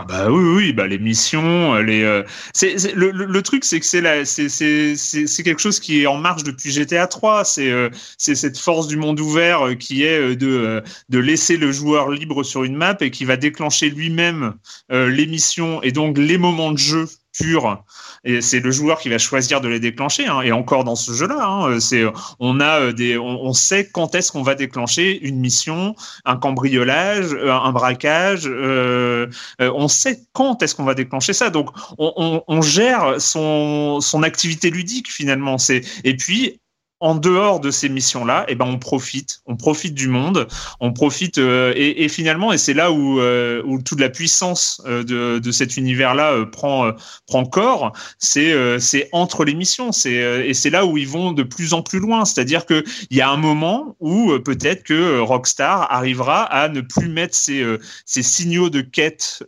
Ah 0.00 0.04
bah 0.04 0.30
oui, 0.30 0.54
oui, 0.54 0.72
bah 0.72 0.86
les 0.86 0.98
missions, 0.98 1.74
les. 1.78 2.04
Euh, 2.04 2.22
c'est, 2.54 2.94
le, 2.94 3.10
le, 3.10 3.42
truc, 3.42 3.64
c'est 3.64 3.80
que 3.80 3.86
c'est 3.86 4.00
la, 4.00 4.24
c'est, 4.24 4.48
c'est, 4.48 4.94
c'est, 4.94 5.42
quelque 5.42 5.60
chose 5.60 5.80
qui 5.80 6.02
est 6.02 6.06
en 6.06 6.16
marche 6.16 6.44
depuis 6.44 6.70
GTA 6.70 7.08
3. 7.08 7.44
C'est, 7.44 7.68
euh, 7.68 7.90
c'est 8.16 8.36
cette 8.36 8.58
force 8.58 8.86
du 8.86 8.96
monde 8.96 9.18
ouvert 9.18 9.66
euh, 9.66 9.74
qui 9.74 10.04
est 10.04 10.36
de, 10.36 10.84
de 11.08 11.18
laisser 11.18 11.56
le 11.56 11.72
joueur 11.72 12.10
libre 12.10 12.44
sur 12.44 12.62
une 12.62 12.76
map 12.76 12.96
et 13.00 13.10
qui 13.10 13.24
va 13.24 13.36
déclencher 13.36 13.90
lui-même 13.90 14.54
les 14.88 15.26
missions 15.26 15.82
et 15.82 15.90
donc 15.90 16.16
les 16.16 16.38
moments 16.38 16.70
de 16.70 16.78
jeu 16.78 17.06
purs 17.36 17.84
et 18.24 18.40
c'est 18.40 18.60
le 18.60 18.70
joueur 18.70 18.98
qui 18.98 19.08
va 19.08 19.18
choisir 19.18 19.60
de 19.60 19.68
les 19.68 19.80
déclencher. 19.80 20.26
Hein. 20.26 20.40
Et 20.42 20.52
encore 20.52 20.84
dans 20.84 20.96
ce 20.96 21.12
jeu-là, 21.12 21.46
hein, 21.46 21.80
c'est 21.80 22.04
on 22.40 22.60
a 22.60 22.92
des, 22.92 23.16
on, 23.16 23.52
sait 23.52 23.88
quand 23.88 24.14
est-ce 24.14 24.32
qu'on 24.32 24.42
va 24.42 24.54
déclencher 24.54 25.18
une 25.26 25.38
mission, 25.38 25.94
un 26.24 26.36
cambriolage, 26.36 27.34
un 27.34 27.72
braquage. 27.72 28.42
Euh, 28.46 29.28
on 29.60 29.88
sait 29.88 30.20
quand 30.32 30.62
est-ce 30.62 30.74
qu'on 30.74 30.84
va 30.84 30.94
déclencher 30.94 31.32
ça. 31.32 31.50
Donc 31.50 31.70
on, 31.98 32.12
on, 32.16 32.42
on 32.48 32.62
gère 32.62 33.20
son 33.20 34.00
son 34.00 34.22
activité 34.22 34.70
ludique 34.70 35.10
finalement. 35.10 35.58
C'est 35.58 35.82
et 36.04 36.16
puis 36.16 36.60
en 37.00 37.14
dehors 37.14 37.60
de 37.60 37.70
ces 37.70 37.88
missions-là, 37.88 38.44
eh 38.48 38.56
ben 38.56 38.64
on 38.64 38.78
profite, 38.78 39.40
on 39.46 39.56
profite 39.56 39.94
du 39.94 40.08
monde, 40.08 40.48
on 40.80 40.92
profite 40.92 41.38
euh, 41.38 41.72
et, 41.76 42.04
et, 42.04 42.08
finalement 42.08 42.52
et 42.52 42.58
c'est 42.58 42.74
là 42.74 42.90
où, 42.90 43.20
euh, 43.20 43.62
où 43.64 43.80
toute 43.80 44.00
la 44.00 44.08
puissance 44.08 44.82
euh, 44.84 45.04
de, 45.04 45.38
de 45.38 45.52
cet 45.52 45.76
univers-là 45.76 46.32
euh, 46.32 46.44
prend 46.44 46.86
euh, 46.86 46.92
prend 47.28 47.44
corps. 47.44 47.92
C'est 48.18 48.52
euh, 48.52 48.80
c'est 48.80 49.08
entre 49.12 49.44
les 49.44 49.54
missions, 49.54 49.92
c'est 49.92 50.12
et 50.48 50.54
c'est 50.54 50.70
là 50.70 50.86
où 50.86 50.98
ils 50.98 51.06
vont 51.06 51.30
de 51.30 51.44
plus 51.44 51.72
en 51.72 51.82
plus 51.82 52.00
loin. 52.00 52.24
C'est-à-dire 52.24 52.66
que 52.66 52.82
il 53.10 53.16
y 53.16 53.20
a 53.20 53.30
un 53.30 53.36
moment 53.36 53.96
où 54.00 54.36
peut-être 54.40 54.82
que 54.82 55.20
Rockstar 55.20 55.92
arrivera 55.92 56.42
à 56.42 56.68
ne 56.68 56.80
plus 56.80 57.08
mettre 57.08 57.36
ces 57.36 57.64
ces 58.06 58.22
signaux 58.24 58.70
de 58.70 58.80
quête 58.80 59.44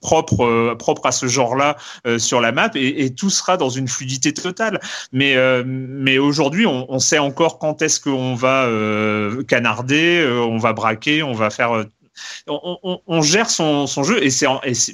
propres 0.00 0.74
propres 0.78 1.06
à 1.06 1.12
ce 1.12 1.26
genre-là 1.26 1.76
sur 2.18 2.40
la 2.40 2.52
map 2.52 2.70
et, 2.74 3.04
et, 3.04 3.14
tout 3.14 3.30
sera 3.30 3.56
dans 3.56 3.68
une 3.68 3.88
fluidité 3.88 4.32
totale. 4.32 4.80
Mais 5.12 5.36
mais 5.64 6.18
aujourd'hui, 6.30 6.66
on, 6.66 6.98
sait 6.98 7.18
encore 7.18 7.58
quand 7.58 7.82
est-ce 7.82 8.00
qu'on 8.00 8.34
va 8.34 8.68
canarder, 9.48 10.26
on 10.46 10.56
va 10.56 10.72
braquer, 10.72 11.22
on 11.22 11.32
va 11.32 11.50
faire 11.50 11.84
on, 12.46 13.22
gère 13.22 13.50
son, 13.50 13.86
jeu 14.02 14.22
et 14.22 14.30
c'est 14.30 14.46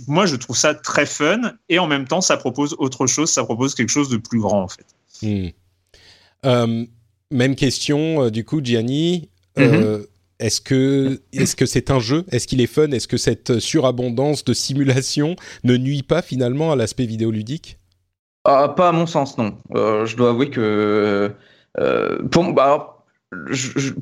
moi 0.07 0.27
je 0.27 0.37
trouve 0.37 0.57
ça 0.57 0.75
très 0.75 1.07
fun 1.07 1.55
et 1.69 1.79
en 1.79 1.87
même 1.87 2.07
temps 2.07 2.21
ça 2.21 2.37
propose 2.37 2.75
autre 2.79 3.07
chose, 3.07 3.31
ça 3.31 3.45
propose 3.45 3.75
quelque 3.75 3.91
chose 3.91 4.09
de 4.09 4.17
plus 4.17 4.41
grand 4.41 4.63
en 4.63 4.69
fait. 4.69 4.87
Hmm. 5.23 5.49
Euh, 6.45 6.85
même 7.31 7.57
question 7.57 8.25
euh, 8.25 8.31
du 8.31 8.45
coup 8.45 8.61
Gianni. 8.63 9.31
Euh, 9.59 10.01
mm-hmm. 10.01 10.07
Est-ce 10.39 10.61
que 10.61 11.23
est-ce 11.33 11.57
que 11.57 11.65
c'est 11.65 11.91
un 11.91 11.99
jeu? 11.99 12.27
Est-ce 12.31 12.47
qu'il 12.47 12.61
est 12.61 12.67
fun? 12.67 12.91
Est-ce 12.91 13.09
que 13.09 13.17
cette 13.17 13.59
surabondance 13.59 14.45
de 14.45 14.53
simulation 14.53 15.35
ne 15.65 15.79
nuit 15.79 16.03
pas 16.03 16.21
finalement 16.21 16.73
à 16.73 16.77
l'aspect 16.77 17.07
vidéoludique? 17.07 17.79
Ah, 18.47 18.69
Pas 18.69 18.89
à 18.89 18.93
mon 18.93 19.07
sens, 19.07 19.39
non. 19.39 19.59
je 19.75 20.17
dois 20.17 20.31
avouer 20.31 20.51
que 20.51 21.33
pour, 22.31 22.53
bah, 22.53 23.05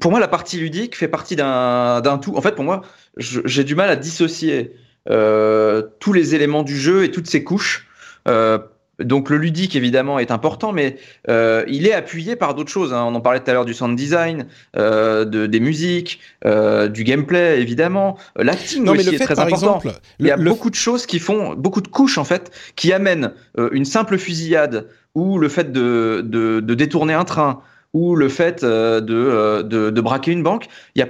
pour 0.00 0.10
moi, 0.10 0.20
la 0.20 0.28
partie 0.28 0.58
ludique 0.58 0.96
fait 0.96 1.08
partie 1.08 1.36
d'un 1.36 2.18
tout. 2.22 2.36
En 2.36 2.40
fait, 2.40 2.54
pour 2.54 2.64
moi, 2.64 2.82
j'ai 3.16 3.64
du 3.64 3.74
mal 3.74 3.90
à 3.90 3.96
dissocier 3.96 4.74
euh, 5.10 5.82
tous 6.00 6.12
les 6.12 6.34
éléments 6.34 6.62
du 6.62 6.78
jeu 6.78 7.04
et 7.04 7.10
toutes 7.10 7.28
ses 7.28 7.44
couches. 7.44 7.86
Euh, 8.28 8.58
donc 8.98 9.30
le 9.30 9.36
ludique 9.36 9.76
évidemment 9.76 10.18
est 10.18 10.30
important, 10.30 10.72
mais 10.72 10.96
euh, 11.28 11.64
il 11.68 11.86
est 11.86 11.92
appuyé 11.92 12.36
par 12.36 12.54
d'autres 12.54 12.70
choses. 12.70 12.92
Hein. 12.92 13.04
On 13.06 13.14
en 13.14 13.20
parlait 13.20 13.40
tout 13.40 13.50
à 13.50 13.54
l'heure 13.54 13.64
du 13.64 13.74
sound 13.74 13.96
design, 13.96 14.46
de, 14.74 15.46
des 15.46 15.60
musiques, 15.60 16.20
du 16.44 17.04
gameplay 17.04 17.60
évidemment, 17.60 18.16
l'acting 18.36 18.88
aussi 18.88 19.14
est 19.14 19.18
très 19.18 19.38
important. 19.38 19.80
il 20.18 20.26
y 20.26 20.30
a 20.30 20.36
beaucoup 20.36 20.70
de 20.70 20.74
choses 20.74 21.06
qui 21.06 21.18
font, 21.18 21.54
beaucoup 21.54 21.80
de 21.80 21.88
couches 21.88 22.18
en 22.18 22.24
fait, 22.24 22.50
qui 22.76 22.92
amènent 22.92 23.32
une 23.72 23.84
simple 23.84 24.18
fusillade 24.18 24.88
ou 25.14 25.38
le 25.38 25.48
fait 25.48 25.72
de, 25.72 26.22
de, 26.24 26.60
de 26.60 26.74
détourner 26.74 27.14
un 27.14 27.24
train 27.24 27.62
ou 27.94 28.16
le 28.16 28.28
fait 28.28 28.62
euh, 28.62 29.00
euh, 29.08 29.62
de, 29.62 29.90
de, 29.90 30.00
braquer 30.00 30.32
une 30.32 30.42
banque. 30.42 30.66
Il 30.94 30.98
y 30.98 31.02
a 31.02 31.08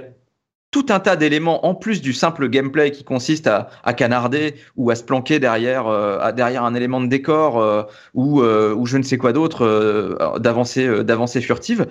tout 0.75 0.87
un 0.89 0.99
tas 0.99 1.15
d'éléments 1.15 1.65
en 1.65 1.73
plus 1.73 2.01
du 2.01 2.11
simple 2.11 2.49
gameplay 2.49 2.91
qui 2.91 3.05
consiste 3.05 3.47
à, 3.47 3.93
canarder 3.93 4.55
ou 4.75 4.91
à 4.91 4.95
se 4.95 5.05
planquer 5.05 5.39
derrière, 5.39 5.87
euh, 5.87 6.33
derrière 6.33 6.65
un 6.65 6.75
élément 6.75 6.99
de 6.99 7.07
décor 7.07 7.87
ou, 8.13 8.41
ou 8.41 8.85
je 8.85 8.97
ne 8.97 9.03
sais 9.03 9.17
quoi 9.17 9.31
d'autre 9.31 10.37
d'avancée 10.37 11.05
d'avancée 11.05 11.39
furtive. 11.39 11.87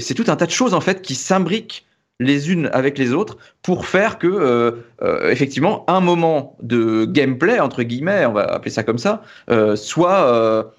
c'est 0.00 0.14
tout 0.14 0.26
un 0.28 0.36
tas 0.36 0.46
de 0.46 0.52
choses 0.52 0.72
en 0.72 0.80
fait 0.80 1.02
qui 1.02 1.16
s'imbriquent 1.16 1.84
les 2.20 2.52
unes 2.52 2.70
avec 2.72 2.96
les 2.96 3.12
autres 3.12 3.38
pour 3.62 3.86
faire 3.86 4.18
que 4.18 4.84
effectivement 5.28 5.84
un 5.88 6.00
moment 6.00 6.56
de 6.62 7.06
gameplay 7.06 7.58
entre 7.58 7.82
guillemets, 7.82 8.24
on 8.24 8.34
va 8.34 8.44
appeler 8.44 8.70
ça 8.70 8.84
comme 8.84 8.98
ça, 8.98 9.22
soit 9.74 10.72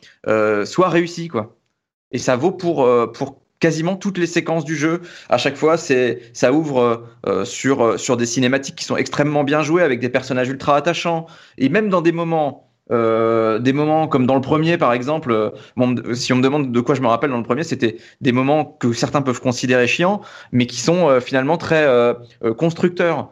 soit 0.63 0.89
réussi 0.89 1.27
quoi. 1.27 1.57
Et 2.13 2.19
ça 2.19 2.37
vaut 2.37 2.51
pour 2.51 2.87
pour 3.11 3.41
quasiment 3.59 3.95
toutes 3.95 4.17
les 4.17 4.27
séquences 4.27 4.65
du 4.65 4.75
jeu. 4.75 5.01
À 5.29 5.37
chaque 5.37 5.55
fois, 5.55 5.77
c'est 5.77 6.21
ça 6.33 6.51
ouvre 6.53 7.03
euh, 7.27 7.45
sur 7.45 7.83
euh, 7.83 7.97
sur 7.97 8.17
des 8.17 8.25
cinématiques 8.25 8.75
qui 8.75 8.85
sont 8.85 8.97
extrêmement 8.97 9.43
bien 9.43 9.61
jouées 9.61 9.83
avec 9.83 9.99
des 9.99 10.09
personnages 10.09 10.49
ultra 10.49 10.75
attachants 10.75 11.27
et 11.57 11.69
même 11.69 11.89
dans 11.89 12.01
des 12.01 12.11
moments 12.11 12.65
euh, 12.91 13.59
des 13.59 13.73
moments 13.73 14.07
comme 14.07 14.25
dans 14.25 14.35
le 14.35 14.41
premier 14.41 14.77
par 14.77 14.93
exemple, 14.93 15.53
si 16.13 16.33
on 16.33 16.37
me 16.37 16.41
demande 16.41 16.71
de 16.71 16.79
quoi 16.79 16.95
je 16.95 17.01
me 17.01 17.07
rappelle 17.07 17.29
dans 17.29 17.37
le 17.37 17.43
premier, 17.43 17.63
c'était 17.63 17.97
des 18.21 18.31
moments 18.31 18.65
que 18.65 18.93
certains 18.93 19.21
peuvent 19.21 19.41
considérer 19.41 19.87
chiants, 19.87 20.21
mais 20.51 20.65
qui 20.65 20.79
sont 20.79 21.19
finalement 21.19 21.57
très 21.57 21.85
constructeurs. 22.57 23.29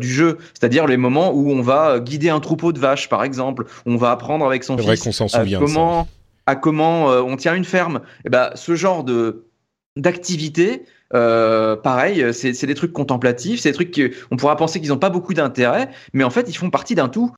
du 0.00 0.08
jeu, 0.08 0.38
c'est-à-dire 0.54 0.86
les 0.88 0.96
moments 0.96 1.32
où 1.32 1.50
on 1.50 1.62
va 1.62 2.00
guider 2.00 2.28
un 2.28 2.40
troupeau 2.40 2.72
de 2.72 2.80
vaches, 2.80 3.08
par 3.08 3.22
exemple, 3.22 3.66
où 3.86 3.92
on 3.92 3.96
va 3.96 4.10
apprendre 4.10 4.44
avec 4.44 4.64
son 4.64 4.76
fils 4.76 5.22
comment, 5.58 6.08
à 6.46 6.56
comment 6.56 7.06
on 7.06 7.36
tient 7.36 7.54
une 7.54 7.64
ferme. 7.64 8.00
Et 8.18 8.26
eh 8.26 8.30
ben, 8.30 8.50
ce 8.56 8.74
genre 8.74 9.04
de 9.04 9.47
d'activité. 9.98 10.84
Euh, 11.14 11.76
pareil, 11.76 12.32
c'est 12.32 12.66
des 12.66 12.74
trucs 12.74 12.92
contemplatifs, 12.92 13.60
c'est 13.60 13.70
des 13.70 13.74
trucs 13.74 13.94
qu'on 14.28 14.36
pourra 14.36 14.56
penser 14.56 14.80
qu'ils 14.80 14.90
n'ont 14.90 14.98
pas 14.98 15.10
beaucoup 15.10 15.34
d'intérêt, 15.34 15.90
mais 16.12 16.24
en 16.24 16.30
fait, 16.30 16.48
ils 16.48 16.56
font 16.56 16.70
partie 16.70 16.94
d'un 16.94 17.08
tout 17.08 17.32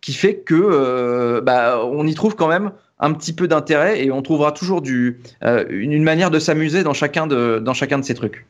qui 0.00 0.12
fait 0.12 0.36
que 0.36 0.54
euh, 0.54 1.40
bah, 1.40 1.80
on 1.84 2.06
y 2.06 2.14
trouve 2.14 2.36
quand 2.36 2.48
même 2.48 2.72
un 2.98 3.12
petit 3.12 3.32
peu 3.32 3.48
d'intérêt 3.48 4.04
et 4.04 4.10
on 4.10 4.22
trouvera 4.22 4.52
toujours 4.52 4.80
du, 4.80 5.20
euh, 5.44 5.64
une, 5.68 6.02
manière 6.02 6.30
de 6.30 6.38
s'amuser 6.38 6.82
dans 6.82 6.94
chacun 6.94 7.26
de, 7.26 7.58
dans 7.58 7.74
chacun 7.74 7.98
de 7.98 8.04
ces 8.04 8.14
trucs. 8.14 8.46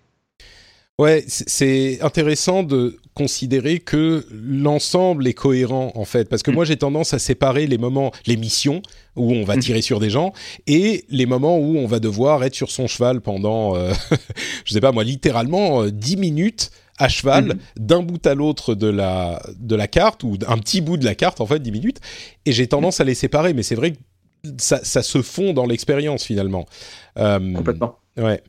Ouais, 0.99 1.25
c'est 1.27 2.01
intéressant 2.01 2.63
de 2.63 2.97
considérer 3.13 3.81
que 3.81 4.27
l'ensemble 4.31 5.27
est 5.27 5.35
cohérent 5.35 5.93
en 5.95 6.07
fait, 6.07 6.27
parce 6.27 6.43
que 6.43 6.51
mm. 6.51 6.55
moi 6.55 6.65
j'ai 6.65 6.79
tendance 6.79 7.13
à 7.13 7.19
séparer 7.19 7.67
les 7.67 7.77
moments, 7.77 8.13
les 8.27 8.39
missions 8.39 8.81
où 9.15 9.31
on 9.33 9.45
va 9.45 9.57
mm. 9.57 9.61
tirer 9.61 9.83
sur 9.83 10.01
des 10.01 10.09
gens 10.09 10.33
et 10.67 11.05
les 11.11 11.27
moments 11.27 11.59
où 11.59 11.77
on 11.77 11.87
va 11.87 12.01
devoir 12.01 12.45
être 12.45 12.55
sur 12.55 12.71
son 12.71 12.87
cheval 12.87 13.21
pendant, 13.21 13.77
euh, 13.77 13.93
je 14.65 14.73
sais 14.73 14.81
pas 14.81 14.93
moi, 14.93 15.05
littéralement 15.05 15.83
euh, 15.83 15.91
10 15.91 16.17
minutes 16.17 16.71
à 16.99 17.09
cheval 17.11 17.45
mm. 17.45 17.59
d'un 17.77 18.03
bout 18.03 18.27
à 18.27 18.35
l'autre 18.35 18.75
de 18.75 18.89
la 18.89 19.43
de 19.59 19.77
la 19.77 19.89
carte 19.89 20.25
ou 20.25 20.39
un 20.49 20.57
petit 20.57 20.81
bout 20.81 20.97
de 20.97 21.05
la 21.05 21.15
carte 21.15 21.43
en 21.43 21.47
fait 21.47 21.59
10 21.59 21.73
minutes 21.73 22.01
et 22.47 22.53
j'ai 22.53 22.69
tendance 22.69 23.01
à 23.01 23.05
les 23.05 23.15
séparer, 23.15 23.53
mais 23.53 23.63
c'est 23.63 23.75
vrai 23.75 23.93
que 23.93 23.99
ça, 24.57 24.83
ça 24.83 25.03
se 25.03 25.21
fond 25.21 25.53
dans 25.53 25.67
l'expérience 25.67 26.25
finalement. 26.25 26.65
Euh, 27.19 27.53
Complètement. 27.53 27.99
Ouais. 28.17 28.43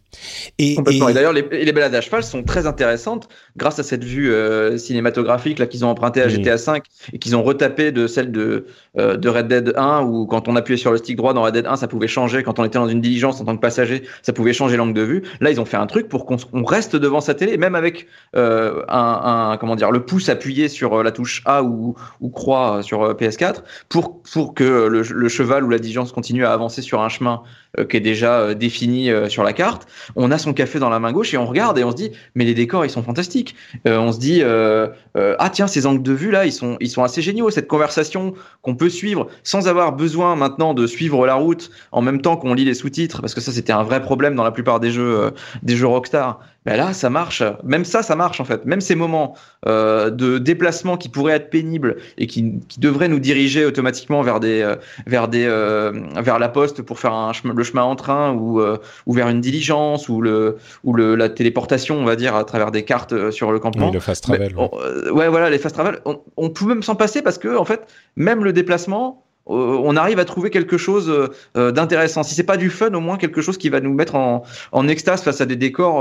Et, 0.59 0.75
Complètement. 0.75 1.09
Et, 1.09 1.13
d'ailleurs, 1.13 1.33
les, 1.33 1.41
les, 1.41 1.71
balades 1.73 1.93
à 1.93 1.99
cheval 1.99 2.23
sont 2.23 2.41
très 2.43 2.67
intéressantes 2.67 3.27
grâce 3.57 3.79
à 3.79 3.83
cette 3.83 4.03
vue 4.03 4.31
euh, 4.31 4.77
cinématographique 4.77 5.59
là 5.59 5.67
qu'ils 5.67 5.83
ont 5.83 5.89
emprunté 5.89 6.21
à 6.21 6.29
GTA 6.29 6.55
V 6.55 6.81
et 7.11 7.19
qu'ils 7.19 7.35
ont 7.35 7.43
retapé 7.43 7.91
de 7.91 8.07
celle 8.07 8.31
de 8.31 8.65
euh, 8.99 9.17
de 9.17 9.29
Red 9.29 9.47
Dead 9.47 9.73
1 9.75 10.03
où 10.03 10.25
quand 10.25 10.47
on 10.47 10.55
appuyait 10.55 10.77
sur 10.77 10.91
le 10.91 10.97
stick 10.97 11.15
droit 11.17 11.33
dans 11.33 11.43
Red 11.43 11.53
Dead 11.53 11.65
1, 11.65 11.75
ça 11.77 11.87
pouvait 11.87 12.07
changer. 12.07 12.43
Quand 12.43 12.59
on 12.59 12.65
était 12.65 12.79
dans 12.79 12.87
une 12.87 13.01
diligence 13.01 13.41
en 13.41 13.45
tant 13.45 13.55
que 13.55 13.61
passager, 13.61 14.03
ça 14.21 14.33
pouvait 14.33 14.53
changer 14.53 14.77
l'angle 14.77 14.93
de 14.93 15.01
vue. 15.01 15.23
Là, 15.39 15.51
ils 15.51 15.59
ont 15.61 15.65
fait 15.65 15.77
un 15.77 15.87
truc 15.87 16.09
pour 16.09 16.25
qu'on 16.25 16.63
reste 16.63 16.95
devant 16.95 17.21
sa 17.21 17.33
télé, 17.33 17.57
même 17.57 17.75
avec 17.75 18.07
euh, 18.35 18.83
un, 18.89 19.57
comment 19.59 19.75
dire 19.75 19.91
le 19.91 20.05
pouce 20.05 20.29
appuyé 20.29 20.67
sur 20.67 21.03
la 21.03 21.11
touche 21.11 21.41
A 21.45 21.63
ou, 21.63 21.95
ou 22.21 22.29
croix 22.29 22.81
sur 22.83 23.13
PS4 23.13 23.63
pour 23.89 24.21
pour 24.21 24.53
que 24.53 24.87
le, 24.87 25.29
cheval 25.29 25.63
ou 25.63 25.69
la 25.69 25.79
diligence 25.79 26.11
continue 26.11 26.45
à 26.45 26.53
avancer 26.53 26.81
sur 26.81 27.01
un 27.01 27.09
chemin 27.09 27.43
qui 27.89 27.97
est 27.97 28.01
déjà 28.01 28.53
défini 28.53 29.09
sur 29.29 29.43
la 29.43 29.53
carte. 29.53 29.87
On 30.15 30.31
a 30.31 30.37
son 30.37 30.53
café 30.53 30.79
dans 30.79 30.89
la 30.89 30.99
main 30.99 31.11
gauche 31.11 31.33
et 31.33 31.37
on 31.37 31.45
regarde 31.45 31.77
et 31.77 31.83
on 31.83 31.91
se 31.91 31.95
dit 31.95 32.11
mais 32.35 32.45
les 32.45 32.53
décors 32.53 32.85
ils 32.85 32.89
sont 32.89 33.03
fantastiques. 33.03 33.55
Euh, 33.87 33.97
on 33.97 34.11
se 34.11 34.19
dit 34.19 34.41
euh, 34.41 34.87
euh, 35.17 35.35
ah 35.39 35.49
tiens 35.49 35.67
ces 35.67 35.85
angles 35.85 36.03
de 36.03 36.13
vue 36.13 36.31
là 36.31 36.45
ils 36.45 36.53
sont 36.53 36.77
ils 36.79 36.89
sont 36.89 37.03
assez 37.03 37.21
géniaux. 37.21 37.49
Cette 37.49 37.67
conversation 37.67 38.33
qu'on 38.61 38.75
peut 38.75 38.86
suivre 38.89 39.27
sans 39.43 39.67
avoir 39.67 39.93
besoin 39.93 40.35
maintenant 40.35 40.73
de 40.73 40.87
suivre 40.87 41.25
la 41.25 41.35
route 41.35 41.69
en 41.91 42.01
même 42.01 42.21
temps 42.21 42.37
qu'on 42.37 42.53
lit 42.53 42.65
les 42.65 42.73
sous-titres 42.73 43.21
parce 43.21 43.33
que 43.33 43.41
ça 43.41 43.51
c'était 43.51 43.73
un 43.73 43.83
vrai 43.83 44.01
problème 44.01 44.35
dans 44.35 44.43
la 44.43 44.51
plupart 44.51 44.79
des 44.79 44.91
jeux 44.91 45.33
des 45.63 45.75
jeux 45.75 45.87
Rockstar. 45.87 46.39
Ben 46.67 46.75
là, 46.75 46.91
ça 46.91 47.09
marche. 47.09 47.41
Même 47.63 47.85
ça, 47.85 48.03
ça 48.03 48.17
marche 48.17 48.41
en 48.41 48.43
fait. 48.43 48.65
Même 48.65 48.81
ces 48.81 48.93
moments 48.93 49.35
euh, 49.67 50.09
de 50.09 50.37
déplacement 50.37 50.97
qui 50.97 51.07
pourraient 51.07 51.35
être 51.35 51.49
pénibles 51.49 51.95
et 52.17 52.27
qui, 52.27 52.59
qui 52.67 52.81
devraient 52.81 53.07
nous 53.07 53.21
diriger 53.21 53.63
automatiquement 53.63 54.21
vers 54.21 54.41
des, 54.41 54.63
euh, 54.63 54.75
vers 55.05 55.29
des, 55.29 55.45
euh, 55.45 55.93
vers 56.17 56.39
la 56.39 56.49
poste 56.49 56.81
pour 56.81 56.99
faire 56.99 57.13
un 57.13 57.31
chemin, 57.31 57.53
le 57.53 57.63
chemin 57.63 57.83
en 57.83 57.95
train 57.95 58.33
ou, 58.33 58.59
euh, 58.59 58.77
ou 59.05 59.13
vers 59.13 59.29
une 59.29 59.39
diligence 59.39 60.09
ou 60.09 60.19
le, 60.19 60.57
ou 60.83 60.91
le, 60.91 61.15
la 61.15 61.29
téléportation, 61.29 61.95
on 61.95 62.03
va 62.03 62.17
dire, 62.17 62.35
à 62.35 62.43
travers 62.43 62.71
des 62.71 62.83
cartes 62.83 63.13
euh, 63.13 63.31
sur 63.31 63.53
le 63.53 63.59
campement. 63.59 63.87
Oui, 63.87 63.93
le 63.93 64.01
fast 64.01 64.25
travel. 64.25 64.53
ouais. 64.57 65.29
voilà, 65.29 65.49
les 65.49 65.59
fast 65.59 65.73
travel. 65.73 66.01
On, 66.03 66.19
on 66.35 66.49
peut 66.49 66.65
même 66.65 66.83
s'en 66.83 66.95
passer 66.95 67.21
parce 67.21 67.37
que 67.37 67.55
en 67.55 67.63
fait, 67.63 67.87
même 68.17 68.43
le 68.43 68.51
déplacement, 68.51 69.23
on 69.47 69.95
arrive 69.95 70.19
à 70.19 70.25
trouver 70.25 70.49
quelque 70.49 70.77
chose 70.77 71.09
euh, 71.09 71.27
euh, 71.55 71.71
d'intéressant. 71.71 72.23
Si 72.23 72.35
c'est 72.35 72.43
pas 72.43 72.57
du 72.57 72.69
fun, 72.69 72.93
au 72.93 72.99
moins 72.99 73.17
quelque 73.17 73.41
chose 73.41 73.57
qui 73.57 73.69
va 73.69 73.79
nous 73.79 73.93
mettre 73.93 74.15
en, 74.15 74.43
extase 74.87 75.21
face 75.21 75.41
à 75.41 75.45
des 75.45 75.55
décors. 75.55 75.97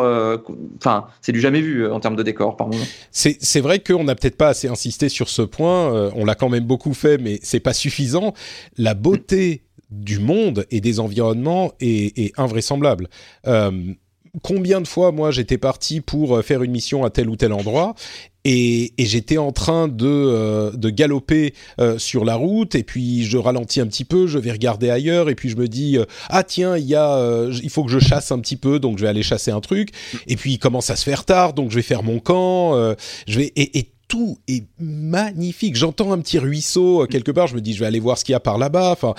Enfin, 0.79 1.07
c'est 1.21 1.33
du 1.33 1.41
jamais 1.41 1.61
vu 1.61 1.91
en 1.91 1.99
termes 1.99 2.15
de 2.15 2.23
décors, 2.23 2.57
par 2.57 2.69
moment. 2.69 2.85
C'est 3.11 3.61
vrai 3.61 3.81
qu'on 3.81 4.05
n'a 4.05 4.15
peut-être 4.15 4.37
pas 4.37 4.49
assez 4.49 4.69
insisté 4.69 5.09
sur 5.09 5.29
ce 5.29 5.43
point. 5.43 6.11
on 6.15 6.25
l'a 6.25 6.35
quand 6.35 6.49
même 6.49 6.65
beaucoup 6.65 6.95
fait, 6.95 7.19
mais 7.19 7.41
c'est 7.43 7.61
pas 7.61 7.73
suffisant. 7.73 8.33
La 8.79 8.95
beauté 8.95 9.63
du 9.91 10.21
monde 10.21 10.67
et 10.71 10.81
des 10.81 11.01
environnements 11.01 11.73
est 11.81 12.33
invraisemblable 12.39 13.09
combien 14.43 14.81
de 14.81 14.89
fois 14.89 15.13
moi 15.13 15.31
j'étais 15.31 15.59
parti 15.59 16.01
pour 16.01 16.43
faire 16.43 16.63
une 16.63 16.73
mission 16.73 17.05
à 17.05 17.11
tel 17.11 17.29
ou 17.29 17.37
tel 17.37 17.53
endroit 17.53 17.95
et, 18.49 18.93
j'étais 18.99 19.39
en 19.39 19.51
train 19.51 19.89
de, 19.89 20.07
euh, 20.07 20.71
de 20.71 20.89
galoper 20.89 21.53
euh, 21.81 21.99
sur 21.99 22.25
la 22.25 22.37
route 22.37 22.77
et 22.77 22.85
puis 22.85 23.25
je 23.25 23.39
ralentis 23.39 23.81
un 23.81 23.87
petit 23.87 24.05
peu, 24.05 24.29
je 24.29 24.39
vais 24.39 24.53
regarder 24.53 24.89
ailleurs 24.89 25.29
et 25.29 25.35
puis 25.35 25.49
je 25.49 25.57
me 25.57 25.67
dis 25.67 25.99
euh, 25.99 26.05
ah 26.29 26.45
tiens 26.45 26.77
il 26.77 26.85
y 26.85 26.95
a 26.95 27.49
il 27.51 27.71
faut 27.71 27.83
que 27.85 27.91
je 27.91 27.99
chasse 27.99 28.31
un 28.31 28.39
petit 28.39 28.57
peu 28.57 28.79
donc 28.79 28.99
je 28.99 29.03
vais 29.03 29.09
aller 29.09 29.25
chasser 29.25 29.51
un 29.51 29.61
truc 29.61 29.91
et 30.29 30.37
puis 30.37 30.53
il 30.53 30.59
commence 30.59 30.91
à 30.91 30.97
se 30.97 31.03
faire 31.03 31.25
tard 31.25 31.55
donc 31.55 31.71
je 31.71 31.77
vais 31.77 31.83
faire 31.83 32.05
mon 32.05 32.21
camp 32.21 32.75
je 33.27 33.39
vais 33.39 33.53
et, 33.57 33.79
et 33.79 33.91
tout 34.09 34.39
est 34.47 34.65
magnifique. 34.79 35.75
J'entends 35.75 36.13
un 36.13 36.19
petit 36.21 36.39
ruisseau 36.39 37.07
quelque 37.11 37.33
part, 37.33 37.49
je 37.49 37.57
me 37.57 37.61
dis 37.61 37.75
je 37.75 37.81
vais 37.81 37.87
aller 37.87 37.99
voir 37.99 38.17
ce 38.17 38.25
qu'il 38.25 38.35
y 38.35 38.37
a 38.37 38.41
par 38.41 38.57
là-bas. 38.57 38.93
Enfin, 38.93 39.15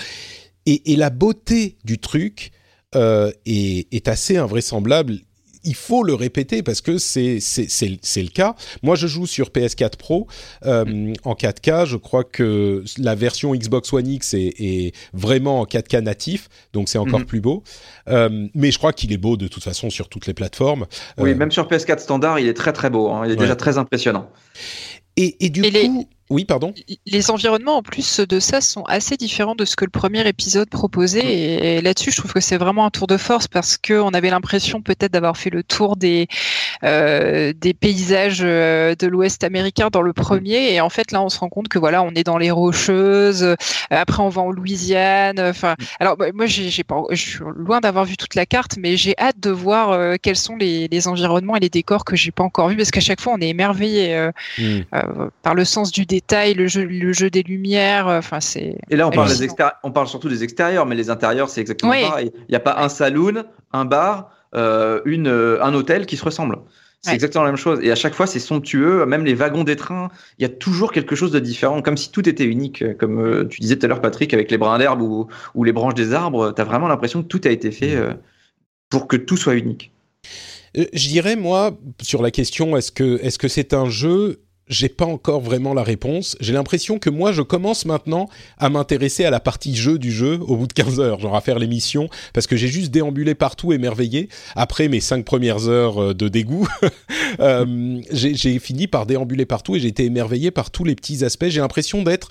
et, 0.64 0.92
et, 0.92 0.96
la 0.96 1.10
beauté 1.10 1.76
du 1.84 1.98
truc 1.98 2.52
est, 2.94 3.86
est, 3.92 4.08
assez 4.08 4.36
invraisemblable 4.36 5.20
il 5.64 5.74
faut 5.74 6.02
le 6.02 6.14
répéter 6.14 6.62
parce 6.62 6.80
que 6.80 6.98
c'est 6.98 7.40
c'est 7.40 8.22
le 8.22 8.28
cas. 8.28 8.54
Moi, 8.82 8.96
je 8.96 9.06
joue 9.06 9.26
sur 9.26 9.48
PS4 9.48 9.96
Pro 9.96 10.26
euh, 10.64 11.12
en 11.24 11.34
4K. 11.34 11.86
Je 11.86 11.96
crois 11.96 12.24
que 12.24 12.84
la 12.98 13.14
version 13.14 13.54
Xbox 13.54 13.92
One 13.92 14.06
X 14.06 14.34
est, 14.34 14.54
est 14.58 14.94
vraiment 15.12 15.60
en 15.60 15.64
4K 15.64 16.00
natif, 16.00 16.48
donc 16.72 16.88
c'est 16.88 16.98
encore 16.98 17.20
mhm. 17.20 17.26
plus 17.26 17.40
beau. 17.40 17.62
Euh, 18.08 18.48
mais 18.54 18.70
je 18.70 18.78
crois 18.78 18.92
qu'il 18.92 19.12
est 19.12 19.18
beau 19.18 19.36
de 19.36 19.48
toute 19.48 19.64
façon 19.64 19.90
sur 19.90 20.08
toutes 20.08 20.26
les 20.26 20.34
plateformes. 20.34 20.86
Oui, 21.18 21.30
euh, 21.30 21.34
même 21.34 21.50
sur 21.50 21.68
PS4 21.68 21.98
standard, 21.98 22.38
il 22.38 22.48
est 22.48 22.54
très 22.54 22.72
très 22.72 22.90
beau. 22.90 23.10
Hein. 23.10 23.24
Il 23.26 23.32
est 23.32 23.36
déjà 23.36 23.56
très 23.56 23.78
impressionnant. 23.78 24.30
Et, 25.16 25.44
et 25.44 25.50
du 25.50 25.62
coup, 25.62 26.08
oui, 26.30 26.44
pardon. 26.44 26.74
Les 27.06 27.30
environnements 27.30 27.78
en 27.78 27.82
plus 27.82 28.20
de 28.20 28.38
ça 28.38 28.60
sont 28.60 28.82
assez 28.82 29.16
différents 29.16 29.54
de 29.54 29.64
ce 29.64 29.76
que 29.76 29.86
le 29.86 29.90
premier 29.90 30.28
épisode 30.28 30.68
proposait 30.68 31.24
et, 31.24 31.80
là-dessus, 31.80 32.10
je 32.10 32.18
trouve 32.18 32.34
que 32.34 32.40
c'est 32.40 32.58
vraiment 32.58 32.84
un 32.84 32.90
tour 32.90 33.06
de 33.06 33.16
force 33.16 33.48
parce 33.48 33.78
que 33.78 33.94
on 33.94 34.10
avait 34.10 34.28
l'impression 34.28 34.82
peut-être 34.82 35.10
d'avoir 35.10 35.38
fait 35.38 35.48
le 35.48 35.62
tour 35.62 35.96
des 35.96 36.28
euh, 36.84 37.54
des 37.56 37.72
paysages 37.72 38.42
euh, 38.42 38.94
de 38.94 39.06
l'Ouest 39.06 39.42
américain 39.42 39.88
dans 39.90 40.02
le 40.02 40.12
premier 40.12 40.74
et 40.74 40.82
en 40.82 40.90
fait 40.90 41.12
là, 41.12 41.22
on 41.22 41.30
se 41.30 41.38
rend 41.38 41.48
compte 41.48 41.68
que 41.68 41.78
voilà, 41.78 42.02
on 42.02 42.10
est 42.10 42.24
dans 42.24 42.36
les 42.36 42.50
rocheuses. 42.50 43.42
Euh, 43.42 43.54
après, 43.88 44.22
on 44.22 44.28
va 44.28 44.42
en 44.42 44.50
Louisiane. 44.50 45.40
Enfin, 45.40 45.76
alors 45.98 46.18
moi, 46.34 46.44
j'ai 46.44 46.84
pas, 46.84 47.02
je 47.10 47.16
suis 47.16 47.38
loin 47.56 47.80
d'avoir 47.80 48.04
vu 48.04 48.18
toute 48.18 48.34
la 48.34 48.44
carte, 48.44 48.76
mais 48.78 48.98
j'ai 48.98 49.14
hâte 49.18 49.40
de 49.40 49.50
voir 49.50 49.92
euh, 49.92 50.16
quels 50.20 50.36
sont 50.36 50.56
les, 50.56 50.88
les, 50.88 51.08
environnements 51.08 51.56
et 51.56 51.60
les 51.60 51.70
décors 51.70 52.04
que 52.04 52.16
j'ai 52.16 52.32
pas 52.32 52.44
encore 52.44 52.68
vus 52.68 52.76
parce 52.76 52.90
qu'à 52.90 53.00
chaque 53.00 53.20
fois, 53.20 53.32
on 53.34 53.40
est 53.40 53.48
émerveillé 53.48 54.30
mm. 54.58 54.80
par 55.42 55.54
le 55.54 55.64
sens 55.64 55.90
du 55.90 56.04
décor 56.04 56.17
le 56.30 56.66
jeu, 56.66 56.84
le 56.84 57.12
jeu 57.12 57.30
des 57.30 57.42
lumières. 57.42 58.08
Euh, 58.08 58.18
enfin, 58.18 58.40
c'est. 58.40 58.78
Et 58.90 58.96
là, 58.96 59.08
on 59.08 59.10
parle, 59.10 59.36
des 59.36 59.48
on 59.82 59.90
parle 59.90 60.06
surtout 60.06 60.28
des 60.28 60.44
extérieurs, 60.44 60.86
mais 60.86 60.94
les 60.94 61.10
intérieurs, 61.10 61.48
c'est 61.48 61.60
exactement 61.60 61.92
pareil. 61.92 62.30
Il 62.34 62.50
n'y 62.50 62.56
a 62.56 62.60
pas 62.60 62.78
un 62.78 62.88
saloon, 62.88 63.44
un 63.72 63.84
bar, 63.84 64.30
euh, 64.54 65.00
une, 65.04 65.28
euh, 65.28 65.62
un 65.62 65.74
hôtel 65.74 66.06
qui 66.06 66.16
se 66.16 66.24
ressemblent. 66.24 66.58
C'est 67.00 67.14
exactement 67.14 67.44
la 67.44 67.50
même 67.50 67.56
chose. 67.56 67.78
Et 67.82 67.92
à 67.92 67.94
chaque 67.94 68.12
fois, 68.12 68.26
c'est 68.26 68.40
somptueux. 68.40 69.06
Même 69.06 69.24
les 69.24 69.34
wagons 69.34 69.62
des 69.62 69.76
trains, 69.76 70.08
il 70.38 70.42
y 70.42 70.44
a 70.44 70.48
toujours 70.48 70.90
quelque 70.90 71.14
chose 71.14 71.30
de 71.30 71.38
différent, 71.38 71.80
comme 71.80 71.96
si 71.96 72.10
tout 72.10 72.28
était 72.28 72.44
unique. 72.44 72.82
Comme 72.98 73.46
tu 73.48 73.60
disais 73.60 73.76
tout 73.76 73.86
à 73.86 73.88
l'heure, 73.88 74.00
Patrick, 74.00 74.34
avec 74.34 74.50
les 74.50 74.58
brins 74.58 74.78
d'herbe 74.78 75.00
ou, 75.00 75.28
ou, 75.54 75.62
les 75.62 75.72
branches 75.72 75.94
des 75.94 76.12
arbres, 76.12 76.52
tu 76.52 76.60
as 76.60 76.64
vraiment 76.64 76.88
l'impression 76.88 77.22
que 77.22 77.28
tout 77.28 77.40
a 77.44 77.50
été 77.50 77.70
fait 77.70 77.96
pour 78.90 79.06
que 79.06 79.16
tout 79.16 79.36
soit 79.36 79.54
unique. 79.54 79.92
Je 80.74 81.08
dirais, 81.08 81.36
moi, 81.36 81.78
sur 82.02 82.20
la 82.20 82.32
question, 82.32 82.76
est-ce 82.76 82.90
que 82.90 83.20
est-ce 83.22 83.38
que 83.38 83.48
c'est 83.48 83.74
un 83.74 83.88
jeu 83.88 84.40
j'ai 84.68 84.88
pas 84.88 85.04
encore 85.04 85.40
vraiment 85.40 85.74
la 85.74 85.82
réponse. 85.82 86.36
J'ai 86.40 86.52
l'impression 86.52 86.98
que 86.98 87.10
moi, 87.10 87.32
je 87.32 87.42
commence 87.42 87.84
maintenant 87.84 88.28
à 88.58 88.68
m'intéresser 88.68 89.24
à 89.24 89.30
la 89.30 89.40
partie 89.40 89.74
jeu 89.74 89.98
du 89.98 90.12
jeu 90.12 90.38
au 90.42 90.56
bout 90.56 90.66
de 90.66 90.72
15 90.72 91.00
heures, 91.00 91.20
genre 91.20 91.36
à 91.36 91.40
faire 91.40 91.58
l'émission, 91.58 92.08
parce 92.32 92.46
que 92.46 92.56
j'ai 92.56 92.68
juste 92.68 92.90
déambulé 92.90 93.34
partout 93.34 93.72
émerveillé. 93.72 94.28
Après 94.56 94.88
mes 94.88 95.00
cinq 95.00 95.24
premières 95.24 95.68
heures 95.68 96.02
euh, 96.02 96.14
de 96.14 96.28
dégoût, 96.28 96.68
euh, 97.40 98.00
j'ai 98.10 98.58
fini 98.58 98.86
par 98.86 99.06
déambuler 99.06 99.46
partout 99.46 99.76
et 99.76 99.80
j'ai 99.80 99.88
été 99.88 100.04
émerveillé 100.04 100.50
par 100.50 100.70
tous 100.70 100.84
les 100.84 100.94
petits 100.94 101.24
aspects. 101.24 101.48
J'ai 101.48 101.60
l'impression 101.60 102.02
d'être 102.02 102.28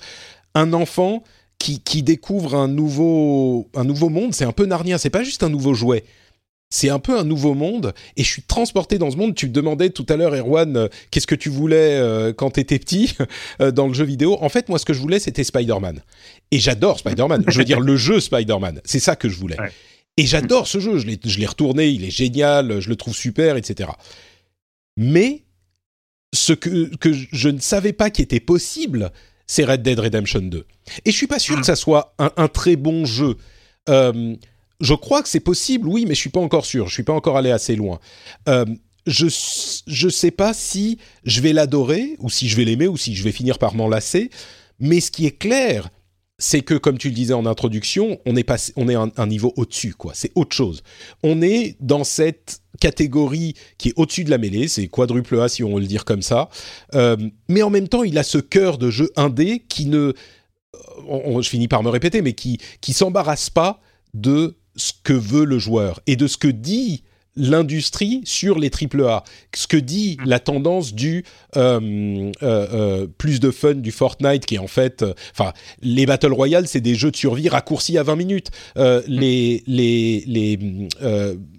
un 0.54 0.72
enfant 0.72 1.22
qui, 1.58 1.80
qui 1.80 2.02
découvre 2.02 2.54
un 2.54 2.68
nouveau, 2.68 3.68
un 3.74 3.84
nouveau 3.84 4.08
monde. 4.08 4.34
C'est 4.34 4.44
un 4.44 4.52
peu 4.52 4.66
Narnia, 4.66 4.98
c'est 4.98 5.10
pas 5.10 5.24
juste 5.24 5.42
un 5.42 5.48
nouveau 5.48 5.74
jouet 5.74 6.04
c'est 6.70 6.90
un 6.90 6.98
peu 6.98 7.18
un 7.18 7.24
nouveau 7.24 7.54
monde 7.54 7.94
et 8.16 8.24
je 8.24 8.28
suis 8.28 8.42
transporté 8.42 8.98
dans 8.98 9.10
ce 9.10 9.16
monde. 9.16 9.34
Tu 9.34 9.46
me 9.46 9.52
demandais 9.52 9.90
tout 9.90 10.04
à 10.08 10.16
l'heure, 10.16 10.34
Erwan, 10.34 10.76
euh, 10.76 10.88
qu'est-ce 11.10 11.26
que 11.26 11.34
tu 11.34 11.48
voulais 11.48 11.96
euh, 11.98 12.32
quand 12.32 12.52
tu 12.52 12.60
étais 12.60 12.78
petit 12.78 13.14
euh, 13.60 13.70
dans 13.70 13.88
le 13.88 13.94
jeu 13.94 14.04
vidéo. 14.04 14.36
En 14.40 14.48
fait, 14.48 14.68
moi, 14.68 14.78
ce 14.78 14.84
que 14.84 14.92
je 14.92 15.00
voulais, 15.00 15.18
c'était 15.18 15.44
Spider-Man. 15.44 16.02
Et 16.50 16.58
j'adore 16.58 16.98
Spider-Man. 16.98 17.44
je 17.48 17.58
veux 17.58 17.64
dire, 17.64 17.80
le 17.80 17.96
jeu 17.96 18.20
Spider-Man. 18.20 18.80
C'est 18.84 19.00
ça 19.00 19.16
que 19.16 19.28
je 19.28 19.36
voulais. 19.36 19.56
Et 20.16 20.26
j'adore 20.26 20.66
ce 20.66 20.78
jeu. 20.78 20.98
Je 20.98 21.06
l'ai 21.38 21.46
retourné, 21.46 21.88
il 21.88 22.04
est 22.04 22.10
génial, 22.10 22.80
je 22.80 22.88
le 22.88 22.96
trouve 22.96 23.14
super, 23.14 23.56
etc. 23.56 23.90
Mais 24.96 25.44
ce 26.34 26.52
que, 26.52 26.94
que 26.96 27.12
je 27.12 27.48
ne 27.48 27.60
savais 27.60 27.94
pas 27.94 28.10
qui 28.10 28.20
était 28.20 28.40
possible, 28.40 29.12
c'est 29.46 29.64
Red 29.64 29.82
Dead 29.82 29.98
Redemption 29.98 30.40
2. 30.40 30.66
Et 31.04 31.10
je 31.10 31.16
suis 31.16 31.26
pas 31.26 31.38
sûr 31.38 31.58
que 31.58 31.64
ça 31.64 31.76
soit 31.76 32.14
un, 32.18 32.30
un 32.36 32.48
très 32.48 32.76
bon 32.76 33.06
jeu. 33.06 33.36
Je 34.80 34.94
crois 34.94 35.22
que 35.22 35.28
c'est 35.28 35.40
possible, 35.40 35.88
oui, 35.88 36.04
mais 36.06 36.14
je 36.14 36.20
suis 36.20 36.30
pas 36.30 36.40
encore 36.40 36.64
sûr. 36.64 36.88
Je 36.88 36.94
suis 36.94 37.02
pas 37.02 37.12
encore 37.12 37.36
allé 37.36 37.50
assez 37.50 37.74
loin. 37.74 37.98
Euh, 38.48 38.64
je 39.06 39.26
je 39.86 40.08
sais 40.08 40.30
pas 40.30 40.52
si 40.52 40.98
je 41.24 41.40
vais 41.40 41.52
l'adorer 41.52 42.16
ou 42.18 42.30
si 42.30 42.48
je 42.48 42.56
vais 42.56 42.64
l'aimer 42.64 42.88
ou 42.88 42.96
si 42.96 43.14
je 43.14 43.24
vais 43.24 43.32
finir 43.32 43.58
par 43.58 43.74
m'en 43.74 43.88
lasser. 43.88 44.30
Mais 44.78 45.00
ce 45.00 45.10
qui 45.10 45.26
est 45.26 45.36
clair, 45.36 45.88
c'est 46.38 46.62
que 46.62 46.74
comme 46.74 46.98
tu 46.98 47.08
le 47.08 47.14
disais 47.14 47.34
en 47.34 47.46
introduction, 47.46 48.20
on 48.24 48.36
est 48.36 48.44
passé, 48.44 48.72
on 48.76 48.88
est 48.88 48.94
un, 48.94 49.26
niveau 49.26 49.52
au-dessus, 49.56 49.94
quoi. 49.94 50.12
C'est 50.14 50.30
autre 50.36 50.54
chose. 50.54 50.82
On 51.24 51.42
est 51.42 51.76
dans 51.80 52.04
cette 52.04 52.60
catégorie 52.80 53.54
qui 53.76 53.88
est 53.88 53.94
au-dessus 53.96 54.22
de 54.22 54.30
la 54.30 54.38
mêlée, 54.38 54.68
c'est 54.68 54.86
quadruple 54.86 55.40
A 55.40 55.48
si 55.48 55.64
on 55.64 55.74
veut 55.74 55.80
le 55.80 55.86
dire 55.86 56.04
comme 56.04 56.22
ça. 56.22 56.48
Euh, 56.94 57.16
mais 57.48 57.62
en 57.62 57.70
même 57.70 57.88
temps, 57.88 58.04
il 58.04 58.16
a 58.18 58.22
ce 58.22 58.38
cœur 58.38 58.78
de 58.78 58.88
jeu 58.88 59.10
indé 59.16 59.64
qui 59.68 59.86
ne, 59.86 60.12
on, 61.08 61.42
je 61.42 61.48
finis 61.48 61.66
par 61.66 61.82
me 61.82 61.88
répéter, 61.88 62.22
mais 62.22 62.34
qui 62.34 62.58
qui 62.80 62.92
s'embarrasse 62.92 63.50
pas 63.50 63.80
de 64.14 64.57
ce 64.78 64.92
que 65.02 65.12
veut 65.12 65.44
le 65.44 65.58
joueur 65.58 66.00
et 66.06 66.16
de 66.16 66.26
ce 66.26 66.38
que 66.38 66.48
dit 66.48 67.02
l'industrie 67.38 68.20
sur 68.24 68.58
les 68.58 68.70
AAA, 68.70 69.22
ce 69.54 69.66
que 69.66 69.76
dit 69.76 70.18
mm. 70.20 70.28
la 70.28 70.40
tendance 70.40 70.92
du 70.92 71.24
euh, 71.56 72.32
euh, 72.42 72.66
euh, 72.72 73.06
plus 73.06 73.40
de 73.40 73.50
fun 73.50 73.74
du 73.74 73.92
Fortnite, 73.92 74.44
qui 74.44 74.56
est 74.56 74.58
en 74.58 74.66
fait, 74.66 75.04
enfin, 75.32 75.52
les 75.80 76.04
Battle 76.04 76.32
Royale, 76.32 76.66
c'est 76.66 76.80
des 76.80 76.94
jeux 76.94 77.10
de 77.10 77.16
survie 77.16 77.48
raccourcis 77.48 77.96
à 77.96 78.02
20 78.02 78.16
minutes. 78.16 78.50
Mm. 78.76 78.98
Les 79.06 79.62
les 79.66 80.24
les 80.26 80.58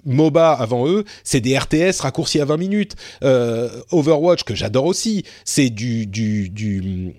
MOBA 0.06 0.52
avant 0.52 0.88
eux, 0.88 1.06
c'est 1.24 1.42
des 1.42 1.58
RTS 1.58 2.02
raccourcis 2.02 2.42
à 2.42 2.46
20 2.46 2.58
minutes. 2.58 2.96
Overwatch, 3.92 4.44
que 4.44 4.56
j'adore 4.56 4.86
aussi, 4.86 5.24
c'est 5.46 5.70
du 5.70 6.06
du 6.06 6.50
du 6.50 7.14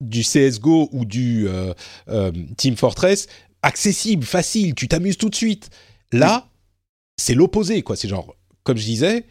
du 0.00 0.22
CSGO 0.22 0.88
ou 0.92 1.04
du 1.04 1.48
Team 2.56 2.76
Fortress 2.76 3.26
accessible, 3.62 4.24
facile, 4.24 4.74
tu 4.74 4.88
t'amuses 4.88 5.18
tout 5.18 5.28
de 5.28 5.34
suite. 5.34 5.70
Là, 6.12 6.48
c'est 7.16 7.34
l'opposé, 7.34 7.82
quoi. 7.82 7.96
C'est 7.96 8.08
genre, 8.08 8.36
comme 8.62 8.76
je 8.76 8.84
disais, 8.84 9.24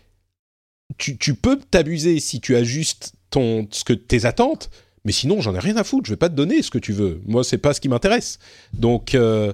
tu, 0.97 1.35
peux 1.35 1.59
t'amuser 1.59 2.19
si 2.19 2.41
tu 2.41 2.55
ajustes 2.55 3.13
ton, 3.29 3.67
ce 3.71 3.83
que 3.83 3.93
tes 3.93 4.25
attentes, 4.25 4.69
mais 5.05 5.11
sinon, 5.11 5.41
j'en 5.41 5.55
ai 5.55 5.59
rien 5.59 5.77
à 5.77 5.83
foutre. 5.83 6.07
Je 6.07 6.13
vais 6.13 6.17
pas 6.17 6.29
te 6.29 6.35
donner 6.35 6.61
ce 6.61 6.71
que 6.71 6.77
tu 6.77 6.93
veux. 6.93 7.21
Moi, 7.25 7.43
c'est 7.43 7.57
pas 7.57 7.73
ce 7.73 7.81
qui 7.81 7.89
m'intéresse. 7.89 8.39
Donc, 8.73 9.15
euh, 9.15 9.53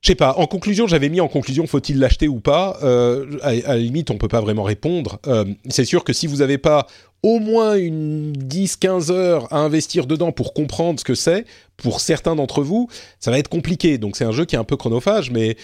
je 0.00 0.08
sais 0.08 0.14
pas. 0.14 0.34
En 0.36 0.46
conclusion, 0.46 0.86
j'avais 0.86 1.08
mis 1.08 1.20
en 1.20 1.28
conclusion, 1.28 1.66
faut-il 1.66 1.98
l'acheter 1.98 2.28
ou 2.28 2.40
pas? 2.40 2.78
Euh, 2.82 3.38
à, 3.42 3.54
la 3.54 3.76
limite, 3.76 4.10
on 4.10 4.18
peut 4.18 4.28
pas 4.28 4.40
vraiment 4.40 4.62
répondre. 4.62 5.18
Euh, 5.26 5.44
c'est 5.68 5.84
sûr 5.84 6.04
que 6.04 6.12
si 6.12 6.26
vous 6.26 6.36
n'avez 6.36 6.58
pas 6.58 6.86
au 7.22 7.38
moins 7.38 7.76
une 7.76 8.32
10-15 8.32 9.10
heures 9.10 9.52
à 9.52 9.58
investir 9.58 10.06
dedans 10.06 10.32
pour 10.32 10.54
comprendre 10.54 11.00
ce 11.00 11.04
que 11.04 11.14
c'est, 11.14 11.44
pour 11.76 12.00
certains 12.00 12.36
d'entre 12.36 12.62
vous, 12.62 12.88
ça 13.20 13.30
va 13.30 13.38
être 13.38 13.48
compliqué. 13.48 13.98
Donc 13.98 14.16
c'est 14.16 14.24
un 14.24 14.32
jeu 14.32 14.44
qui 14.44 14.54
est 14.54 14.58
un 14.58 14.64
peu 14.64 14.76
chronophage, 14.76 15.30
mais 15.30 15.56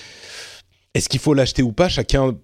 est-ce 0.94 1.08
qu'il 1.08 1.20
faut 1.20 1.34
l'acheter 1.34 1.62
ou 1.62 1.72
pas? 1.72 1.88
Chacun 1.88 2.34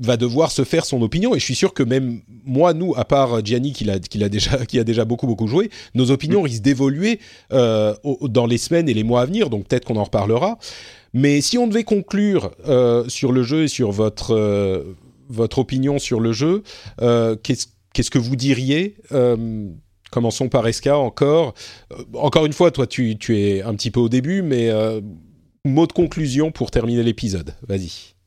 va 0.00 0.16
devoir 0.16 0.50
se 0.50 0.64
faire 0.64 0.84
son 0.84 1.02
opinion. 1.02 1.34
Et 1.34 1.38
je 1.38 1.44
suis 1.44 1.54
sûr 1.54 1.74
que 1.74 1.82
même 1.82 2.20
moi 2.44 2.72
nous 2.72 2.94
à 2.96 3.04
part 3.04 3.44
Gianni 3.44 3.72
qui 3.72 3.88
a, 3.90 3.98
qui 3.98 4.18
déjà 4.28 4.64
qui 4.66 4.78
a 4.78 4.84
déjà 4.84 5.04
beaucoup 5.04 5.26
beaucoup 5.26 5.46
joué 5.46 5.70
nos 5.94 6.10
opinions 6.10 6.42
risquent 6.42 6.62
d'évoluer 6.62 7.20
euh, 7.52 7.94
dans 8.22 8.46
les 8.46 8.58
semaines 8.58 8.88
et 8.88 8.94
les 8.94 9.04
mois 9.04 9.22
à 9.22 9.26
venir. 9.26 9.50
Donc 9.50 9.66
peut-être 9.66 9.84
qu'on 9.84 9.96
en 9.96 10.04
reparlera. 10.04 10.58
Mais 11.14 11.40
si 11.40 11.58
on 11.58 11.66
devait 11.66 11.84
conclure 11.84 12.52
euh, 12.68 13.08
sur 13.08 13.32
le 13.32 13.42
jeu 13.42 13.64
et 13.64 13.68
sur 13.68 13.90
votre 13.90 14.34
euh, 14.34 14.96
votre 15.28 15.58
opinion 15.58 15.98
sur 15.98 16.20
le 16.20 16.32
jeu 16.32 16.62
qu'est-ce 17.42 17.66
qu'est-ce 17.98 18.12
que 18.12 18.18
vous 18.18 18.36
diriez 18.36 18.94
euh, 19.10 19.72
Commençons 20.12 20.48
par 20.48 20.68
Eska 20.68 20.96
encore. 20.96 21.54
Euh, 21.90 22.04
encore 22.14 22.46
une 22.46 22.52
fois, 22.52 22.70
toi, 22.70 22.86
tu, 22.86 23.18
es 23.30 23.62
un 23.62 23.74
petit 23.74 23.90
peu 23.90 23.98
au 23.98 24.08
début, 24.08 24.40
mais 24.40 24.70
euh, 24.70 25.00
mot 25.64 25.84
de 25.84 25.92
conclusion 25.92 26.52
pour 26.52 26.70
terminer 26.70 27.02
l'épisode. 27.02 27.56
Vas-y. 27.66 28.17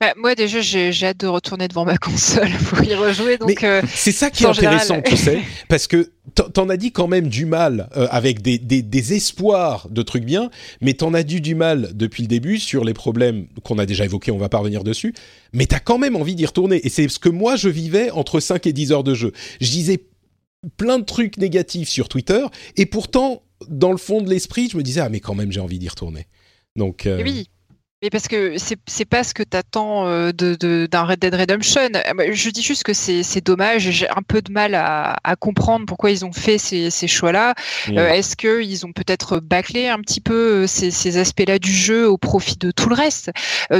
Bah, 0.00 0.14
moi 0.16 0.34
déjà 0.34 0.60
j'ai 0.60 0.90
hâte 1.04 1.20
de 1.20 1.26
retourner 1.26 1.68
devant 1.68 1.84
ma 1.84 1.98
console 1.98 2.50
pour 2.68 2.82
y 2.82 2.94
rejouer 2.94 3.36
donc 3.36 3.64
c'est 3.86 4.12
ça 4.12 4.30
qui 4.30 4.44
est 4.44 4.46
intéressant 4.46 5.02
tu 5.02 5.16
sais 5.18 5.40
parce 5.68 5.86
que 5.86 6.10
t'en 6.34 6.70
as 6.70 6.78
dit 6.78 6.90
quand 6.90 7.06
même 7.06 7.28
du 7.28 7.44
mal 7.44 7.90
avec 7.92 8.40
des, 8.40 8.58
des, 8.58 9.12
espoirs 9.12 9.88
de 9.90 10.00
trucs 10.00 10.24
bien 10.24 10.50
mais 10.80 10.94
t'en 10.94 11.12
as 11.12 11.22
dit 11.22 11.42
du 11.42 11.54
mal 11.54 11.90
depuis 11.92 12.22
le 12.22 12.28
début 12.28 12.58
sur 12.58 12.82
les 12.82 12.94
problèmes 12.94 13.46
qu'on 13.62 13.78
a 13.78 13.84
déjà 13.84 14.06
évoqués 14.06 14.30
on 14.30 14.38
va 14.38 14.48
pas 14.48 14.58
revenir 14.58 14.84
dessus 14.84 15.12
mais 15.52 15.66
t'as 15.66 15.80
quand 15.80 15.98
même 15.98 16.16
envie 16.16 16.34
d'y 16.34 16.46
retourner. 16.46 16.84
Et 16.84 16.88
c'est 16.88 17.08
ce 17.08 17.18
que 17.18 17.28
moi 17.28 17.56
je 17.56 17.68
vivais 17.68 18.10
entre 18.10 18.40
5 18.40 18.66
et 18.66 18.72
10 18.72 18.92
heures 18.92 19.04
de 19.04 19.14
jeu. 19.14 19.32
Je 19.60 19.70
disais 19.70 20.04
plein 20.76 20.98
de 20.98 21.04
trucs 21.04 21.38
négatifs 21.38 21.88
sur 21.88 22.08
Twitter, 22.08 22.44
et 22.76 22.86
pourtant, 22.86 23.42
dans 23.68 23.92
le 23.92 23.98
fond 23.98 24.20
de 24.20 24.28
l'esprit, 24.28 24.68
je 24.70 24.76
me 24.76 24.82
disais, 24.82 25.00
ah 25.00 25.08
mais 25.08 25.20
quand 25.20 25.34
même 25.34 25.50
j'ai 25.50 25.60
envie 25.60 25.78
d'y 25.78 25.88
retourner. 25.88 26.26
Donc, 26.76 27.06
euh, 27.06 27.22
Oui, 27.22 27.48
Mais 28.02 28.08
parce 28.08 28.28
que 28.28 28.54
c'est 28.58 29.04
pas 29.04 29.22
ce 29.24 29.34
que 29.34 29.42
t'attends 29.42 30.06
euh, 30.06 30.32
d'un 30.32 30.52
de, 30.52 30.88
d'un 30.90 31.02
Red 31.02 31.18
Dead 31.18 31.34
Redemption. 31.34 31.90
Euh, 31.94 32.30
je 32.32 32.48
dis 32.48 32.62
juste 32.62 32.82
que 32.82 32.94
c'est 32.94 33.44
dommage. 33.44 33.90
J'ai 33.90 34.08
un 34.08 34.22
peu 34.26 34.40
de 34.40 34.50
mal 34.50 34.74
à, 34.74 35.18
à, 35.22 35.36
comprendre 35.36 35.84
pourquoi 35.84 36.10
ils 36.10 36.24
ont 36.24 36.32
fait 36.32 36.56
ces, 36.56 36.88
ces 36.88 37.06
choix-là. 37.06 37.54
Euh, 37.90 38.08
est-ce 38.08 38.36
qu'ils 38.36 38.86
ont 38.86 38.92
peut-être 38.92 39.38
bâclé 39.40 39.88
un 39.88 39.98
petit 39.98 40.22
peu 40.22 40.66
ces, 40.66 40.90
ces 40.90 41.18
aspects-là 41.18 41.58
du 41.58 41.72
jeu 41.72 42.08
au 42.08 42.16
profit 42.16 42.56
de 42.56 42.70
tout 42.70 42.88
le 42.88 42.94
reste? 42.94 43.32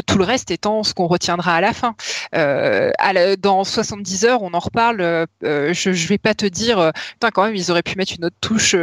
Tout 0.07 0.19
le 0.19 0.25
reste 0.25 0.51
étant 0.51 0.83
ce 0.83 0.93
qu'on 0.93 1.07
retiendra 1.07 1.55
à 1.55 1.61
la 1.63 1.73
fin. 1.73 1.95
À 2.33 3.37
dans 3.37 3.65
70 3.65 4.25
heures, 4.27 4.43
on 4.43 4.53
en 4.53 4.59
reparle. 4.59 5.27
je, 5.43 5.73
je 5.73 6.09
vais 6.09 6.19
pas 6.19 6.35
te 6.35 6.45
dire, 6.45 6.93
putain, 7.13 7.31
quand 7.31 7.45
même, 7.45 7.57
ils 7.57 7.71
auraient 7.71 7.83
pu 7.83 7.97
mettre 7.97 8.13
une 8.19 8.27
autre 8.27 8.37
touche 8.43 8.77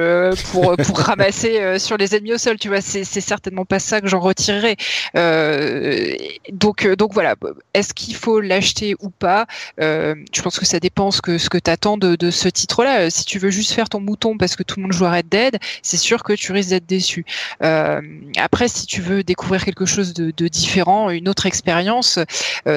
pour, 0.52 0.76
pour 0.78 0.98
ramasser 0.98 1.78
sur 1.78 1.98
les 1.98 2.16
ennemis 2.16 2.34
au 2.34 2.38
sol. 2.40 2.58
Tu 2.58 2.70
vois, 2.70 2.82
c'est 2.82 3.04
certainement 3.04 3.66
pas 3.66 3.78
ça 3.78 4.02
que 4.02 4.08
j'en 4.08 4.20
retirerai. 4.20 4.78
Euh, 5.27 5.27
euh, 5.28 6.16
donc 6.52 7.14
voilà. 7.14 7.36
Est-ce 7.74 7.94
qu'il 7.94 8.16
faut 8.16 8.40
l'acheter 8.40 8.96
ou 9.00 9.10
pas? 9.10 9.46
Euh, 9.80 10.16
Je 10.32 10.42
pense 10.42 10.60
que 10.60 10.66
ça 10.66 10.80
dépend 10.80 11.12
ce 11.12 11.22
que 11.22 11.38
ce 11.38 11.50
que 11.50 11.58
t'attends 11.58 11.98
de, 11.98 12.32
ce 12.32 12.50
titre-là. 12.50 13.10
Si 13.10 13.26
tu 13.26 13.40
veux 13.40 13.50
juste 13.50 13.74
faire 13.74 13.90
ton 13.90 14.00
mouton 14.00 14.38
parce 14.38 14.56
que 14.56 14.64
tout 14.64 14.76
le 14.78 14.84
monde 14.84 14.94
joue 14.94 15.06
à 15.06 15.12
Red 15.12 15.30
Dead, 15.30 15.58
c'est 15.82 15.98
sûr 15.98 16.24
que 16.24 16.34
tu 16.34 16.52
risques 16.52 16.70
d'être 16.70 16.86
déçu. 16.86 17.26
après, 17.60 18.68
si 18.68 18.86
tu 18.86 19.02
veux 19.02 19.24
découvrir 19.24 19.64
quelque 19.66 19.86
chose 19.86 20.14
de, 20.14 20.48
différent, 20.48 21.10
une 21.10 21.30
autre 21.30 21.46
expérience, 21.46 22.20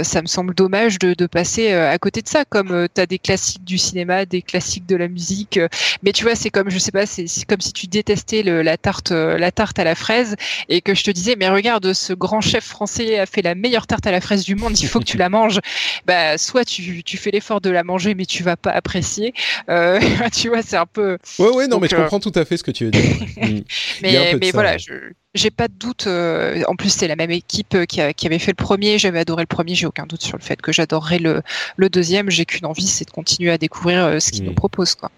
ça 0.03 0.23
me 0.23 0.27
semble 0.27 0.55
dommage 0.55 0.99
de, 0.99 1.27
passer 1.27 1.73
à 1.73 1.99
côté 1.99 2.23
de 2.23 2.29
ça. 2.29 2.45
Comme 2.45 2.89
tu 2.95 3.01
as 3.01 3.07
des 3.07 3.19
classiques 3.19 3.65
du 3.65 3.79
cinéma, 3.79 4.27
des 4.27 4.43
classiques 4.43 4.87
de 4.87 4.97
la 4.97 5.09
musique, 5.09 5.61
mais 6.03 6.13
tu 6.13 6.25
vois, 6.25 6.35
c'est 6.35 6.51
comme 6.51 6.71
je 6.71 6.79
sais 6.79 6.93
pas, 6.93 7.07
c'est 7.07 7.27
comme 7.47 7.61
si 7.61 7.73
tu 7.73 7.87
détestais 7.87 8.43
la 8.43 8.77
tarte, 8.77 9.11
la 9.11 9.51
tarte 9.53 9.79
à 9.79 9.85
la 9.85 9.95
fraise 9.95 10.37
et 10.69 10.81
que 10.81 10.95
je 10.95 11.05
te 11.05 11.11
disais, 11.11 11.37
mais 11.39 11.49
regarde 11.49 11.93
ce 11.93 12.13
grand 12.13 12.40
chef 12.41 12.65
français 12.65 13.19
a 13.19 13.27
fait 13.27 13.43
la 13.43 13.55
meilleure 13.55 13.87
tarte 13.87 14.07
à 14.07 14.11
la 14.11 14.21
fraise 14.21 14.45
du 14.45 14.55
monde, 14.55 14.79
il 14.79 14.89
faut 14.89 14.99
que 14.99 15.05
tu 15.05 15.17
la 15.17 15.29
manges. 15.29 15.61
Bah, 16.07 16.39
soit 16.39 16.65
tu, 16.65 17.03
tu 17.05 17.17
fais 17.17 17.31
l'effort 17.31 17.61
de 17.61 17.71
la 17.71 17.85
manger, 17.85 18.15
mais 18.15 18.25
tu 18.25 18.43
vas 18.43 18.57
pas 18.57 18.71
apprécier. 18.71 19.35
Euh, 19.69 20.01
tu 20.33 20.49
vois, 20.49 20.63
c'est 20.63 20.77
un 20.77 20.87
peu. 20.87 21.19
Ouais, 21.39 21.51
ouais, 21.51 21.69
non, 21.69 21.79
mais 21.79 21.89
je 21.89 21.95
euh, 21.95 22.01
comprends 22.01 22.21
tout 22.21 22.33
à 22.35 22.45
fait 22.45 22.57
ce 22.57 22.65
que 22.65 22.71
tu 22.71 22.87
veux 22.87 22.91
dire. 22.91 23.01
Mm. 23.41 23.61
mais 24.03 24.35
mais 24.41 24.51
voilà, 24.51 24.77
je 24.77 24.93
j'ai 25.35 25.51
pas 25.51 25.69
de 25.69 25.73
doute. 25.73 26.07
Euh, 26.07 26.63
en 26.67 26.77
plus, 26.77 26.91
c'est 26.91 27.09
la 27.09 27.17
même 27.17 27.31
équipe 27.31 27.77
qui, 27.87 28.01
qui, 28.15 28.27
avait 28.27 28.39
fait 28.39 28.51
le 28.51 28.63
premier. 28.63 28.99
J'avais 28.99 29.21
adoré 29.21 29.43
le 29.43 29.47
premier. 29.47 29.75
J'ai 29.75 29.87
aucun 29.87 30.05
doute 30.05 30.23
sur 30.23 30.37
le 30.37 30.43
fait 30.43 30.61
que 30.61 30.73
j'adorerais 30.73 31.19
le, 31.19 31.43
le 31.77 31.89
deuxième. 31.89 32.31
J'ai 32.31 32.45
qu'une 32.45 32.67
envie, 32.67 32.87
c'est 32.87 33.07
de 33.07 33.11
continuer 33.11 33.51
à 33.51 33.59
découvrir 33.59 34.21
ce 34.21 34.31
qu'ils 34.31 34.45
nous 34.45 34.53
mm. 34.53 34.57
proposent. 34.57 34.95
Quoi. 34.95 35.11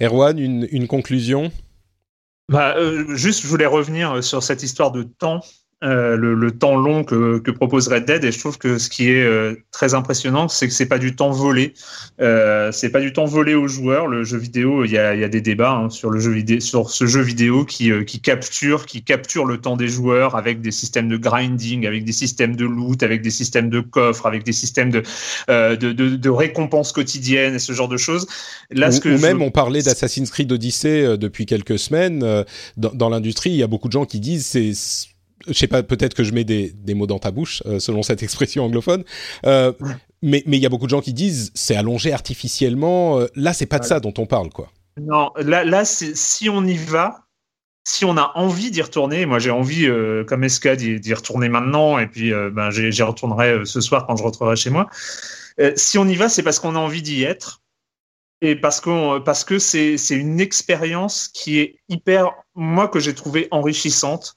Erwan, 0.00 0.38
une, 0.38 0.66
une 0.72 0.88
conclusion? 0.88 1.52
Bah, 2.48 2.74
juste, 3.14 3.42
je 3.42 3.46
voulais 3.46 3.66
revenir 3.66 4.24
sur 4.24 4.42
cette 4.42 4.62
histoire 4.62 4.90
de 4.90 5.02
temps 5.02 5.40
euh, 5.82 6.16
le, 6.16 6.34
le, 6.34 6.52
temps 6.52 6.76
long 6.76 7.02
que, 7.02 7.38
que, 7.38 7.50
propose 7.50 7.88
Red 7.88 8.04
Dead. 8.04 8.24
Et 8.24 8.30
je 8.30 8.38
trouve 8.38 8.56
que 8.56 8.78
ce 8.78 8.88
qui 8.88 9.10
est 9.10 9.24
euh, 9.24 9.56
très 9.72 9.94
impressionnant 9.94 10.46
c'est 10.48 10.68
que 10.68 10.72
c'est 10.72 10.86
pas 10.86 10.98
du 10.98 11.16
temps 11.16 11.30
volé. 11.30 11.74
Euh, 12.20 12.70
c'est 12.70 12.90
pas 12.90 13.00
du 13.00 13.12
temps 13.12 13.24
volé 13.24 13.54
aux 13.54 13.66
joueurs. 13.66 14.06
Le 14.06 14.22
jeu 14.22 14.38
vidéo 14.38 14.84
il 14.84 14.92
y 14.92 14.98
a, 14.98 15.14
y 15.14 15.24
a, 15.24 15.28
des 15.28 15.40
débats 15.40 15.72
hein, 15.72 15.90
sur 15.90 16.10
le 16.10 16.20
jeu 16.20 16.30
vidéo 16.30 16.60
sur 16.60 16.90
ce 16.90 17.06
jeu 17.06 17.20
vidéo 17.20 17.64
qui, 17.64 17.90
euh, 17.90 18.04
qui 18.04 18.20
capture 18.20 18.86
qui 18.86 19.02
capture 19.02 19.44
le 19.44 19.58
temps 19.58 19.76
des 19.76 19.88
joueurs 19.88 20.36
avec 20.36 20.60
des 20.60 20.70
systèmes 20.70 21.08
de 21.08 21.16
grinding 21.16 21.86
avec 21.86 22.04
des 22.04 22.12
systèmes 22.12 22.54
de 22.54 22.64
loot 22.64 23.02
avec 23.02 23.22
des 23.22 23.30
systèmes 23.30 23.68
de 23.68 23.80
coffres 23.80 24.26
avec 24.26 24.44
des 24.44 24.52
systèmes 24.52 24.90
de 24.90 25.02
de, 25.48 25.74
de, 25.74 26.16
de, 26.16 26.30
récompenses 26.30 26.92
quotidiennes 26.92 27.54
et 27.54 27.58
ce 27.58 27.72
genre 27.72 27.88
de 27.88 27.96
choses. 27.96 28.26
Là 28.70 28.88
ou, 28.88 28.92
ce 28.92 29.00
que 29.00 29.08
ou 29.08 29.18
même 29.18 29.42
on 29.42 29.50
parlait 29.50 29.82
d'Assassin's 29.82 30.30
Creed 30.30 30.50
Odyssey 30.52 31.18
depuis 31.18 31.46
quelques 31.46 31.78
semaines 31.78 32.44
dans, 32.76 32.94
dans 32.94 33.08
l'industrie 33.08 33.50
il 33.50 33.56
y 33.56 33.62
a 33.62 33.66
beaucoup 33.66 33.88
de 33.88 33.92
gens 33.92 34.04
qui 34.04 34.20
disent 34.20 34.46
c'est 34.46 34.72
je 35.46 35.52
sais 35.52 35.66
pas, 35.66 35.82
peut-être 35.82 36.14
que 36.14 36.24
je 36.24 36.32
mets 36.32 36.44
des, 36.44 36.70
des, 36.70 36.94
mots 36.94 37.06
dans 37.06 37.18
ta 37.18 37.30
bouche, 37.30 37.62
euh, 37.66 37.78
selon 37.78 38.02
cette 38.02 38.22
expression 38.22 38.64
anglophone. 38.64 39.04
Euh, 39.46 39.72
mais 40.22 40.42
il 40.46 40.58
y 40.58 40.66
a 40.66 40.68
beaucoup 40.68 40.86
de 40.86 40.90
gens 40.90 41.00
qui 41.00 41.12
disent 41.12 41.50
c'est 41.54 41.76
allongé 41.76 42.12
artificiellement. 42.12 43.20
Euh, 43.20 43.26
là, 43.34 43.52
c'est 43.52 43.66
pas 43.66 43.78
de 43.78 43.84
ça 43.84 44.00
dont 44.00 44.14
on 44.18 44.26
parle, 44.26 44.50
quoi. 44.50 44.70
Non, 45.00 45.30
là, 45.36 45.64
là 45.64 45.84
si 45.84 46.48
on 46.48 46.64
y 46.64 46.76
va, 46.76 47.26
si 47.84 48.04
on 48.04 48.16
a 48.16 48.32
envie 48.34 48.70
d'y 48.70 48.82
retourner, 48.82 49.26
moi 49.26 49.38
j'ai 49.38 49.50
envie, 49.50 49.86
euh, 49.86 50.22
comme 50.24 50.44
Eska, 50.44 50.76
d'y 50.76 51.14
retourner 51.14 51.48
maintenant, 51.48 51.98
et 51.98 52.06
puis 52.06 52.30
ben, 52.30 52.70
j'y 52.70 53.02
retournerai 53.02 53.64
ce 53.64 53.80
soir 53.80 54.06
quand 54.06 54.16
je 54.16 54.22
rentrerai 54.22 54.54
chez 54.54 54.70
moi. 54.70 54.88
si 55.76 55.98
on 55.98 56.06
y 56.06 56.14
va, 56.14 56.28
c'est 56.28 56.42
parce 56.42 56.58
qu'on 56.58 56.76
a 56.76 56.78
envie 56.78 57.02
d'y 57.02 57.24
être 57.24 57.62
et 58.42 58.56
parce 58.56 58.80
que 58.80 59.20
parce 59.20 59.44
que 59.44 59.58
c'est 59.58 59.96
une 60.10 60.40
expérience 60.40 61.28
qui 61.28 61.60
est 61.60 61.76
hyper 61.88 62.32
moi 62.54 62.88
que 62.88 62.98
j'ai 62.98 63.14
trouvé 63.14 63.48
enrichissante 63.52 64.34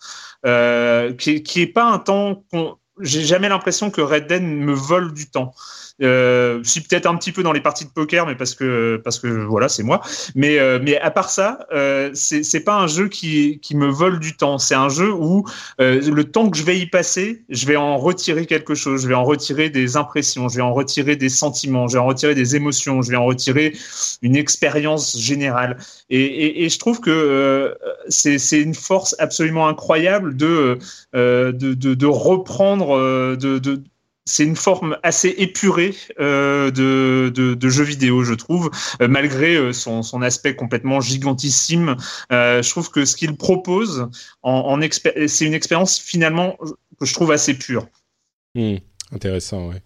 qui, 1.17 1.43
qui 1.43 1.61
est 1.61 1.67
pas 1.67 1.85
un 1.85 1.99
temps 1.99 2.43
qu'on 2.51 2.77
j'ai 2.99 3.21
jamais 3.21 3.49
l'impression 3.49 3.91
que 3.91 4.01
Red 4.01 4.27
Dead 4.27 4.43
me 4.43 4.73
vole 4.73 5.13
du 5.13 5.29
temps. 5.29 5.53
Euh, 6.01 6.59
je 6.63 6.69
suis 6.69 6.81
peut-être 6.81 7.05
un 7.05 7.15
petit 7.15 7.31
peu 7.31 7.41
dans 7.41 7.53
les 7.53 7.61
parties 7.61 7.85
de 7.85 7.89
poker, 7.89 8.25
mais 8.25 8.35
parce 8.35 8.53
que 8.53 9.01
parce 9.03 9.19
que 9.19 9.27
voilà, 9.27 9.69
c'est 9.69 9.83
moi. 9.83 10.01
Mais 10.35 10.59
euh, 10.59 10.79
mais 10.81 10.97
à 10.99 11.09
part 11.09 11.29
ça, 11.29 11.59
euh, 11.73 12.09
c'est 12.13 12.63
pas 12.63 12.75
un 12.75 12.87
jeu 12.87 13.07
qui 13.07 13.59
qui 13.61 13.75
me 13.75 13.87
vole 13.87 14.19
du 14.19 14.35
temps. 14.35 14.57
C'est 14.57 14.75
un 14.75 14.89
jeu 14.89 15.13
où 15.13 15.45
euh, 15.79 16.01
le 16.01 16.23
temps 16.25 16.49
que 16.49 16.57
je 16.57 16.63
vais 16.63 16.79
y 16.79 16.85
passer, 16.85 17.43
je 17.49 17.65
vais 17.65 17.77
en 17.77 17.97
retirer 17.97 18.45
quelque 18.45 18.75
chose. 18.75 19.03
Je 19.03 19.07
vais 19.07 19.13
en 19.13 19.23
retirer 19.23 19.69
des 19.69 19.95
impressions. 19.95 20.49
Je 20.49 20.57
vais 20.57 20.61
en 20.61 20.73
retirer 20.73 21.15
des 21.15 21.29
sentiments. 21.29 21.87
Je 21.87 21.93
vais 21.93 21.99
en 21.99 22.07
retirer 22.07 22.35
des 22.35 22.55
émotions. 22.55 23.01
Je 23.01 23.11
vais 23.11 23.17
en 23.17 23.25
retirer 23.25 23.73
une 24.21 24.35
expérience 24.35 25.17
générale. 25.17 25.77
Et, 26.09 26.65
et, 26.65 26.69
je 26.69 26.79
trouve 26.79 26.99
que 26.99 27.09
euh, 27.09 27.73
c'est 28.09 28.37
c'est 28.37 28.59
une 28.59 28.75
force 28.75 29.15
absolument 29.19 29.67
incroyable 29.67 30.35
de 30.35 30.77
de, 31.13 31.51
de, 31.51 32.05
reprendre 32.05 33.35
de 33.37 33.81
c'est 34.25 34.43
une 34.43 34.55
forme 34.55 34.97
assez 35.03 35.29
épurée 35.37 35.93
euh, 36.19 36.71
de, 36.71 37.31
de, 37.33 37.53
de, 37.53 37.69
jeu 37.69 37.83
vidéo, 37.83 38.23
je 38.23 38.33
trouve, 38.33 38.71
euh, 39.01 39.07
malgré 39.07 39.55
euh, 39.55 39.71
son, 39.71 40.01
son, 40.01 40.21
aspect 40.23 40.55
complètement 40.55 40.99
gigantissime. 40.99 41.95
Euh, 42.31 42.63
je 42.63 42.69
trouve 42.71 42.89
que 42.89 43.05
ce 43.05 43.15
qu'il 43.15 43.35
propose, 43.37 44.07
en, 44.41 44.79
en 44.81 44.89
c'est 45.27 45.45
une 45.45 45.53
expérience 45.53 45.99
finalement 45.99 46.57
que 46.99 47.05
je 47.05 47.13
trouve 47.13 47.31
assez 47.31 47.53
pure. 47.53 47.87
Mmh, 48.55 48.77
intéressant, 49.11 49.69
ouais. 49.69 49.81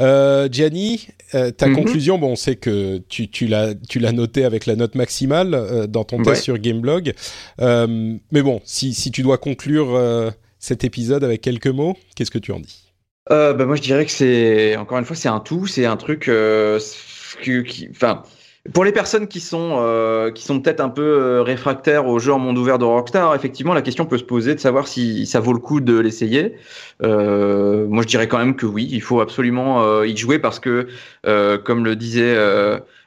Euh, 0.00 0.48
Gianni, 0.50 1.08
ta 1.30 1.50
mm-hmm. 1.50 1.74
conclusion, 1.74 2.18
bon, 2.18 2.32
on 2.32 2.36
sait 2.36 2.56
que 2.56 2.98
tu, 3.08 3.28
tu 3.28 3.46
l'as, 3.46 3.74
noté 4.12 4.44
avec 4.44 4.66
la 4.66 4.76
note 4.76 4.94
maximale 4.94 5.86
dans 5.88 6.04
ton 6.04 6.22
test 6.22 6.42
sur 6.42 6.58
Gameblog. 6.58 7.12
mais 7.60 8.42
bon, 8.42 8.60
si, 8.64 8.94
si 8.94 9.12
tu 9.12 9.22
dois 9.22 9.38
conclure 9.38 10.32
cet 10.58 10.84
épisode 10.84 11.22
avec 11.22 11.42
quelques 11.42 11.66
mots, 11.66 11.96
qu'est-ce 12.16 12.30
que 12.30 12.38
tu 12.38 12.50
en 12.50 12.60
dis? 12.60 12.81
Euh, 13.30 13.52
bah 13.54 13.66
moi 13.66 13.76
je 13.76 13.82
dirais 13.82 14.04
que 14.04 14.10
c'est 14.10 14.76
encore 14.76 14.98
une 14.98 15.04
fois 15.04 15.16
c'est 15.16 15.28
un 15.28 15.40
tout, 15.40 15.66
c'est 15.66 15.86
un 15.86 15.96
truc 15.96 16.28
euh, 16.28 16.80
qui, 17.42 17.88
enfin 17.90 18.22
pour 18.72 18.84
les 18.84 18.92
personnes 18.92 19.26
qui 19.26 19.40
sont 19.40 19.76
euh, 19.78 20.30
qui 20.30 20.44
sont 20.44 20.60
peut-être 20.60 20.80
un 20.80 20.88
peu 20.88 21.02
euh, 21.02 21.42
réfractaires 21.42 22.06
au 22.06 22.20
jeu 22.20 22.32
en 22.32 22.38
monde 22.38 22.56
ouvert 22.58 22.78
de 22.78 22.84
Rockstar, 22.84 23.34
effectivement 23.34 23.74
la 23.74 23.82
question 23.82 24.06
peut 24.06 24.18
se 24.18 24.24
poser 24.24 24.54
de 24.54 24.60
savoir 24.60 24.86
si 24.86 25.26
ça 25.26 25.40
vaut 25.40 25.52
le 25.52 25.58
coup 25.58 25.80
de 25.80 25.98
l'essayer. 25.98 26.54
Euh, 27.02 27.86
moi 27.88 28.02
je 28.02 28.08
dirais 28.08 28.28
quand 28.28 28.38
même 28.38 28.54
que 28.54 28.66
oui, 28.66 28.88
il 28.90 29.02
faut 29.02 29.20
absolument 29.20 29.82
euh, 29.82 30.06
y 30.06 30.16
jouer 30.16 30.38
parce 30.38 30.60
que 30.60 30.86
comme 31.64 31.84
le 31.84 31.96
disait 31.96 32.36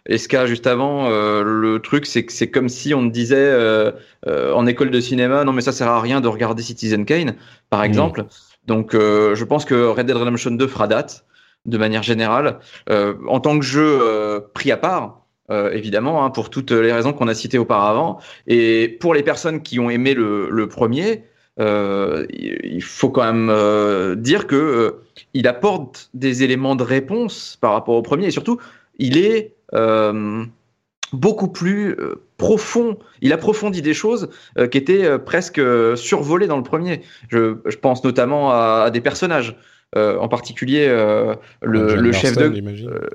Eska 0.08 0.46
juste 0.46 0.68
avant, 0.68 1.10
le 1.10 1.80
truc 1.80 2.06
c'est 2.06 2.26
que 2.26 2.34
c'est 2.34 2.50
comme 2.50 2.68
si 2.68 2.94
on 2.94 3.06
disait 3.06 3.92
en 4.28 4.66
école 4.68 4.92
de 4.92 5.00
cinéma 5.00 5.46
non 5.46 5.54
mais 5.54 5.62
ça 5.62 5.72
sert 5.72 5.88
à 5.88 6.02
rien 6.02 6.20
de 6.20 6.28
regarder 6.28 6.64
Citizen 6.64 7.06
Kane 7.06 7.36
par 7.70 7.88
mmh. 7.88 8.26
Donc 8.68 8.94
euh, 8.94 9.36
je 9.36 9.44
pense 9.44 9.66
que 9.66 9.88
Red 9.88 10.08
Dead 10.08 10.16
Redemption 10.16 10.52
2 10.52 10.68
fera 10.68 10.88
date 10.88 11.26
de 11.66 11.78
manière 11.78 12.04
générale. 12.04 12.60
Euh, 12.90 13.16
en 13.28 13.40
tant 13.40 13.58
que 13.58 13.66
jeu 13.66 14.00
euh, 14.02 14.40
pris 14.54 14.72
à 14.72 14.78
part, 14.78 15.22
évidemment, 15.50 16.26
hein, 16.26 16.32
pour 16.32 16.50
toutes 16.50 16.72
les 16.72 16.92
raisons 16.92 17.14
qu'on 17.14 17.28
a 17.28 17.36
citées 17.36 17.60
auparavant. 17.60 18.20
Et 18.48 18.98
pour 19.00 19.14
les 19.14 19.22
personnes 19.22 19.62
qui 19.62 19.80
ont 19.80 19.92
aimé 19.92 20.16
le, 20.16 20.68
premier, 20.68 21.24
il 21.60 22.82
faut 22.84 23.10
quand 23.10 23.32
même 23.32 24.16
dire 24.16 24.48
que 24.48 24.96
il 25.36 25.48
apporte 25.48 26.10
des 26.16 26.42
éléments 26.42 26.76
de 26.76 26.82
réponse 26.82 27.60
par 27.62 27.74
rapport 27.74 27.94
au 27.94 28.02
premier 28.02 28.26
et 28.26 28.32
surtout 28.32 28.60
il 28.98 29.20
est 29.20 29.54
beaucoup 31.14 31.50
plus 31.50 31.96
profond. 32.38 32.98
Il 33.22 33.34
approfondit 33.34 33.82
des 33.82 33.94
choses 33.94 34.30
euh, 34.58 34.68
qui 34.68 34.78
étaient 34.78 35.06
euh, 35.06 35.18
presque 35.18 35.60
euh, 35.60 35.96
survolées 35.96 36.48
dans 36.48 36.58
le 36.58 36.64
premier. 36.64 37.02
Je, 37.30 37.58
je 37.66 37.78
pense 37.78 38.04
notamment 38.04 38.52
à, 38.52 38.84
à 38.86 38.90
des 38.92 39.02
personnages. 39.02 39.56
en 39.96 40.28
particulier 40.28 40.88
le, 41.62 41.96
le 41.96 42.12
chef 42.12 42.36
de 42.36 42.52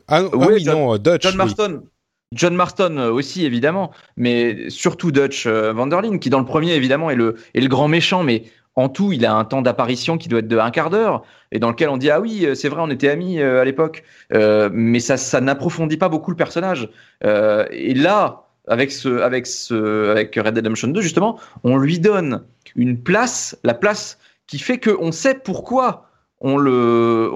ah, 0.09 0.23
ah, 0.23 0.23
oui, 0.33 0.65
John, 0.65 0.79
non 0.79 0.97
Dutch 0.97 1.25
John 1.25 1.37
Marston 1.37 1.73
oui. 1.83 1.89
John 2.33 2.55
Marston 2.55 2.97
aussi 3.13 3.45
évidemment 3.45 3.91
mais 4.17 4.71
surtout 4.71 5.13
Dutch 5.13 5.47
Vanderlyn 5.47 6.17
qui 6.19 6.31
dans 6.31 6.39
le 6.39 6.47
premier 6.47 6.73
évidemment 6.73 7.11
est 7.11 7.17
le 7.17 7.37
est 7.53 7.61
le 7.61 7.69
grand 7.69 7.89
méchant 7.89 8.23
mais 8.23 8.45
en 8.77 8.89
tout, 8.89 9.13
il 9.13 9.27
a 9.27 9.35
un 9.35 9.45
temps 9.45 9.63
d'apparition 9.63 10.17
qui 10.17 10.29
doit 10.29 10.39
être 10.41 10.49
de 10.49 10.59
un 10.59 10.71
quart 10.71 10.91
d'heure, 10.91 11.23
et 11.53 11.59
dans 11.59 11.71
lequel 11.71 11.89
on 11.89 11.97
dit 11.97 12.11
ah 12.11 12.21
oui, 12.21 12.47
c'est 12.55 12.69
vrai, 12.69 12.81
on 12.83 12.91
était 12.91 13.09
amis 13.09 13.41
à 13.43 13.65
l'époque, 13.65 14.05
euh, 14.33 14.71
mais 14.73 15.01
ça, 15.01 15.17
ça 15.17 15.41
n'approfondit 15.41 15.97
pas 15.97 16.09
beaucoup 16.09 16.31
le 16.31 16.37
personnage. 16.37 16.89
Euh, 17.25 17.67
et 17.71 17.95
là, 17.95 18.50
avec 18.71 18.91
ce, 18.91 19.21
avec 19.21 19.47
ce, 19.47 20.11
avec 20.11 20.35
Red 20.35 20.55
Dead 20.55 20.65
Redemption 20.65 20.89
2, 20.89 21.01
justement, 21.01 21.39
on 21.65 21.77
lui 21.77 21.99
donne 21.99 22.43
une 22.77 22.99
place, 22.99 23.59
la 23.65 23.75
place 23.75 24.19
qui 24.47 24.59
fait 24.59 24.79
qu'on 24.79 25.13
sait 25.13 25.35
pourquoi 25.35 26.07
on 26.41 26.57
le, 26.57 27.31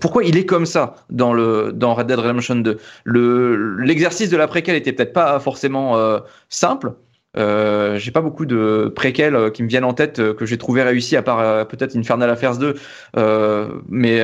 pourquoi 0.00 0.22
il 0.22 0.36
est 0.36 0.46
comme 0.46 0.66
ça 0.66 0.94
dans 1.10 1.32
le 1.32 1.72
dans 1.72 1.94
Red 1.94 2.06
Dead 2.06 2.18
Redemption 2.18 2.56
2. 2.56 2.78
Le 3.04 3.76
l'exercice 3.82 4.30
de 4.30 4.36
la 4.36 4.46
préquelle 4.46 4.76
était 4.76 4.92
peut-être 4.92 5.12
pas 5.12 5.40
forcément 5.40 5.96
euh, 5.96 6.20
simple. 6.48 6.92
Euh, 7.36 7.98
j'ai 7.98 8.10
pas 8.10 8.20
beaucoup 8.20 8.44
de 8.44 8.92
préquels 8.94 9.34
euh, 9.34 9.50
qui 9.50 9.62
me 9.62 9.68
viennent 9.68 9.84
en 9.84 9.94
tête 9.94 10.18
euh, 10.18 10.34
que 10.34 10.44
j'ai 10.44 10.58
trouvé 10.58 10.82
réussi 10.82 11.16
à 11.16 11.22
part 11.22 11.66
peut-être 11.66 11.96
Infernal 11.96 12.28
Affairs 12.28 12.58
2, 12.58 12.74
mais 13.88 14.20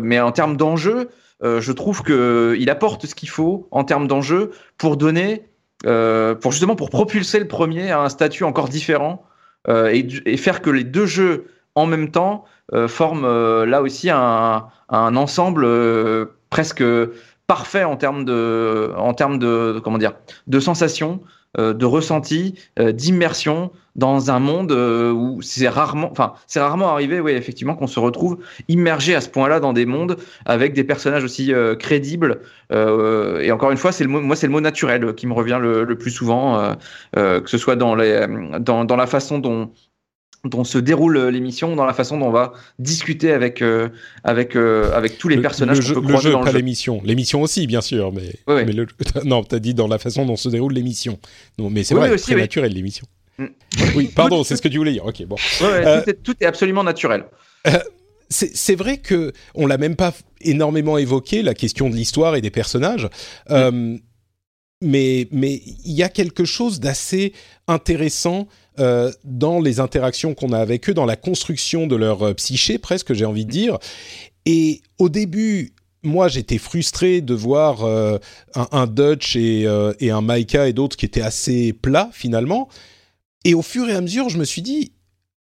mais 0.00 0.20
en 0.20 0.32
termes 0.32 0.56
d'enjeu, 0.56 1.08
je 1.42 1.72
trouve 1.72 2.02
que 2.02 2.54
il 2.58 2.70
apporte 2.70 3.06
ce 3.06 3.14
qu'il 3.14 3.28
faut 3.28 3.68
en 3.70 3.84
termes 3.84 4.06
d'enjeu 4.06 4.50
pour 4.78 4.96
donner, 4.96 5.42
pour 5.82 6.52
justement 6.52 6.76
pour 6.76 6.90
propulser 6.90 7.38
le 7.38 7.48
premier 7.48 7.90
à 7.90 8.00
un 8.00 8.08
statut 8.08 8.44
encore 8.44 8.68
différent 8.68 9.24
et, 9.68 10.06
et 10.26 10.36
faire 10.36 10.62
que 10.62 10.70
les 10.70 10.84
deux 10.84 11.06
jeux 11.06 11.46
en 11.74 11.86
même 11.86 12.10
temps 12.10 12.44
euh, 12.74 12.88
forment 12.88 13.24
euh, 13.24 13.66
là 13.66 13.82
aussi 13.82 14.08
un, 14.10 14.68
ensemble 14.88 15.64
euh, 15.64 16.26
presque 16.50 16.84
parfait 17.46 17.84
en 17.84 17.96
termes 17.96 18.24
de, 18.24 18.92
en 18.96 19.14
termes 19.14 19.38
de, 19.38 19.80
comment 19.82 19.98
dire, 19.98 20.14
de 20.46 20.60
sensations, 20.60 21.20
de 21.58 21.84
ressentis, 21.84 22.54
d'immersion 22.78 23.70
dans 23.94 24.30
un 24.30 24.38
monde 24.38 24.72
où 24.72 25.42
c'est 25.42 25.68
rarement, 25.68 26.10
enfin, 26.10 26.32
c'est 26.46 26.60
rarement 26.60 26.88
arrivé, 26.88 27.20
oui, 27.20 27.32
effectivement, 27.32 27.74
qu'on 27.74 27.86
se 27.86 28.00
retrouve 28.00 28.38
immergé 28.68 29.14
à 29.14 29.20
ce 29.20 29.28
point-là 29.28 29.60
dans 29.60 29.74
des 29.74 29.84
mondes 29.84 30.16
avec 30.46 30.72
des 30.72 30.84
personnages 30.84 31.24
aussi 31.24 31.52
crédibles. 31.78 32.40
et 32.70 33.52
encore 33.52 33.70
une 33.70 33.76
fois, 33.76 33.92
c'est 33.92 34.04
le 34.04 34.10
mot, 34.10 34.20
moi, 34.20 34.34
c'est 34.34 34.46
le 34.46 34.52
mot 34.52 34.60
naturel 34.62 35.14
qui 35.14 35.26
me 35.26 35.34
revient 35.34 35.58
le, 35.60 35.84
le 35.84 35.98
plus 35.98 36.10
souvent, 36.10 36.74
que 37.14 37.42
ce 37.46 37.58
soit 37.58 37.76
dans 37.76 37.94
les, 37.94 38.26
dans, 38.58 38.84
dans 38.84 38.96
la 38.96 39.06
façon 39.06 39.38
dont 39.38 39.70
dont 40.44 40.64
se 40.64 40.78
déroule 40.78 41.16
euh, 41.16 41.30
l'émission, 41.30 41.76
dans 41.76 41.84
la 41.84 41.92
façon 41.92 42.18
dont 42.18 42.26
on 42.26 42.32
va 42.32 42.52
discuter 42.78 43.32
avec 43.32 43.62
euh, 43.62 43.88
avec 44.24 44.56
euh, 44.56 44.92
avec 44.92 45.18
tous 45.18 45.28
les 45.28 45.38
personnages 45.38 45.78
le, 45.78 45.82
jeu, 45.82 46.00
le 46.00 46.16
jeu, 46.18 46.32
pas 46.32 46.52
l'émission. 46.52 47.00
L'émission 47.04 47.42
aussi, 47.42 47.66
bien 47.66 47.80
sûr, 47.80 48.12
mais, 48.12 48.32
mais 48.48 48.72
le, 48.72 48.86
non, 49.24 49.44
t'as 49.44 49.60
dit 49.60 49.74
dans 49.74 49.86
la 49.86 49.98
façon 49.98 50.26
dont 50.26 50.36
se 50.36 50.48
déroule 50.48 50.72
l'émission. 50.72 51.18
Non, 51.58 51.70
mais 51.70 51.84
c'est 51.84 51.94
oui, 51.94 52.08
vrai, 52.08 52.18
c'est 52.18 52.34
naturel 52.34 52.72
l'émission. 52.72 53.06
Mm. 53.38 53.46
oui, 53.94 54.10
pardon, 54.14 54.42
c'est 54.42 54.56
ce 54.56 54.62
que 54.62 54.68
tu 54.68 54.78
voulais 54.78 54.92
dire. 54.92 55.06
Ok, 55.06 55.24
bon. 55.26 55.36
Ouais, 55.60 56.02
tout, 56.02 56.10
est, 56.10 56.22
tout, 56.22 56.34
est, 56.40 56.46
absolument 56.46 56.82
naturel. 56.82 57.24
c'est 58.28 58.74
vrai 58.74 58.96
que 58.98 59.32
on 59.54 59.68
l'a 59.68 59.78
même 59.78 59.96
pas 59.96 60.12
énormément 60.40 60.98
évoqué 60.98 61.42
la 61.42 61.54
question 61.54 61.88
de 61.88 61.94
l'histoire 61.94 62.34
et 62.34 62.40
des 62.40 62.50
personnages. 62.50 63.08
Mm. 63.48 63.98
mais 64.80 65.28
mais 65.30 65.62
il 65.84 65.92
y 65.92 66.02
a 66.02 66.08
quelque 66.08 66.44
chose 66.44 66.80
d'assez 66.80 67.32
intéressant 67.68 68.48
euh, 68.78 69.12
dans 69.24 69.60
les 69.60 69.80
interactions 69.80 70.34
qu'on 70.34 70.52
a 70.52 70.58
avec 70.58 70.88
eux, 70.88 70.94
dans 70.94 71.04
la 71.04 71.16
construction 71.16 71.86
de 71.86 71.96
leur 71.96 72.22
euh, 72.22 72.34
psyché, 72.34 72.78
presque, 72.78 73.12
j'ai 73.12 73.24
envie 73.24 73.44
de 73.44 73.50
dire. 73.50 73.78
Et 74.46 74.80
au 74.98 75.08
début, 75.08 75.74
moi, 76.02 76.28
j'étais 76.28 76.58
frustré 76.58 77.20
de 77.20 77.34
voir 77.34 77.84
euh, 77.84 78.18
un, 78.54 78.86
Dutch 78.86 79.36
et, 79.36 79.66
un 79.66 80.20
Maika 80.20 80.68
et 80.68 80.72
d'autres 80.72 80.96
qui 80.96 81.06
étaient 81.06 81.22
assez 81.22 81.72
plats, 81.72 82.10
finalement. 82.12 82.68
Et 83.44 83.54
au 83.54 83.62
fur 83.62 83.88
et 83.88 83.94
à 83.94 84.00
mesure, 84.00 84.28
je 84.28 84.38
me 84.38 84.44
suis 84.44 84.62
dit, 84.62 84.92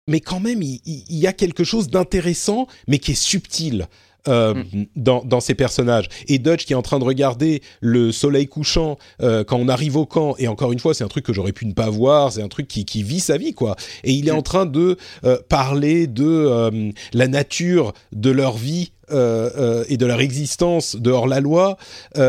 mais 0.08 0.20
quand 0.20 0.40
même, 0.40 0.62
il 0.62 0.82
y 1.10 1.28
a 1.28 1.34
quelque 1.34 1.64
chose 1.64 1.90
d'intéressant, 1.90 2.68
mais 2.88 3.00
qui 3.00 3.12
est 3.12 3.16
subtil. 3.22 3.88
Euh, 4.28 4.54
mm. 4.54 4.86
dans, 4.96 5.24
dans 5.26 5.40
ces 5.40 5.56
personnages. 5.56 6.08
Et 6.28 6.38
Dutch 6.38 6.66
qui 6.66 6.74
est 6.74 6.76
en 6.76 6.84
train 6.84 7.00
de 7.00 7.04
regarder 7.04 7.64
le 7.80 8.12
soleil 8.12 8.46
couchant 8.46 9.00
euh, 9.24 9.44
quand 9.44 9.58
on 9.58 9.68
arrive 9.68 9.98
au 9.98 10.06
camp, 10.06 10.36
et 10.38 10.48
encore 10.48 10.72
une 10.72 10.80
fois, 10.80 10.94
c'est 10.94 11.04
un 11.04 11.08
truc 11.08 11.26
que 11.26 11.34
j'aurais 11.34 11.54
pu 11.54 11.66
ne 11.66 11.74
pas 11.74 11.90
voir, 11.90 12.32
c'est 12.32 12.44
un 12.44 12.48
truc 12.48 12.68
qui, 12.68 12.86
qui, 12.86 13.02
vit 13.02 13.20
sa 13.20 13.38
vie, 13.38 13.56
quoi. 13.56 13.76
Et 14.04 14.12
il 14.12 14.28
est 14.28 14.32
mm. 14.32 14.36
en 14.36 14.42
train 14.44 14.66
de 14.68 14.98
euh, 15.24 15.38
parler 15.50 16.06
de 16.06 16.92
la 17.14 17.28
nature 17.28 17.94
de 18.12 18.30
leur 18.30 18.58
vie 18.58 18.92
et 19.10 19.98
de 19.98 20.06
leur 20.06 20.22
existence 20.22 20.96
dehors 20.96 21.28
la 21.28 21.40
loi. 21.40 21.78
Mm. 22.16 22.22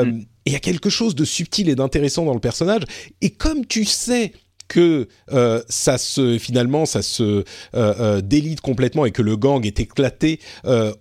Et 0.44 0.50
il 0.50 0.52
y 0.52 0.56
a 0.56 0.60
quelque 0.60 0.88
chose 0.88 1.14
de 1.14 1.26
subtil 1.26 1.68
et 1.68 1.74
d'intéressant 1.74 2.24
dans 2.24 2.34
le 2.34 2.40
personnage. 2.40 2.82
Et 3.20 3.30
comme 3.30 3.66
tu 3.66 3.84
sais 3.84 4.32
que 4.72 5.06
euh, 5.32 5.62
ça 5.68 5.98
se 5.98 6.38
finalement 6.38 6.86
ça 6.86 7.02
se 7.02 7.22
euh, 7.22 7.44
euh, 7.74 8.22
délite 8.22 8.62
complètement 8.62 9.04
et 9.04 9.10
que 9.10 9.20
le 9.20 9.36
gang 9.36 9.66
est 9.66 9.80
éclaté 9.80 10.40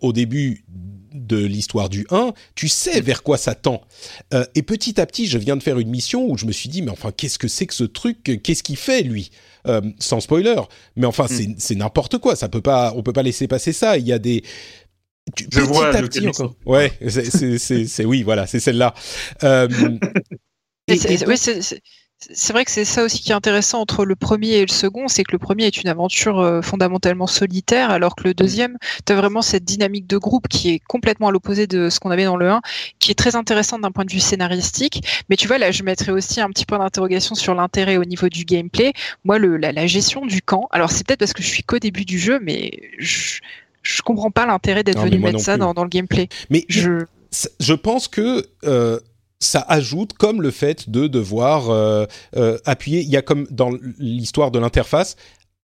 au 0.02 0.12
début 0.12 0.66
de 1.14 1.38
l'histoire 1.38 1.88
du 1.88 2.06
1, 2.10 2.34
tu 2.56 2.68
sais 2.68 3.00
vers 3.00 3.24
quoi 3.24 3.38
ça 3.38 3.56
tend. 3.56 3.82
et 4.56 4.62
petit 4.62 5.00
à 5.00 5.06
petit, 5.06 5.28
je 5.28 5.38
viens 5.38 5.56
de 5.56 5.64
faire 5.64 5.80
une 5.80 5.90
mission 5.90 6.30
où 6.30 6.38
je 6.38 6.46
me 6.46 6.52
suis 6.52 6.68
dit, 6.68 6.82
mais 6.82 6.92
enfin, 6.92 7.12
qu'est-ce 7.16 7.40
que 7.40 7.48
c'est 7.48 7.66
que 7.66 7.74
ce 7.74 7.84
truc? 7.84 8.42
Qu'est-ce 8.44 8.64
qu'il 8.64 8.76
fait, 8.76 9.04
lui? 9.04 9.32
Sans 10.00 10.20
spoiler. 10.20 10.60
Mais 10.96 11.06
enfin, 11.06 11.26
mm. 11.26 11.56
c'est 11.58 11.76
n'importe 11.76 12.18
quoi. 12.18 12.36
Ça 12.36 12.50
peut 12.50 12.62
pas, 12.62 12.94
on 12.96 13.04
peut 13.04 13.14
pas 13.14 13.24
laisser 13.24 13.48
passer 13.48 13.72
ça. 13.72 13.98
Il 13.98 14.08
y 14.08 14.14
a 14.14 14.20
des... 14.20 14.44
Tu, 15.36 15.46
je 15.52 15.60
petit 15.60 15.68
vois 15.68 15.96
à 15.96 16.02
petit 16.02 16.28
encore. 16.28 16.56
Ouais, 16.66 16.92
c'est 17.08 18.06
oui, 18.06 18.24
voilà, 18.24 18.48
c'est 18.48 18.60
celle-là. 18.60 18.94
oui, 20.90 20.98
c'est 21.38 21.82
c'est 22.30 22.54
vrai 22.54 22.66
que 22.66 22.72
c'est 22.72 22.86
ça 22.86 23.04
aussi 23.04 23.22
qui 23.22 23.32
est 23.32 23.36
intéressant 23.36 23.82
entre 23.82 24.06
le 24.06 24.16
premier 24.16 24.50
et 24.50 24.62
le 24.62 24.72
second, 24.72 25.08
c'est 25.08 25.24
que 25.24 25.32
le 25.32 25.40
premier 25.40 25.66
est 25.66 25.82
une 25.82 25.90
aventure 25.90 26.40
euh, 26.40 26.62
fondamentalement 26.62 27.26
solitaire, 27.26 27.90
alors 27.90 28.16
que 28.16 28.24
le 28.24 28.34
deuxième, 28.34 28.78
tu 29.06 29.14
as 29.14 29.16
vraiment 29.16 29.42
cette 29.42 29.64
dynamique 29.64 30.08
de 30.08 30.18
groupe 30.18 30.48
qui 30.48 30.70
est 30.70 30.80
complètement 30.80 31.30
à 31.30 31.32
l'opposé 31.32 31.66
de 31.66 31.90
ce 31.90 32.00
qu'on 32.00 32.12
avait 32.12 32.26
dans 32.26 32.38
le 32.38 32.50
1, 32.50 32.62
qui 33.00 33.12
est 33.12 33.16
très 33.16 33.36
intéressante 33.36 33.82
d'un 33.82 33.92
point 33.92 34.06
de 34.06 34.12
vue 34.12 34.20
scénaristique. 34.20 35.24
Mais 35.30 35.36
tu 35.36 35.48
vois, 35.48 35.58
là, 35.58 35.72
je 35.72 35.84
mettrais 35.84 36.12
aussi 36.12 36.42
un 36.42 36.50
petit 36.50 36.66
point 36.66 36.78
d'interrogation 36.78 37.34
sur 37.34 37.56
l'intérêt 37.56 37.98
au 37.98 38.06
niveau 38.06 38.30
du 38.30 38.46
gameplay. 38.46 38.94
Moi, 39.24 39.40
le, 39.40 39.58
la, 39.58 39.88
gestion 39.88 40.26
du 40.26 40.42
camp, 40.42 40.68
alors 40.72 40.92
c'est 40.92 41.06
peut-être 41.06 41.20
parce 41.20 41.34
que 41.34 41.42
je 41.42 41.48
suis 41.48 41.64
qu'au 41.64 41.80
début 41.80 42.06
du 42.06 42.20
jeu, 42.20 42.40
mais 42.42 42.72
je, 43.00 43.40
je 43.82 44.02
comprends 44.04 44.32
pas 44.32 44.46
l'intérêt 44.46 44.84
d'être 44.84 45.02
venu 45.02 45.18
mettre 45.18 45.40
ça 45.40 45.58
dans, 45.58 45.74
dans, 45.74 45.84
le 45.84 45.90
gameplay. 45.90 46.30
Mais 46.52 46.66
je, 46.70 47.06
je 47.60 47.74
pense 47.74 48.08
que... 48.08 48.46
Euh 48.64 49.00
ça 49.42 49.66
ajoute 49.68 50.14
comme 50.14 50.42
le 50.42 50.52
fait 50.52 50.90
de 50.90 51.08
devoir 51.08 51.70
euh, 51.70 52.06
euh, 52.38 52.58
appuyer. 52.66 53.02
Il 53.02 53.10
y 53.10 53.18
a 53.18 53.22
comme 53.22 53.48
dans 53.50 53.72
l'histoire 53.98 54.52
de 54.52 54.60
l'interface, 54.60 55.18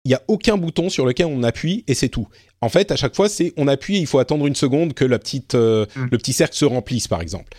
il 0.05 0.09
n'y 0.09 0.15
a 0.15 0.21
aucun 0.27 0.57
bouton 0.57 0.89
sur 0.89 1.05
lequel 1.05 1.25
on 1.25 1.43
appuie 1.43 1.83
et 1.87 1.93
c'est 1.93 2.09
tout. 2.09 2.27
En 2.61 2.69
fait, 2.69 2.91
à 2.91 2.95
chaque 2.95 3.15
fois, 3.15 3.27
c'est 3.27 3.51
on 3.57 3.67
appuie, 3.67 3.99
il 3.99 4.07
faut 4.07 4.19
attendre 4.19 4.47
une 4.47 4.55
seconde 4.55 4.93
que 4.93 5.03
la 5.03 5.19
petite, 5.19 5.55
euh, 5.55 5.85
mm. 5.95 6.07
le 6.11 6.17
petit 6.17 6.33
cercle 6.33 6.55
se 6.55 6.65
remplisse, 6.65 7.07
par 7.07 7.21
exemple. 7.21 7.51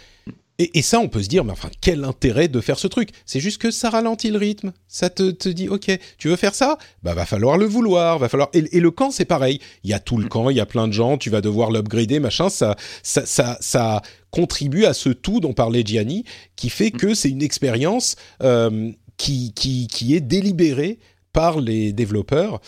Et, 0.58 0.82
ça, 0.82 1.00
on 1.00 1.08
peut 1.08 1.22
se 1.22 1.28
dire, 1.28 1.44
mais 1.44 1.50
enfin, 1.50 1.70
quel 1.80 2.04
intérêt 2.04 2.46
de 2.46 2.60
faire 2.60 2.78
ce 2.78 2.86
truc? 2.86 3.08
C'est 3.26 3.40
juste 3.40 3.60
que 3.60 3.72
ça 3.72 3.90
ralentit 3.90 4.30
le 4.30 4.38
rythme. 4.38 4.72
Ça 4.86 5.10
te, 5.10 5.32
te 5.32 5.48
dit, 5.48 5.68
ok, 5.68 5.90
tu 6.16 6.28
veux 6.28 6.36
faire 6.36 6.54
ça? 6.54 6.78
Bah, 7.02 7.12
va 7.12 7.26
falloir 7.26 7.58
le 7.58 7.66
vouloir, 7.66 8.20
va 8.20 8.28
falloir. 8.28 8.50
Et, 8.52 8.78
le 8.78 8.90
camp, 8.92 9.10
c'est 9.10 9.24
pareil. 9.24 9.58
Il 9.82 9.90
y 9.90 9.94
a 9.94 9.98
tout 9.98 10.16
le 10.16 10.28
camp, 10.28 10.50
il 10.50 10.56
y 10.56 10.60
a 10.60 10.66
plein 10.66 10.86
de 10.86 10.92
gens, 10.92 11.18
tu 11.18 11.28
vas 11.28 11.40
devoir 11.40 11.72
l'upgrader, 11.72 12.20
machin. 12.20 12.50
Ça, 12.50 12.76
ça, 13.02 13.26
ça, 13.26 13.58
ça 13.60 14.00
contribue 14.30 14.84
à 14.84 14.94
ce 14.94 15.08
tout 15.08 15.40
dont 15.40 15.54
parlait 15.54 15.82
Gianni, 15.84 16.24
qui 16.54 16.70
fait 16.70 16.92
que 16.92 17.14
c'est 17.14 17.30
une 17.30 17.42
expérience 17.42 18.14
euh, 18.40 18.92
qui, 19.16 19.52
qui, 19.54 19.88
qui 19.88 20.14
est 20.14 20.20
délibérée 20.20 21.00
par 21.32 21.60
les 21.60 21.92
développeurs. 21.92 22.60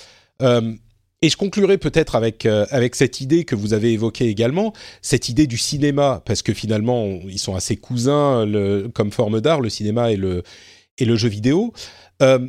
Euh, 0.42 0.74
et 1.22 1.28
je 1.28 1.36
conclurai 1.36 1.78
peut-être 1.78 2.14
avec 2.14 2.46
euh, 2.46 2.66
avec 2.70 2.94
cette 2.94 3.20
idée 3.20 3.44
que 3.44 3.54
vous 3.54 3.72
avez 3.72 3.92
évoquée 3.92 4.26
également, 4.26 4.72
cette 5.02 5.28
idée 5.28 5.46
du 5.46 5.58
cinéma, 5.58 6.22
parce 6.24 6.42
que 6.42 6.52
finalement 6.52 7.06
ils 7.28 7.38
sont 7.38 7.54
assez 7.54 7.76
cousins 7.76 8.46
comme 8.94 9.12
forme 9.12 9.40
d'art, 9.40 9.60
le 9.60 9.70
cinéma 9.70 10.12
et 10.12 10.16
le 10.16 10.42
et 10.98 11.04
le 11.04 11.16
jeu 11.16 11.28
vidéo. 11.28 11.72
Euh, 12.22 12.48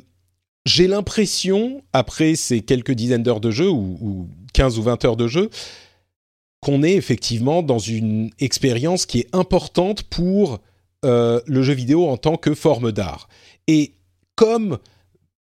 j'ai 0.65 0.87
l'impression, 0.87 1.81
après 1.93 2.35
ces 2.35 2.61
quelques 2.61 2.91
dizaines 2.91 3.23
d'heures 3.23 3.39
de 3.39 3.51
jeu 3.51 3.69
ou, 3.69 3.97
ou 4.01 4.29
15 4.53 4.77
ou 4.79 4.83
20 4.83 5.05
heures 5.05 5.15
de 5.15 5.27
jeu, 5.27 5.49
qu'on 6.59 6.83
est 6.83 6.95
effectivement 6.95 7.63
dans 7.63 7.79
une 7.79 8.31
expérience 8.39 9.05
qui 9.05 9.19
est 9.19 9.35
importante 9.35 10.03
pour 10.03 10.59
euh, 11.05 11.39
le 11.45 11.61
jeu 11.61 11.73
vidéo 11.73 12.07
en 12.07 12.17
tant 12.17 12.37
que 12.37 12.53
forme 12.53 12.91
d'art. 12.91 13.29
Et 13.67 13.93
comme 14.35 14.77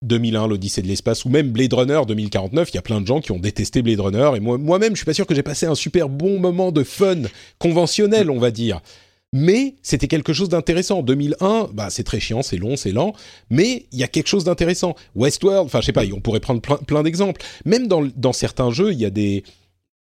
2001, 0.02 0.46
l'Odyssée 0.46 0.82
de 0.82 0.88
l'espace, 0.88 1.24
ou 1.24 1.28
même 1.28 1.50
Blade 1.50 1.72
Runner 1.72 2.00
2049, 2.06 2.70
il 2.70 2.74
y 2.74 2.78
a 2.78 2.82
plein 2.82 3.00
de 3.00 3.06
gens 3.06 3.20
qui 3.20 3.32
ont 3.32 3.38
détesté 3.38 3.82
Blade 3.82 4.00
Runner, 4.00 4.30
et 4.36 4.40
moi, 4.40 4.58
moi-même, 4.58 4.92
je 4.92 4.98
suis 4.98 5.06
pas 5.06 5.14
sûr 5.14 5.26
que 5.26 5.34
j'ai 5.34 5.42
passé 5.42 5.66
un 5.66 5.74
super 5.74 6.08
bon 6.08 6.38
moment 6.38 6.72
de 6.72 6.82
fun 6.82 7.22
conventionnel, 7.58 8.30
on 8.30 8.38
va 8.38 8.50
dire. 8.50 8.80
Mais 9.32 9.74
c'était 9.82 10.06
quelque 10.06 10.32
chose 10.32 10.48
d'intéressant. 10.48 11.02
2001, 11.02 11.70
bah, 11.72 11.90
c'est 11.90 12.04
très 12.04 12.20
chiant, 12.20 12.42
c'est 12.42 12.56
long, 12.56 12.76
c'est 12.76 12.92
lent, 12.92 13.12
mais 13.50 13.86
il 13.92 13.98
y 13.98 14.04
a 14.04 14.08
quelque 14.08 14.28
chose 14.28 14.44
d'intéressant. 14.44 14.94
Westworld, 15.14 15.66
enfin, 15.66 15.80
je 15.80 15.86
sais 15.86 15.92
pas, 15.92 16.04
on 16.14 16.20
pourrait 16.20 16.40
prendre 16.40 16.60
plein, 16.60 17.02
d'exemples. 17.02 17.42
Même 17.64 17.86
dans, 17.88 18.08
dans 18.16 18.32
certains 18.32 18.70
jeux, 18.70 18.92
il 18.92 19.00
y 19.00 19.04
a 19.04 19.10
des, 19.10 19.44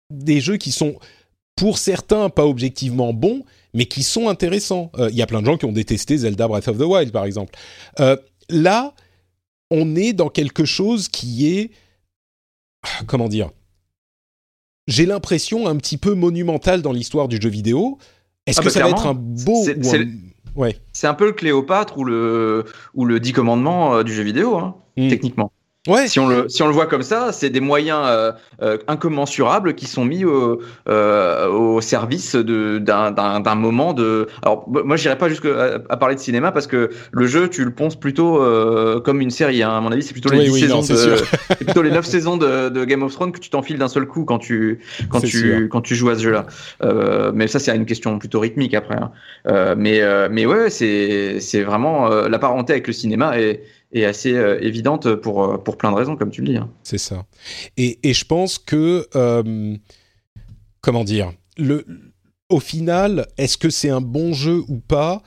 des 0.10 0.40
jeux 0.40 0.58
qui 0.58 0.72
sont, 0.72 0.96
pour 1.56 1.78
certains, 1.78 2.30
pas 2.30 2.46
objectivement 2.46 3.14
bons, 3.14 3.44
mais 3.74 3.86
qui 3.86 4.04
sont 4.04 4.30
intéressants. 4.30 4.92
Euh, 4.98 5.10
il 5.12 5.18
y 5.18 5.22
a 5.22 5.28
plein 5.28 5.42
de 5.42 5.46
gens 5.46 5.58
qui 5.58 5.66
ont 5.66 5.72
détesté 5.72 6.18
Zelda 6.18 6.48
Breath 6.48 6.68
of 6.68 6.78
the 6.78 6.84
Wild, 6.84 7.12
par 7.12 7.26
exemple. 7.26 7.54
Euh, 8.00 8.18
là, 8.50 8.94
on 9.72 9.96
est 9.96 10.14
dans 10.14 10.30
quelque 10.30 10.66
chose 10.66 11.08
qui 11.08 11.48
est... 11.48 11.72
Comment 13.08 13.28
dire 13.28 13.52
J'ai 14.88 15.06
l'impression 15.06 15.68
un 15.68 15.76
petit 15.76 15.98
peu 15.98 16.14
monumental 16.14 16.82
dans 16.82 16.92
l'histoire 16.92 17.28
du 17.28 17.40
jeu 17.42 17.50
vidéo. 17.50 17.98
Est-ce 18.46 18.60
ah 18.60 18.64
que 18.64 18.68
bah 18.68 18.74
ça 18.74 18.84
va 18.84 18.90
être 18.90 19.08
un 19.08 19.14
beau... 19.14 19.64
C'est 19.64 20.08
ouais. 20.56 20.78
un 21.04 21.14
peu 21.14 21.26
le 21.26 21.34
Cléopâtre 21.34 21.98
ou 21.98 22.04
le, 22.04 22.66
ou 22.94 23.06
le 23.06 23.20
Dix 23.20 23.34
commandements 23.34 23.96
euh, 23.96 24.04
du 24.04 24.14
jeu 24.14 24.24
vidéo, 24.24 24.58
hein, 24.58 24.76
mmh. 24.98 25.10
techniquement. 25.10 25.52
Ouais. 25.90 26.08
Si 26.08 26.20
on 26.20 26.28
le 26.28 26.48
si 26.50 26.62
on 26.62 26.68
le 26.68 26.74
voit 26.74 26.86
comme 26.86 27.02
ça, 27.02 27.32
c'est 27.32 27.50
des 27.50 27.60
moyens 27.60 28.02
euh, 28.06 28.32
euh, 28.62 28.78
incommensurables 28.88 29.74
qui 29.74 29.88
sont 29.88 30.06
mis 30.06 30.24
au, 30.24 30.62
euh, 30.88 31.48
au 31.48 31.82
service 31.82 32.36
d'un 32.36 33.56
moment 33.56 33.94
de. 33.94 34.28
Alors 34.44 34.70
moi 34.70 34.96
j'irai 34.98 35.18
pas 35.18 35.30
jusqu'à 35.30 35.82
à 35.90 35.98
parler 35.98 36.16
de 36.16 36.20
cinéma 36.20 36.52
parce 36.52 36.68
que 36.68 36.92
le 37.12 37.28
jeu 37.28 37.50
tu 37.50 37.66
le 37.66 37.72
penses 37.72 38.00
plutôt 38.00 38.40
comme 39.04 39.22
une 39.22 39.32
série. 39.32 39.64
Hein. 39.64 39.72
À 39.72 39.82
mon 39.82 39.92
avis 39.92 40.04
c'est 40.04 40.14
plutôt 40.14 40.30
les 40.30 40.48
saisons 40.50 40.82
de, 40.82 41.56
plutôt 41.64 41.82
les 41.82 41.92
9 41.92 42.06
saisons 42.06 42.38
de, 42.38 42.70
de, 42.70 42.86
Game 42.86 43.02
of 43.02 43.14
Thrones 43.14 43.32
que 43.32 43.40
tu 43.40 43.50
t'enfiles 43.50 43.80
d'un 43.80 43.88
seul 43.88 44.06
coup 44.06 44.26
quand 44.26 44.40
tu 44.40 44.80
quand 45.10 45.22
tu 45.22 45.68
quand 45.70 45.82
tu 45.82 45.96
joues 45.96 46.10
à 46.10 46.16
ce 46.16 46.22
jeu-là. 46.22 46.46
mais 47.34 47.48
ça 47.48 47.58
c'est 47.58 47.76
une 47.76 47.88
question 47.88 48.20
plutôt 48.20 48.40
rythmique 48.40 48.76
après. 48.76 48.98
Hein. 48.98 49.76
mais 49.76 50.02
mais 50.30 50.46
ouais 50.46 50.70
c'est 50.70 51.40
c'est 51.40 51.64
vraiment 51.64 52.10
la 52.10 52.38
parenté 52.38 52.74
avec 52.74 52.86
le 52.86 52.94
cinéma 52.94 53.40
et 53.40 53.62
est 53.92 54.06
assez 54.06 54.34
euh, 54.34 54.60
évidente 54.62 55.16
pour, 55.16 55.44
euh, 55.44 55.58
pour 55.58 55.78
plein 55.78 55.92
de 55.92 55.98
raisons, 55.98 56.16
comme 56.16 56.32
tu 56.32 56.42
le 56.42 56.48
dis. 56.48 56.58
Hein. 56.58 56.70
C'est 56.84 56.98
ça. 56.98 57.26
Et, 57.78 58.00
et, 58.04 58.14
je 58.14 58.26
pense 58.26 58.58
que, 58.58 59.08
euh, 59.16 59.76
comment 60.82 61.04
dire, 61.04 61.34
le, 61.58 61.86
au 62.50 62.60
final, 62.60 63.28
est-ce 63.38 63.58
que 63.58 63.70
c'est 63.70 63.90
un 63.90 64.02
bon 64.02 64.34
jeu 64.34 64.64
ou 64.68 64.80
pas? 64.80 65.22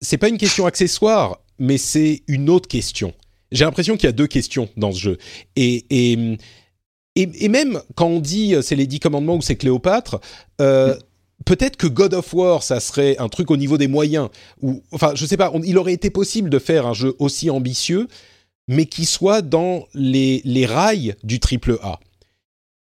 C'est 0.00 0.18
pas 0.18 0.28
une 0.28 0.38
question 0.38 0.66
accessoire, 0.66 1.38
mais 1.58 1.78
c'est 1.78 2.22
une 2.28 2.50
autre 2.50 2.68
question. 2.68 3.14
J'ai 3.52 3.64
l'impression 3.64 3.96
qu'il 3.96 4.04
y 4.04 4.08
a 4.08 4.12
deux 4.12 4.26
questions 4.26 4.68
dans 4.76 4.92
ce 4.92 5.00
jeu. 5.00 5.18
Et, 5.56 5.86
et, 5.90 6.38
et, 7.14 7.48
même 7.48 7.80
quand 7.94 8.06
on 8.06 8.20
dit 8.20 8.56
c'est 8.62 8.74
les 8.74 8.86
dix 8.86 8.98
commandements 8.98 9.36
ou 9.36 9.42
c'est 9.42 9.54
Cléopâtre, 9.54 10.20
euh, 10.60 10.96
peut-être 11.44 11.76
que 11.76 11.86
God 11.86 12.14
of 12.14 12.32
War, 12.34 12.62
ça 12.62 12.80
serait 12.80 13.16
un 13.18 13.28
truc 13.28 13.50
au 13.50 13.56
niveau 13.56 13.78
des 13.78 13.88
moyens. 13.88 14.28
Enfin, 14.92 15.12
je 15.14 15.26
sais 15.26 15.36
pas, 15.36 15.52
il 15.64 15.78
aurait 15.78 15.92
été 15.92 16.10
possible 16.10 16.50
de 16.50 16.58
faire 16.58 16.86
un 16.86 16.94
jeu 16.94 17.14
aussi 17.18 17.50
ambitieux, 17.50 18.08
mais 18.68 18.86
qui 18.86 19.04
soit 19.04 19.42
dans 19.42 19.86
les, 19.94 20.66
rails 20.66 21.14
du 21.22 21.40
triple 21.40 21.78
A. 21.82 22.00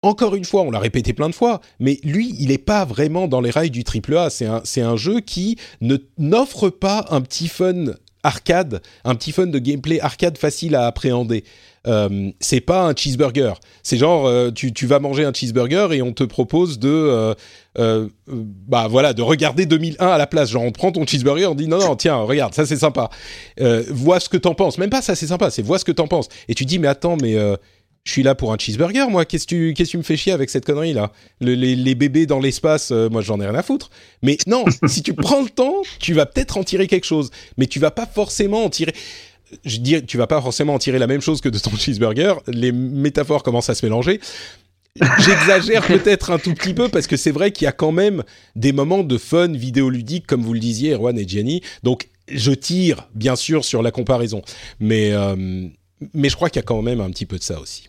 Encore 0.02 0.34
une 0.34 0.44
fois, 0.44 0.62
on 0.62 0.70
l'a 0.70 0.80
répété 0.80 1.14
plein 1.14 1.30
de 1.30 1.34
fois, 1.34 1.60
mais 1.80 1.98
lui, 2.04 2.34
il 2.38 2.48
n'est 2.48 2.58
pas 2.58 2.84
vraiment 2.84 3.26
dans 3.26 3.40
les 3.40 3.50
rails 3.50 3.70
du 3.70 3.84
triple 3.84 4.16
A. 4.16 4.28
C'est 4.28 4.80
un, 4.82 4.96
jeu 4.96 5.20
qui 5.20 5.56
n'offre 6.18 6.68
pas 6.68 7.06
un 7.10 7.22
petit 7.22 7.48
fun 7.48 7.94
arcade, 8.22 8.82
un 9.04 9.14
petit 9.14 9.32
fun 9.32 9.46
de 9.46 9.58
gameplay 9.58 10.00
arcade 10.00 10.36
facile 10.36 10.74
à 10.74 10.86
appréhender. 10.86 11.44
Euh, 11.86 12.30
c'est 12.40 12.60
pas 12.60 12.86
un 12.86 12.94
cheeseburger. 12.94 13.54
C'est 13.82 13.96
genre, 13.96 14.26
euh, 14.26 14.50
tu, 14.50 14.72
tu, 14.72 14.86
vas 14.86 15.00
manger 15.00 15.24
un 15.24 15.32
cheeseburger 15.32 15.92
et 15.92 16.02
on 16.02 16.12
te 16.12 16.24
propose 16.24 16.78
de, 16.78 17.34
euh, 17.78 18.08
bah 18.26 18.86
voilà, 18.88 19.12
de 19.12 19.22
regarder 19.22 19.66
2001 19.66 20.06
à 20.06 20.18
la 20.18 20.26
place. 20.26 20.50
Genre, 20.50 20.62
on 20.62 20.72
prend 20.72 20.92
ton 20.92 21.06
cheeseburger, 21.06 21.46
on 21.46 21.54
dit 21.54 21.68
non 21.68 21.78
non, 21.78 21.96
tiens, 21.96 22.16
regarde, 22.16 22.54
ça 22.54 22.64
c'est 22.64 22.76
sympa. 22.76 23.10
vois 23.90 24.20
ce 24.20 24.28
que 24.28 24.36
t'en 24.36 24.54
penses. 24.54 24.78
Même 24.78 24.90
pas 24.90 25.02
ça 25.02 25.14
c'est 25.14 25.26
sympa, 25.26 25.50
c'est 25.50 25.62
vois 25.62 25.78
ce 25.78 25.84
que 25.84 25.92
t'en 25.92 26.06
penses. 26.06 26.28
Et 26.48 26.54
tu 26.54 26.64
dis 26.64 26.78
mais 26.78 26.88
attends, 26.88 27.16
mais 27.20 27.36
je 28.04 28.12
suis 28.12 28.22
là 28.22 28.34
pour 28.34 28.52
un 28.52 28.56
cheeseburger, 28.58 29.10
moi. 29.10 29.26
Qu'est-ce 29.26 29.44
que 29.44 29.54
tu, 29.54 29.74
qu'est-ce 29.74 29.90
tu 29.90 29.98
me 29.98 30.02
fais 30.02 30.16
chier 30.16 30.32
avec 30.32 30.50
cette 30.50 30.64
connerie 30.64 30.94
là 30.94 31.12
les, 31.40 31.94
bébés 31.94 32.26
dans 32.26 32.40
l'espace, 32.40 32.92
moi 32.92 33.20
j'en 33.20 33.40
ai 33.40 33.46
rien 33.46 33.54
à 33.54 33.62
foutre. 33.62 33.90
Mais 34.22 34.38
non, 34.46 34.64
si 34.86 35.02
tu 35.02 35.12
prends 35.12 35.42
le 35.42 35.50
temps, 35.50 35.82
tu 36.00 36.14
vas 36.14 36.24
peut-être 36.24 36.56
en 36.56 36.64
tirer 36.64 36.86
quelque 36.86 37.06
chose, 37.06 37.30
mais 37.58 37.66
tu 37.66 37.78
vas 37.78 37.90
pas 37.90 38.06
forcément 38.06 38.64
en 38.64 38.70
tirer 38.70 38.94
je 39.64 39.78
dis, 39.78 40.04
tu 40.04 40.16
vas 40.16 40.26
pas 40.26 40.40
forcément 40.40 40.74
en 40.74 40.78
tirer 40.78 40.98
la 40.98 41.06
même 41.06 41.20
chose 41.20 41.40
que 41.40 41.48
de 41.48 41.58
ton 41.58 41.70
cheeseburger. 41.76 42.34
Les 42.46 42.72
métaphores 42.72 43.42
commencent 43.42 43.70
à 43.70 43.74
se 43.74 43.84
mélanger. 43.84 44.20
J'exagère 45.18 45.82
peut-être 45.86 46.30
un 46.30 46.38
tout 46.38 46.54
petit 46.54 46.74
peu 46.74 46.88
parce 46.88 47.06
que 47.06 47.16
c'est 47.16 47.32
vrai 47.32 47.50
qu'il 47.50 47.64
y 47.64 47.68
a 47.68 47.72
quand 47.72 47.92
même 47.92 48.22
des 48.54 48.72
moments 48.72 49.02
de 49.02 49.18
fun 49.18 49.48
vidéoludique, 49.48 50.26
comme 50.26 50.42
vous 50.42 50.54
le 50.54 50.60
disiez, 50.60 50.92
Erwan 50.92 51.18
et 51.18 51.26
Jenny. 51.26 51.62
Donc, 51.82 52.08
je 52.28 52.52
tire, 52.52 53.08
bien 53.14 53.36
sûr, 53.36 53.64
sur 53.64 53.82
la 53.82 53.90
comparaison. 53.90 54.42
Mais, 54.80 55.12
euh, 55.12 55.66
mais 56.14 56.28
je 56.28 56.36
crois 56.36 56.48
qu'il 56.48 56.60
y 56.60 56.64
a 56.64 56.66
quand 56.66 56.80
même 56.82 57.00
un 57.00 57.10
petit 57.10 57.26
peu 57.26 57.38
de 57.38 57.42
ça 57.42 57.58
aussi. 57.60 57.88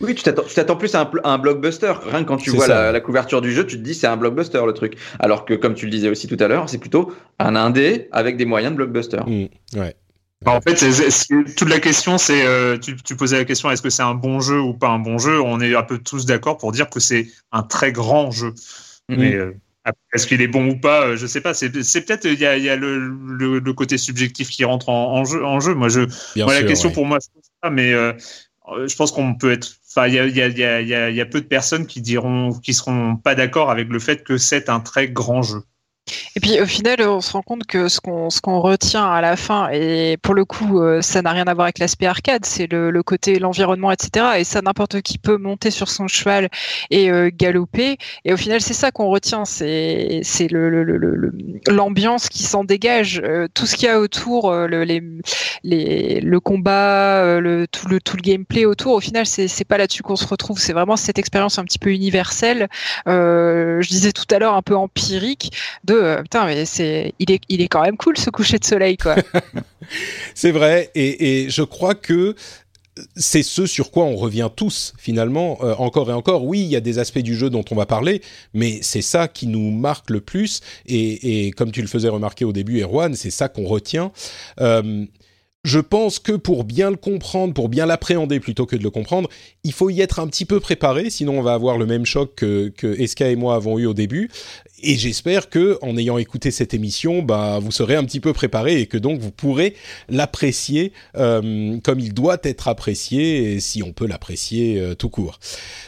Oui, 0.00 0.14
tu 0.14 0.24
t'attends 0.24 0.76
plus 0.76 0.94
à 0.96 1.10
un, 1.22 1.38
blockbuster. 1.38 1.92
Rien 2.04 2.24
que 2.24 2.28
quand 2.28 2.36
tu 2.36 2.50
vois 2.50 2.66
la, 2.66 2.90
la, 2.90 3.00
couverture 3.00 3.40
du 3.40 3.52
jeu, 3.52 3.64
tu 3.64 3.76
te 3.78 3.82
dis 3.82 3.94
c'est 3.94 4.08
un 4.08 4.16
blockbuster 4.16 4.60
le 4.66 4.72
truc. 4.72 4.96
Alors 5.20 5.44
que, 5.44 5.54
comme 5.54 5.74
tu 5.74 5.86
le 5.86 5.92
disais 5.92 6.08
aussi 6.08 6.26
tout 6.26 6.36
à 6.40 6.48
l'heure, 6.48 6.68
c'est 6.68 6.78
plutôt 6.78 7.12
un 7.38 7.54
indé 7.54 8.08
avec 8.10 8.36
des 8.36 8.44
moyens 8.44 8.72
de 8.72 8.76
blockbuster. 8.76 9.20
Mmh, 9.24 9.78
ouais. 9.78 9.94
En 10.46 10.60
fait, 10.60 10.74
toute 11.56 11.68
la 11.68 11.80
question, 11.80 12.18
c'est 12.18 12.44
euh, 12.44 12.76
tu, 12.78 12.96
tu, 12.96 13.16
posais 13.16 13.38
la 13.38 13.44
question 13.44 13.70
est-ce 13.70 13.82
que 13.82 13.90
c'est 13.90 14.02
un 14.02 14.14
bon 14.14 14.40
jeu 14.40 14.60
ou 14.60 14.74
pas 14.74 14.88
un 14.88 14.98
bon 14.98 15.18
jeu? 15.18 15.40
On 15.40 15.60
est 15.60 15.74
un 15.74 15.82
peu 15.82 15.98
tous 15.98 16.26
d'accord 16.26 16.58
pour 16.58 16.72
dire 16.72 16.90
que 16.90 17.00
c'est 17.00 17.28
un 17.52 17.62
très 17.62 17.92
grand 17.92 18.30
jeu. 18.30 18.52
Mhm. 19.08 19.18
Mais 19.18 19.34
euh, 19.34 19.56
est-ce 20.12 20.26
qu'il 20.26 20.42
est 20.42 20.48
bon 20.48 20.68
ou 20.68 20.78
pas 20.78 21.06
euh, 21.06 21.16
Je 21.16 21.26
sais 21.26 21.40
pas. 21.40 21.54
C'est 21.54 21.70
peut-être 21.70 22.26
il 22.26 22.38
y 22.38 22.46
a, 22.46 22.56
y 22.58 22.68
a 22.68 22.76
le, 22.76 23.08
le, 23.58 23.72
côté 23.72 23.96
subjectif 23.96 24.48
qui 24.50 24.64
rentre 24.64 24.88
en, 24.88 25.14
en, 25.14 25.24
jeu. 25.24 25.44
En 25.44 25.60
jeu. 25.60 25.74
Moi, 25.74 25.88
je, 25.88 26.00
moi, 26.36 26.54
la 26.54 26.62
question 26.62 26.90
pour 26.90 27.06
moi, 27.06 27.18
c'est 27.20 27.30
ça. 27.62 27.70
Mais 27.70 27.92
je 27.92 28.96
pense 28.96 29.12
qu'on 29.12 29.34
peut 29.34 29.52
être. 29.52 29.76
Enfin, 29.90 30.08
il 30.08 30.14
y 30.14 30.18
a, 30.18 30.26
y, 30.26 30.40
a, 30.42 30.80
y, 30.80 30.94
a, 30.94 31.10
y 31.10 31.20
a 31.20 31.26
peu 31.26 31.40
de 31.40 31.46
personnes 31.46 31.86
qui 31.86 32.00
diront, 32.00 32.52
qui 32.52 32.74
seront 32.74 33.16
pas 33.16 33.34
d'accord 33.34 33.70
avec 33.70 33.88
le 33.88 33.98
fait 33.98 34.24
que 34.24 34.36
c'est 34.36 34.68
un 34.68 34.80
très 34.80 35.08
grand 35.08 35.42
jeu. 35.42 35.62
Et 36.36 36.40
puis 36.40 36.60
au 36.60 36.66
final, 36.66 37.00
on 37.02 37.20
se 37.20 37.32
rend 37.32 37.42
compte 37.42 37.64
que 37.66 37.88
ce 37.88 38.00
qu'on 38.00 38.28
ce 38.28 38.40
qu'on 38.40 38.60
retient 38.60 39.06
à 39.10 39.20
la 39.20 39.36
fin, 39.36 39.70
et 39.70 40.18
pour 40.18 40.34
le 40.34 40.44
coup, 40.44 40.80
euh, 40.80 41.00
ça 41.00 41.22
n'a 41.22 41.30
rien 41.30 41.44
à 41.46 41.54
voir 41.54 41.64
avec 41.64 41.78
l'aspect 41.78 42.06
arcade, 42.06 42.44
c'est 42.44 42.70
le, 42.70 43.02
côté 43.02 43.38
l'environnement, 43.38 43.90
etc. 43.90 44.26
Et 44.38 44.44
ça, 44.44 44.60
n'importe 44.60 45.00
qui 45.00 45.18
peut 45.18 45.38
monter 45.38 45.70
sur 45.70 45.88
son 45.88 46.06
cheval 46.06 46.48
et 46.90 47.10
euh, 47.10 47.30
galoper. 47.32 47.96
Et 48.24 48.32
au 48.32 48.36
final, 48.36 48.60
c'est 48.60 48.74
ça 48.74 48.90
qu'on 48.90 49.08
retient, 49.08 49.44
c'est 49.44 50.20
c'est 50.22 50.48
le 50.48 50.84
l'ambiance 51.68 52.28
qui 52.28 52.42
s'en 52.42 52.64
dégage, 52.64 53.22
euh, 53.24 53.48
tout 53.54 53.66
ce 53.66 53.76
qu'il 53.76 53.86
y 53.86 53.90
a 53.90 53.98
autour, 54.00 54.52
le 54.52 54.84
les, 54.84 55.02
les 55.62 56.20
le 56.20 56.40
combat, 56.40 57.40
le 57.40 57.66
tout 57.66 57.88
le 57.88 58.00
tout 58.00 58.16
le 58.16 58.22
gameplay 58.22 58.66
autour. 58.66 58.94
Au 58.94 59.00
final, 59.00 59.24
c'est 59.26 59.48
c'est 59.48 59.64
pas 59.64 59.78
là-dessus 59.78 60.02
qu'on 60.02 60.16
se 60.16 60.26
retrouve. 60.26 60.58
C'est 60.58 60.72
vraiment 60.74 60.96
cette 60.96 61.18
expérience 61.18 61.58
un 61.58 61.64
petit 61.64 61.78
peu 61.78 61.90
universelle. 61.90 62.68
je 63.06 63.88
disais 63.88 64.12
tout 64.12 64.26
à 64.30 64.38
l'heure 64.38 64.54
un 64.54 64.62
peu 64.62 64.76
empirique 64.76 65.52
euh, 65.94 66.22
putain, 66.22 66.46
mais 66.46 66.64
c'est, 66.64 67.14
il 67.18 67.30
est, 67.30 67.40
il 67.48 67.60
est 67.60 67.68
quand 67.68 67.82
même 67.82 67.96
cool 67.96 68.16
ce 68.16 68.30
coucher 68.30 68.58
de 68.58 68.64
soleil, 68.64 68.96
quoi. 68.96 69.16
c'est 70.34 70.50
vrai, 70.50 70.90
et, 70.94 71.46
je 71.48 71.62
crois 71.62 71.94
que 71.94 72.34
c'est 73.16 73.42
ce 73.42 73.66
sur 73.66 73.90
quoi 73.90 74.04
on 74.04 74.14
revient 74.14 74.48
tous 74.54 74.92
finalement 74.96 75.58
euh, 75.62 75.74
encore 75.78 76.10
et 76.10 76.12
encore. 76.12 76.44
Oui, 76.44 76.60
il 76.60 76.68
y 76.68 76.76
a 76.76 76.80
des 76.80 77.00
aspects 77.00 77.18
du 77.18 77.34
jeu 77.34 77.50
dont 77.50 77.64
on 77.70 77.74
va 77.74 77.86
parler, 77.86 78.22
mais 78.52 78.78
c'est 78.82 79.02
ça 79.02 79.26
qui 79.26 79.48
nous 79.48 79.70
marque 79.72 80.10
le 80.10 80.20
plus. 80.20 80.60
Et, 80.86 81.50
comme 81.56 81.72
tu 81.72 81.80
le 81.80 81.88
faisais 81.88 82.08
remarquer 82.08 82.44
au 82.44 82.52
début, 82.52 82.80
Erwan, 82.82 83.14
c'est 83.14 83.30
ça 83.30 83.48
qu'on 83.48 83.64
retient. 83.64 84.12
Euh, 84.60 85.06
je 85.64 85.80
pense 85.80 86.18
que 86.18 86.32
pour 86.32 86.64
bien 86.64 86.90
le 86.90 86.96
comprendre, 86.96 87.54
pour 87.54 87.68
bien 87.68 87.86
l'appréhender 87.86 88.38
plutôt 88.38 88.66
que 88.66 88.76
de 88.76 88.82
le 88.82 88.90
comprendre, 88.90 89.28
il 89.64 89.72
faut 89.72 89.90
y 89.90 90.00
être 90.02 90.20
un 90.20 90.26
petit 90.26 90.44
peu 90.44 90.60
préparé, 90.60 91.10
sinon 91.10 91.38
on 91.38 91.42
va 91.42 91.54
avoir 91.54 91.78
le 91.78 91.86
même 91.86 92.04
choc 92.04 92.34
que, 92.36 92.68
que 92.68 92.86
Eska 93.00 93.30
et 93.30 93.36
moi 93.36 93.54
avons 93.54 93.78
eu 93.78 93.86
au 93.86 93.94
début. 93.94 94.30
Et 94.86 94.96
j'espère 94.96 95.48
que, 95.48 95.78
en 95.80 95.96
ayant 95.96 96.18
écouté 96.18 96.50
cette 96.50 96.74
émission, 96.74 97.22
bah, 97.22 97.58
vous 97.58 97.72
serez 97.72 97.96
un 97.96 98.04
petit 98.04 98.20
peu 98.20 98.34
préparé 98.34 98.80
et 98.80 98.86
que 98.86 98.98
donc 98.98 99.18
vous 99.18 99.30
pourrez 99.30 99.74
l'apprécier 100.10 100.92
euh, 101.16 101.78
comme 101.82 102.00
il 102.00 102.12
doit 102.12 102.36
être 102.42 102.68
apprécié, 102.68 103.54
et 103.54 103.60
si 103.60 103.82
on 103.82 103.92
peut 103.92 104.06
l'apprécier 104.06 104.78
euh, 104.78 104.94
tout 104.94 105.08
court. 105.08 105.38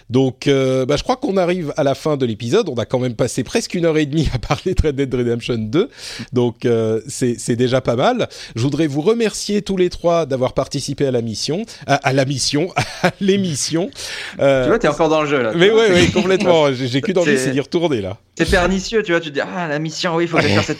Donc, 0.08 0.46
euh, 0.46 0.86
bah, 0.86 0.96
je 0.96 1.02
crois 1.02 1.16
qu'on 1.16 1.36
arrive 1.36 1.74
à 1.76 1.82
la 1.82 1.94
fin 1.94 2.16
de 2.16 2.24
l'épisode. 2.24 2.68
On 2.70 2.76
a 2.76 2.86
quand 2.86 2.98
même 2.98 3.16
passé 3.16 3.44
presque 3.44 3.74
une 3.74 3.84
heure 3.84 3.98
et 3.98 4.06
demie 4.06 4.28
à 4.32 4.38
parler 4.38 4.74
de 4.74 4.86
Red 4.86 4.96
Dead 4.96 5.14
Redemption 5.14 5.58
2, 5.58 5.90
donc 6.32 6.64
euh, 6.64 7.00
c'est 7.08 7.56
déjà 7.56 7.82
pas 7.82 7.96
mal. 7.96 8.28
Je 8.54 8.62
voudrais 8.62 8.86
vous 8.86 9.02
remercier 9.02 9.62
tous 9.66 9.76
les 9.76 9.90
trois 9.90 10.24
d'avoir 10.24 10.54
participé 10.54 11.06
à 11.06 11.10
la 11.10 11.20
mission, 11.20 11.66
à, 11.86 12.12
la 12.14 12.24
mission, 12.24 12.72
à 13.02 13.10
l'émission. 13.20 13.90
Euh, 14.40 14.62
tu 14.62 14.68
vois, 14.70 14.78
t'es 14.78 14.88
encore 14.88 15.10
dans 15.10 15.20
le 15.20 15.28
jeu 15.28 15.42
là. 15.42 15.52
Mais 15.54 15.70
oui, 15.70 15.82
oui, 15.92 16.10
complètement. 16.14 16.72
J'ai 16.72 17.02
qu'une 17.02 17.18
envie, 17.18 17.36
c'est 17.36 17.50
d'y 17.50 17.60
retourner 17.60 18.00
là. 18.00 18.16
C'est 18.38 18.48
pernicieux, 18.48 19.02
tu 19.02 19.12
vois. 19.12 19.20
Tu 19.20 19.28
te 19.28 19.34
dis 19.34 19.40
ah 19.40 19.68
la 19.68 19.78
mission, 19.78 20.16
oui, 20.16 20.24
il 20.24 20.28
faut 20.28 20.38
faire 20.38 20.64
cette 20.64 20.78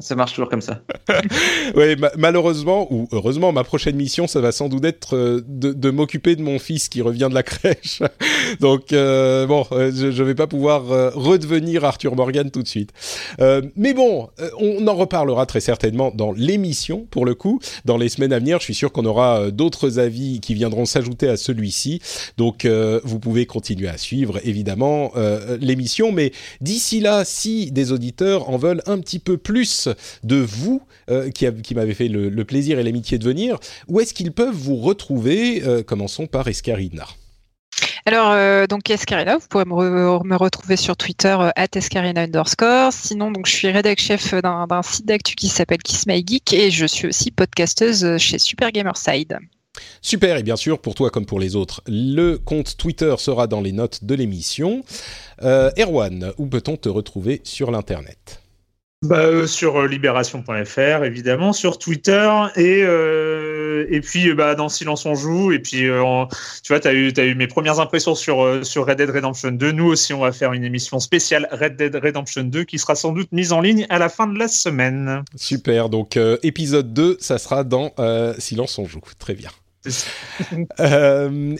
ça 0.00 0.14
marche 0.14 0.32
toujours 0.32 0.50
comme 0.50 0.60
ça. 0.60 0.82
oui, 1.74 1.96
malheureusement, 2.18 2.86
ou 2.92 3.08
heureusement, 3.10 3.52
ma 3.52 3.64
prochaine 3.64 3.96
mission, 3.96 4.26
ça 4.26 4.40
va 4.42 4.52
sans 4.52 4.68
doute 4.68 4.84
être 4.84 5.16
euh, 5.16 5.42
de, 5.46 5.90
m'occuper 5.90 6.36
de 6.36 6.42
mon 6.42 6.58
fils 6.58 6.90
qui 6.90 7.00
revient 7.00 7.28
de 7.30 7.34
la 7.34 7.42
crèche. 7.42 8.02
Donc, 8.60 8.92
euh, 8.92 9.46
bon, 9.46 9.64
euh, 9.72 9.90
je 9.94 10.06
ne 10.08 10.26
vais 10.26 10.34
pas 10.34 10.46
pouvoir 10.46 10.84
redevenir 11.14 11.86
Arthur 11.86 12.14
Morgan 12.14 12.50
tout 12.50 12.62
de 12.62 12.68
suite. 12.68 12.92
mais 13.76 13.94
bon, 13.94 14.28
on 14.58 14.86
en 14.86 14.94
reparlera 14.94 15.46
très 15.46 15.60
certainement 15.60 16.12
dans 16.14 16.32
l'émission, 16.32 17.06
pour 17.10 17.24
le 17.24 17.34
coup. 17.34 17.58
Dans 17.86 17.96
les 17.96 18.10
semaines 18.10 18.32
à 18.32 18.38
venir, 18.38 18.58
je 18.58 18.64
suis 18.64 18.74
sûr 18.74 18.92
qu'on 18.92 19.06
aura 19.06 19.50
d'autres 19.50 19.98
avis 19.98 20.40
qui 20.40 20.54
viendront 20.54 20.84
s'ajouter 20.84 21.28
à 21.28 21.36
celui-ci. 21.36 22.00
Donc, 22.36 22.66
vous 22.66 23.18
pouvez 23.18 23.46
continuer 23.46 23.88
à 23.88 23.96
suivre, 23.96 24.38
évidemment, 24.44 25.12
l'émission. 25.60 26.12
Mais 26.12 26.32
d'ici 26.60 27.00
là, 27.00 27.24
si 27.24 27.70
des 27.70 27.92
auditeurs 27.92 28.50
en 28.50 28.58
veulent 28.58 28.82
un 28.86 28.98
petit 28.98 29.18
peu 29.18 29.38
plus 29.38 29.77
de 30.24 30.36
vous 30.36 30.82
euh, 31.10 31.30
qui, 31.30 31.46
qui 31.62 31.74
m'avez 31.74 31.94
fait 31.94 32.08
le, 32.08 32.44
plaisir 32.44 32.78
et 32.78 32.82
l'amitié 32.82 33.18
de 33.18 33.24
venir. 33.24 33.58
Où 33.88 34.00
est-ce 34.00 34.14
qu'ils 34.14 34.32
peuvent 34.32 34.54
vous 34.54 34.76
retrouver 34.76 35.62
euh, 35.64 35.82
Commençons 35.82 36.26
par 36.26 36.48
Escarina. 36.48 37.06
Alors, 38.06 38.30
euh, 38.32 38.66
donc 38.66 38.88
Escarina, 38.88 39.36
vous 39.36 39.46
pourrez 39.48 39.66
me, 39.66 40.36
retrouver 40.36 40.76
sur 40.76 40.96
Twitter 40.96 41.36
at 41.56 41.66
Escarina 41.74 42.22
underscore. 42.22 42.92
Sinon, 42.92 43.30
donc 43.30 43.46
je 43.46 43.52
suis 43.52 43.68
rédac 43.68 44.00
chef 44.00 44.34
d'un 44.34 44.66
site 44.82 45.06
d'actu 45.06 45.34
qui 45.34 45.48
s'appelle 45.48 45.82
Kiss 45.82 46.06
My 46.06 46.24
Geek 46.26 46.52
et 46.54 46.70
je 46.70 46.86
suis 46.86 47.08
aussi 47.08 47.30
podcasteuse 47.30 48.16
chez 48.18 48.38
Super 48.38 48.72
Gamerside. 48.72 49.38
Super, 50.00 50.36
et 50.36 50.42
bien 50.42 50.56
sûr, 50.56 50.78
pour 50.80 50.94
toi 50.94 51.10
comme 51.10 51.26
pour 51.26 51.40
les 51.40 51.56
autres, 51.56 51.82
le 51.86 52.36
compte 52.36 52.76
Twitter 52.76 53.14
sera 53.18 53.46
dans 53.46 53.60
les 53.60 53.72
notes 53.72 54.04
de 54.04 54.14
l'émission. 54.14 54.82
Euh, 55.42 55.70
Erwan, 55.78 56.32
où 56.38 56.46
peut-on 56.46 56.76
te 56.76 56.88
retrouver 56.88 57.40
sur 57.44 57.70
l'Internet? 57.70 58.40
Bah, 59.02 59.20
euh, 59.20 59.46
sur 59.46 59.76
euh, 59.76 59.86
libération.fr 59.86 61.04
évidemment, 61.04 61.52
sur 61.52 61.78
Twitter 61.78 62.28
et 62.56 62.82
euh, 62.82 63.86
et 63.90 64.00
puis 64.00 64.34
bah 64.34 64.56
dans 64.56 64.68
Silence 64.68 65.06
on 65.06 65.14
joue 65.14 65.52
et 65.52 65.60
puis 65.60 65.82
tu 65.82 66.68
vois 66.68 66.80
tu 66.80 66.88
as 66.88 66.92
eu 66.92 67.12
as 67.16 67.24
eu 67.24 67.36
mes 67.36 67.46
premières 67.46 67.78
impressions 67.78 68.16
sur 68.16 68.66
sur 68.66 68.86
Red 68.86 68.98
Dead 68.98 69.10
Redemption 69.10 69.52
2. 69.52 69.70
Nous 69.70 69.84
aussi 69.84 70.12
on 70.14 70.20
va 70.20 70.32
faire 70.32 70.52
une 70.52 70.64
émission 70.64 70.98
spéciale 70.98 71.48
Red 71.52 71.76
Dead 71.76 71.94
Redemption 71.94 72.42
2 72.42 72.64
qui 72.64 72.80
sera 72.80 72.96
sans 72.96 73.12
doute 73.12 73.30
mise 73.30 73.52
en 73.52 73.60
ligne 73.60 73.86
à 73.88 74.00
la 74.00 74.08
fin 74.08 74.26
de 74.26 74.36
la 74.36 74.48
semaine. 74.48 75.22
Super. 75.36 75.90
Donc 75.90 76.18
épisode 76.42 76.92
2, 76.92 77.18
ça 77.20 77.38
sera 77.38 77.62
dans 77.62 77.94
Silence 78.38 78.78
on 78.78 78.86
joue. 78.86 79.00
Très 79.20 79.34
bien. 79.34 79.50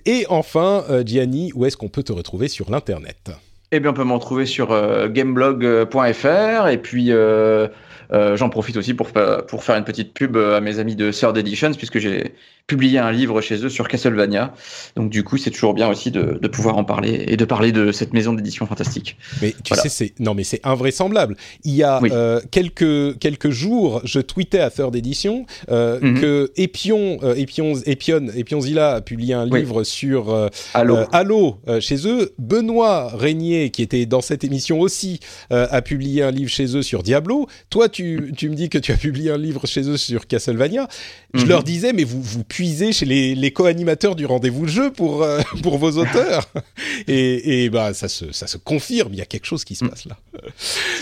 et 0.05 0.27
enfin 0.29 0.85
Gianni, 1.07 1.53
où 1.55 1.67
est-ce 1.67 1.77
qu'on 1.77 1.89
peut 1.89 2.03
te 2.03 2.13
retrouver 2.13 2.49
sur 2.49 2.69
l'internet? 2.69 3.31
Eh 3.71 3.81
bien, 3.81 3.91
on 3.91 3.95
peut 3.95 4.05
me 4.05 4.13
retrouver 4.13 4.47
sur 4.47 4.73
euh, 4.73 5.09
gameblog.fr 5.09 6.69
et 6.69 6.79
puis 6.79 7.13
euh, 7.13 7.69
euh, 8.13 8.37
j'en 8.37 8.49
profite 8.49 8.77
aussi 8.77 8.95
pour, 8.95 9.09
pour 9.47 9.65
faire 9.65 9.77
une 9.77 9.85
petite 9.85 10.15
pub 10.15 10.37
à 10.37 10.61
mes 10.61 10.79
amis 10.79 10.97
de 10.97 11.11
Third 11.11 11.37
Editions 11.37 11.73
puisque 11.75 11.99
j'ai 11.99 12.35
publié 12.69 12.99
un 12.99 13.11
livre 13.11 13.41
chez 13.41 13.65
eux 13.65 13.71
sur 13.71 13.89
Castlevania. 13.89 14.53
Donc 14.95 15.11
du 15.11 15.25
coup, 15.25 15.39
c'est 15.39 15.51
toujours 15.51 15.73
bien 15.73 15.89
aussi 15.89 16.11
de, 16.11 16.39
de, 16.41 16.49
pouvoir 16.49 16.77
en 16.77 16.85
parler 16.85 17.25
et 17.27 17.37
de 17.39 17.45
parler 17.47 17.73
de 17.73 17.93
cette 17.93 18.13
maison 18.13 18.35
d'édition 18.35 18.67
fantastique. 18.67 19.17
Mais 19.41 19.55
tu 19.65 19.75
sais, 19.75 19.89
c'est 19.89 20.13
non, 20.21 20.35
mais 20.35 20.45
c'est 20.45 20.61
invraisemblable. 20.65 21.35
Il 21.65 21.75
y 21.75 21.83
a 21.83 21.99
euh, 22.05 22.41
quelques 22.51 23.19
quelques 23.19 23.49
jours, 23.51 24.03
je 24.05 24.21
tweetais 24.21 24.61
à 24.61 24.71
Third 24.71 24.95
Edition 24.95 25.47
euh, 25.71 25.99
mm 25.99 26.15
-hmm. 26.15 26.21
que 26.21 26.53
Epion, 26.57 27.19
euh, 27.23 27.35
Epion, 27.45 27.73
Epion, 27.87 28.27
Epionzilla 28.37 28.97
a 28.97 29.01
publié 29.01 29.33
un 29.33 29.49
oui. 29.49 29.61
livre 29.61 29.83
sur 29.83 30.29
euh, 30.29 30.49
Halo, 30.75 30.99
Halo 31.13 31.61
chez 31.81 32.07
eux. 32.07 32.35
Benoît 32.39 33.09
Régnier, 33.17 33.71
qui 33.71 33.83
était 33.83 34.05
dans 34.05 34.21
cette 34.21 34.45
émission 34.45 34.77
aussi, 34.81 35.21
a 35.51 35.81
publié 35.81 36.23
un 36.23 36.31
livre 36.31 36.51
chez 36.51 36.77
eux 36.77 36.83
sur 36.83 37.03
Diablo. 37.03 37.47
Toi, 37.71 37.89
tu 37.89 38.07
tu 38.37 38.51
me 38.51 38.55
dis 38.55 38.69
que 38.69 38.81
tu 38.85 38.93
as 38.93 39.01
publié 39.07 39.31
un 39.31 39.39
livre 39.49 39.67
chez 39.67 39.85
eux 39.89 39.97
sur 39.97 40.27
Castlevania. 40.27 40.85
Mm 40.85 40.89
-hmm. 40.89 41.41
Je 41.41 41.47
leur 41.53 41.63
disais, 41.73 41.93
mais 41.97 42.05
vous 42.13 42.23
vous 42.35 42.45
puiser 42.59 42.93
chez 42.93 43.07
les, 43.07 43.37
les 43.37 43.53
co-animateurs 43.53 44.17
du 44.17 44.27
rendez-vous 44.27 44.67
jeu 44.67 44.91
pour, 44.91 45.23
euh, 45.23 45.41
pour 45.63 45.79
vos 45.79 45.93
auteurs. 45.93 46.51
et, 47.07 47.63
et 47.63 47.71
bah, 47.71 47.95
ça, 47.95 48.09
se, 48.09 48.33
ça 48.33 48.49
se 48.49 48.57
confirme, 48.57 49.13
il 49.13 49.19
y 49.21 49.23
a 49.23 49.27
quelque 49.27 49.47
chose 49.47 49.65
qui 49.65 49.77
se 49.77 49.85
passe 49.85 50.07
là. 50.07 50.19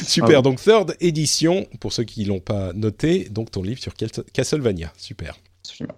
Super, 0.07 0.41
ah 0.41 0.43
donc 0.43 0.61
third 0.61 0.95
édition, 1.01 1.67
pour 1.81 1.95
ceux 1.95 2.05
qui 2.05 2.27
l'ont 2.27 2.41
pas 2.41 2.75
noté, 2.75 3.31
donc 3.31 3.51
ton 3.51 3.63
livre 3.63 3.81
sur 3.81 3.95
Castlevania. 4.35 4.93
Super. 4.99 5.39
Absolument. 5.63 5.95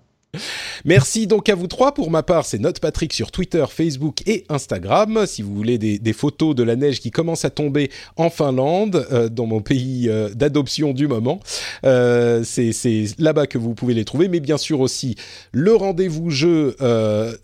Merci 0.84 1.26
donc 1.26 1.48
à 1.48 1.54
vous 1.54 1.68
trois. 1.68 1.94
Pour 1.94 2.10
ma 2.10 2.22
part, 2.22 2.44
c'est 2.44 2.58
Note 2.58 2.80
Patrick 2.80 3.14
sur 3.14 3.30
Twitter, 3.30 3.64
Facebook 3.70 4.20
et 4.26 4.44
Instagram. 4.50 5.24
Si 5.26 5.40
vous 5.40 5.54
voulez 5.54 5.78
des, 5.78 6.12
photos 6.12 6.54
de 6.54 6.62
la 6.62 6.76
neige 6.76 7.00
qui 7.00 7.10
commence 7.10 7.44
à 7.44 7.50
tomber 7.50 7.90
en 8.16 8.28
Finlande, 8.28 9.06
euh, 9.10 9.28
dans 9.28 9.46
mon 9.46 9.60
pays 9.60 10.08
euh, 10.08 10.28
d'adoption 10.30 10.92
du 10.92 11.06
moment, 11.06 11.40
euh, 11.84 12.42
c'est 12.44 12.72
là-bas 13.18 13.46
que 13.46 13.56
vous 13.56 13.74
pouvez 13.74 13.94
les 13.94 14.04
trouver. 14.04 14.28
Mais 14.28 14.40
bien 14.40 14.58
sûr 14.58 14.80
aussi 14.80 15.16
le 15.52 15.74
rendez-vous 15.74 16.30
jeu 16.30 16.76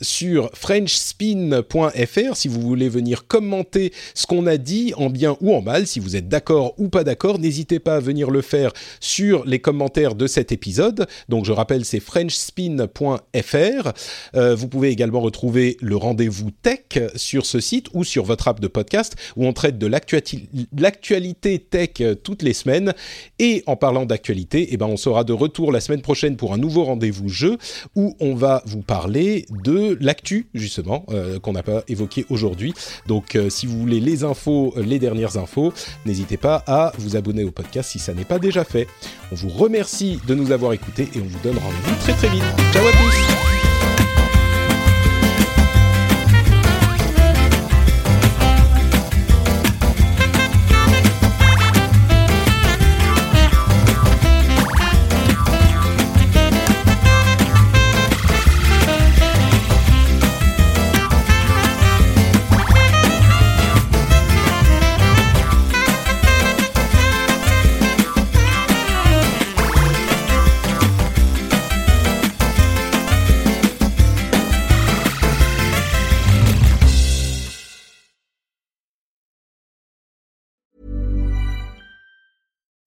sur 0.01 0.51
FrenchSpin.fr 0.55 2.37
si 2.37 2.49
vous 2.49 2.61
voulez 2.61 2.89
venir 2.89 3.27
commenter 3.27 3.93
ce 4.15 4.27
qu'on 4.27 4.47
a 4.47 4.57
dit 4.57 4.93
en 4.97 5.09
bien 5.09 5.37
ou 5.41 5.55
en 5.55 5.63
mal. 5.63 5.87
Si 5.87 6.01
vous 6.01 6.17
êtes 6.17 6.29
d'accord 6.29 6.75
ou 6.79 6.89
pas 6.89 7.05
d'accord, 7.05 7.39
n'hésitez 7.39 7.79
pas 7.79 7.97
à 7.97 8.01
venir 8.01 8.31
le 8.31 8.43
faire 8.43 8.73
sur 9.01 9.45
les 9.47 9.59
commentaires 9.59 10.15
de 10.15 10.27
cet 10.27 10.53
épisode. 10.53 11.07
Donc 11.29 11.45
je 11.45 11.53
rappelle, 11.53 11.85
c'est 11.85 12.01
FrenchSpin 12.01 12.75
.fr. 12.87 13.93
Euh, 14.35 14.55
vous 14.55 14.69
pouvez 14.69 14.91
également 14.91 15.21
retrouver 15.21 15.77
le 15.81 15.97
rendez-vous 15.97 16.51
tech 16.51 16.81
sur 17.15 17.47
ce 17.47 17.61
site 17.61 17.89
ou 17.95 18.05
sur 18.05 18.25
votre 18.25 18.49
app 18.49 18.61
de 18.61 18.69
podcast 18.69 19.17
où 19.37 19.47
on 19.47 19.53
traite 19.53 19.79
de 19.79 19.87
l'actualité 19.87 21.59
tech 21.59 21.91
euh, 22.01 22.15
toutes 22.15 22.43
les 22.43 22.53
semaines. 22.53 22.93
Et 23.39 23.63
en 23.67 23.77
parlant 23.77 24.07
d'actualité, 24.07 24.69
eh 24.71 24.77
ben 24.77 24.87
on 24.87 24.97
sera 24.97 25.25
de 25.25 25.33
retour 25.33 25.73
la 25.73 25.81
semaine 25.81 26.03
prochaine 26.03 26.37
pour 26.37 26.53
un 26.53 26.59
nouveau 26.59 26.85
rendez-vous 26.85 27.29
jeu 27.29 27.59
où 27.95 28.17
on 28.21 28.35
va 28.35 28.63
vous 28.67 28.83
parler 28.83 29.47
de 29.63 29.97
l'actu 30.01 30.49
justement 30.55 31.05
euh, 31.11 31.39
qu'on 31.39 31.53
n'a 31.53 31.63
pas 31.63 31.83
évoqué 31.89 32.27
aujourd'hui. 32.31 32.75
Donc 33.07 33.37
euh, 33.37 33.51
si 33.51 33.67
vous 33.67 33.79
voulez 33.79 34.01
les 34.01 34.25
infos, 34.25 34.75
les 34.77 34.99
dernières 34.99 35.37
infos, 35.37 35.73
n'hésitez 36.07 36.37
pas 36.37 36.63
à 36.67 36.93
vous 36.99 37.17
abonner 37.17 37.45
au 37.45 37.51
podcast 37.51 37.91
si 37.91 37.99
ça 37.99 38.15
n'est 38.15 38.25
pas 38.25 38.39
déjà 38.39 38.65
fait. 38.65 38.87
On 39.33 39.35
vous 39.35 39.49
remercie 39.49 40.19
de 40.27 40.35
nous 40.35 40.53
avoir 40.53 40.73
écoutés 40.73 41.09
et 41.15 41.19
on 41.19 41.25
vous 41.25 41.41
donne 41.43 41.59
rendez-vous 41.59 41.97
très 42.01 42.13
très 42.15 42.29
vite. 42.29 42.64
Ciao 42.73 42.87
à 42.87 42.93
tous 42.93 43.54